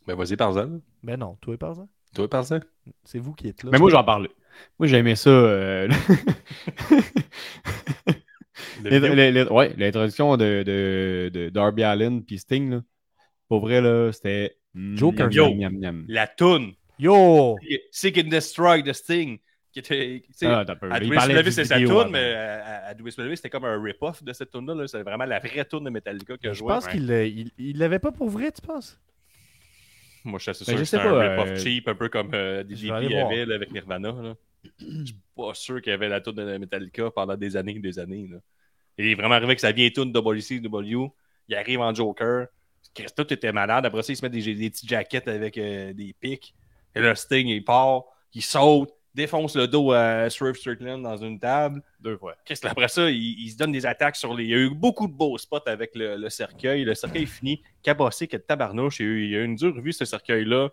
Ben, 0.06 0.14
vas-y, 0.14 0.36
Tarzan. 0.36 0.78
Ben 1.02 1.18
non, 1.18 1.36
toi, 1.40 1.58
par 1.58 1.70
exemple. 1.70 1.90
Toi, 2.14 2.28
Tarzan. 2.28 2.60
C'est 3.02 3.18
vous 3.18 3.32
qui 3.32 3.48
êtes 3.48 3.64
là. 3.64 3.70
Mais 3.72 3.78
moi, 3.78 3.90
j'en 3.90 4.04
parlais. 4.04 4.30
Moi, 4.78 4.86
j'ai 4.86 4.98
aimé 4.98 5.16
ça. 5.16 5.30
euh, 5.30 5.88
ouais, 9.50 9.74
l'introduction 9.76 10.36
de, 10.36 10.62
de, 10.64 11.30
de 11.34 11.48
Darby 11.48 11.82
Allin 11.82 12.20
puis 12.20 12.38
Sting, 12.38 12.70
là. 12.70 12.82
Pour 13.48 13.58
vrai, 13.62 13.80
là, 13.80 14.12
c'était. 14.12 14.56
Joker. 14.76 15.32
Yo. 15.32 15.52
miam, 15.52 15.72
miam, 15.72 15.78
miam. 15.80 16.04
La 16.06 16.28
toune. 16.28 16.74
Yo! 16.98 17.56
Seek 17.90 18.18
and 18.18 18.28
Destroy 18.28 18.82
de 18.82 18.92
Sting. 18.92 19.38
Qui 19.72 19.78
était, 19.78 20.22
Ah, 20.42 20.64
à 20.90 21.02
Il 21.02 21.14
parlait 21.14 21.34
WCW, 21.34 21.42
du 21.44 21.52
c'est 21.52 21.64
sa 21.64 21.76
avant. 21.76 22.06
mais 22.10 22.34
à, 22.34 22.88
à 22.88 22.94
WCW, 22.94 23.34
c'était 23.36 23.48
comme 23.48 23.64
un 23.64 23.82
rip-off 23.82 24.22
de 24.22 24.32
cette 24.34 24.50
tune-là. 24.50 24.74
là. 24.74 24.86
C'est 24.86 25.02
vraiment 25.02 25.24
la 25.24 25.38
vraie 25.38 25.64
tune 25.64 25.84
de 25.84 25.88
Metallica 25.90 26.36
que 26.36 26.48
je 26.48 26.52
Je 26.52 26.58
jouais. 26.58 26.74
pense 26.74 26.86
qu'il 26.86 27.06
l'a- 27.06 27.24
il 27.24 27.50
il 27.56 27.78
l'avait 27.78 27.98
pas 27.98 28.12
pour 28.12 28.28
vrai, 28.28 28.52
tu 28.52 28.60
penses? 28.60 29.00
Moi, 30.24 30.38
je 30.38 30.42
suis 30.42 30.50
assez 30.50 30.64
Ben, 30.66 30.72
sûr 30.72 30.76
je 30.76 30.82
que 30.82 30.84
sais 30.84 30.96
c'est 30.98 31.02
un 31.02 31.10
pas, 31.10 31.28
rip-off 31.36 31.50
euh, 31.52 31.56
cheap, 31.56 31.88
un 31.88 31.94
peu 31.94 32.08
comme 32.10 32.32
euh, 32.34 32.62
je 32.68 32.86
voir. 32.86 32.98
avait 32.98 33.46
là, 33.46 33.54
avec 33.54 33.72
Nirvana. 33.72 34.12
Là. 34.12 34.34
Je 34.78 35.04
suis 35.06 35.16
pas 35.34 35.54
sûr 35.54 35.80
qu'il 35.80 35.90
y 35.90 35.94
avait 35.94 36.08
la 36.10 36.20
tune 36.20 36.34
de 36.34 36.58
Metallica 36.58 37.10
pendant 37.10 37.34
des 37.36 37.56
années 37.56 37.74
et 37.76 37.80
des 37.80 37.98
années. 37.98 38.28
Là. 38.30 38.38
Il 38.98 39.06
est 39.06 39.14
vraiment 39.14 39.34
arrivé 39.36 39.46
avec 39.46 39.60
sa 39.60 39.72
vieille 39.72 39.92
tune 39.92 40.12
WCW. 40.14 41.10
Il 41.48 41.54
arrive 41.56 41.80
en 41.80 41.94
Joker. 41.94 42.46
Tout 43.16 43.32
était 43.32 43.52
malade. 43.52 43.86
Après 43.86 44.02
ça, 44.02 44.12
il 44.12 44.16
se 44.16 44.22
met 44.24 44.28
des, 44.28 44.54
des 44.54 44.68
petites 44.70 44.88
jaquettes 44.88 45.28
avec 45.28 45.56
euh, 45.56 45.94
des 45.94 46.14
pics. 46.20 46.54
Et 46.94 47.00
là, 47.00 47.14
Sting, 47.14 47.48
il 47.48 47.64
part, 47.64 48.04
il 48.34 48.42
saute, 48.42 48.90
défonce 49.14 49.56
le 49.56 49.66
dos 49.66 49.92
à 49.92 50.28
Swerve 50.30 50.56
Strickland 50.56 51.02
dans 51.02 51.16
une 51.16 51.38
table. 51.38 51.82
Deux 52.00 52.16
fois. 52.16 52.34
Chris, 52.44 52.58
après 52.64 52.88
ça, 52.88 53.10
il, 53.10 53.16
il 53.16 53.50
se 53.50 53.56
donne 53.56 53.72
des 53.72 53.86
attaques 53.86 54.16
sur 54.16 54.34
les. 54.34 54.44
Il 54.44 54.50
y 54.50 54.54
a 54.54 54.58
eu 54.58 54.70
beaucoup 54.70 55.06
de 55.06 55.12
beaux 55.12 55.36
spots 55.38 55.66
avec 55.66 55.94
le, 55.94 56.16
le 56.16 56.30
cercueil. 56.30 56.84
Le 56.84 56.94
cercueil 56.94 57.26
finit 57.26 57.62
cabossé, 57.82 58.26
que 58.26 58.36
de 58.36 58.42
tabarnouche. 58.42 59.00
Il 59.00 59.06
y 59.06 59.08
a 59.08 59.12
eu, 59.12 59.24
il 59.24 59.30
y 59.30 59.36
a 59.36 59.38
eu 59.40 59.44
une 59.44 59.56
dure 59.56 59.80
vue, 59.80 59.92
ce 59.92 60.04
cercueil-là. 60.04 60.70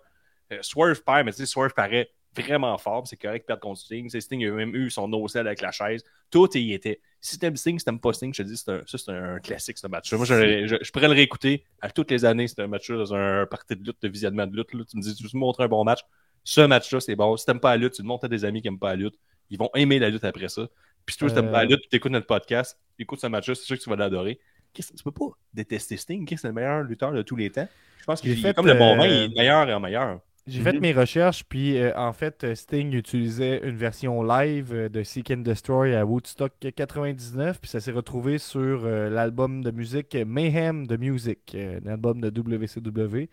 Euh, 0.51 0.59
Swerve 0.61 1.03
perd, 1.03 1.25
mais 1.25 1.31
tu 1.31 1.37
sais, 1.37 1.45
Swerve 1.45 1.73
paraît 1.73 2.09
vraiment 2.35 2.77
fort. 2.77 3.07
C'est 3.07 3.17
correct 3.17 3.43
de 3.43 3.45
perdre 3.47 3.61
contre 3.61 3.79
Sting. 3.81 4.09
Tu 4.09 4.21
Sting 4.21 4.45
a 4.45 4.51
même 4.51 4.75
eu 4.75 4.89
son 4.89 5.07
nocelle 5.07 5.47
avec 5.47 5.61
la 5.61 5.71
chaise. 5.71 6.03
Tout 6.29 6.49
y 6.57 6.73
était. 6.73 7.01
Si 7.21 7.37
t'aimes 7.39 7.57
Sting, 7.57 7.79
si 7.79 7.85
t'aimes 7.85 7.99
pas 7.99 8.13
Sting, 8.13 8.33
je 8.33 8.43
te 8.43 8.47
dis, 8.47 8.55
c'est 8.57 8.69
un, 8.71 8.81
ça, 8.85 8.97
c'est 8.97 9.11
un 9.11 9.39
classique, 9.39 9.77
ce 9.77 9.87
match-là. 9.87 10.17
Moi, 10.17 10.25
je, 10.25 10.67
je- 10.67 10.75
je 10.81 10.91
pourrais 10.91 11.07
le 11.07 11.13
réécouter 11.13 11.63
à 11.81 11.89
toutes 11.89 12.11
les 12.11 12.23
années. 12.25 12.47
C'est 12.47 12.61
un 12.61 12.67
match-là 12.67 12.97
dans 12.97 13.13
un 13.13 13.45
party 13.45 13.75
de 13.75 13.83
lutte, 13.83 14.01
de 14.01 14.07
visionnement 14.07 14.47
de 14.47 14.55
lutte. 14.55 14.73
là. 14.73 14.83
Tu 14.89 14.97
me 14.97 15.01
dis, 15.01 15.15
tu 15.15 15.23
me 15.35 15.39
montres 15.39 15.61
un 15.61 15.67
bon 15.67 15.83
match? 15.83 15.99
Ce 16.43 16.61
match-là, 16.61 16.99
c'est 16.99 17.15
bon. 17.15 17.35
Si 17.35 17.45
t'aimes 17.45 17.59
pas 17.59 17.71
la 17.71 17.77
lutte, 17.77 17.93
tu 17.93 18.01
te 18.01 18.07
montres 18.07 18.25
à 18.25 18.27
des 18.29 18.45
amis 18.45 18.61
qui 18.61 18.67
aiment 18.69 18.79
pas 18.79 18.89
la 18.91 18.95
lutte. 18.95 19.15
Ils 19.49 19.57
vont 19.57 19.69
aimer 19.75 19.99
la 19.99 20.09
lutte 20.09 20.23
après 20.23 20.47
ça. 20.49 20.67
Puis 21.05 21.13
si 21.13 21.19
toi, 21.19 21.29
t'aimes 21.31 21.47
Euh, 21.47 21.51
pas 21.51 21.63
la 21.63 21.69
lutte, 21.69 21.81
tu 21.89 21.95
écoutes 21.97 22.11
notre 22.11 22.27
podcast, 22.27 22.79
écoute 22.99 23.19
ce 23.19 23.27
match-là, 23.27 23.55
c'est 23.55 23.63
sûr 23.65 23.77
que 23.77 23.83
tu 23.83 23.89
vas 23.89 23.95
l'adorer. 23.95 24.39
Qu'est-ce- 24.73 24.93
Tu 24.93 25.03
peux 25.03 25.11
pas 25.11 25.25
détester 25.53 25.97
Sting. 25.97 26.25
Qu'est-ce 26.25 26.37
que 26.37 26.41
c'est 26.43 26.47
le 26.49 26.53
meilleur 26.53 26.83
lutteur 26.83 27.11
de 27.11 27.21
tous 27.23 27.35
les 27.35 27.49
temps? 27.49 27.67
Je 27.99 28.05
pense 28.05 28.21
qu'il 28.21 28.31
est 28.31 28.35
fait, 28.35 28.53
comme 28.53 28.67
le 28.67 28.75
bon 28.75 28.95
vin, 28.95 29.03
euh, 29.05 29.07
il 29.07 29.31
est 29.31 29.35
meilleur 29.35 29.67
et 29.67 29.73
en 29.73 29.79
meilleur. 29.79 30.19
J'ai 30.49 30.61
fait 30.61 30.73
Mhm. 30.73 30.79
mes 30.81 30.93
recherches, 30.93 31.43
puis 31.43 31.77
euh, 31.77 31.91
en 31.95 32.13
fait, 32.13 32.43
euh, 32.43 32.55
Sting 32.55 32.93
utilisait 32.93 33.61
une 33.63 33.75
version 33.75 34.23
live 34.23 34.73
euh, 34.73 34.89
de 34.89 35.03
Seek 35.03 35.31
and 35.31 35.37
Destroy 35.37 35.95
à 35.95 36.05
Woodstock 36.05 36.51
99, 36.75 37.59
puis 37.61 37.69
ça 37.69 37.79
s'est 37.79 37.91
retrouvé 37.91 38.37
sur 38.37 38.81
euh, 38.85 39.09
l'album 39.09 39.63
de 39.63 39.71
musique 39.71 40.15
Mayhem 40.25 40.87
de 40.87 40.97
Music, 40.97 41.39
euh, 41.55 41.79
l'album 41.83 42.21
de 42.21 42.29
WCW. 42.29 43.29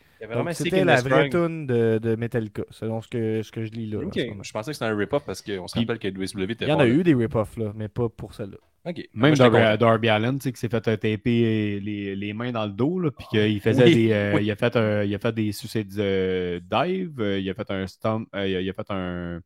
C'était 0.53 0.85
la 0.85 0.97
vraie 1.01 1.29
tune 1.31 1.67
de, 1.67 1.99
de 2.03 2.17
Metallica, 2.17 2.63
selon 2.71 3.01
ce 3.01 3.09
que, 3.09 3.43
ce 3.43 3.51
que 3.53 3.65
je 3.65 3.73
lis 3.73 3.87
là. 3.87 3.99
je 4.15 4.53
pensais 4.53 4.71
que 4.71 4.75
c'était 4.75 4.85
un 4.87 4.97
rip-off 4.97 5.25
parce 5.25 5.43
qu'on 5.43 5.67
se 5.69 5.79
rappelle 5.79 5.99
que 5.99 6.09
WCW 6.09 6.51
était 6.53 6.65
Il 6.67 6.69
y 6.69 6.73
en 6.73 6.79
a 6.81 6.87
eu 6.87 7.03
des 7.03 7.15
rip-offs, 7.15 7.57
là, 7.57 7.73
mais 7.75 7.89
pas 7.89 8.09
pour 8.09 8.35
celle-là. 8.35 8.59
Ok. 8.87 8.99
Même 9.15 9.35
Moi, 9.37 9.77
Darby, 9.77 10.09
Allen, 10.09 10.39
tu 10.39 10.45
sais, 10.45 10.53
qui 10.53 10.61
s'est 10.61 10.69
fait 10.69 10.87
euh, 10.89 10.97
taper 10.97 11.81
les, 11.81 12.15
les 12.15 12.33
mains 12.33 12.53
dans 12.53 12.67
le 12.67 12.73
dos, 12.73 13.01
là, 13.01 13.11
puis 13.11 13.27
qu'il 13.31 13.61
faisait 13.61 13.85
Oui, 13.85 13.95
des. 13.95 14.13
euh, 14.13 14.35
oui. 14.37 14.45
il, 14.45 14.51
a 14.51 14.57
fait 14.57 14.77
un- 14.77 15.03
il 15.03 15.13
a 15.15 15.19
fait 15.19 15.33
des 15.35 15.51
suicides 15.53 15.93
euh, 15.99 16.61
dive, 16.61 17.21
euh, 17.21 17.41
il 17.41 17.51
a 17.51 17.55
fait 17.55 17.69
un 17.71 17.87
stomp, 17.89 18.29
euh, 18.35 18.47
il, 18.47 18.57
a, 18.57 18.61
il 18.61 18.71
a 18.71 18.73
fait 18.73 18.91
un. 18.91 19.41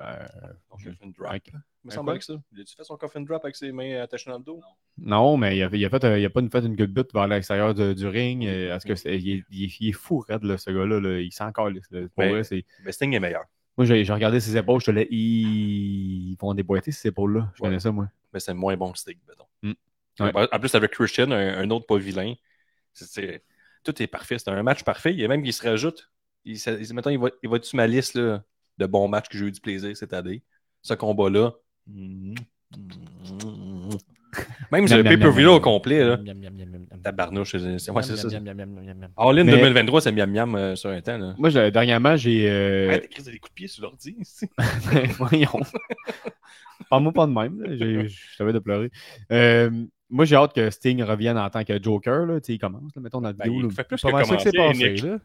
euh, 0.00 0.26
Coffin 0.68 0.90
drop. 1.16 1.30
un- 1.32 1.38
Il 1.86 1.90
me 1.90 2.02
quoi? 2.02 2.18
que 2.18 2.24
ça. 2.24 2.34
Il 2.52 2.60
a-tu 2.60 2.74
fait 2.76 2.84
son 2.84 2.96
coffin 2.96 3.20
drop 3.22 3.42
avec 3.44 3.56
ses 3.56 3.70
mains 3.72 4.00
attachées 4.02 4.28
dans 4.30 4.38
le 4.38 4.44
dos? 4.44 4.60
non, 4.98 5.36
mais 5.38 5.56
il 5.56 5.62
a, 5.62 5.68
il 5.72 5.84
a 5.84 5.88
fait, 5.90 6.04
un- 6.04 6.16
il 6.18 6.24
a 6.24 6.30
pas 6.30 6.40
une, 6.40 6.50
fait 6.50 6.60
une 6.64 6.76
good 6.76 6.90
bit 6.92 7.12
vers 7.14 7.26
l'extérieur 7.28 7.74
du 7.74 8.06
ring. 8.06 8.44
euh, 8.46 8.74
Est-ce 8.76 8.86
que 8.86 8.92
est, 9.08 9.18
il 9.18 9.30
est- 9.38 9.44
il 9.80 9.88
est 9.88 9.92
fou, 9.92 10.18
raide, 10.18 10.42
là, 10.44 10.58
ce 10.58 10.70
gars-là. 10.70 11.00
là, 11.00 11.20
il 11.20 11.32
sent 11.32 11.44
encore. 11.44 11.70
Pour 11.70 12.08
Mais- 12.18 12.30
vrai, 12.30 12.44
c'est- 12.44 12.64
Mais 12.84 12.92
Sting 12.92 13.12
est 13.14 13.20
meilleur. 13.20 13.44
Moi, 13.76 13.86
j'ai 13.86 14.04
regardé 14.12 14.38
ses 14.40 14.56
épaules, 14.56 14.80
je 14.80 14.86
te 14.86 14.90
l'ai. 14.92 15.08
Ils... 15.10 16.36
vont 16.40 16.54
déboîter 16.54 16.92
ces 16.92 17.08
épaules-là. 17.08 17.50
Je 17.54 17.62
Ouais. 17.62 17.68
connais 17.68 17.80
ça, 17.80 17.90
moi. 17.90 18.08
Mais 18.32 18.40
c'est 18.40 18.54
moins 18.54 18.76
bon 18.76 18.92
que 18.92 18.98
Sting, 18.98 19.18
mettons. 19.28 19.46
Mm. 19.62 19.72
Ouais. 20.20 20.48
En 20.52 20.58
plus, 20.60 20.74
avec 20.74 20.92
Christian, 20.92 21.30
un, 21.32 21.58
un 21.58 21.70
autre 21.70 21.86
pas 21.86 21.98
vilain, 21.98 22.34
tout 23.82 24.02
est 24.02 24.06
parfait. 24.06 24.38
C'est 24.38 24.50
un 24.50 24.62
match 24.62 24.84
parfait. 24.84 25.12
Il 25.12 25.20
y 25.20 25.24
a 25.24 25.28
même 25.28 25.42
qui 25.42 25.52
se 25.52 25.66
rajoute. 25.68 26.10
Il, 26.44 26.58
ça- 26.58 26.72
il- 26.72 26.94
mettons, 26.94 27.10
il 27.10 27.18
va, 27.18 27.30
il 27.42 27.48
va 27.48 27.56
être 27.56 27.64
sur 27.64 27.76
ma 27.76 27.86
liste 27.86 28.14
là, 28.14 28.44
de 28.78 28.86
bons 28.86 29.08
matchs 29.08 29.28
que 29.28 29.38
j'ai 29.38 29.46
eu 29.46 29.50
du 29.52 29.60
plaisir 29.60 29.96
cette 29.96 30.12
année. 30.12 30.42
Ce 30.82 30.94
combat-là. 30.94 31.52
mm, 31.86 32.34
Même 34.72 34.86
sur 34.88 34.96
le 34.96 35.04
pay-per-view 35.04 35.48
au 35.48 35.60
complet, 35.60 36.04
là. 36.04 36.18
Tabarnouche, 37.02 37.54
ouais, 37.54 37.78
c'est 38.02 38.16
ça. 38.16 38.28
All 39.16 39.38
in 39.38 39.44
Mais- 39.44 39.52
2023, 39.52 40.00
c'est 40.00 40.12
miam 40.12 40.30
miam 40.30 40.54
euh, 40.54 40.74
sur 40.76 40.90
un 40.90 41.00
temps. 41.00 41.34
Moi, 41.38 41.50
dernièrement, 41.70 42.16
j'ai. 42.16 42.48
euh, 42.50 42.98
des 42.98 43.08
coups 43.38 43.50
de 43.50 43.54
pied 43.54 43.68
sur 43.68 43.82
l'ordi. 43.82 44.16
ici. 44.20 44.48
Voyons. 45.18 45.60
Parle-moi 46.90 47.12
pas 47.12 47.26
de 47.26 47.32
même. 47.32 47.62
Je 47.68 48.08
savais 48.36 48.52
de 48.52 48.58
pleurer. 48.58 48.90
Euh, 50.14 50.16
moi, 50.16 50.24
j'ai 50.24 50.36
hâte 50.36 50.54
que 50.54 50.70
Sting 50.70 51.02
revienne 51.02 51.36
en 51.36 51.50
tant 51.50 51.64
que 51.64 51.82
Joker. 51.82 52.24
Là. 52.26 52.40
Tu 52.40 52.46
sais, 52.46 52.54
il 52.54 52.58
commence, 52.58 52.94
là, 52.94 53.02
mettons, 53.02 53.20
dans 53.20 53.28
la 53.28 53.32
Ben, 53.32 53.44
vidéo. 53.44 53.60
il 53.60 53.66
là. 53.66 53.70
fait 53.74 53.84
plus 53.88 54.00
Pas 54.00 54.08
que 54.10 54.14
mal 54.14 54.26
ça 54.26 54.36
que 54.36 54.42
c'est 54.42 54.52
passé, 54.52 54.92
Nick. 54.92 55.02
là. 55.02 55.18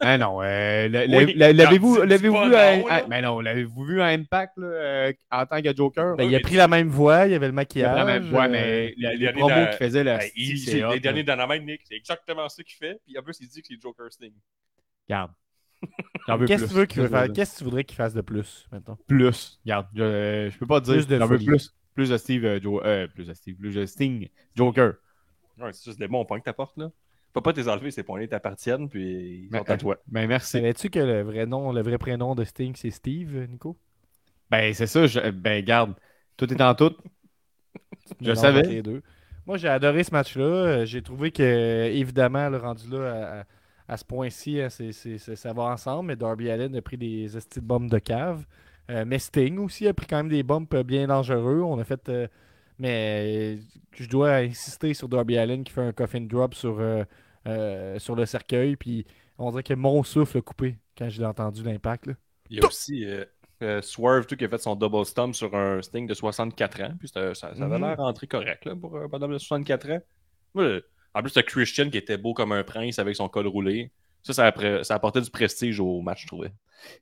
Ah 0.00 0.18
non, 0.18 0.42
euh, 0.42 0.88
la- 0.88 1.06
Oui, 1.06 1.32
la- 1.34 1.52
la- 1.52 1.52
l'avez-vous 1.52 1.94
vu, 1.94 2.54
à, 2.54 2.76
là. 2.76 3.04
mais 3.08 3.22
non, 3.22 3.40
l'avez-vous 3.40 3.84
vu 3.84 4.00
à 4.02 4.06
Impact 4.06 4.58
là, 4.58 4.66
euh, 4.66 5.12
en 5.30 5.46
tant 5.46 5.62
que 5.62 5.74
Joker? 5.74 6.16
Ben, 6.16 6.24
il 6.24 6.34
a 6.34 6.40
pris 6.40 6.56
la 6.56 6.68
même 6.68 6.88
voix, 6.88 7.26
il 7.26 7.32
y 7.32 7.34
avait 7.34 7.46
le 7.46 7.52
Il 7.52 7.54
a 7.54 7.62
maquillage. 7.62 8.02
vraiment- 8.04 8.38
ouais, 8.38 8.44
euh, 8.44 8.48
mais 8.50 8.94
la- 8.98 9.14
les 9.14 9.16
les 9.26 9.32
promos 9.32 9.54
qu'il 9.68 9.76
faisait, 9.78 10.04
là, 10.04 10.18
Ben, 10.18 10.26
hot, 10.26 10.92
les 10.94 11.00
derniers 11.00 11.22
là. 11.22 11.34
Dynamite, 11.36 11.66
Nick. 11.66 11.80
C'est 11.84 11.96
exactement 11.96 12.48
ça 12.48 12.62
qu'il 12.62 12.76
fait. 12.76 13.00
Puis 13.06 13.16
en 13.18 13.22
plus, 13.22 13.38
il 13.40 13.48
dit 13.48 13.62
que 13.62 13.68
c'est 13.68 13.80
Joker 13.80 14.06
Sting. 14.12 14.32
Regarde. 15.08 15.30
Qu'est-ce 16.46 16.62
que 16.64 16.66
plus. 16.66 16.68
tu 16.68 16.74
veux 16.74 16.86
qu'il 16.86 17.32
Qu'est-ce 17.34 17.52
que 17.54 17.58
tu 17.58 17.64
voudrais 17.64 17.84
qu'il 17.84 17.96
fasse 17.96 18.12
de 18.12 18.20
plus, 18.20 18.66
maintenant? 18.72 18.98
Plus. 19.06 19.60
Regarde, 19.64 19.86
je, 19.94 20.58
peux 20.58 20.66
pas 20.66 20.80
dire. 20.80 20.94
Plus 20.94 21.06
de 21.06 21.18
J'en 21.18 21.26
veux 21.26 21.36
folie. 21.36 21.46
plus. 21.46 21.74
Plus 21.98 22.10
de 22.10 22.16
Steve 22.16 22.44
euh, 22.44 22.60
euh, 22.64 23.08
plus 23.08 23.26
de 23.26 23.34
Steve. 23.34 23.56
Plus 23.56 23.74
de 23.74 23.84
Sting. 23.84 24.28
Joker. 24.54 24.92
Ouais, 25.58 25.72
c'est 25.72 25.86
juste 25.86 25.98
des 25.98 26.06
bons 26.06 26.24
points 26.24 26.38
que 26.38 26.44
t'apportes, 26.44 26.76
là. 26.76 26.92
Faut 27.34 27.40
pas 27.40 27.50
les 27.50 27.68
enlever, 27.68 27.90
ces 27.90 28.04
points-là 28.04 28.26
ils 28.26 28.28
t'appartiennent, 28.28 28.88
puis 28.88 29.46
ils 29.46 29.48
Ben, 29.48 29.58
sont 29.58 29.70
à 29.72 29.76
toi. 29.76 29.96
Ben 30.06 30.28
merci. 30.28 30.52
Savais-tu 30.52 30.90
que 30.90 31.00
le 31.00 31.22
vrai 31.22 31.44
nom, 31.44 31.72
le 31.72 31.82
vrai 31.82 31.98
prénom 31.98 32.36
de 32.36 32.44
Sting, 32.44 32.76
c'est 32.76 32.92
Steve, 32.92 33.48
Nico? 33.50 33.76
Ben 34.48 34.72
c'est 34.74 34.86
ça. 34.86 35.08
je- 35.08 35.28
ben 35.30 35.64
garde. 35.64 35.94
Tout 36.36 36.52
est 36.54 36.62
en 36.62 36.72
tout. 36.76 36.94
Je 38.20 38.32
savais. 38.32 38.60
entre 38.60 38.70
les 38.70 38.82
deux. 38.82 39.02
Moi, 39.44 39.56
j'ai 39.56 39.66
adoré 39.66 40.04
ce 40.04 40.12
match-là. 40.12 40.44
Euh, 40.44 40.86
J'ai 40.86 41.02
trouvé 41.02 41.32
que, 41.32 41.42
euh, 41.42 41.86
évidemment, 41.92 42.48
le 42.48 42.58
rendu 42.58 42.88
là, 42.90 43.44
à, 43.88 43.96
ce 43.96 44.04
point-ci, 44.04 44.60
hein, 44.60 44.68
ça 44.70 45.52
va 45.52 45.64
ensemble. 45.64 46.06
Mais 46.06 46.16
Darby 46.16 46.48
Allen 46.48 46.76
a 46.76 46.80
pris 46.80 46.96
des 46.96 47.36
estis 47.36 47.58
de 47.60 47.64
bombes 47.66 47.90
de 47.90 47.98
cave. 47.98 48.46
Euh, 48.90 49.04
mais 49.06 49.18
Sting 49.18 49.58
aussi 49.58 49.86
a 49.86 49.94
pris 49.94 50.06
quand 50.06 50.16
même 50.16 50.28
des 50.30 50.42
bumps 50.42 50.72
euh, 50.74 50.82
bien 50.82 51.06
dangereux. 51.06 51.60
On 51.62 51.78
a 51.78 51.84
fait. 51.84 52.08
euh, 52.08 52.26
Mais 52.78 53.58
je 53.92 54.08
dois 54.08 54.36
insister 54.36 54.94
sur 54.94 55.08
Darby 55.08 55.36
Allen 55.36 55.64
qui 55.64 55.72
fait 55.72 55.82
un 55.82 55.92
coffin 55.92 56.20
drop 56.20 56.54
sur, 56.54 56.78
euh, 56.80 57.98
sur 57.98 58.14
le 58.14 58.24
cercueil. 58.26 58.76
Puis 58.76 59.06
on 59.38 59.50
dirait 59.50 59.62
que 59.62 59.74
mon 59.74 60.02
souffle 60.02 60.38
a 60.38 60.40
coupé 60.42 60.78
quand 60.96 61.08
j'ai 61.08 61.24
entendu 61.24 61.62
l'impact. 61.62 62.10
Il 62.50 62.58
y 62.58 62.60
a 62.62 62.66
aussi 62.66 63.04
Swerve 63.82 64.26
tout, 64.26 64.36
qui 64.36 64.44
a 64.44 64.48
fait 64.48 64.58
son 64.58 64.76
double 64.76 65.04
stomp 65.04 65.34
sur 65.34 65.54
un 65.54 65.82
Sting 65.82 66.06
de 66.06 66.14
64 66.14 66.80
ans. 66.82 66.94
Puis 66.98 67.08
ça, 67.08 67.34
ça 67.34 67.48
avait 67.48 67.66
Mhm. 67.66 67.80
l'air 67.82 67.96
rentré 67.98 68.26
correct 68.26 68.64
là, 68.64 68.74
pour 68.76 68.96
un 68.96 69.06
bonhomme 69.08 69.32
de 69.32 69.38
64 69.38 69.90
ans. 69.90 70.00
Le- 70.54 70.84
en 71.14 71.20
plus, 71.22 71.30
c'était 71.30 71.42
Christian 71.44 71.90
qui 71.90 71.98
était 71.98 72.16
beau 72.18 72.32
comme 72.34 72.52
un 72.52 72.62
prince 72.64 72.98
avec 72.98 73.16
son 73.16 73.28
col 73.28 73.46
roulé. 73.48 73.90
Ça, 74.28 74.34
ça, 74.34 74.50
appré- 74.50 74.84
ça 74.84 74.94
apportait 74.94 75.20
du 75.22 75.30
prestige 75.30 75.80
au 75.80 76.00
match, 76.02 76.22
je 76.22 76.26
trouvais. 76.26 76.52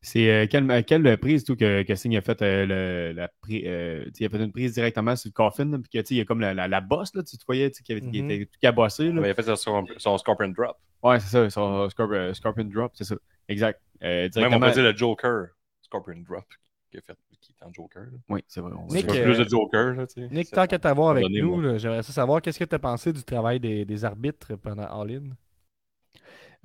C'est 0.01 0.31
euh, 0.31 0.47
quelle, 0.49 0.70
euh, 0.70 0.83
quelle 0.87 1.18
prise 1.18 1.45
tout, 1.45 1.57
que, 1.57 1.83
que 1.83 1.95
Sting 1.95 2.16
a 2.16 2.20
fait 2.22 2.41
euh, 2.41 2.64
le- 2.66 3.12
la 3.12 3.24
euh, 3.51 4.05
il 4.18 4.27
a 4.27 4.29
fait 4.29 4.43
une 4.43 4.53
prise 4.53 4.72
directement 4.74 5.16
sur 5.16 5.29
le 5.29 5.33
coffin, 5.33 5.64
là, 5.66 5.79
puis 5.79 5.91
que, 5.91 5.99
tu 5.99 6.07
sais, 6.07 6.14
il 6.14 6.18
y 6.18 6.20
a 6.20 6.24
comme 6.24 6.41
la, 6.41 6.55
la, 6.55 6.68
la 6.68 6.81
bosse, 6.81 7.14
là, 7.14 7.22
tu 7.22 7.37
te 7.37 7.45
voyais, 7.45 7.70
qui, 7.70 7.93
avait- 7.93 8.01
qui 8.01 8.22
Mhm. 8.22 8.31
était 8.31 8.47
tout 8.47 8.59
cabossé. 8.61 9.05
Là. 9.07 9.12
Il 9.14 9.18
avait 9.18 9.35
fait 9.35 9.57
son, 9.57 9.85
son 9.99 10.18
Scorpion 10.18 10.49
Drop. 10.49 10.77
Ouais, 11.03 11.18
c'est 11.20 11.29
ça, 11.29 11.51
son 11.51 11.89
Scorp- 11.89 12.14
euh, 12.14 12.33
Scorpion 12.33 12.64
Drop, 12.64 12.93
c'est 12.95 13.05
ça. 13.05 13.16
Exact. 13.49 13.81
Euh, 14.03 14.29
Même 14.37 14.55
on 14.55 14.61
peut 14.61 14.70
dire 14.70 14.83
le 14.85 14.97
Joker 14.97 15.49
Scorpion 15.83 16.22
Drop 16.27 16.45
qui, 16.91 16.97
a 16.99 17.01
fait, 17.03 17.16
qui 17.41 17.53
est 17.53 17.64
en 17.64 17.72
Joker. 17.72 18.03
là. 18.05 18.18
Oui, 18.29 18.43
c'est 18.49 18.61
vrai. 18.61 18.72
on 18.77 18.87
Nick, 18.93 19.09
euh, 19.11 19.24
plus 19.24 19.39
de 19.39 19.49
Joker. 19.49 19.95
Là, 19.95 20.07
tu 20.07 20.22
sais. 20.22 20.29
Nick, 20.35 20.51
tant 20.51 20.66
qu'à 20.66 20.79
t'avoir 20.79 21.11
avec 21.11 21.29
nous, 21.29 21.77
j'aimerais 21.79 22.03
ça 22.03 22.12
savoir 22.12 22.41
qu'est-ce 22.41 22.59
que 22.59 22.64
tu 22.64 22.74
as 22.74 22.79
pensé 22.79 23.12
du 23.12 23.22
travail 23.22 23.61
des, 23.61 23.85
des 23.85 24.05
arbitres 24.05 24.55
pendant 24.57 24.85
All-In. 24.85 25.24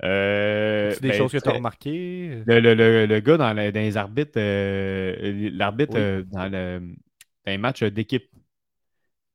Euh, 0.04 0.96
C'est 0.96 1.02
des 1.02 1.12
ben, 1.12 1.12
choses 1.12 1.32
que 1.32 1.38
tu 1.38 1.48
as 1.48 1.52
remarquées? 1.52 2.44
Le, 2.44 2.58
le, 2.60 2.74
le, 2.74 3.06
le 3.06 3.20
gars 3.20 3.36
dans, 3.36 3.52
le- 3.54 3.70
dans 3.70 3.80
les 3.80 3.96
arbitres, 3.96 4.32
euh, 4.36 5.50
l'arbitre 5.52 5.96
Oui. 5.96 5.98
euh, 5.98 6.22
dans, 6.24 6.48
le, 6.50 6.80
dans 6.80 7.52
les 7.52 7.58
matchs 7.58 7.84
d'équipe, 7.84 8.28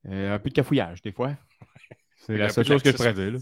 euh, 0.08 0.36
un 0.36 0.40
peu 0.40 0.50
de 0.50 0.54
cafouillage 0.56 1.02
des 1.02 1.12
fois. 1.12 1.36
C'est 2.16 2.38
la 2.38 2.50
seule 2.50 2.66
de 2.66 2.66
chose 2.66 2.84
que 2.84 2.92
je 2.92 2.96
pourrais 2.96 3.14
dire. 3.14 3.42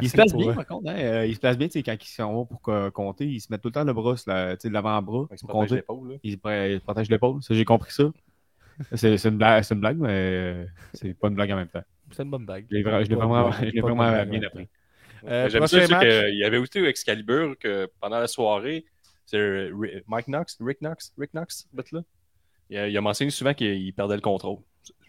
il 0.00 0.08
se 0.10 0.14
place 0.14 0.34
bien, 0.34 0.52
par 0.52 0.66
contre. 0.66 0.88
hein, 0.90 0.96
euh, 0.98 1.26
il 1.26 1.34
se 1.34 1.40
place 1.40 1.58
bien, 1.58 1.68
tu 1.68 1.74
sais, 1.74 1.82
quand 1.82 1.96
ils 2.02 2.08
sont 2.08 2.46
pour 2.46 2.60
co- 2.60 2.90
compter, 2.90 3.26
ils 3.26 3.40
se 3.40 3.50
mettent 3.52 3.62
tout 3.62 3.68
le 3.68 3.72
temps 3.72 3.84
le 3.84 3.92
bras, 3.92 4.16
sais, 4.16 4.58
l'avant-bras 4.70 5.28
Il 5.30 5.38
se 5.38 5.42
pour 5.42 5.50
protège 5.50 5.72
compter. 5.72 5.74
l'épaule, 5.74 6.12
là. 6.12 6.16
Ils 6.22 6.32
se 6.32 6.72
ils 6.74 6.80
protègent 6.80 7.10
l'épaule. 7.10 7.42
Ça, 7.42 7.54
j'ai 7.54 7.64
compris 7.64 7.92
ça. 7.92 8.04
C'est 8.94 9.24
une, 9.24 9.38
blague, 9.38 9.64
c'est 9.64 9.74
une 9.74 9.80
blague, 9.80 9.98
mais 9.98 10.66
c'est 10.94 11.14
pas 11.14 11.28
une 11.28 11.34
blague 11.34 11.50
en 11.52 11.56
même 11.56 11.68
temps. 11.68 11.82
C'est 12.12 12.22
une 12.22 12.30
bonne. 12.30 12.46
Je 12.70 12.76
l'ai 12.76 12.82
vraiment, 12.82 13.50
blague, 13.50 13.68
je 13.70 13.74
l'ai 13.74 13.82
vraiment 13.82 14.04
blague, 14.04 14.30
bien 14.30 14.42
appris. 14.42 14.68
Euh, 15.26 15.48
J'aime 15.48 15.66
ça 15.66 15.86
match. 15.88 16.00
qu'il 16.00 16.38
y 16.38 16.44
avait 16.44 16.58
aussi 16.58 16.80
au 16.80 16.86
Excalibur 16.86 17.58
que 17.58 17.90
pendant 18.00 18.18
la 18.18 18.26
soirée, 18.26 18.84
c'est 19.26 19.70
Mike 20.06 20.26
Knox, 20.26 20.56
Rick 20.60 20.78
Knox, 20.80 21.12
Rick 21.18 21.32
Knox, 21.32 21.68
bit-là. 21.72 22.00
Il 22.70 22.78
a, 22.78 22.88
il 22.88 22.96
a 22.96 23.00
mentionné 23.00 23.30
souvent 23.30 23.54
qu'il 23.54 23.92
perdait 23.94 24.16
le 24.16 24.20
contrôle. 24.20 24.58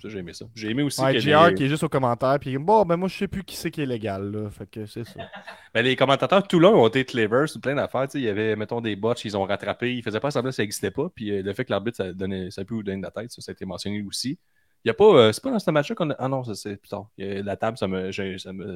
Ça, 0.01 0.09
j'ai 0.09 0.19
aimé 0.19 0.33
ça. 0.33 0.45
J'ai 0.55 0.69
aimé 0.69 0.83
aussi 0.83 1.01
Ouais, 1.01 1.13
que 1.13 1.19
JR 1.19 1.47
les, 1.47 1.55
qui 1.55 1.63
est 1.65 1.67
juste 1.67 1.83
au 1.83 1.89
commentaire. 1.89 2.37
Puis 2.39 2.57
bon, 2.57 2.85
ben 2.85 2.95
moi, 2.95 3.07
je 3.09 3.17
sais 3.17 3.27
plus 3.27 3.43
qui 3.43 3.55
c'est 3.55 3.71
qui 3.71 3.81
est 3.81 3.85
légal. 3.85 4.31
Là, 4.31 4.49
fait 4.49 4.69
que 4.69 4.85
c'est 4.85 5.03
ça. 5.03 5.19
ben, 5.73 5.81
les 5.81 5.95
commentateurs 5.95 6.47
tout 6.47 6.59
là 6.59 6.69
ont 6.69 6.87
été 6.87 7.05
clever 7.05 7.47
sur 7.47 7.59
plein 7.59 7.75
d'affaires. 7.75 8.07
Il 8.13 8.21
y 8.21 8.29
avait, 8.29 8.55
mettons, 8.55 8.81
des 8.81 8.95
bots, 8.95 9.13
ils 9.13 9.37
ont 9.37 9.43
rattrapé. 9.43 9.95
Ils 9.95 10.03
faisaient 10.03 10.19
pas 10.19 10.31
semblant 10.31 10.51
que 10.51 10.55
ça 10.55 10.63
n'existait 10.63 10.91
pas. 10.91 11.09
Puis 11.13 11.31
euh, 11.31 11.41
le 11.41 11.53
fait 11.53 11.65
que 11.65 11.71
l'arbitre, 11.71 11.97
ça, 11.97 12.13
donnait, 12.13 12.49
ça 12.51 12.63
pu 12.63 12.75
vous 12.75 12.83
donner 12.83 12.97
de 12.97 13.03
la 13.03 13.11
tête, 13.11 13.31
ça, 13.31 13.41
ça 13.41 13.51
a 13.51 13.53
été 13.53 13.65
mentionné 13.65 14.01
aussi. 14.03 14.37
Il 14.85 14.87
y 14.87 14.91
a 14.91 14.93
pas, 14.93 15.03
euh, 15.05 15.31
c'est 15.31 15.43
pas 15.43 15.51
dans 15.51 15.59
ce 15.59 15.71
match-là 15.71 15.95
qu'on 15.95 16.09
a. 16.11 16.15
Ah 16.19 16.27
non, 16.27 16.43
c'est 16.43 16.77
plus 16.77 16.89
tard. 16.89 17.09
A- 17.19 17.41
la 17.41 17.57
table, 17.57 17.77
ça 17.77 17.87
m'a 17.87 18.11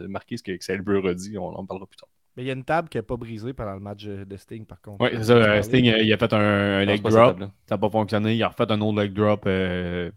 marqué 0.07 0.37
ce 0.37 0.43
que 0.43 0.51
Excalibur 0.51 1.05
a 1.07 1.13
dit. 1.13 1.37
On 1.37 1.47
en 1.47 1.65
parlera 1.65 1.87
plus 1.87 1.97
tard. 1.97 2.09
Mais 2.35 2.43
il 2.43 2.47
y 2.47 2.49
a 2.49 2.53
une 2.53 2.63
table 2.65 2.89
qui 2.89 2.97
n'a 2.97 3.03
pas 3.03 3.15
brisé 3.15 3.53
pendant 3.53 3.73
le 3.73 3.79
match 3.79 4.05
de 4.05 4.37
Sting, 4.37 4.65
par 4.65 4.81
contre. 4.81 5.03
Oui, 5.03 5.09
c'est 5.13 5.23
ça. 5.25 5.33
euh, 5.33 5.61
Sting, 5.61 5.87
euh, 5.87 5.99
il 6.01 6.11
a 6.11 6.17
fait 6.17 6.33
un, 6.33 6.83
leg 6.83 7.01
drop. 7.01 7.39
Ça 7.39 7.75
n'a 7.75 7.77
pas 7.77 7.89
fonctionné. 7.89 8.35
Il 8.35 8.43
a 8.43 8.49
refait 8.49 8.71
un 8.71 8.81
autre 8.81 8.99
leg 9.01 9.13
drop. 9.13 9.45
euh, 9.45 10.11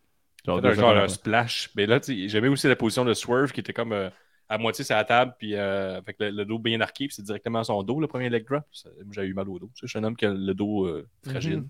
genre 0.47 0.65
un 0.65 0.73
genre 0.73 0.97
un 0.97 1.09
splash. 1.09 1.71
Mais 1.77 1.87
là, 1.87 2.01
j'aimais 2.07 2.49
aussi 2.49 2.69
la 2.69 2.77
position 2.77 3.05
de 3.05 3.15
Swerve 3.15 3.53
qui 3.53 3.61
était 3.61 3.73
comme 3.73 3.93
euh, 3.93 4.09
à 4.49 4.59
moitié 4.59 4.85
sur 4.85 4.97
la 4.97 5.05
table, 5.05 5.35
puis 5.39 5.55
euh, 5.57 5.99
avec 5.99 6.17
le, 6.21 6.31
le 6.31 6.45
dos 6.45 6.59
bien 6.59 6.81
arqué, 6.81 7.07
puis 7.09 7.15
c'est 7.17 7.25
directement 7.25 7.59
à 7.61 7.65
son 7.65 7.83
dos, 7.83 8.01
le 8.01 8.07
premier 8.07 8.31
leg 8.31 8.47
drop. 8.47 8.65
J'ai 9.11 9.23
eu 9.25 9.35
mal 9.35 9.49
au 9.49 9.59
dos. 9.59 9.71
Je 9.75 9.87
suis 9.87 9.99
un 9.99 10.05
homme 10.05 10.17
qui 10.17 10.25
a 10.25 10.33
le 10.33 10.55
dos 10.55 10.87
euh, 10.87 11.07
fragile. 11.25 11.59
Mhm. 11.59 11.69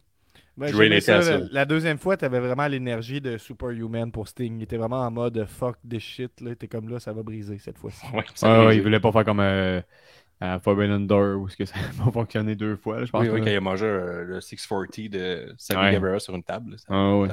Ben, 0.57 1.01
ça. 1.01 1.21
La, 1.21 1.39
la 1.51 1.65
deuxième 1.65 1.99
fois, 1.99 2.17
tu 2.17 2.25
avais 2.25 2.41
vraiment 2.41 2.67
l'énergie 2.67 3.21
de 3.21 3.37
Superhuman 3.37 4.11
pour 4.11 4.27
Sting. 4.29 4.59
Il 4.59 4.63
était 4.63 4.77
vraiment 4.79 5.01
en 5.03 5.11
mode 5.11 5.45
fuck 5.47 5.77
this 5.89 6.03
shit. 6.03 6.41
Là. 6.41 6.55
T'es 6.55 6.67
comme 6.69 6.89
là, 6.89 6.99
ça 6.99 7.13
va 7.13 7.23
briser 7.23 7.59
cette 7.59 7.79
fois-ci. 7.79 8.05
Ouais, 8.43 8.77
il 8.77 8.83
voulait 8.83 9.01
pas 9.01 9.13
faire 9.13 9.25
comme 9.25 9.41
euh, 9.41 9.81
à 10.41 10.59
Forbidden 10.59 11.07
Door 11.07 11.41
où 11.41 11.47
que 11.47 11.65
ça 11.67 11.75
n'a 11.77 12.05
pas 12.05 12.11
fonctionné 12.11 12.55
deux 12.55 12.77
fois. 12.77 13.01
là, 13.01 13.05
je 13.05 13.11
pense. 13.11 13.27
Oui, 13.27 13.41
quand 13.41 13.51
il 13.51 13.57
a 13.57 13.61
mangé 13.61 13.87
euh, 13.87 14.25
le 14.25 14.41
640 14.41 15.11
de 15.11 15.55
Sammy 15.59 15.81
Ouais. 15.83 15.93
Guevara 15.93 16.19
sur 16.19 16.35
une 16.35 16.43
table. 16.43 16.73
là, 16.73 16.77
Ça, 16.79 16.87
Ah, 16.89 17.17
ouais. 17.19 17.29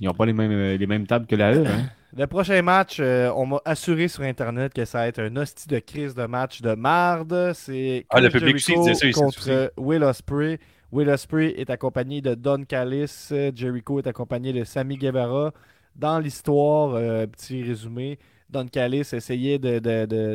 Ils 0.00 0.06
n'ont 0.06 0.14
pas 0.14 0.26
les 0.26 0.32
mêmes, 0.32 0.50
euh, 0.50 0.76
les 0.76 0.86
mêmes 0.86 1.06
tables 1.06 1.26
que 1.26 1.36
la 1.36 1.54
E. 1.54 1.64
Hein? 1.66 1.84
Le 2.16 2.26
prochain 2.26 2.60
match, 2.60 2.98
euh, 3.00 3.30
on 3.36 3.46
m'a 3.46 3.60
assuré 3.64 4.06
sur 4.08 4.22
Internet 4.24 4.74
que 4.74 4.84
ça 4.84 4.98
va 4.98 5.06
être 5.08 5.20
un 5.20 5.34
hostie 5.36 5.66
de 5.68 5.78
crise 5.78 6.14
de 6.14 6.26
match 6.26 6.60
de 6.60 6.74
marde. 6.74 7.52
C'est 7.54 8.04
Ah, 8.10 8.20
le 8.20 8.28
public 8.28 8.56
aussi 8.56 8.74
ça 8.94 9.10
contre 9.12 9.48
euh, 9.48 9.68
Will 9.78 10.02
Ospreay. 10.02 10.58
Will 10.92 11.08
Ospreay 11.08 11.58
est 11.58 11.70
accompagné 11.70 12.20
de 12.20 12.34
Don 12.34 12.64
Callis. 12.64 13.30
Jericho 13.54 13.98
est 13.98 14.06
accompagné 14.06 14.52
de 14.52 14.62
Sammy 14.62 14.98
Guevara. 14.98 15.52
Dans 15.96 16.18
l'histoire, 16.18 16.94
euh, 16.94 17.26
petit 17.26 17.62
résumé, 17.62 18.18
Don 18.50 18.66
Callis 18.66 19.08
essayait 19.14 19.58
de, 19.58 19.78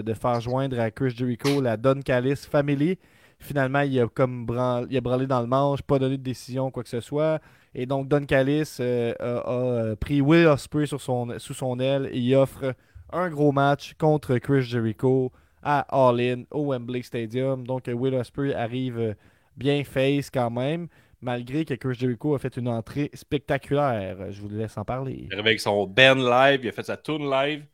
de- 0.02 0.14
faire 0.16 0.42
joindre 0.42 0.80
à 0.80 0.90
Chris 0.90 1.12
Jericho 1.12 1.62
la 1.62 1.78
Don 1.78 2.02
Callis 2.04 2.48
Family. 2.50 2.98
Finalement, 3.40 3.82
il 3.82 4.00
a 4.00 4.08
comme 4.08 4.48
branlé, 4.48 5.28
dans 5.28 5.42
le 5.42 5.48
manche, 5.48 5.84
pas 5.84 6.00
donné 6.00 6.18
de 6.18 6.24
décision, 6.24 6.72
quoi 6.72 6.82
que 6.82 6.90
ce 6.90 7.02
soit. 7.02 7.40
Et 7.76 7.86
donc, 7.86 8.08
Don 8.08 8.26
Callis 8.26 8.78
euh, 8.80 9.14
a, 9.20 9.52
euh, 9.52 9.96
pris 9.96 10.22
Will 10.22 10.48
Ospreay 10.48 10.88
sur 10.88 11.00
sous 11.00 11.54
son 11.54 11.80
aile 11.80 12.10
et 12.12 12.18
il 12.18 12.36
offre 12.36 12.74
un 13.14 13.30
gros 13.30 13.52
match 13.52 13.94
contre 14.00 14.40
Chris 14.40 14.64
Jericho 14.64 15.32
à 15.62 15.82
All 15.90 16.20
In 16.20 16.44
au 16.50 16.72
Wembley 16.72 17.04
Stadium. 17.04 17.68
Donc, 17.68 17.84
Will 17.94 18.16
Ospreay 18.16 18.56
arrive 18.56 19.16
bien 19.58 19.84
face 19.84 20.30
quand 20.30 20.50
même, 20.50 20.88
malgré 21.20 21.66
que 21.66 21.74
Chris 21.74 21.96
Jericho 21.96 22.36
a 22.36 22.40
fait 22.40 22.56
une 22.56 22.68
entrée 22.70 23.10
spectaculaire. 23.14 24.32
Je 24.32 24.42
vous 24.42 24.50
laisse 24.50 24.78
en 24.78 24.86
parler. 24.86 25.24
Il 25.26 25.34
arrive 25.34 25.48
avec 25.48 25.60
son 25.60 25.86
band 25.88 26.16
live, 26.16 26.62
il 26.64 26.70
a 26.70 26.72
fait 26.72 26.84
sa 26.84 26.98
tune 26.98 27.30
live. 27.30 27.66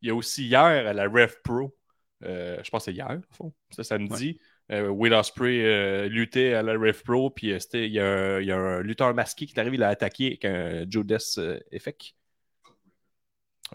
Il 0.00 0.08
y 0.08 0.10
a 0.10 0.14
aussi 0.14 0.46
hier 0.46 0.60
à 0.62 0.92
la 0.92 1.04
Rev 1.04 1.32
Pro, 1.44 1.76
euh, 2.24 2.58
je 2.62 2.70
pense 2.70 2.84
que 2.84 2.90
c'est 2.90 2.96
hier, 2.96 3.20
au 3.30 3.34
fond, 3.34 3.52
c'était 3.70 3.84
samedi. 3.84 4.38
euh, 4.70 4.88
Will 4.88 5.12
Ospreay 5.14 5.64
euh, 5.64 6.08
luttait 6.08 6.54
à 6.54 6.62
la 6.62 6.72
Rev 6.72 7.02
Pro, 7.04 7.30
puis 7.30 7.48
il 7.72 7.86
y, 7.86 8.00
a 8.00 8.56
un- 8.56 8.80
lutteur 8.80 9.12
masqué 9.14 9.46
qui 9.46 9.54
est 9.54 9.60
arrivé, 9.60 9.76
il 9.76 9.82
a 9.82 9.88
attaqué 9.88 10.26
avec 10.26 10.44
un 10.44 10.84
Judas 10.88 11.38
Effect. 11.70 12.14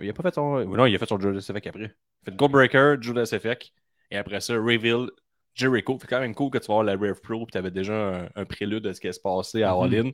Il 0.01 0.09
a 0.09 0.13
pas 0.13 0.23
fait 0.23 0.35
son. 0.35 0.63
Non, 0.65 0.85
il 0.85 0.95
a 0.95 0.99
fait 0.99 1.07
son 1.07 1.19
Judas 1.19 1.39
Effect 1.49 1.67
après. 1.67 1.81
Il 1.81 2.29
a 2.29 2.31
fait 2.31 2.35
Goldbreaker, 2.35 3.01
Judas 3.01 3.29
Effect, 3.31 3.73
et 4.11 4.17
après 4.17 4.39
ça, 4.41 4.53
Reveal, 4.55 5.09
Jericho. 5.57 5.97
C'est 6.01 6.07
quand 6.07 6.19
même 6.19 6.35
cool 6.35 6.51
que 6.51 6.57
tu 6.59 6.67
vas 6.67 6.75
voir 6.75 6.83
la 6.83 6.93
Rev 6.93 7.19
Pro, 7.21 7.45
puis 7.45 7.51
tu 7.51 7.57
avais 7.57 7.71
déjà 7.71 7.93
un, 7.93 8.29
un 8.35 8.45
prélude 8.45 8.83
de 8.83 8.93
ce 8.93 9.01
qui 9.01 9.07
allait 9.07 9.13
se 9.13 9.19
passer 9.19 9.63
à 9.63 9.73
Mhm. 9.75 9.81
All 9.83 9.95
In. 10.07 10.11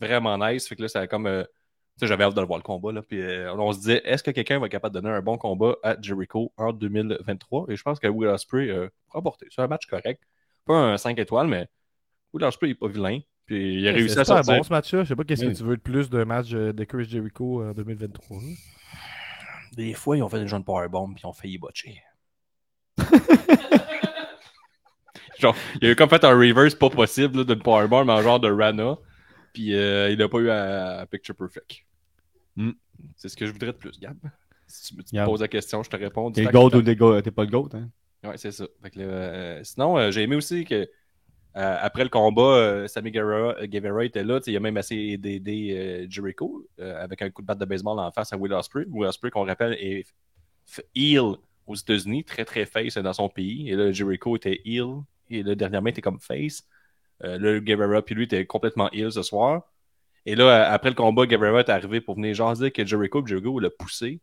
Vraiment 0.00 0.38
nice. 0.38 0.68
Fait 0.68 0.76
que 0.76 0.82
là, 0.82 0.88
ça 0.88 1.00
a 1.00 1.06
comme. 1.06 1.26
euh, 1.26 1.42
tu 1.44 2.00
sais, 2.00 2.06
j'avais 2.08 2.24
hâte 2.24 2.34
de 2.34 2.40
le 2.40 2.46
voir 2.46 2.58
le 2.58 2.64
combat. 2.64 2.90
Là, 2.92 3.02
puis 3.02 3.20
euh, 3.22 3.54
on 3.54 3.72
se 3.72 3.78
disait, 3.78 4.02
est-ce 4.04 4.22
que 4.24 4.32
quelqu'un 4.32 4.58
va 4.58 4.66
être 4.66 4.72
capable 4.72 4.94
de 4.96 5.00
donner 5.00 5.14
un 5.14 5.22
bon 5.22 5.38
combat 5.38 5.76
à 5.84 5.96
Jericho 6.00 6.52
en 6.56 6.72
2023 6.72 7.66
Et 7.68 7.76
je 7.76 7.82
pense 7.84 8.00
que 8.00 8.08
Will 8.08 8.28
Ospreay 8.28 8.68
euh, 8.68 8.88
pourra 9.06 9.22
porter. 9.22 9.46
C'est 9.50 9.62
un 9.62 9.68
match 9.68 9.86
correct. 9.86 10.20
Pas 10.66 10.74
un 10.76 10.96
5 10.98 11.16
étoiles, 11.20 11.46
mais 11.46 11.68
Will 12.32 12.42
Ospreay 12.44 12.70
n'est 12.70 12.74
pas 12.74 12.88
vilain. 12.88 13.20
Puis 13.46 13.76
il 13.76 13.88
a 13.88 13.92
réussi 13.92 14.14
C'est 14.14 14.20
à 14.20 14.24
sortir. 14.24 14.56
bon 14.56 14.62
ce 14.64 14.70
match-là. 14.72 15.04
Je 15.04 15.08
sais 15.08 15.14
pas 15.16 15.22
qu'est-ce 15.22 15.44
Oui. 15.44 15.52
que 15.52 15.56
tu 15.58 15.62
veux 15.62 15.76
de 15.76 15.82
plus 15.82 16.10
d'un 16.10 16.24
match 16.24 16.50
de 16.50 16.84
Chris 16.84 17.04
Jericho 17.04 17.62
en 17.64 17.72
2023. 17.72 18.38
là. 18.38 18.42
Des 19.76 19.92
fois, 19.94 20.16
ils 20.16 20.22
ont 20.22 20.28
fait 20.28 20.40
des 20.40 20.48
jeunes 20.48 20.64
powerbomb 20.64 21.12
puis 21.12 21.22
ils 21.22 21.26
ont 21.26 21.32
failli 21.32 21.58
botcher. 21.58 22.00
genre, 25.40 25.56
il 25.80 25.90
a 25.90 25.94
comme 25.94 26.08
fait 26.08 26.24
un 26.24 26.36
reverse 26.36 26.74
pas 26.74 26.90
possible 26.90 27.44
d'une 27.44 27.62
powerbomb 27.62 28.08
en 28.08 28.22
genre 28.22 28.40
de 28.40 28.50
Rana. 28.50 28.96
Puis 29.52 29.74
euh, 29.74 30.10
il 30.10 30.18
n'a 30.18 30.28
pas 30.28 30.38
eu 30.38 30.50
à, 30.50 30.98
à 31.00 31.06
Picture 31.06 31.34
Perfect. 31.34 31.84
Hmm. 32.56 32.72
C'est 33.16 33.28
ce 33.28 33.36
que 33.36 33.46
je 33.46 33.52
voudrais 33.52 33.72
de 33.72 33.76
plus, 33.76 33.98
Gab. 34.00 34.16
Si 34.66 34.88
tu 34.88 34.96
me, 34.96 35.02
tu 35.02 35.14
me 35.14 35.20
Gab. 35.20 35.28
poses 35.28 35.40
la 35.40 35.48
question, 35.48 35.82
je 35.82 35.90
te 35.90 35.96
réponds. 35.96 36.30
T'es 36.32 36.44
tac. 36.44 36.54
ou 36.54 36.82
t'es 36.82 36.96
go- 36.96 37.20
pas 37.22 37.44
le 37.44 37.50
GOAT. 37.50 37.68
Hein? 37.74 37.90
Ouais, 38.24 38.36
c'est 38.36 38.52
ça. 38.52 38.66
Fait 38.82 38.90
que 38.90 38.98
là, 39.00 39.04
euh, 39.04 39.60
sinon, 39.64 39.98
euh, 39.98 40.10
j'ai 40.10 40.22
aimé 40.22 40.36
aussi 40.36 40.64
que 40.64 40.74
euh, 41.56 41.76
après 41.80 42.02
le 42.02 42.08
combat, 42.10 42.88
Sammy 42.88 43.10
Guevara, 43.12 43.66
Guevara 43.66 44.04
était 44.04 44.24
là. 44.24 44.40
Il 44.46 44.56
a 44.56 44.60
même 44.60 44.76
essayé 44.76 45.18
d'aider 45.18 46.06
Jericho 46.08 46.66
avec 46.78 47.22
un 47.22 47.30
coup 47.30 47.42
de 47.42 47.46
batte 47.46 47.58
de 47.58 47.64
baseball 47.64 47.98
en 48.00 48.10
face 48.10 48.32
à 48.32 48.36
Will 48.36 48.52
Ospreay. 48.52 48.86
Will 48.88 49.06
Ospreay, 49.08 49.30
qu'on 49.30 49.44
rappelle, 49.46 49.74
est 49.74 50.04
heel 50.96 51.34
aux 51.66 51.74
États-Unis, 51.76 52.24
très 52.24 52.44
très 52.44 52.66
face 52.66 52.96
dans 52.98 53.12
son 53.12 53.28
pays. 53.28 53.70
Et 53.70 53.76
là, 53.76 53.92
Jericho 53.92 54.34
était 54.36 54.60
heel. 54.64 55.02
Et 55.30 55.42
là, 55.42 55.54
dernièrement, 55.54 55.88
il 55.88 55.90
était 55.90 56.02
comme 56.02 56.20
face. 56.20 56.64
Euh, 57.22 57.38
là, 57.38 57.60
Guevara, 57.60 58.02
puis 58.02 58.14
lui, 58.14 58.24
était 58.24 58.44
complètement 58.46 58.90
heel 58.92 59.12
ce 59.12 59.22
soir. 59.22 59.62
Et 60.26 60.34
là, 60.34 60.44
euh, 60.44 60.74
après 60.74 60.90
le 60.90 60.94
combat, 60.94 61.26
Guevara 61.26 61.60
est 61.60 61.68
arrivé 61.68 62.00
pour 62.00 62.16
venir 62.16 62.34
jaser 62.34 62.70
que 62.70 62.84
Jericho, 62.84 63.22
puis 63.22 63.30
Jericho 63.30 63.58
l'a 63.60 63.70
poussé 63.70 64.20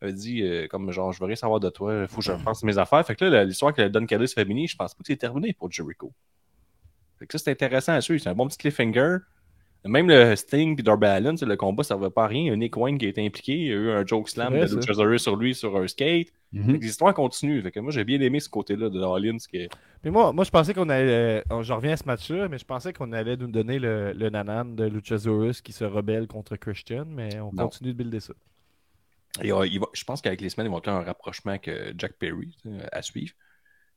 a 0.00 0.12
dit 0.12 0.42
euh, 0.42 0.68
comme 0.68 0.90
genre 0.92 1.12
je 1.12 1.20
veux 1.20 1.26
rien 1.26 1.36
savoir 1.36 1.60
de 1.60 1.70
toi, 1.70 2.02
il 2.02 2.08
faut 2.08 2.18
que 2.18 2.24
je 2.24 2.32
repense 2.32 2.62
mes 2.62 2.78
affaires. 2.78 3.04
Fait 3.04 3.16
que 3.16 3.24
là, 3.24 3.44
l'histoire 3.44 3.74
que 3.74 3.86
Don 3.88 4.06
Callis 4.06 4.28
féminine, 4.28 4.68
je 4.68 4.76
pense 4.76 4.94
pas 4.94 5.00
que 5.02 5.06
c'est 5.06 5.16
terminé 5.16 5.52
pour 5.52 5.70
Jericho. 5.70 6.12
Fait 7.18 7.26
que 7.26 7.36
ça, 7.36 7.44
c'est 7.44 7.50
intéressant 7.50 7.92
à 7.94 8.00
suivre. 8.00 8.22
C'est 8.22 8.28
un 8.28 8.34
bon 8.34 8.46
petit 8.46 8.58
cliffhanger. 8.58 9.18
Même 9.84 10.08
le 10.08 10.34
Sting 10.36 10.78
et 10.78 10.82
Darby 10.82 11.06
sais, 11.38 11.46
le 11.46 11.56
combat, 11.56 11.82
ça 11.82 11.94
ne 11.94 12.00
servait 12.00 12.12
pas 12.12 12.24
à 12.24 12.26
rien. 12.26 12.54
Nick 12.56 12.76
Wayne 12.76 12.98
qui 12.98 13.06
a 13.06 13.08
été 13.08 13.24
impliqué, 13.24 13.52
il 13.54 13.66
y 13.66 13.72
a 13.72 13.76
eu 13.76 13.90
un 13.90 14.04
joke 14.04 14.28
slam 14.28 14.52
de. 14.52 14.74
Luchasaurus 14.76 15.22
sur 15.22 15.36
lui 15.36 15.54
sur 15.54 15.76
un 15.76 15.86
skate. 15.86 16.28
Les 16.52 16.84
histoires 16.86 17.14
continuent. 17.14 17.62
Fait 17.62 17.70
que 17.70 17.80
moi, 17.80 17.92
j'ai 17.92 18.04
bien 18.04 18.20
aimé 18.20 18.40
ce 18.40 18.48
côté-là 18.48 18.88
de 18.90 19.00
Allin. 19.02 19.36
qui 19.38 19.68
Mais 20.04 20.10
moi, 20.10 20.32
moi, 20.32 20.44
je 20.44 20.50
pensais 20.50 20.74
qu'on 20.74 20.88
allait. 20.88 21.44
je 21.62 21.72
reviens 21.72 21.92
à 21.92 21.96
ce 21.96 22.04
match-là, 22.04 22.48
mais 22.48 22.58
je 22.58 22.64
pensais 22.64 22.92
qu'on 22.92 23.12
allait 23.12 23.36
nous 23.36 23.46
donner 23.48 23.78
le, 23.78 24.12
le 24.12 24.30
nanan 24.30 24.74
de 24.74 24.84
Luchasaurus 24.84 25.60
qui 25.60 25.72
se 25.72 25.84
rebelle 25.84 26.26
contre 26.26 26.56
Christian, 26.56 27.04
mais 27.06 27.38
on 27.40 27.52
Non. 27.52 27.64
continue 27.64 27.92
de 27.92 27.96
builder 27.98 28.20
ça. 28.20 28.32
Et, 29.42 29.52
euh, 29.52 29.66
il 29.66 29.78
va- 29.78 29.86
je 29.92 30.02
pense 30.04 30.20
qu'avec 30.20 30.40
les 30.40 30.48
semaines, 30.48 30.66
ils 30.66 30.74
vont 30.74 30.80
faire 30.82 30.94
un 30.94 31.02
rapprochement 31.04 31.50
avec 31.52 31.70
Jack 31.96 32.14
Perry 32.18 32.56
à 32.92 33.00
suivre. 33.02 33.34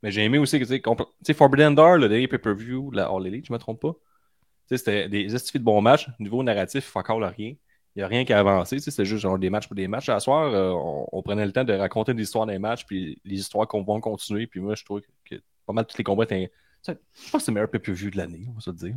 Mais 0.04 0.12
j'ai 0.12 0.24
aimé 0.24 0.38
aussi 0.38 0.60
que, 0.60 0.64
tu 0.66 0.70
sais, 0.70 0.78
compl- 0.80 1.06
tu 1.06 1.12
sais, 1.24 1.34
Forbidden 1.34 1.74
Door, 1.74 1.98
le 1.98 2.10
dernier 2.10 2.28
pay-per-view, 2.28 2.92
la 2.92 3.06
All 3.08 3.26
Elite, 3.28 3.46
je 3.48 3.54
me 3.54 3.58
trompe 3.58 3.82
pas. 3.82 3.94
C'était 4.78 5.10
des 5.10 5.34
estifs 5.36 5.60
de 5.60 5.64
bons 5.66 5.82
matchs. 5.82 6.08
Niveau 6.20 6.44
narratif, 6.44 6.86
il 6.86 6.90
faut 6.90 7.00
encore 7.00 7.20
rien. 7.22 7.54
Il 7.96 8.00
n'y 8.00 8.04
a 8.04 8.08
rien 8.08 8.24
qui 8.24 8.32
a 8.32 8.40
avancé. 8.40 8.80
C'était 8.80 9.04
juste 9.06 9.22
genre 9.22 9.38
des 9.38 9.50
matchs 9.50 9.68
pour 9.68 9.76
des 9.76 9.88
matchs. 9.88 10.08
À 10.10 10.20
soir, 10.20 10.54
euh, 10.54 10.72
on, 10.72 11.08
on 11.12 11.22
prenait 11.22 11.46
le 11.46 11.52
temps 11.52 11.64
de 11.66 11.74
raconter 11.74 12.14
des 12.14 12.24
histoires 12.24 12.46
des 12.46 12.58
matchs, 12.58 12.86
puis 12.86 13.20
les 13.26 13.38
histoires 13.40 13.68
qu'on 13.68 13.84
va 13.84 14.00
continuer. 14.00 14.48
Puis 14.48 14.60
moi, 14.62 14.76
je 14.76 14.86
trouve 14.86 15.02
que 15.26 15.36
pas 15.66 15.74
mal 15.74 15.86
tous 15.86 15.98
les 15.98 16.04
combats 16.04 16.24
étaient. 16.24 16.52
Je 16.88 16.94
pense 16.94 17.32
que 17.32 17.40
c'est 17.40 17.52
le 17.52 17.56
meilleur 17.56 17.70
pay-per-view 17.70 18.10
de 18.12 18.18
l'année, 18.18 18.46
on 18.50 18.54
va 18.54 18.60
se 18.62 18.70
le 18.70 18.76
dire. 18.78 18.96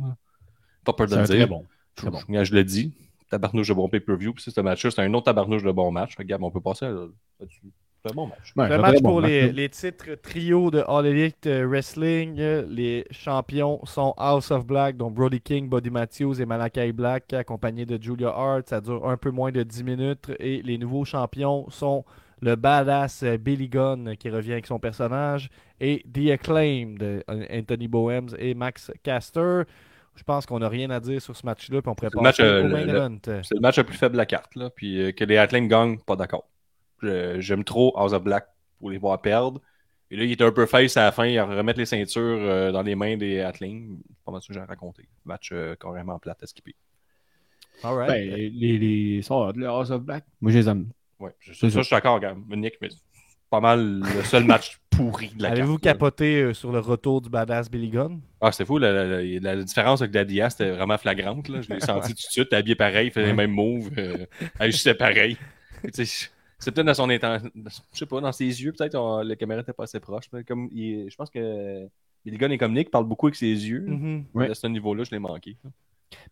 Pas 0.83 0.93
peur 0.93 1.07
de 1.07 1.15
le 1.15 1.23
dire. 1.23 1.35
très 1.35 1.45
bon. 1.45 1.65
Très 1.95 2.07
Je, 2.07 2.11
bon. 2.11 2.19
je- 2.29 2.43
je 2.45 2.53
le 2.55 2.63
dis, 2.63 2.93
tabarnouche 3.29 3.67
de 3.67 3.73
bon 3.73 3.89
pay-per-view. 3.89 4.33
Puis 4.33 4.49
ce 4.51 4.61
match-là, 4.61 4.91
c'est 4.91 5.01
un 5.01 5.13
autre 5.13 5.25
tabarnouche 5.25 5.63
de 5.63 5.71
bon 5.71 5.91
match. 5.91 6.15
Regarde, 6.17 6.41
on 6.43 6.51
peut 6.51 6.61
passer 6.61 6.85
là-dessus. 6.85 7.61
Un 8.07 8.13
bon 8.13 8.27
match. 8.27 8.53
Ouais, 8.55 8.69
Le 8.69 8.71
c'est 8.71 8.79
un 8.79 8.81
match 8.81 8.97
très 8.97 8.99
bon 8.99 9.13
pour 9.13 9.21
match, 9.21 9.31
les, 9.31 9.51
les 9.51 9.69
titres 9.69 10.15
trio 10.21 10.71
de 10.71 10.83
All 10.87 11.05
Elite 11.05 11.47
euh, 11.47 11.65
Wrestling. 11.67 12.37
euh, 12.39 12.65
Les 12.69 13.05
champions 13.11 13.79
sont 13.85 14.13
House 14.17 14.51
of 14.51 14.65
Black, 14.65 14.97
dont 14.97 15.11
Brody 15.11 15.41
King, 15.41 15.69
Buddy 15.69 15.89
Matthews 15.89 16.41
et 16.41 16.45
Malakai 16.45 16.91
Black, 16.93 17.33
accompagnés 17.33 17.85
de 17.85 18.01
Julia 18.01 18.29
Hart. 18.29 18.67
Ça 18.69 18.81
dure 18.81 19.07
un 19.09 19.17
peu 19.17 19.31
moins 19.31 19.51
de 19.51 19.63
10 19.63 19.83
minutes. 19.83 20.31
Et 20.39 20.61
les 20.61 20.77
nouveaux 20.77 21.05
champions 21.05 21.69
sont 21.69 22.05
le 22.41 22.55
badass 22.55 23.23
euh, 23.23 23.37
Billy 23.37 23.69
Gunn, 23.69 24.09
euh, 24.09 24.15
qui 24.15 24.29
revient 24.29 24.53
avec 24.53 24.67
son 24.67 24.79
personnage, 24.79 25.49
et 25.79 26.03
The 26.13 26.31
Acclaimed, 26.31 26.97
de 26.99 27.23
Anthony 27.27 27.87
Bohems 27.87 28.35
et 28.37 28.53
Max 28.53 28.91
Caster. 29.03 29.63
Je 30.15 30.23
pense 30.23 30.45
qu'on 30.45 30.59
n'a 30.59 30.69
rien 30.69 30.89
à 30.91 30.99
dire 30.99 31.21
sur 31.21 31.35
ce 31.35 31.45
match-là, 31.45 31.81
puis 31.81 31.91
on 31.91 31.95
C'est 31.99 32.13
le 32.13 32.21
match, 32.21 32.39
euh, 32.39 32.63
le-. 32.63 33.43
C'est 33.43 33.55
le 33.55 33.59
match 33.61 33.77
le 33.77 33.83
plus 33.83 33.97
faible 33.97 34.13
de 34.13 34.17
la 34.17 34.25
carte. 34.25 34.55
Là. 34.55 34.69
Puis 34.69 35.01
euh, 35.01 35.11
que 35.11 35.23
les 35.25 35.37
Athlètes 35.37 35.67
gagnent, 35.67 35.97
pas 35.99 36.15
d'accord. 36.15 36.47
Je- 37.05 37.39
J'aime 37.41 37.63
trop 37.63 37.93
House 37.97 38.13
of 38.13 38.23
Black 38.23 38.47
pour 38.79 38.89
les 38.89 38.97
voir 38.97 39.21
perdre. 39.21 39.61
Et 40.11 40.15
là, 40.17 40.23
il 40.23 40.31
était 40.31 40.43
un 40.43 40.51
peu 40.51 40.65
face 40.65 40.97
à 40.97 41.03
la 41.05 41.11
fin. 41.11 41.25
Il 41.25 41.39
remettre 41.39 41.79
les 41.79 41.85
ceintures 41.85 42.21
euh, 42.21 42.71
dans 42.71 42.81
les 42.83 42.95
mains 42.95 43.17
des 43.17 43.39
Athlètes. 43.41 43.71
C'est 43.71 44.23
pas 44.25 44.31
mal 44.31 44.41
ça 44.41 44.47
que 44.47 44.53
j'ai 44.53 44.59
raconté. 44.59 45.07
Match 45.25 45.49
euh, 45.51 45.75
carrément 45.75 46.19
plate 46.19 46.43
à 46.43 46.47
skipper. 46.47 46.75
All 47.83 47.95
right. 47.95 48.07
Ben, 48.09 48.29
les, 48.29 48.77
les 48.77 49.21
le 49.21 49.65
House 49.67 49.89
of 49.91 50.01
Black, 50.03 50.23
moi 50.41 50.51
je 50.51 50.59
les 50.59 50.69
aime. 50.69 50.89
Ouais, 51.19 51.31
je- 51.39 51.53
ça, 51.53 51.59
C'est 51.61 51.69
ça, 51.71 51.79
je 51.79 51.85
suis 51.85 51.95
d'accord. 51.95 52.19
Nick, 52.49 52.75
mais 52.81 52.89
c'est 52.89 52.99
pas 53.49 53.59
mal 53.59 53.99
le 54.01 54.23
seul 54.23 54.43
match 54.45 54.79
pourri 54.89 55.29
de 55.35 55.43
la. 55.43 55.49
Avez-vous 55.51 55.77
capoté 55.79 56.41
euh, 56.41 56.53
sur 56.53 56.71
le 56.71 56.79
retour 56.79 57.21
du 57.21 57.29
badass 57.29 57.69
Billy 57.69 57.89
Gunn? 57.89 58.21
Ah, 58.41 58.51
c'était 58.51 58.65
fou. 58.65 58.77
La, 58.77 58.91
la- 58.91 59.21
la- 59.23 59.55
la 59.55 59.63
différence 59.63 60.01
avec 60.01 60.13
la 60.15 60.23
Dia, 60.23 60.49
c'était 60.49 60.71
vraiment 60.71 60.97
flagrante. 60.97 61.47
Là. 61.49 61.61
Je 61.61 61.69
l'ai 61.73 61.79
senti 61.79 62.09
tout 62.13 62.27
de 62.27 62.31
suite. 62.31 62.53
Habillé 62.53 62.75
pareil, 62.75 63.09
faisait 63.11 63.27
les 63.27 63.33
mêmes 63.33 63.51
moves, 63.51 63.89
euh, 63.97 64.25
agissait 64.59 64.93
pareil. 64.95 65.37
Tu 65.93 66.05
sais, 66.05 66.29
C'est 66.65 66.71
peut-être 66.71 66.87
dans 66.87 66.93
son 66.95 67.09
intention. 67.11 67.51
Je 67.93 67.99
sais 67.99 68.05
pas, 68.07 68.19
dans 68.21 68.31
ses 68.31 68.45
yeux, 68.45 68.71
peut-être 68.71 68.95
on- 68.95 69.21
la 69.21 69.35
caméra 69.35 69.61
était 69.61 69.71
pas 69.71 69.83
assez 69.83 69.99
proche. 69.99 70.25
mais 70.33 70.43
Comme 70.43 70.67
il- 70.71 71.07
je 71.11 71.15
pense 71.15 71.29
que 71.29 71.85
Billy 72.25 72.37
Gunn 72.39 72.51
est 72.53 72.57
comme 72.57 72.73
Nick, 72.73 72.89
parle 72.89 73.05
beaucoup 73.05 73.27
avec 73.27 73.35
ses 73.35 73.45
yeux. 73.45 73.81
Mhm. 73.81 74.25
Ouais. 74.33 74.49
À 74.49 74.55
ce 74.55 74.65
niveau-là, 74.65 75.03
je 75.03 75.11
l'ai 75.11 75.19
manqué. 75.19 75.57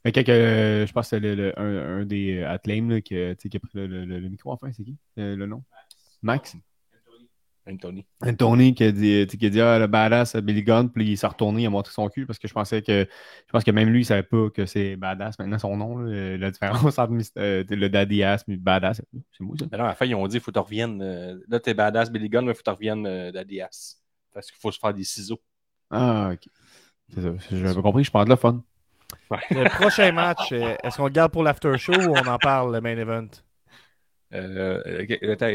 Mais 0.03 0.11
quand 0.11 0.23
que, 0.25 0.86
je 0.88 0.91
pense 0.91 1.05
que 1.05 1.09
c'est 1.11 1.19
le, 1.19 1.36
le- 1.36 1.59
un, 1.59 1.99
un 2.01 2.05
des 2.05 2.38
euh, 2.39 2.49
Athlèmes 2.49 2.89
là, 2.89 3.01
qui, 3.01 3.15
a- 3.15 3.36
qui 3.36 3.47
pris 3.59 3.69
le, 3.75 3.86
le- 3.86 4.05
le- 4.05 4.19
le 4.19 4.29
micro 4.29 4.51
enfin, 4.51 4.71
c'est 4.71 4.84
qui 4.84 4.95
Euh, 5.19 5.36
le 5.36 5.45
nom? 5.45 5.61
Max 6.23 6.55
Anthony. 7.70 8.05
Tony 8.38 8.74
qui 8.74 8.84
a 8.84 8.91
dit, 8.91 9.26
qui 9.28 9.45
a 9.45 9.49
dit 9.49 9.61
ah, 9.61 9.80
le 9.80 9.88
badass 9.88 10.36
Billy 10.38 10.64
Gunn, 10.64 10.89
puis 10.89 11.11
il 11.11 11.18
s'est 11.18 11.28
retourné, 11.28 11.64
il 11.64 11.66
a 11.66 11.70
montré 11.70 11.93
son 11.93 12.09
cul 12.09 12.26
parce 12.26 12.39
que 12.39 12.47
je 12.47 12.53
pensais 12.53 12.82
que 12.82 13.07
je 13.09 13.51
pense 13.51 13.64
que 13.64 13.72
même 13.72 13.89
lui, 13.89 14.01
il 14.01 14.05
savait 14.05 14.24
pas 14.24 14.49
que 14.49 14.66
c'est 14.66 14.95
badass 14.95 15.39
maintenant 15.39 15.59
son 15.59 15.78
nom, 15.78 15.97
là, 15.97 16.38
la 16.38 16.51
différence 16.51 16.99
entre 16.99 17.14
euh, 17.38 17.64
le 17.70 17.88
daddy 17.88 18.24
ass 18.24 18.43
et 18.47 18.57
badass. 18.57 19.01
C'est 19.32 19.41
moi 19.41 19.55
ça. 19.57 19.66
Mais 19.72 19.78
non, 19.78 19.86
à 19.86 19.88
la 19.88 19.95
fin, 19.95 20.05
ils 20.05 20.16
ont 20.16 20.28
dit 20.28 20.38
il 20.38 20.39
faut 20.41 20.51
que 20.51 20.59
tu 20.59 20.64
reviennes. 20.64 21.01
euh, 21.01 21.39
là, 21.47 21.59
t'es 21.59 21.74
badass 21.74 22.11
Billy 22.11 22.30
Gunn, 22.30 22.45
mais 22.45 22.51
il 22.51 22.55
faut 22.55 22.64
que 22.64 22.70
tu 22.70 22.76
reviennes 22.76 23.05
euh, 23.05 23.32
d'Adias. 23.32 23.97
Parce 24.34 24.51
qu'il 24.51 24.59
faut 24.59 24.72
se 24.72 24.80
faire 24.80 24.93
des 24.93 25.03
ciseaux. 25.03 25.41
Ah, 25.89 26.32
ok. 26.34 26.49
C'est 27.14 27.22
ça. 27.22 27.30
J'avais 27.51 27.82
compris, 27.82 28.03
je 28.03 28.09
prends 28.09 28.24
de 28.26 28.30
la 28.30 28.38
fun. 28.38 28.64
Le 29.51 29.70
prochain 29.70 30.11
match, 30.11 30.51
euh, 30.51 30.76
est-ce 30.84 30.97
qu'on 30.97 31.05
le 31.05 31.11
garde 31.11 31.32
pour 31.32 31.43
l'after 31.43 31.78
show 31.78 31.93
ou 31.93 32.16
on 32.18 32.28
en 32.28 32.38
parle, 32.38 32.74
le 32.74 32.82
main 32.82 32.97
event? 32.97 33.28
Euh, 34.34 35.05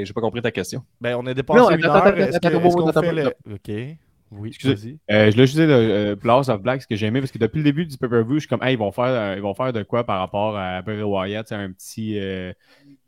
j'ai 0.05 0.12
pas 0.12 0.20
compris 0.20 0.43
ta 0.43 0.51
question. 0.51 0.83
Ben, 1.01 1.16
on 1.16 1.26
a 1.26 1.35
dépassé 1.35 1.59
Non, 1.59 1.70
une 1.70 1.85
attends, 1.85 2.07
heure. 2.07 2.18
Est-ce 2.18 2.39
qu'on 2.39 2.93
fait 2.93 3.12
le... 3.12 3.26
OK. 3.53 3.99
Oui, 4.31 4.49
Excusez. 4.49 4.99
Euh, 5.11 5.31
je 5.31 5.37
l'ai 5.37 5.47
juste 5.47 5.59
dit, 5.59 5.66
le 5.66 5.72
euh, 5.72 6.16
Blast 6.16 6.51
of 6.51 6.61
Black, 6.61 6.83
ce 6.83 6.87
que 6.87 6.97
j'ai 6.97 7.07
aimé, 7.07 7.20
parce 7.20 7.33
que 7.33 7.39
depuis 7.39 7.59
le 7.59 7.64
début 7.64 7.87
du 7.87 7.97
pay-per-view, 7.97 8.35
je 8.35 8.41
suis 8.41 8.49
comme, 8.49 8.62
hey, 8.62 8.74
ils 8.74 8.79
vont 8.79 8.93
faire, 8.93 9.05
euh, 9.05 9.35
ils 9.37 9.43
vont 9.43 9.55
faire 9.55 9.72
de 9.72 9.83
quoi 9.83 10.05
par 10.05 10.18
rapport 10.18 10.57
à 10.57 10.83
Bray 10.83 11.03
Wyatt, 11.03 11.49
c'est 11.49 11.55
un 11.55 11.72
petit, 11.72 12.18
euh, 12.18 12.53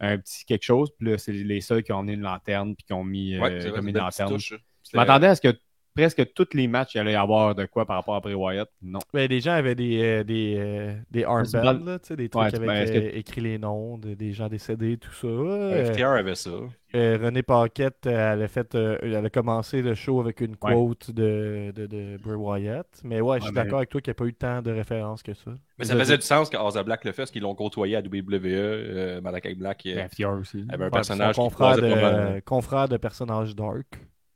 un 0.00 0.16
petit 0.16 0.44
quelque 0.46 0.62
chose. 0.62 0.90
Puis 0.98 1.10
là, 1.10 1.18
c'est 1.18 1.32
les 1.32 1.60
seuls 1.60 1.82
qui 1.82 1.92
ont 1.92 2.02
mis 2.02 2.14
une 2.14 2.22
lanterne, 2.22 2.74
puis 2.74 2.86
qui 2.86 2.92
ont 2.94 3.04
mis 3.04 3.34
euh, 3.34 3.40
Ouais, 3.40 3.58
vrai, 3.58 3.70
comme 3.70 3.88
une 3.88 3.98
lanterne. 3.98 4.38
Je 4.38 4.56
m'attendais 4.94 5.26
à 5.26 5.34
ce 5.34 5.42
que 5.42 5.54
presque 5.95 6.32
tous 6.34 6.49
les 6.55 6.66
matchs, 6.68 6.95
il 6.95 6.99
allait 6.99 7.12
y 7.12 7.16
avoir 7.16 7.55
de 7.55 7.66
quoi 7.66 7.84
par 7.86 7.97
rapport 7.97 8.14
à 8.16 8.20
Bray 8.20 8.34
Wyatt. 8.34 8.68
Non. 8.82 9.01
Ben, 9.12 9.28
les 9.28 9.41
gens 9.41 9.53
avaient 9.53 9.74
des, 9.74 10.01
euh, 10.03 10.24
des, 10.24 10.57
euh, 10.59 10.95
des 11.11 11.24
armbands, 11.24 11.84
là, 11.84 11.99
tu 11.99 12.09
sais, 12.09 12.16
des 12.16 12.28
trucs 12.28 12.43
Ouais, 12.43 12.55
avec 12.55 12.66
ben, 12.68 12.84
que- 12.88 12.99
euh, 12.99 13.11
écrit 13.18 13.41
les 13.41 13.59
noms 13.59 13.99
de- 13.99 14.14
des 14.14 14.32
gens 14.32 14.49
décédés, 14.49 14.97
tout 14.97 15.12
ça. 15.12 15.26
Euh, 15.26 15.72
Euh, 15.72 15.84
FTR 15.93 16.09
avait 16.11 16.34
ça. 16.34 16.51
euh, 16.95 17.18
René 17.22 17.43
Paquette, 17.43 18.07
euh, 18.07 18.32
elle 18.34 18.43
a, 18.43 18.49
fait, 18.49 18.74
euh, 18.74 18.99
elle 19.03 19.14
a 19.24 19.30
commencé 19.30 19.82
le 19.82 19.95
show 19.95 20.20
avec 20.20 20.41
une 20.41 20.57
Ouais. 20.62 20.72
quote 20.74 21.11
de, 21.11 21.72
de, 21.74 21.86
de 21.86 22.16
Bray 22.22 22.36
Wyatt. 22.36 22.86
Mais 23.05 23.20
ouais, 23.20 23.38
je 23.38 23.43
suis 23.45 23.49
Ouais, 23.51 23.55
mais- 23.55 23.64
d'accord 23.64 23.78
avec 23.78 23.91
toi 23.91 24.01
qu'il 24.01 24.11
n'y 24.11 24.16
a 24.16 24.18
pas 24.18 24.24
eu 24.26 24.34
tant 24.34 24.62
de 24.62 24.70
références 24.70 25.22
que 25.22 25.34
ça. 25.34 25.51
Mais 25.78 25.84
ça 25.84 25.97
faisait 25.97 26.16
du 26.16 26.22
sens 26.24 26.51
que 26.51 26.57
Asa 26.57 26.82
Black 26.82 27.05
le 27.05 27.12
fait, 27.12 27.22
parce 27.22 27.30
qu'ils 27.30 27.43
l'ont 27.43 27.55
côtoyé 27.55 27.97
à 27.97 28.03
WWE. 28.03 28.49
Euh, 28.55 29.20
Malakai 29.20 29.55
Black 29.55 29.82
Ben, 29.84 30.09
FTR 30.09 30.30
aussi. 30.41 30.64
avait 30.68 30.84
un 30.84 30.86
Ouais, 30.86 30.91
personnage 30.91 31.36
confrère 31.36 31.76
de, 31.76 32.41
confrère 32.41 32.88
de 32.88 32.97
personnage 32.97 33.55
dark. 33.55 33.86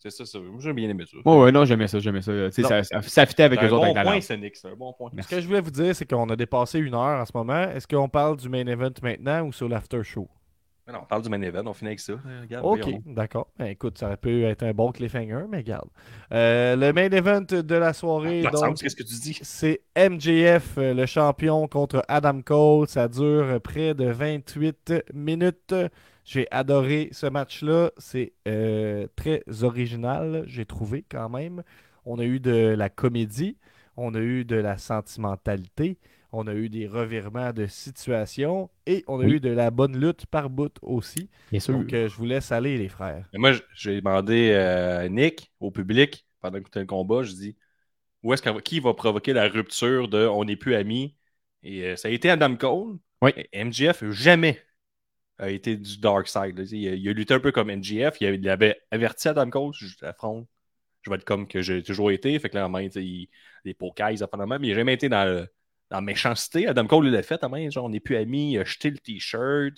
C'est 0.05 0.11
ça, 0.11 0.27
ça. 0.27 0.39
Moi, 0.39 0.59
j'ai 0.61 0.73
bien 0.75 0.89
aimé 0.91 1.05
ça. 1.11 1.17
Ouais, 1.25 1.45
ouais, 1.45 1.51
non, 1.53 1.65
j'aimais 1.65 1.89
ça, 1.89 1.99
j'aimais 1.99 2.21
ça. 2.21 2.31
Tu 2.33 2.53
sais, 2.53 2.63
Non. 2.63 2.69
ça, 2.69 2.83
ça, 2.85 3.01
ça 3.03 3.25
fitait 3.27 3.45
avec 3.45 3.59
C'est 3.61 3.67
eux 3.67 3.71
un 3.71 3.73
autres 3.77 3.87
bon 3.95 4.03
point, 4.03 4.21
c'est 4.21 4.37
Nick. 4.37 4.55
C'est 4.57 4.69
un 4.69 4.77
bon 4.77 4.93
point. 4.93 5.11
Ce 5.19 5.27
que 5.29 5.41
je 5.41 5.47
voulais 5.47 5.63
vous 5.63 5.71
dire, 5.71 5.97
c'est 5.97 6.05
qu'on 6.05 6.29
a 6.29 6.37
dépassé 6.37 6.79
une 6.79 6.95
heure 6.95 7.21
en 7.21 7.25
ce 7.25 7.33
moment. 7.35 7.63
Est-ce 7.71 7.89
qu'on 7.89 8.09
parle 8.11 8.37
du 8.37 8.49
main 8.51 8.67
event 8.67 8.91
maintenant 9.03 9.43
ou 9.47 9.53
sur 9.53 9.67
l'after 9.67 10.03
show? 10.03 10.29
Mais 10.87 10.93
non, 10.93 10.99
on 11.03 11.07
parle 11.07 11.23
du 11.23 11.31
main 11.31 11.41
event, 11.41 11.63
on 11.65 11.73
finit 11.73 11.89
avec 11.89 12.01
ça. 12.01 12.13
Euh, 12.13 12.41
regarde, 12.43 12.67
Ok, 12.67 12.95
d'accord. 13.07 13.47
Ben, 13.59 13.69
écoute, 13.69 13.97
ça 13.97 14.05
aurait 14.09 14.19
pu 14.19 14.45
être 14.45 14.63
un 14.65 14.73
bon 14.75 14.93
cliffhanger, 14.93 15.47
mais 15.51 15.63
garde. 15.63 15.89
Euh, 16.31 16.77
le 16.77 16.93
main 16.93 17.09
event 17.11 17.41
de 17.41 17.75
la 17.75 17.95
soirée, 17.95 18.43
sens, 18.53 18.83
Qu'est-ce 18.83 18.95
que 18.97 19.03
tu 19.03 19.15
dis? 19.15 19.39
c'est 19.41 19.81
MJF, 19.97 20.77
euh, 20.77 20.93
le 20.93 21.07
champion, 21.07 21.67
contre 21.69 22.05
Adam 22.09 22.43
Cole. 22.43 22.87
Ça 22.89 23.09
dure 23.09 23.59
près 23.63 23.95
de 23.95 24.05
28 24.11 24.93
minutes. 25.15 25.75
J'ai 26.25 26.47
adoré 26.51 27.09
ce 27.12 27.27
match-là. 27.27 27.93
C'est 27.99 28.33
euh, 28.49 29.07
très 29.16 29.43
original, 29.62 30.45
j'ai 30.47 30.64
trouvé 30.64 31.05
quand 31.09 31.29
même. 31.29 31.62
On 32.05 32.18
a 32.18 32.25
eu 32.25 32.41
de 32.41 32.75
la 32.77 32.89
comédie, 32.89 33.57
on 33.97 34.14
a 34.14 34.20
eu 34.20 34.45
de 34.45 34.57
la 34.57 34.79
sentimentalité, 34.79 35.99
on 36.33 36.47
a 36.47 36.55
eu 36.55 36.68
des 36.68 36.87
revirements 36.87 37.53
de 37.53 37.66
situation 37.66 38.70
et 38.87 39.05
on 39.07 39.20
a 39.20 39.25
Oui. 39.25 39.33
eu 39.35 39.41
de 39.41 39.51
la 39.51 39.70
bonne 39.70 39.99
lutte 39.99 40.27
par 40.27 40.51
bout 40.51 40.72
aussi. 40.83 41.29
Bien 41.51 41.61
sûr. 41.61 41.75
Donc, 41.79 41.93
euh, 41.93 42.09
je 42.09 42.16
vous 42.16 42.25
laisse 42.27 42.51
aller, 42.53 42.77
les 42.77 42.89
frères. 42.89 43.29
Moi, 43.35 43.53
j'ai 43.75 44.01
demandé 44.01 44.51
euh, 44.53 45.05
à 45.05 45.09
Nick, 45.09 45.53
au 45.61 45.70
public, 45.70 46.27
pendant 46.41 46.61
que 46.61 46.79
le 46.79 46.87
combat, 46.87 47.22
je 47.22 47.33
dis 47.33 47.57
où 48.22 48.33
est-ce 48.33 48.43
qui 48.62 48.81
va 48.81 48.95
provoquer 48.95 49.35
la 49.35 49.49
rupture 49.49 50.09
de 50.09 50.27
on 50.27 50.45
n'est 50.45 50.57
plus 50.57 50.75
amis 50.75 51.14
Et 51.62 51.85
euh, 51.85 51.97
ça 51.97 52.09
a 52.09 52.11
été 52.11 52.31
Adam 52.31 52.57
Cole. 52.57 52.97
Oui. 53.22 53.33
MJF, 53.53 54.11
jamais 54.11 54.59
a 55.39 55.51
été 55.51 55.76
du 55.76 55.99
dark 55.99 56.28
side. 56.28 56.59
là. 56.59 56.64
Il, 56.70 56.89
a, 56.89 56.95
il 56.95 57.09
a 57.09 57.12
lutté 57.12 57.35
un 57.35 57.41
peu 57.41 57.53
comme 57.53 57.68
MJF. 57.70 58.16
Il 58.20 58.26
avait, 58.26 58.37
il 58.39 58.49
avait 58.49 58.76
averti 58.91 59.28
Adam 59.28 59.51
Cole 59.51 59.72
je 59.89 59.97
t'affronte. 59.97 60.47
Je 61.03 61.11
vais 61.11 61.16
être 61.16 61.24
comme 61.24 61.47
que 61.47 61.61
j'ai 61.61 61.82
toujours 61.82 62.11
été. 62.11 62.39
Fait 62.39 62.49
que 62.49 62.57
là, 62.57 62.66
en 62.66 62.70
main, 62.70 62.82
il- 62.82 63.28
les 63.64 63.74
la 64.41 64.47
même. 64.47 64.61
Mais 64.61 64.68
il 64.68 64.70
n'a 64.70 64.76
jamais 64.76 64.95
été 64.95 65.09
dans, 65.09 65.24
le- 65.24 65.47
dans 65.91 65.97
la 65.99 66.01
méchanceté. 66.03 66.66
Adam 66.66 66.87
Cole, 66.87 67.07
il 67.07 67.12
l'a 67.12 67.22
fait. 67.22 67.43
main, 67.49 67.68
genre, 67.68 67.85
on 67.85 67.91
n'est 67.91 68.01
plus 68.01 68.16
amis. 68.16 68.53
Il 68.53 68.59
a 68.59 68.64
jeté 68.64 68.91
le 68.91 68.99
t-shirt. 68.99 69.74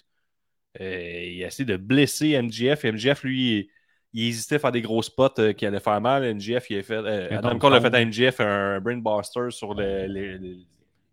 Euh, 0.81 1.23
il 1.25 1.43
a 1.43 1.47
essayé 1.49 1.65
de 1.65 1.77
blesser 1.77 2.31
MJF. 2.41 2.85
Et 2.85 2.93
MJF, 2.93 3.23
lui, 3.25 3.59
il, 3.59 3.69
il 4.13 4.29
hésitait 4.29 4.57
à 4.57 4.59
faire 4.59 4.73
des 4.73 4.83
gros 4.83 5.03
spots 5.03 5.39
euh, 5.41 5.53
qui 5.53 5.67
allaient 5.67 5.81
faire 5.81 6.01
mal. 6.01 6.23
MJF, 6.37 6.71
il 6.71 6.79
a 6.79 6.83
fait, 6.83 6.95
euh, 6.95 7.29
Adam 7.39 7.59
Cole 7.59 7.75
a 7.75 7.81
fait 7.81 7.95
à 7.97 8.01
MJF 8.05 8.41
un 8.41 8.81
brainbuster 8.81 9.51
sur 9.51 9.75
le- 9.75 10.07
le- 10.07 10.37
le- 10.37 10.57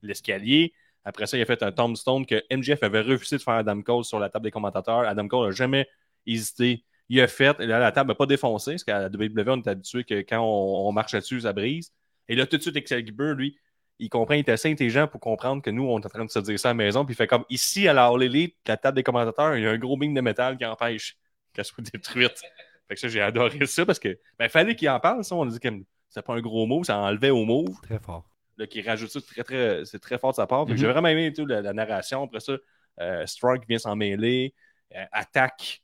l'escalier. 0.01 0.73
Après 1.05 1.27
ça, 1.27 1.37
il 1.37 1.41
a 1.41 1.45
fait 1.45 1.61
un 1.63 1.71
tombstone 1.71 2.25
que 2.25 2.43
MJF 2.51 2.81
avait 2.83 3.01
refusé 3.01 3.37
de 3.37 3.41
faire 3.41 3.55
à 3.55 3.57
Adam 3.59 3.81
Cole 3.81 4.05
sur 4.05 4.19
la 4.19 4.29
table 4.29 4.45
des 4.45 4.51
commentateurs. 4.51 4.99
Adam 4.99 5.27
Cole 5.27 5.47
n'a 5.47 5.51
jamais 5.51 5.87
hésité. 6.25 6.83
Il 7.09 7.19
a 7.19 7.27
fait, 7.27 7.59
et 7.59 7.65
là, 7.65 7.79
la 7.79 7.91
table 7.91 8.09
n'a 8.09 8.15
pas 8.15 8.25
défoncé, 8.25 8.71
parce 8.71 8.83
qu'à 8.83 8.99
la 8.99 9.07
WWE, 9.07 9.49
on 9.49 9.61
est 9.61 9.67
habitué 9.67 10.03
que 10.03 10.15
quand 10.21 10.39
on, 10.39 10.87
on 10.87 10.91
marche 10.91 11.13
là-dessus, 11.13 11.41
ça 11.41 11.53
brise. 11.53 11.91
Et 12.29 12.35
là, 12.35 12.45
tout 12.45 12.57
de 12.57 12.61
suite, 12.61 12.77
Excalibur, 12.77 13.33
lui, 13.33 13.57
il 13.99 14.09
comprend, 14.09 14.33
il 14.33 14.39
est 14.39 14.49
assez 14.49 14.71
intelligent 14.71 15.07
pour 15.07 15.19
comprendre 15.19 15.61
que 15.61 15.69
nous, 15.69 15.83
on 15.83 15.99
est 15.99 16.05
en 16.05 16.09
train 16.09 16.25
de 16.25 16.29
se 16.29 16.39
dire 16.39 16.59
ça 16.59 16.69
à 16.69 16.71
la 16.71 16.75
maison. 16.75 17.05
Puis 17.05 17.13
il 17.13 17.17
fait 17.17 17.27
comme 17.27 17.45
ici, 17.49 17.87
à 17.87 17.93
la 17.93 18.07
All 18.07 18.23
Elite, 18.23 18.55
la 18.67 18.77
table 18.77 18.95
des 18.95 19.03
commentateurs, 19.03 19.55
il 19.55 19.63
y 19.63 19.67
a 19.67 19.71
un 19.71 19.77
gros 19.77 19.97
bing 19.97 20.13
de 20.13 20.21
métal 20.21 20.57
qui 20.57 20.65
empêche 20.65 21.17
qu'elle 21.53 21.65
soit 21.65 21.83
détruite. 21.83 22.41
Fait 22.87 22.95
que 22.95 22.99
ça, 22.99 23.07
j'ai 23.07 23.21
adoré 23.21 23.65
ça 23.65 23.85
parce 23.85 23.99
que, 23.99 24.19
ben, 24.37 24.49
fallait 24.49 24.75
qu'il 24.75 24.89
en 24.89 24.99
parle, 24.99 25.23
ça. 25.23 25.35
On 25.35 25.47
a 25.47 25.49
dit 25.49 25.59
que 25.59 25.69
c'était 26.09 26.21
pas 26.21 26.33
un 26.33 26.41
gros 26.41 26.65
mot, 26.65 26.83
ça 26.83 26.97
enlevait 26.97 27.29
au 27.29 27.45
move. 27.45 27.79
Très 27.81 27.99
fort. 27.99 28.25
Là, 28.57 28.67
qui 28.67 28.81
rajoute 28.81 29.09
ça, 29.09 29.19
très, 29.21 29.43
très, 29.43 29.85
c'est 29.85 29.99
très 29.99 30.17
fort 30.19 30.31
de 30.31 30.35
sa 30.35 30.45
part. 30.47 30.65
Fait 30.67 30.73
que 30.73 30.77
Mhm. 30.77 30.77
J'ai 30.81 30.87
vraiment 30.87 31.07
aimé 31.07 31.33
tout, 31.33 31.45
la, 31.45 31.61
la 31.61 31.73
narration. 31.73 32.23
Après 32.23 32.39
ça, 32.39 32.53
euh, 33.01 33.25
Strong 33.25 33.63
vient 33.67 33.79
s'en 33.79 33.95
mêler, 33.95 34.53
euh, 34.95 35.03
attaque 35.11 35.81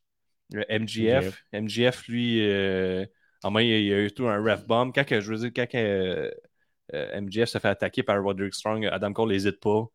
euh, 0.54 0.64
MGF. 0.70 1.44
MGF, 1.54 2.08
lui, 2.08 2.42
euh, 2.48 3.06
en 3.44 3.52
main, 3.52 3.62
il 3.62 3.70
y 3.86 3.94
a 3.94 4.00
eu 4.02 4.12
tout 4.12 4.28
un 4.28 4.38
ref 4.44 4.66
bomb. 4.68 4.92
Quand, 4.94 5.04
je 5.10 5.34
veux 5.34 5.50
dire, 5.50 5.52
quand 5.56 5.68
MGF 6.94 7.50
se 7.50 7.58
fait 7.58 7.68
attaquer 7.68 8.04
par 8.04 8.22
Roderick 8.22 8.54
Strong, 8.54 8.86
Adam 8.86 9.14
Cole 9.14 9.30
n'hésite 9.30 9.60
pas. 9.60 9.86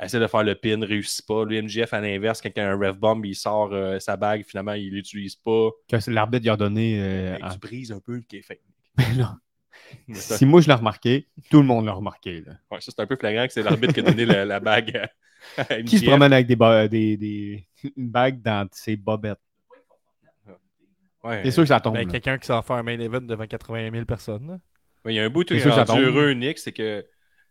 Essaie 0.00 0.18
de 0.18 0.26
faire 0.26 0.42
le 0.42 0.54
pin, 0.54 0.80
réussit 0.84 1.26
pas. 1.26 1.44
Lui, 1.44 1.58
MGF, 1.62 1.92
à 1.92 2.00
l'inverse, 2.00 2.40
quand 2.40 2.50
il 2.54 2.58
y 2.58 2.62
a 2.62 2.70
un 2.70 2.76
ref 2.78 2.96
bomb, 2.98 3.24
il 3.24 3.34
sort 3.36 3.72
sa 4.00 4.16
bague, 4.16 4.44
finalement, 4.44 4.72
il 4.72 4.90
l'utilise 4.90 5.36
pas. 5.36 5.70
L'arbitre 6.08 6.42
lui 6.44 6.50
a 6.50 6.56
donné. 6.56 7.36
Tu 7.52 7.58
brises 7.58 7.92
un 7.92 8.00
peu 8.00 8.14
le 8.16 8.22
café. 8.22 8.60
Non. 9.16 9.36
Si 10.12 10.44
moi 10.46 10.60
je 10.60 10.68
l'ai 10.68 10.74
remarqué, 10.74 11.28
tout 11.50 11.60
le 11.60 11.66
monde 11.66 11.86
l'a 11.86 11.92
remarqué. 11.92 12.40
là. 12.42 12.52
Ouais, 12.70 12.80
ça, 12.80 12.92
c'est 12.94 13.00
un 13.02 13.06
peu 13.06 13.16
flagrant 13.16 13.46
que 13.46 13.52
c'est 13.52 13.62
l'arbitre 13.62 13.92
qui 13.94 14.00
a 14.00 14.02
donné 14.02 14.24
la, 14.24 14.44
la 14.44 14.60
bague 14.60 15.08
à, 15.58 15.82
Qui 15.82 15.98
se 15.98 16.04
promène 16.04 16.32
avec 16.32 16.46
des, 16.46 16.56
ba- 16.56 16.86
des, 16.88 17.16
des- 17.16 17.66
une 17.96 18.10
bague 18.10 18.40
dans 18.42 18.68
ses 18.72 18.96
bobettes? 18.96 19.38
Ouais. 21.24 21.40
C'est 21.44 21.50
sûr 21.52 21.62
que 21.62 21.68
ça 21.68 21.80
tombe. 21.80 21.94
Ben, 21.94 22.08
quelqu'un 22.10 22.38
qui 22.38 22.46
s'en 22.46 22.62
fait 22.62 22.72
un 22.72 22.82
main 22.82 22.98
event 22.98 23.20
devant 23.20 23.46
80 23.46 23.90
000 23.92 24.04
personnes. 24.04 24.60
Ouais, 25.04 25.14
Il 25.14 25.16
y 25.16 25.20
a 25.20 25.24
un 25.24 25.30
bout 25.30 25.44
qui 25.44 25.54
est 25.54 25.60
heureux, 26.00 26.32
Nick, 26.32 26.58
c'est 26.58 26.72
que 26.72 27.04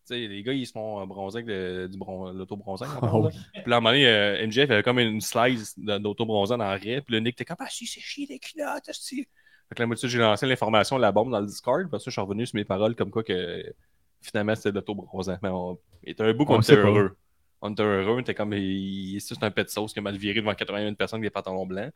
les 0.09 0.43
gars, 0.43 0.51
ils 0.51 0.65
se 0.67 0.73
font 0.73 1.05
bronzer 1.07 1.37
avec 1.37 1.47
le- 1.47 1.87
du 1.87 1.97
bron- 1.97 2.33
l'auto-bronzant. 2.33 2.85
oui. 3.27 3.31
Puis 3.53 3.63
là, 3.67 3.75
à 3.75 3.77
un 3.77 3.81
moment 3.81 3.91
donné, 3.91 4.07
euh, 4.07 4.45
MJF 4.45 4.69
avait 4.71 4.83
comme 4.83 4.99
une 4.99 5.21
slice 5.21 5.77
d'auto-bronzant 5.79 6.57
dans 6.57 6.65
l'arrière. 6.65 7.01
Puis 7.05 7.13
le 7.15 7.21
Nick 7.21 7.33
était 7.35 7.45
comme 7.45 7.55
Ah, 7.59 7.67
si, 7.69 7.87
c'est 7.87 8.01
chier 8.01 8.25
les 8.29 8.39
culottes. 8.39 8.89
Fait 9.71 9.75
que 9.75 9.81
là, 9.83 9.87
moi, 9.87 9.95
j'ai 9.97 10.17
lancé 10.19 10.45
l'information, 10.45 10.97
la 10.97 11.13
bombe 11.13 11.31
dans 11.31 11.39
le 11.39 11.45
Discord. 11.45 11.89
Parce 11.89 12.03
que 12.03 12.11
je 12.11 12.13
suis 12.15 12.21
revenu 12.21 12.45
sur 12.45 12.57
mes 12.57 12.65
paroles 12.65 12.93
comme 12.93 13.09
quoi 13.09 13.23
que 13.23 13.63
finalement, 14.21 14.53
c'était 14.53 14.71
de 14.71 14.75
l'auto-bronzant. 14.75 15.37
Mais 15.41 15.47
on... 15.49 15.79
il 16.03 16.11
était 16.11 16.23
un 16.23 16.33
bout 16.33 16.43
On 16.43 16.45
qu'on 16.47 16.59
était 16.59 16.73
heureux. 16.89 17.15
On 17.61 17.71
était 17.71 17.83
heureux, 17.83 18.15
on 18.17 18.19
était 18.19 18.33
comme 18.33 18.53
il- 18.53 19.19
c'est 19.21 19.29
juste 19.29 19.43
un 19.43 19.51
pet 19.51 19.63
de 19.63 19.69
sauce 19.69 19.93
qui 19.93 19.99
a 19.99 20.01
mal 20.01 20.17
viré 20.17 20.41
devant 20.41 20.53
81 20.53 20.93
personnes 20.95 21.19
avec 21.19 21.27
des 21.27 21.33
pantalons 21.33 21.65
blancs. 21.65 21.91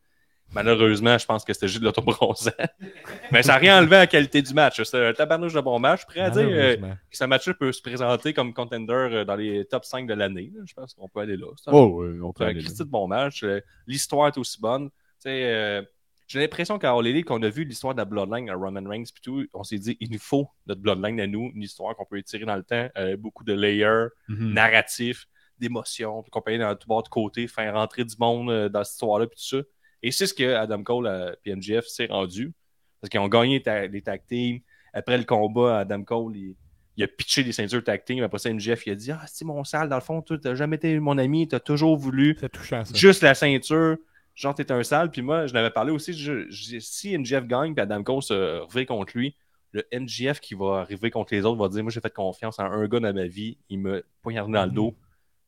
Malheureusement, 0.54 1.18
je 1.18 1.26
pense 1.26 1.44
que 1.44 1.52
c'était 1.54 1.68
juste 1.68 1.80
de 1.82 1.86
l'auto-bronzant. 1.86 2.52
Mais 3.32 3.42
ça 3.44 3.54
n'a 3.54 3.58
rien 3.58 3.80
enlevé 3.80 3.96
à 3.96 4.00
la 4.00 4.08
qualité 4.08 4.42
du 4.44 4.54
match. 4.54 4.82
C'était 4.84 5.08
un 5.08 5.14
tabarnouche 5.14 5.54
de 5.54 5.60
bon 5.62 5.80
match. 5.80 6.06
Prêt 6.06 6.22
à 6.22 6.30
dire 6.30 6.48
euh, 6.52 6.76
que 7.10 7.18
ce 7.18 7.24
match-là 7.26 7.56
peut 7.56 7.72
se 7.72 7.82
présenter 7.82 8.32
comme 8.34 8.54
contender 8.54 8.94
euh, 8.94 9.26
dans 9.26 9.36
les 9.36 9.66
top 9.66 9.84
5 9.86 10.06
de 10.08 10.14
l'année. 10.14 10.52
Je 10.66 10.74
pense 10.76 10.94
qu'on 10.94 11.10
peut 11.10 11.22
aller 11.22 11.36
là. 11.36 11.48
C'est 11.58 11.72
un- 11.72 11.74
Oh, 11.74 12.04
oui, 12.04 12.20
on 12.22 12.32
peut 12.32 12.44
aller 12.46 12.62
là. 12.62 12.70
De 12.86 12.90
bon 12.90 13.08
match. 13.08 13.44
Euh, 13.44 13.60
L'histoire 13.88 14.28
est 14.28 14.38
aussi 14.38 14.62
bonne. 14.62 14.90
Tu 14.90 14.94
sais, 15.22 15.44
euh, 15.52 15.82
J'ai 16.28 16.40
l'impression 16.40 16.80
qu'à 16.80 16.92
All 16.92 17.06
Elite, 17.06 17.26
qu'on 17.26 17.42
a 17.44 17.50
vu 17.50 17.64
l'histoire 17.66 17.94
de 17.94 18.00
la 18.00 18.06
Bloodline 18.06 18.50
à 18.50 18.56
Roman 18.56 18.82
Reigns, 18.90 19.04
puis 19.14 19.22
tout, 19.22 19.46
on 19.54 19.64
s'est 19.64 19.78
dit, 19.78 19.96
il 20.00 20.12
nous 20.12 20.20
faut 20.20 20.48
notre 20.66 20.82
Bloodline 20.82 21.20
à 21.20 21.28
nous, 21.28 21.52
une 21.54 21.62
histoire 21.62 21.96
qu'on 21.96 22.06
peut 22.06 22.18
étirer 22.18 22.46
dans 22.46 22.56
le 22.56 22.64
temps, 22.64 22.90
euh, 22.98 23.16
beaucoup 23.16 23.44
de 23.44 23.54
layers, 23.54 24.08
Mhm. 24.28 24.54
narratifs, 24.54 25.26
d'émotions, 25.60 26.22
puis 26.24 26.32
compagnie 26.32 26.58
dans 26.60 26.76
tout 26.76 26.88
bord 26.88 27.04
de 27.04 27.10
côté, 27.10 27.48
faire 27.48 27.74
rentrer 27.76 28.04
du 28.04 28.16
monde 28.20 28.50
euh, 28.50 28.70
dans 28.70 28.84
cette 28.84 28.94
histoire-là, 28.94 29.28
puis 29.28 29.38
tout 29.38 29.58
ça. 29.58 29.64
Et 30.04 30.12
c'est 30.12 30.28
ce 30.28 30.34
que 30.34 30.54
Adam 30.56 30.84
Cole 30.84 31.36
et 31.46 31.52
MGF 31.56 31.86
s'est 31.86 32.08
rendu, 32.08 32.54
parce 33.02 33.10
qu'ils 33.10 33.20
ont 33.20 33.28
gagné 33.30 33.62
ta- 33.62 33.88
les 33.88 34.02
tag 34.02 34.22
teams. 34.28 34.60
Après 34.94 35.18
le 35.18 35.24
combat, 35.24 35.80
Adam 35.80 36.04
Cole, 36.04 36.36
il, 36.36 36.56
il 36.98 37.04
a 37.04 37.08
pitché 37.08 37.44
des 37.44 37.52
ceintures 37.52 37.84
tag 37.84 38.04
team. 38.04 38.24
Après 38.24 38.40
ça, 38.40 38.50
MGF, 38.50 38.86
il 38.88 38.92
a 38.92 38.96
dit 38.96 39.12
Ah, 39.12 39.24
c'est 39.28 39.46
mon 39.46 39.64
sale, 39.64 39.90
dans 39.90 39.96
le 39.96 40.02
fond, 40.02 40.22
tu 40.22 40.34
n'as 40.44 40.56
jamais 40.56 40.76
été 40.78 41.00
mon 41.00 41.18
ami, 41.18 41.48
tu 41.48 41.56
as 41.56 41.60
toujours 41.60 41.98
voulu 41.98 42.36
C'est 42.40 42.50
touchant, 42.50 42.84
ça. 42.84 42.94
juste 42.96 43.22
la 43.24 43.34
ceinture. 43.36 43.98
Genre, 44.36 44.54
t'es 44.54 44.72
un 44.72 44.84
sale. 44.84 45.10
Puis 45.12 45.22
moi, 45.22 45.48
je 45.48 45.54
l'avais 45.54 45.70
parlé 45.72 45.92
aussi. 45.92 46.14
je- 46.14 46.50
je- 46.50 46.80
si 46.80 47.14
MGF 47.18 47.46
gagne, 47.48 47.74
puis 47.74 47.82
Adam 47.82 48.04
Cole 48.04 48.22
se 48.22 48.60
revient 48.60 48.86
contre 48.86 49.18
lui, 49.18 49.36
le 49.72 49.84
MGF 49.92 50.40
qui 50.40 50.54
va 50.56 50.80
arriver 50.82 51.10
contre 51.12 51.34
les 51.34 51.46
autres 51.46 51.58
va 51.62 51.68
dire 51.70 51.84
Moi, 51.84 51.92
j'ai 51.92 52.02
fait 52.02 52.14
confiance 52.14 52.60
en 52.60 52.66
un 52.66 52.88
gars 52.88 53.00
dans 53.00 53.14
ma 53.14 53.28
vie. 53.28 53.58
Il 53.70 53.80
me 53.80 54.06
poignardé 54.22 54.54
dans 54.54 54.66
le 54.66 54.72
dos. 54.72 54.96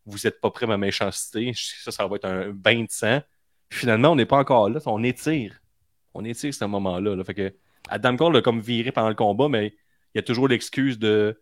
Vous 0.05 0.25
êtes 0.25 0.39
pas 0.39 0.49
prêt 0.51 0.65
à 0.65 0.69
ma 0.69 0.77
méchanceté. 0.77 1.51
Ça, 1.83 1.91
ça 1.91 2.07
va 2.07 2.15
être 2.15 2.25
un 2.25 2.49
bain 2.49 2.81
de 2.83 2.89
sang. 2.89 3.21
Puis 3.69 3.79
finalement, 3.79 4.11
on 4.11 4.15
n'est 4.15 4.25
pas 4.25 4.37
encore 4.37 4.69
là. 4.69 4.79
On 4.85 5.03
étire. 5.03 5.59
On 6.13 6.23
étire 6.23 6.53
ce 6.53 6.63
moment-là. 6.65 7.15
là. 7.15 7.23
Fait 7.25 7.33
que 7.33 7.53
Adam 7.89 8.15
Cole 8.15 8.37
a 8.37 8.41
comme 8.41 8.61
viré 8.61 8.91
pendant 8.93 9.09
le 9.09 9.15
combat, 9.15 9.49
mais 9.49 9.67
il 10.15 10.17
y 10.17 10.19
a 10.19 10.23
toujours 10.23 10.47
l'excuse 10.47 10.97
de. 10.97 11.41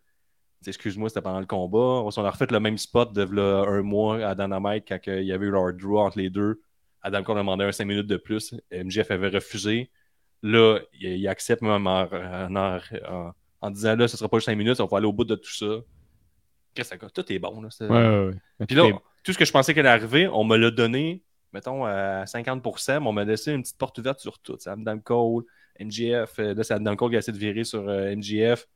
Excuse-moi, 0.66 1.08
c'était 1.08 1.22
pendant 1.22 1.38
le 1.40 1.46
combat. 1.46 1.78
On 2.04 2.08
a 2.24 2.30
refait 2.30 2.46
le 2.50 2.58
même 2.58 2.76
spot 2.78 3.12
de 3.12 3.22
v'là 3.22 3.64
un 3.68 3.82
mois 3.82 4.24
à 4.26 4.34
Dynamite 4.34 4.84
quand 4.88 4.98
il 5.06 5.22
y 5.24 5.32
avait 5.32 5.46
eu 5.46 5.50
leur 5.50 5.72
draw 5.72 6.00
entre 6.00 6.18
les 6.18 6.28
deux. 6.30 6.60
Adam 7.06 7.22
Cole 7.22 7.38
a 7.38 7.40
demandé 7.40 7.64
un 7.64 7.72
5 7.72 7.84
minutes 7.84 8.06
de 8.06 8.16
plus. 8.16 8.54
MJF 8.72 9.10
avait 9.10 9.28
refusé. 9.28 9.90
Là, 10.42 10.78
il, 10.92 11.08
il 11.18 11.28
accepte 11.28 11.62
même 11.62 11.86
en, 11.86 12.02
en- 12.02 12.54
en- 12.56 13.32
en 13.62 13.70
disant 13.70 13.96
là, 13.96 14.06
ce 14.08 14.16
sera 14.16 14.28
pas 14.28 14.36
juste 14.38 14.46
5 14.46 14.56
minutes, 14.56 14.80
on 14.80 14.86
va 14.86 14.98
aller 14.98 15.06
au 15.06 15.12
bout 15.12 15.24
de 15.24 15.34
tout 15.36 15.52
ça. 15.52 15.66
Qu'est-ce 16.74 16.94
que 16.94 17.06
ça 17.06 17.10
Tout 17.10 17.32
est 17.32 17.38
bon. 17.38 17.60
Là, 17.62 17.68
Ouais, 17.80 18.26
ouais. 18.28 18.66
Puis 18.66 18.76
là, 18.76 18.82
tout 19.24 19.32
ce 19.32 19.38
que 19.38 19.44
je 19.44 19.52
pensais 19.52 19.72
qu'elle 19.74 19.86
allait 19.86 19.98
arriver, 20.02 20.28
on 20.28 20.44
me 20.44 20.56
l'a 20.56 20.70
donné, 20.70 21.22
mettons, 21.52 21.84
à 21.86 22.24
50%, 22.26 23.00
mais 23.00 23.06
on 23.08 23.12
m'a 23.12 23.24
laissé 23.24 23.52
une 23.52 23.62
petite 23.62 23.78
porte 23.78 23.96
ouverte 23.98 24.20
sur 24.20 24.38
tout. 24.38 24.58
Adam 24.66 24.98
Cole, 24.98 25.44
MGF. 25.80 26.38
euh, 26.38 26.54
Là, 26.54 26.64
c'est 26.64 26.74
Adam 26.74 26.94
Cole 26.96 27.10
qui 27.10 27.16
a 27.16 27.18
essayé 27.20 27.32
de 27.32 27.38
virer 27.42 27.64
sur 27.64 27.88
euh, 27.88 28.14
MGF. 28.14 28.66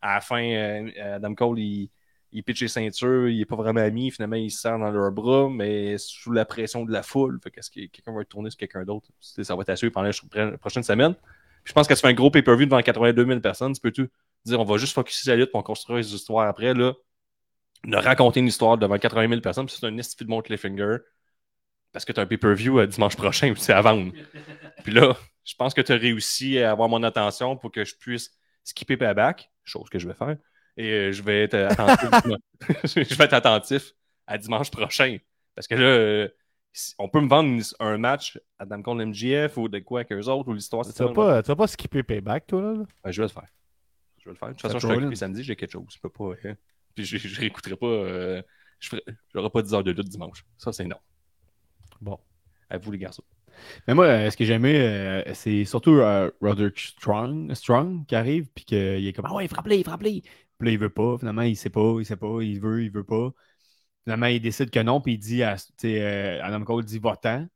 À 0.00 0.14
la 0.14 0.20
fin, 0.22 0.42
euh, 0.42 1.16
Adam 1.16 1.34
Cole, 1.34 1.58
il, 1.58 1.90
il 2.32 2.42
pitch 2.44 2.62
les 2.62 2.68
ceintures, 2.68 3.28
il 3.28 3.40
est 3.40 3.44
pas 3.44 3.56
vraiment 3.56 3.80
ami. 3.80 4.10
Finalement, 4.10 4.36
il 4.36 4.50
se 4.50 4.60
serre 4.60 4.78
dans 4.78 4.90
leurs 4.90 5.12
bras, 5.12 5.48
mais 5.50 5.98
sous 5.98 6.32
la 6.32 6.44
pression 6.44 6.84
de 6.84 6.92
la 6.92 7.02
foule. 7.02 7.38
Fait 7.42 7.50
qu'est-ce 7.50 7.70
que 7.70 7.80
quelqu'un 7.86 8.12
va 8.14 8.24
tourner 8.24 8.50
sur 8.50 8.58
quelqu'un 8.58 8.84
d'autre? 8.84 9.08
C'est- 9.20 9.44
Ça 9.44 9.56
va 9.56 9.62
être 9.62 9.70
assuré 9.70 9.90
pendant 9.90 10.08
les 10.08 10.56
prochaines 10.58 10.82
semaines. 10.82 11.14
Puis 11.14 11.70
je 11.70 11.72
pense 11.72 11.86
que 11.88 11.94
ça 11.94 12.00
fait 12.02 12.08
un 12.08 12.14
gros 12.14 12.30
pay-per-view 12.30 12.66
devant 12.66 12.80
82 12.82 13.26
000 13.26 13.40
personnes. 13.40 13.72
Tu 13.74 13.80
peux 13.80 13.90
tout 13.92 14.08
dire, 14.44 14.60
on 14.60 14.64
va 14.64 14.76
juste 14.78 14.94
focuser 14.94 15.30
la 15.32 15.36
lutte 15.36 15.50
pour 15.52 15.62
construire 15.64 15.98
les 15.98 16.14
histoires 16.14 16.48
après. 16.48 16.72
Là, 16.74 16.94
de 17.84 17.96
raconter 17.96 18.40
une 18.40 18.46
histoire 18.48 18.78
devant 18.78 18.98
80 18.98 19.28
000 19.28 19.40
personnes, 19.40 19.68
c'est 19.68 19.84
un 19.86 19.96
esti 19.98 20.24
de 20.24 20.28
bon 20.28 20.40
cliffhanger. 20.42 20.98
Parce 21.92 22.04
que 22.04 22.12
tu 22.12 22.20
as 22.20 22.22
un 22.22 22.26
pay-per-view 22.26 22.78
euh, 22.80 22.86
dimanche 22.86 23.16
prochain 23.16 23.50
aussi 23.52 23.72
à 23.72 23.80
vendre. 23.80 24.12
Puis 24.84 24.92
là, 24.92 25.16
je 25.44 25.54
pense 25.56 25.74
que 25.74 25.80
tu 25.80 25.92
as 25.92 25.96
réussi 25.96 26.58
à 26.60 26.70
avoir 26.70 26.88
mon 26.88 27.02
attention 27.02 27.56
pour 27.56 27.72
que 27.72 27.84
je 27.84 27.96
puisse 27.96 28.30
skipper 28.62 28.96
payback, 28.96 29.50
chose 29.64 29.88
que 29.90 29.98
je 29.98 30.06
vais 30.06 30.14
faire. 30.14 30.36
Et 30.80 30.90
euh, 30.92 31.12
je 31.12 31.22
vais 31.22 31.42
être 31.42 31.54
attentif. 31.54 32.08
je 32.84 33.14
vais 33.14 33.24
être 33.24 33.34
attentif 33.34 33.92
à 34.26 34.38
dimanche 34.38 34.70
prochain. 34.70 35.18
Parce 35.54 35.66
que 35.68 35.74
là, 35.74 35.82
euh, 35.82 36.28
on 36.98 37.08
peut 37.08 37.20
me 37.20 37.28
vendre 37.28 37.62
un 37.80 37.98
match 37.98 38.38
à 38.58 38.62
Adam 38.62 38.80
Cole 38.80 39.04
MGF 39.06 39.56
ou 39.58 39.68
de 39.68 39.78
quoi 39.80 40.00
avec 40.00 40.12
eux 40.12 40.28
autres 40.28 40.48
ou 40.48 40.54
l'histoire. 40.54 40.86
Tu 40.86 40.92
c'est 40.92 41.04
vas 41.04 41.42
pas, 41.42 41.42
pas 41.42 41.66
skipper 41.66 42.02
payback, 42.02 42.46
toi, 42.46 42.62
là? 42.62 42.72
Ouais, 43.04 43.12
je 43.12 43.20
vais 43.20 43.28
le 43.28 43.32
faire. 43.32 43.48
Je 44.18 44.24
vais 44.24 44.30
le 44.32 44.36
faire. 44.36 44.48
De 44.48 44.52
toute 44.54 44.62
façon, 44.62 44.78
je 44.78 44.86
suis 44.86 44.96
occupé 44.96 45.16
samedi, 45.16 45.42
j'ai 45.42 45.56
quelque 45.56 45.72
chose. 45.72 45.84
Je 45.94 45.98
peux 46.00 46.08
pas. 46.08 46.32
hein. 46.44 46.54
Puis 46.94 47.04
je, 47.04 47.18
je 47.18 47.40
réécouterai 47.40 47.76
pas. 47.76 47.86
euh, 47.86 48.42
je 48.78 48.96
j'aurai 49.34 49.50
pas 49.50 49.60
10 49.62 49.74
heures 49.74 49.84
de 49.84 49.90
lutte 49.92 50.08
dimanche. 50.08 50.44
Ça, 50.56 50.72
c'est 50.72 50.84
non. 50.86 50.96
Bon. 52.00 52.18
À 52.70 52.78
vous, 52.78 52.90
les 52.92 52.98
garçons. 52.98 53.24
Mais 53.86 53.94
moi, 53.94 54.06
euh, 54.06 54.30
ce 54.30 54.36
que 54.36 54.44
j'aimais, 54.44 54.80
euh, 54.80 55.34
c'est 55.34 55.64
surtout 55.64 55.94
euh, 55.96 56.30
Roderick 56.40 56.78
Strong, 56.78 57.52
Strong 57.52 58.06
qui 58.06 58.14
arrive, 58.14 58.48
puis 58.54 58.64
qu'il 58.64 59.06
est 59.06 59.12
comme 59.12 59.26
Ah 59.28 59.34
ouais, 59.34 59.48
frappe-les, 59.48 59.82
frappe-les. 59.82 60.22
Puis 60.60 60.72
il 60.72 60.78
veut 60.78 60.90
pas. 60.90 61.18
Finalement, 61.18 61.42
il 61.42 61.56
sait 61.56 61.70
pas, 61.70 61.96
il 61.98 62.06
sait 62.06 62.16
pas, 62.16 62.42
il 62.42 62.60
veut, 62.60 62.84
il 62.84 62.90
veut 62.90 63.04
pas. 63.04 63.30
Finalement, 64.04 64.26
il 64.26 64.40
décide 64.40 64.70
que 64.70 64.80
non, 64.80 65.00
puis 65.00 65.14
il 65.14 65.18
dit 65.18 65.42
à 65.42 65.56
euh, 65.84 66.40
Adam 66.42 66.64
Cole 66.64 66.84
dit 66.84 66.98
va-t'en. 66.98 67.46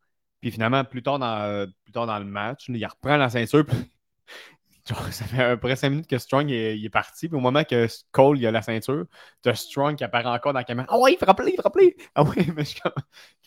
Puis 0.41 0.51
finalement, 0.51 0.85
plus 0.85 1.03
tard 1.03 1.19
dans, 1.19 1.67
plus 1.85 1.93
tard 1.93 2.07
dans 2.07 2.19
le 2.19 2.25
match, 2.25 2.67
il 2.69 2.87
reprend 2.87 3.17
la 3.17 3.31
ceinture. 3.31 3.65
ça 4.85 5.25
fait 5.25 5.43
à 5.43 5.57
peu 5.57 5.61
près 5.61 5.77
5 5.77 5.91
minutes 5.91 6.07
que 6.07 6.19
Strong 6.19 6.51
est, 6.51 6.89
parti. 6.91 7.29
Puis 7.29 7.37
au 7.37 7.41
moment 7.41 7.65
que 7.65 7.87
Cole 8.13 8.39
il 8.39 8.47
a 8.47 8.51
la 8.51 8.63
ceinture, 8.63 9.07
t'as 9.43 9.55
Strong 9.55 9.97
qui 9.97 10.05
apparaît 10.05 10.29
encore 10.29 10.53
dans 10.53 10.61
la 10.61 10.65
caméra. 10.65 10.87
Ah 10.91 10.99
ouais, 10.99 11.17
frappe-les, 11.17 11.57
frappe-les. 11.57 11.97
Ah 12.15 12.23
ouais, 12.25 12.47
mais 12.57 12.65
je. 12.65 12.75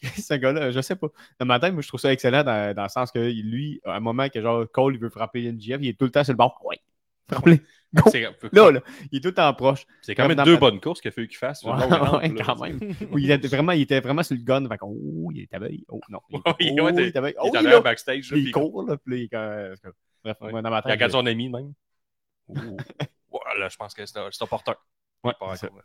Ce 0.22 0.34
gars-là, 0.34 0.72
je 0.72 0.82
sais 0.82 0.96
pas. 0.96 1.08
Dans 1.40 1.46
ma 1.46 1.60
tête, 1.60 1.74
moi, 1.74 1.82
je 1.82 1.88
trouve 1.88 2.00
ça 2.00 2.12
excellent 2.12 2.44
dans, 2.44 2.74
le 2.76 2.90
sens 2.90 3.12
que 3.12 3.20
lui, 3.20 3.80
à 3.86 3.96
un 3.96 4.00
moment 4.00 4.30
que 4.30 4.42
genre 4.42 4.66
Cole 4.72 4.96
il 4.96 5.00
veut 5.00 5.10
frapper 5.10 5.52
NGF, 5.52 5.78
il 5.82 5.90
est 5.90 6.00
tout 6.00 6.06
le 6.06 6.12
temps 6.12 6.24
sur 6.24 6.34
le 6.34 6.38
bord. 6.38 6.60
Ouais, 6.66 6.80
frappe-les. 7.30 7.62
Là, 7.94 8.72
là, 8.72 8.82
il 9.12 9.18
est 9.18 9.22
tout 9.22 9.32
temps 9.32 9.54
proche. 9.54 9.86
c'est 10.02 10.14
quand 10.14 10.28
même 10.28 10.38
deux 10.44 10.54
ma- 10.54 10.60
bonnes 10.60 10.80
courses 10.82 11.00
qu'il 11.02 11.10
a 11.10 11.12
fallu 11.12 11.28
qu'il 11.28 11.38
fasse. 11.38 11.64
Ouais, 11.64 11.72
il 11.78 11.84
ouais, 11.94 12.28
là. 12.38 12.44
quand 12.46 12.60
même. 12.62 12.80
Oui, 13.12 13.24
il, 13.24 13.32
était 13.32 13.48
vraiment, 13.48 13.72
il 13.72 13.82
était 13.82 14.02
vraiment 14.02 14.24
sur 14.24 14.36
le 14.36 14.44
gun. 14.44 14.68
Fait 14.68 14.78
oh, 14.82 15.30
il 15.34 15.42
est 15.44 15.54
abeille. 15.54 15.86
Oh, 15.88 16.00
non. 16.10 16.20
Il, 16.30 16.40
oh, 16.46 16.84
ouais, 16.84 16.92
il 16.92 16.96
t'es- 16.96 17.08
est 17.08 17.16
abeille. 17.16 17.34
Il 17.38 17.40
Oh, 17.42 17.46
est 17.48 17.50
il 17.54 17.58
en 17.58 17.62
est 17.62 17.72
là. 17.74 17.82
backstage. 17.82 18.32
là, 18.32 18.38
il 18.38 18.52
court, 18.52 18.84
là. 18.88 18.98
Puis 18.98 19.20
il 19.20 19.24
est 19.24 19.30
comme- 19.30 19.94
Bref, 20.24 20.38
Ouais. 20.42 20.62
dans 20.62 20.70
ma 20.70 20.80
Il 20.80 20.84
tête. 20.84 20.92
regarde 20.92 21.12
je- 21.12 21.18
son 21.18 21.26
ami, 21.26 21.50
même. 21.50 21.74
Voilà, 23.32 23.70
je 23.70 23.78
pense 23.78 23.94
que 23.94 24.06
c'est 24.06 24.18
opportun. 24.42 24.76
Ouais. 25.24 25.34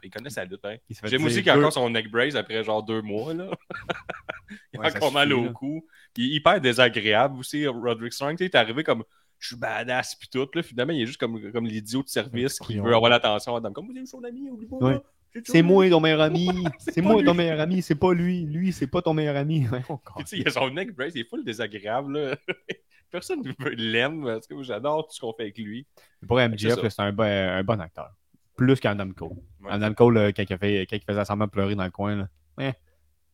Il 0.02 0.10
connaît 0.10 0.30
sa 0.30 0.44
lutte, 0.44 0.64
hein. 0.64 0.76
il 0.88 0.96
J'aime 1.04 1.24
aussi 1.24 1.40
qu'il 1.42 1.50
a 1.50 1.56
encore 1.56 1.72
son 1.72 1.88
neck 1.90 2.10
brace 2.10 2.34
après 2.34 2.62
genre 2.62 2.82
deux 2.82 3.00
mois. 3.02 3.32
Là. 3.34 3.46
il 4.72 4.78
a 4.78 4.82
Ouais, 4.82 4.96
encore 4.96 5.12
mal 5.12 5.32
au 5.32 5.50
cou. 5.52 5.86
Il 6.16 6.24
est 6.24 6.36
hyper 6.36 6.60
désagréable 6.60 7.38
aussi, 7.38 7.66
Roderick 7.66 8.12
Strong. 8.12 8.36
Tu 8.36 8.44
Il 8.44 8.46
est 8.46 8.54
arrivé 8.54 8.84
comme 8.84 9.04
je 9.42 9.48
suis 9.48 9.56
badass 9.56 10.14
pis 10.14 10.28
tout. 10.28 10.48
Là. 10.54 10.62
Finalement, 10.62 10.92
il 10.92 11.02
est 11.02 11.06
juste 11.06 11.18
comme, 11.18 11.50
comme 11.50 11.66
l'idiot 11.66 12.02
de 12.02 12.08
service 12.08 12.58
qui 12.60 12.78
veut 12.78 12.94
avoir 12.94 13.10
l'attention 13.10 13.54
à 13.54 13.58
Adam. 13.58 13.72
Comme 13.72 13.88
vous 13.88 13.98
êtes 13.98 14.06
son 14.06 14.22
ami, 14.22 14.48
oublie 14.48 14.66
pas. 14.66 14.76
Ouais. 14.76 14.92
là. 14.94 15.02
C'est 15.44 15.62
moi 15.62 15.88
ton 15.90 15.98
meilleur 15.98 16.20
ami. 16.20 16.48
C'est 16.78 17.00
moi 17.02 17.22
ton 17.24 17.34
meilleur 17.34 17.58
ami. 17.58 17.82
C'est 17.82 17.94
pas 17.96 18.12
lui. 18.14 18.42
Lui, 18.44 18.72
c'est 18.72 18.86
pas 18.86 19.02
ton 19.02 19.14
meilleur 19.14 19.34
ami. 19.36 19.66
Puis, 19.70 19.78
tu 20.18 20.26
sais, 20.26 20.36
il 20.36 20.42
y 20.44 20.46
a 20.46 20.50
son 20.50 20.70
neck 20.70 20.94
brace, 20.94 21.12
il 21.14 21.22
est 21.22 21.28
full 21.28 21.44
désagréable. 21.44 22.18
Là. 22.18 22.36
Personne 23.10 23.42
ne 23.42 23.68
l'aime 23.70 24.24
parce 24.24 24.46
que 24.46 24.62
j'adore 24.62 25.06
tout 25.06 25.14
ce 25.14 25.20
qu'on 25.20 25.32
fait 25.32 25.42
avec 25.44 25.58
lui. 25.58 25.86
Pour 26.26 26.38
C'est 26.38 26.48
MJF, 26.48 26.88
c'est 26.88 27.00
un, 27.02 27.12
bon- 27.12 27.24
un 27.24 27.62
bon 27.64 27.80
acteur. 27.80 28.10
Plus 28.56 28.78
qu'Adam 28.78 29.10
Cole. 29.12 29.30
Ouais. 29.62 29.70
Adam 29.70 29.92
Cole, 29.94 30.14
là, 30.14 30.32
quand, 30.32 30.44
il 30.48 30.52
a 30.52 30.58
fait, 30.58 30.86
quand 30.88 30.96
il 30.96 31.02
faisait 31.02 31.24
semblant 31.24 31.46
de 31.46 31.50
pleurer 31.50 31.74
dans 31.74 31.84
le 31.84 31.90
coin, 31.90 32.14
là. 32.16 32.28
Eh, 32.60 32.70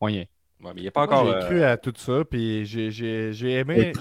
moyen. 0.01 0.25
Ouais, 0.61 0.71
mais 0.73 0.81
il 0.81 0.83
n'est 0.85 0.91
pas 0.91 1.03
encore. 1.03 1.25
J'ai 1.27 1.33
euh, 1.33 1.45
cru 1.45 1.63
à 1.63 1.77
tout 1.77 1.93
ça, 1.95 2.23
puis 2.29 2.65
j'ai- 2.65 2.91
j'ai 2.91 3.31
j'ai 3.33 3.51
aimé. 3.59 3.93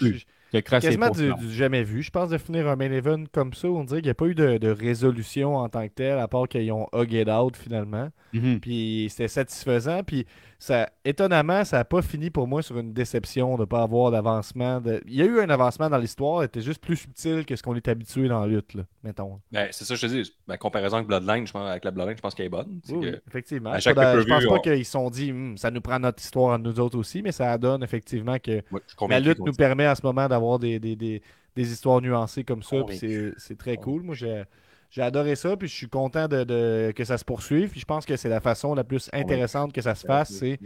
Crassé 0.53 0.89
Quasiment 0.89 1.11
du, 1.11 1.33
jamais 1.53 1.83
vu. 1.83 2.03
Je 2.03 2.11
pense 2.11 2.31
de 2.31 2.39
finir 2.39 2.69
un 2.69 2.77
main 2.77 2.91
event 2.91 3.25
comme 3.33 3.53
ça, 3.53 3.69
on 3.69 3.85
dirait 3.85 4.01
qu'il 4.01 4.07
n'y 4.07 4.12
a 4.12 4.15
pas 4.15 4.27
eu 4.27 4.35
de, 4.35 4.59
de 4.59 4.69
résolution 4.70 5.57
en 5.57 5.69
tant 5.69 5.87
que 5.87 5.93
tel, 5.93 6.19
à 6.19 6.27
part 6.27 6.49
qu'ils 6.49 6.73
ont 6.73 6.87
hug 6.95 7.12
it 7.12 7.29
out 7.29 7.57
finalement. 7.57 8.11
Mhm. 8.33 8.61
Puis 8.61 9.09
c'était 9.11 9.29
satisfaisant. 9.29 10.03
Puis 10.03 10.27
ça, 10.60 10.90
étonnamment, 11.05 11.64
ça 11.64 11.76
n'a 11.78 11.85
pas 11.85 12.02
fini 12.02 12.30
pour 12.30 12.48
moi 12.48 12.62
sur 12.62 12.76
une 12.78 12.93
déception 12.93 13.55
de 13.55 13.60
ne 13.60 13.64
pas 13.64 13.82
avoir 13.82 14.10
d'avancement. 14.10 14.80
de- 14.80 15.01
Il 15.06 15.14
y 15.14 15.22
a 15.22 15.24
eu 15.24 15.40
un 15.40 15.48
avancement 15.51 15.89
dans 15.89 15.98
l'histoire, 15.98 16.43
était 16.43 16.60
juste 16.60 16.80
plus 16.82 16.97
subtil 16.97 17.47
que 17.47 17.55
ce 17.55 17.62
qu'on 17.62 17.76
est 17.76 17.86
habitué 17.86 18.26
dans 18.26 18.40
la 18.40 18.48
lutte, 18.48 18.74
là, 18.74 18.82
mettons. 19.05 19.40
ben, 19.52 19.68
c'est 19.70 19.85
ça, 19.85 19.94
je 19.94 20.01
te 20.01 20.06
dis. 20.10 20.32
Ma 20.48 20.56
comparaison 20.59 20.97
avec 20.97 21.06
Bloodline, 21.06 21.47
je 21.47 21.52
pense, 21.52 21.68
avec 21.70 21.85
la 21.85 21.93
Bloodline, 21.93 22.16
je 22.16 22.22
pense 22.22 22.35
qu'elle 22.35 22.47
est 22.47 22.51
bonne. 22.51 22.80
Oui, 22.90 23.01
que- 23.12 23.22
effectivement. 23.28 23.70
à 23.70 23.78
chaque 23.78 23.94
Pas 23.94 24.16
de- 24.16 24.20
je 24.20 24.26
pense 24.26 24.44
pas 24.47 24.55
on- 24.55 24.60
qu'ils 24.60 24.85
se 24.85 24.90
sont 24.90 25.10
dit 25.10 25.30
Hum, 25.30 25.56
ça 25.56 25.70
nous 25.70 25.80
prend 25.80 26.01
notre 26.01 26.20
histoire 26.22 26.55
à 26.55 26.59
nous 26.59 26.80
autres 26.80 26.98
aussi, 26.98 27.22
mais 27.22 27.30
ça 27.32 27.56
donne 27.56 27.85
effectivement 27.85 28.39
que 28.40 28.60
Ouais, 28.72 28.80
la 29.09 29.20
lutte 29.20 29.39
nous 29.39 29.52
permet 29.52 29.86
à 29.86 29.94
ce 29.94 30.02
moment 30.05 30.26
d'avoir 30.26 30.59
des, 30.59 30.80
des, 30.80 30.97
des, 30.97 31.22
des 31.55 31.72
histoires 31.72 32.01
nuancées 32.01 32.43
comme 32.43 32.62
ça. 32.64 32.80
Convaincu. 32.80 32.98
c'est 32.98 33.32
c'est 33.39 33.59
très 33.59 33.76
cool. 33.76 34.02
Moi, 34.02 34.16
j'ai 34.16 34.43
j'ai 34.90 35.02
adoré 35.02 35.36
ça. 35.36 35.56
Puis 35.56 35.69
je 35.69 35.74
suis 35.74 35.89
content 35.89 36.28
de, 36.28 36.44
de- 36.44 36.93
que 36.94 37.05
ça 37.05 37.19
se 37.19 37.24
poursuive. 37.24 37.70
Puis 37.70 37.81
je 37.81 37.85
pense 37.86 38.06
que 38.06 38.16
c'est 38.16 38.28
la 38.28 38.40
façon 38.40 38.74
la 38.74 38.85
plus 38.85 39.10
intéressante 39.12 39.73
que 39.73 39.82
ça 39.82 39.94
se 39.94 40.06
fasse. 40.06 40.31
C'est 40.32 40.59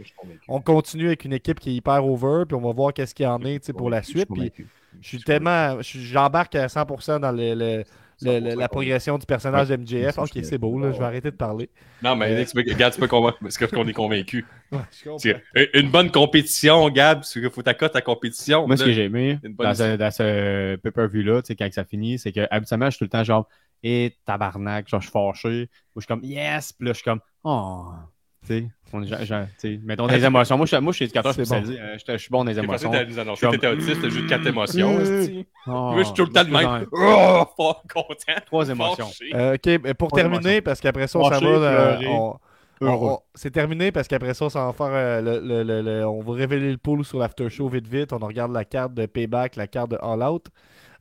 on 0.47 0.61
continue 0.61 1.07
avec 1.07 1.25
une 1.25 1.33
équipe 1.33 1.59
qui 1.59 1.71
est 1.71 1.75
hyper 1.75 2.05
over. 2.05 2.43
Puis 2.47 2.55
on 2.55 2.61
va 2.61 2.71
voir 2.73 2.93
qu'est-ce 2.93 3.13
qu'il 3.15 3.25
y 3.25 3.27
en 3.27 3.41
est 3.43 3.59
tu 3.59 3.65
sais, 3.67 3.73
pour 3.73 3.89
la 3.89 4.01
suite. 4.03 4.27
Puis 4.33 4.51
je 5.01 5.07
suis 5.07 5.23
tellement. 5.23 5.77
J'embarque 5.81 6.55
à 6.55 6.67
100% 6.67 7.19
dans 7.19 7.31
le- 7.31 7.53
le- 7.55 7.83
le- 8.21 8.39
le- 8.39 8.55
la 8.55 8.69
progression 8.69 9.17
du 9.17 9.25
personnage 9.25 9.67
de 9.69 9.75
MJF. 9.75 10.17
Ok, 10.19 10.29
c'est 10.43 10.57
beau. 10.57 10.79
Là, 10.79 10.91
je 10.93 10.99
vais 10.99 11.03
arrêter 11.03 11.31
de 11.31 11.35
parler. 11.35 11.69
Non, 12.01 12.15
mais 12.15 12.31
Euh, 12.31 12.45
tu 12.45 12.53
peux- 12.53 12.71
regarde, 12.71 12.93
tu 12.93 12.99
peux 13.01 13.07
convaincre 13.07 13.37
parce 13.41 13.57
qu'on 13.57 13.87
est 13.87 13.93
convaincu. 13.93 14.45
Ouais. 14.71 14.79
C'est- 15.19 15.43
Une 15.75 15.89
bonne 15.91 16.09
compétition, 16.09 16.89
Gab, 16.89 17.23
c'est 17.23 17.39
qu'il 17.41 17.49
faut 17.51 17.61
ta 17.61 17.73
cote 17.75 17.91
ta 17.93 18.01
compétition. 18.01 18.65
Moi, 18.65 18.75
ce 18.77 18.85
que 18.85 18.91
j'ai 18.93 19.03
aimé 19.03 19.37
une 19.43 19.53
bonne 19.53 19.67
dans 19.67 19.73
ce, 19.75 19.95
dans 19.97 20.09
ce 20.11 20.75
pay-per-view-là, 20.77 21.41
tu 21.43 21.47
sais, 21.47 21.55
quand 21.55 21.71
ça 21.71 21.83
finit, 21.83 22.17
c'est 22.17 22.31
que 22.31 22.47
habituellement, 22.49 22.85
je 22.85 22.91
suis 22.91 22.97
tout 22.99 23.03
le 23.05 23.09
temps 23.09 23.23
genre, 23.23 23.47
et 23.83 24.15
tabarnak, 24.25 24.87
genre, 24.87 25.01
je 25.01 25.07
suis 25.07 25.11
fâché. 25.11 25.69
Ou 25.95 25.99
je 25.99 26.05
suis 26.05 26.07
comme, 26.07 26.23
yes, 26.23 26.73
puis 26.73 26.87
là, 26.87 26.93
je 26.93 26.97
suis 26.97 27.03
comme, 27.03 27.19
oh. 27.43 27.85
Tu 28.45 28.47
sais, 28.59 28.67
on 28.91 28.99
mettons 29.85 30.05
des 30.05 30.25
émotions. 30.25 30.57
Moi, 30.57 30.65
je, 30.65 30.75
moi, 30.75 30.91
je 30.91 30.95
suis 30.97 31.05
éducateur 31.05 31.31
spécialisé. 31.33 31.79
hein, 31.79 31.95
je, 31.97 32.11
je 32.11 32.17
suis 32.17 32.29
bon 32.29 32.43
dans 32.43 32.49
les 32.51 32.55
C'est 32.55 32.65
facile 32.67 32.87
émotions. 32.87 33.05
de 33.05 33.09
nous 33.09 33.19
annoncer. 33.19 33.41
Comme- 33.45 33.51
T'étais 33.53 33.67
autiste, 33.67 34.01
t'as 34.01 34.09
juste 34.09 34.27
quatre 34.27 34.45
émotions. 34.47 34.97
Euh. 34.99 35.43
Oh, 35.67 35.69
Moi, 35.71 35.99
je 35.99 36.03
suis 36.03 36.13
tout 36.13 36.25
le 36.25 36.31
temps 36.33 36.43
de 36.43 36.49
même. 36.49 36.85
Oh, 36.91 37.43
fort 37.55 37.83
content. 37.83 38.41
Trois 38.45 38.69
émotions. 38.69 39.07
Euh, 39.33 39.53
ok, 39.55 39.79
mais 39.81 39.93
pour 39.93 40.11
terminer, 40.11 40.59
parce 40.59 40.81
qu'après 40.81 41.07
ça, 41.07 41.19
on 41.19 41.23
s'en 41.23 41.39
va. 41.39 41.47
euh, 41.47 41.97
on- 42.81 43.19
C'est 43.33 43.51
terminé 43.51 43.93
parce 43.93 44.09
qu'après 44.09 44.33
ça, 44.33 44.43
on 44.43 44.49
s'en 44.49 44.65
va 44.65 44.73
faire. 44.73 44.87
euh, 44.93 45.21
le, 45.21 45.39
le- 45.39 45.63
le- 45.63 45.81
le- 45.81 46.05
on 46.05 46.19
va 46.21 46.33
révéler 46.33 46.69
le 46.69 46.77
pool 46.77 47.05
sur 47.05 47.19
l'after 47.19 47.49
show 47.49 47.69
vite 47.69 47.87
vite. 47.87 48.11
On 48.11 48.17
regarde 48.17 48.51
la 48.51 48.65
carte 48.65 48.93
de 48.93 49.05
Payback, 49.05 49.55
la 49.55 49.67
carte 49.67 49.91
de 49.91 49.97
All 50.01 50.21
Out. 50.21 50.47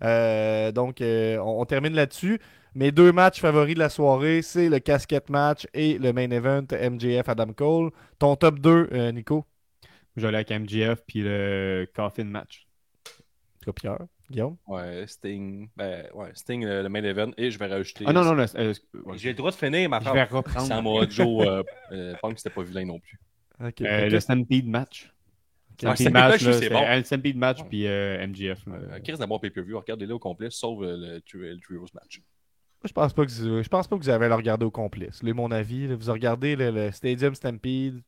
Euh, 0.04 0.70
donc, 0.70 1.00
euh, 1.00 1.38
on, 1.38 1.60
on 1.60 1.64
termine 1.64 1.94
là-dessus. 1.94 2.38
Mes 2.74 2.90
deux 2.90 3.12
matchs 3.12 3.40
favoris 3.40 3.74
de 3.74 3.78
la 3.80 3.88
soirée, 3.90 4.40
c'est 4.42 4.68
le 4.68 4.78
casquette 4.78 5.28
match 5.28 5.66
et 5.74 5.98
le 5.98 6.12
main 6.12 6.30
event 6.30 6.64
MJF 6.72 7.28
Adam 7.28 7.52
Cole. 7.52 7.90
Ton 8.18 8.34
top 8.36 8.58
2, 8.60 8.88
euh, 8.92 9.12
Nico? 9.12 9.44
Aller 10.16 10.26
avec 10.28 10.50
MGF 10.50 11.02
puis 11.06 11.20
le 11.22 11.86
Coffin 11.94 12.24
match. 12.24 12.66
Toi, 13.62 13.72
Pierre, 13.74 13.98
Guillaume? 14.30 14.56
Ouais, 14.66 15.06
Sting. 15.06 15.68
Ben, 15.76 16.06
ouais, 16.14 16.30
Sting, 16.34 16.64
le, 16.64 16.82
le 16.82 16.88
main 16.88 17.02
event. 17.04 17.30
Et 17.36 17.50
je 17.50 17.58
vais 17.58 17.66
rajouter. 17.66 18.04
Ah 18.08 18.12
non, 18.12 18.24
non, 18.24 18.34
non, 18.34 18.44
euh, 18.56 18.74
ouais, 19.04 19.18
J'ai 19.18 19.30
le 19.30 19.34
droit 19.36 19.50
de 19.50 19.56
finir 19.56 19.88
ma 19.88 20.00
je 20.00 20.10
vais 20.10 20.24
reprendre. 20.24 20.66
Samoa 20.66 21.06
Joe, 21.08 21.46
euh, 21.46 21.62
euh, 21.92 22.14
Punk, 22.20 22.38
c'était 22.38 22.50
pas 22.54 22.62
vilain 22.62 22.84
non 22.86 22.98
plus. 22.98 23.18
Euh, 23.82 24.08
le 24.08 24.20
Stampede 24.20 24.66
match. 24.66 25.12
Ah, 25.84 25.94
Stampede 25.96 25.96
Stampede 25.96 26.12
match, 26.12 26.50
c'est 26.58 26.68
bon. 26.70 26.82
un 26.86 27.04
Stampede 27.04 27.36
match 27.36 27.58
puis 27.68 27.84
MGF. 27.84 28.66
là. 28.66 28.74
Euh, 28.74 29.00
Chris 29.04 29.16
d'avoir 29.18 29.40
pay-per-view, 29.40 29.78
regardez-le 29.78 30.14
au 30.14 30.18
complet, 30.18 30.48
sauf 30.50 30.78
le, 30.80 31.20
tri- 31.20 31.38
le 31.54 31.60
Trios 31.60 31.86
match. 31.94 32.20
Je 32.84 32.92
pense 32.92 33.12
pas 33.12 33.24
que 33.24 33.30
vous- 33.30 33.62
je 33.62 33.68
pense 33.68 33.86
pas 33.86 33.96
que 33.96 34.02
vous 34.02 34.08
avez 34.08 34.26
à 34.26 34.28
le 34.28 34.34
regarder 34.34 34.64
au 34.64 34.70
complet. 34.70 35.08
C'est 35.12 35.32
mon 35.32 35.50
avis. 35.50 35.86
là. 35.88 35.94
Vous 35.96 36.10
regardez 36.12 36.56
le, 36.56 36.70
le 36.70 36.90
Stadium 36.90 37.34
Stampede, 37.34 37.94
le 37.94 38.00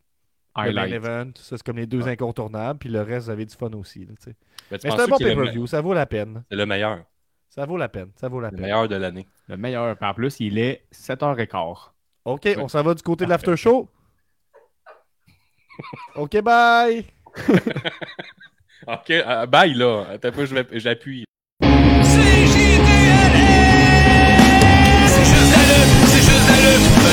main 0.55 0.63
Highlight. 0.83 0.93
event, 0.93 1.31
ça 1.37 1.57
c'est 1.57 1.63
comme 1.63 1.77
les 1.77 1.87
deux 1.87 2.07
incontournables, 2.09 2.79
puis 2.79 2.89
le 2.89 3.03
reste 3.03 3.27
vous 3.27 3.31
avez 3.31 3.45
du 3.47 3.55
fun 3.55 3.71
aussi. 3.73 4.05
là, 4.07 4.13
sais. 4.19 4.35
Mais 4.71 4.79
c'est 4.79 4.89
un 4.91 5.07
bon 5.07 5.17
le, 5.21 5.25
pay-per-view, 5.27 5.67
ça 5.67 5.81
vaut 5.81 5.95
la 5.95 6.07
peine. 6.07 6.45
c'est 6.51 6.57
le 6.57 6.67
meilleur. 6.67 7.05
Ça 7.49 7.67
vaut 7.67 7.77
la 7.77 7.89
peine, 7.89 8.11
ça 8.17 8.29
vaut 8.29 8.41
la 8.41 8.49
Le 8.51 8.57
peine. 8.57 8.63
meilleur 8.63 8.89
de 8.89 8.97
l'année. 8.97 9.29
Le 9.49 9.57
meilleur. 9.57 9.97
En 10.01 10.15
plus, 10.15 10.41
il 10.41 10.59
est 10.59 10.85
7h15. 10.93 11.91
Ok, 12.25 12.49
on 12.59 12.67
s'en 12.69 12.83
va 12.83 12.95
du 12.95 13.03
côté 13.03 13.25
de 13.27 13.31
l'after 13.31 13.57
show. 13.57 13.89
ok, 16.17 16.41
bye! 16.43 17.05
Ok, 18.87 19.11
euh, 19.11 19.47
bye 19.47 19.73
là. 19.73 20.05
Attends 20.11 20.31
j'appuie. 20.73 21.25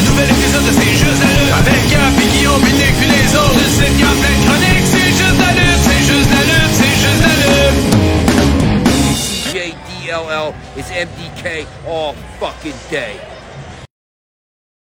Un 0.02 0.04
nouvel 0.10 0.30
épisode 0.32 0.66
de 0.66 0.72
C'est 0.72 0.98
juste 0.98 1.22
la 1.22 1.30
lutte. 1.30 1.54
Avec 1.54 1.90
Gap 1.92 2.18
et 2.18 2.26
Guillaume, 2.36 2.64
Nick, 2.64 2.94
puis 2.98 3.08
les 3.08 3.36
autres. 3.36 3.54
Le 3.54 3.70
site 3.70 3.98
Gap, 4.00 4.16
plein 4.18 4.34
de 4.34 4.42
chroniques. 4.46 4.88
C'est 4.90 5.14
juste 5.14 5.38
la 5.38 5.52
lutte, 5.54 5.82
c'est 5.86 6.04
juste 6.10 6.32
la 6.34 6.42
lutte, 6.50 6.74
c'est 6.74 6.96
juste 7.04 7.22
la 7.22 7.34
lutte. 7.42 7.80
CJDLL 9.52 10.50
is 10.78 10.88
MDK 11.06 11.68
all 11.88 12.16
fucking 12.40 12.80
day. 12.90 13.16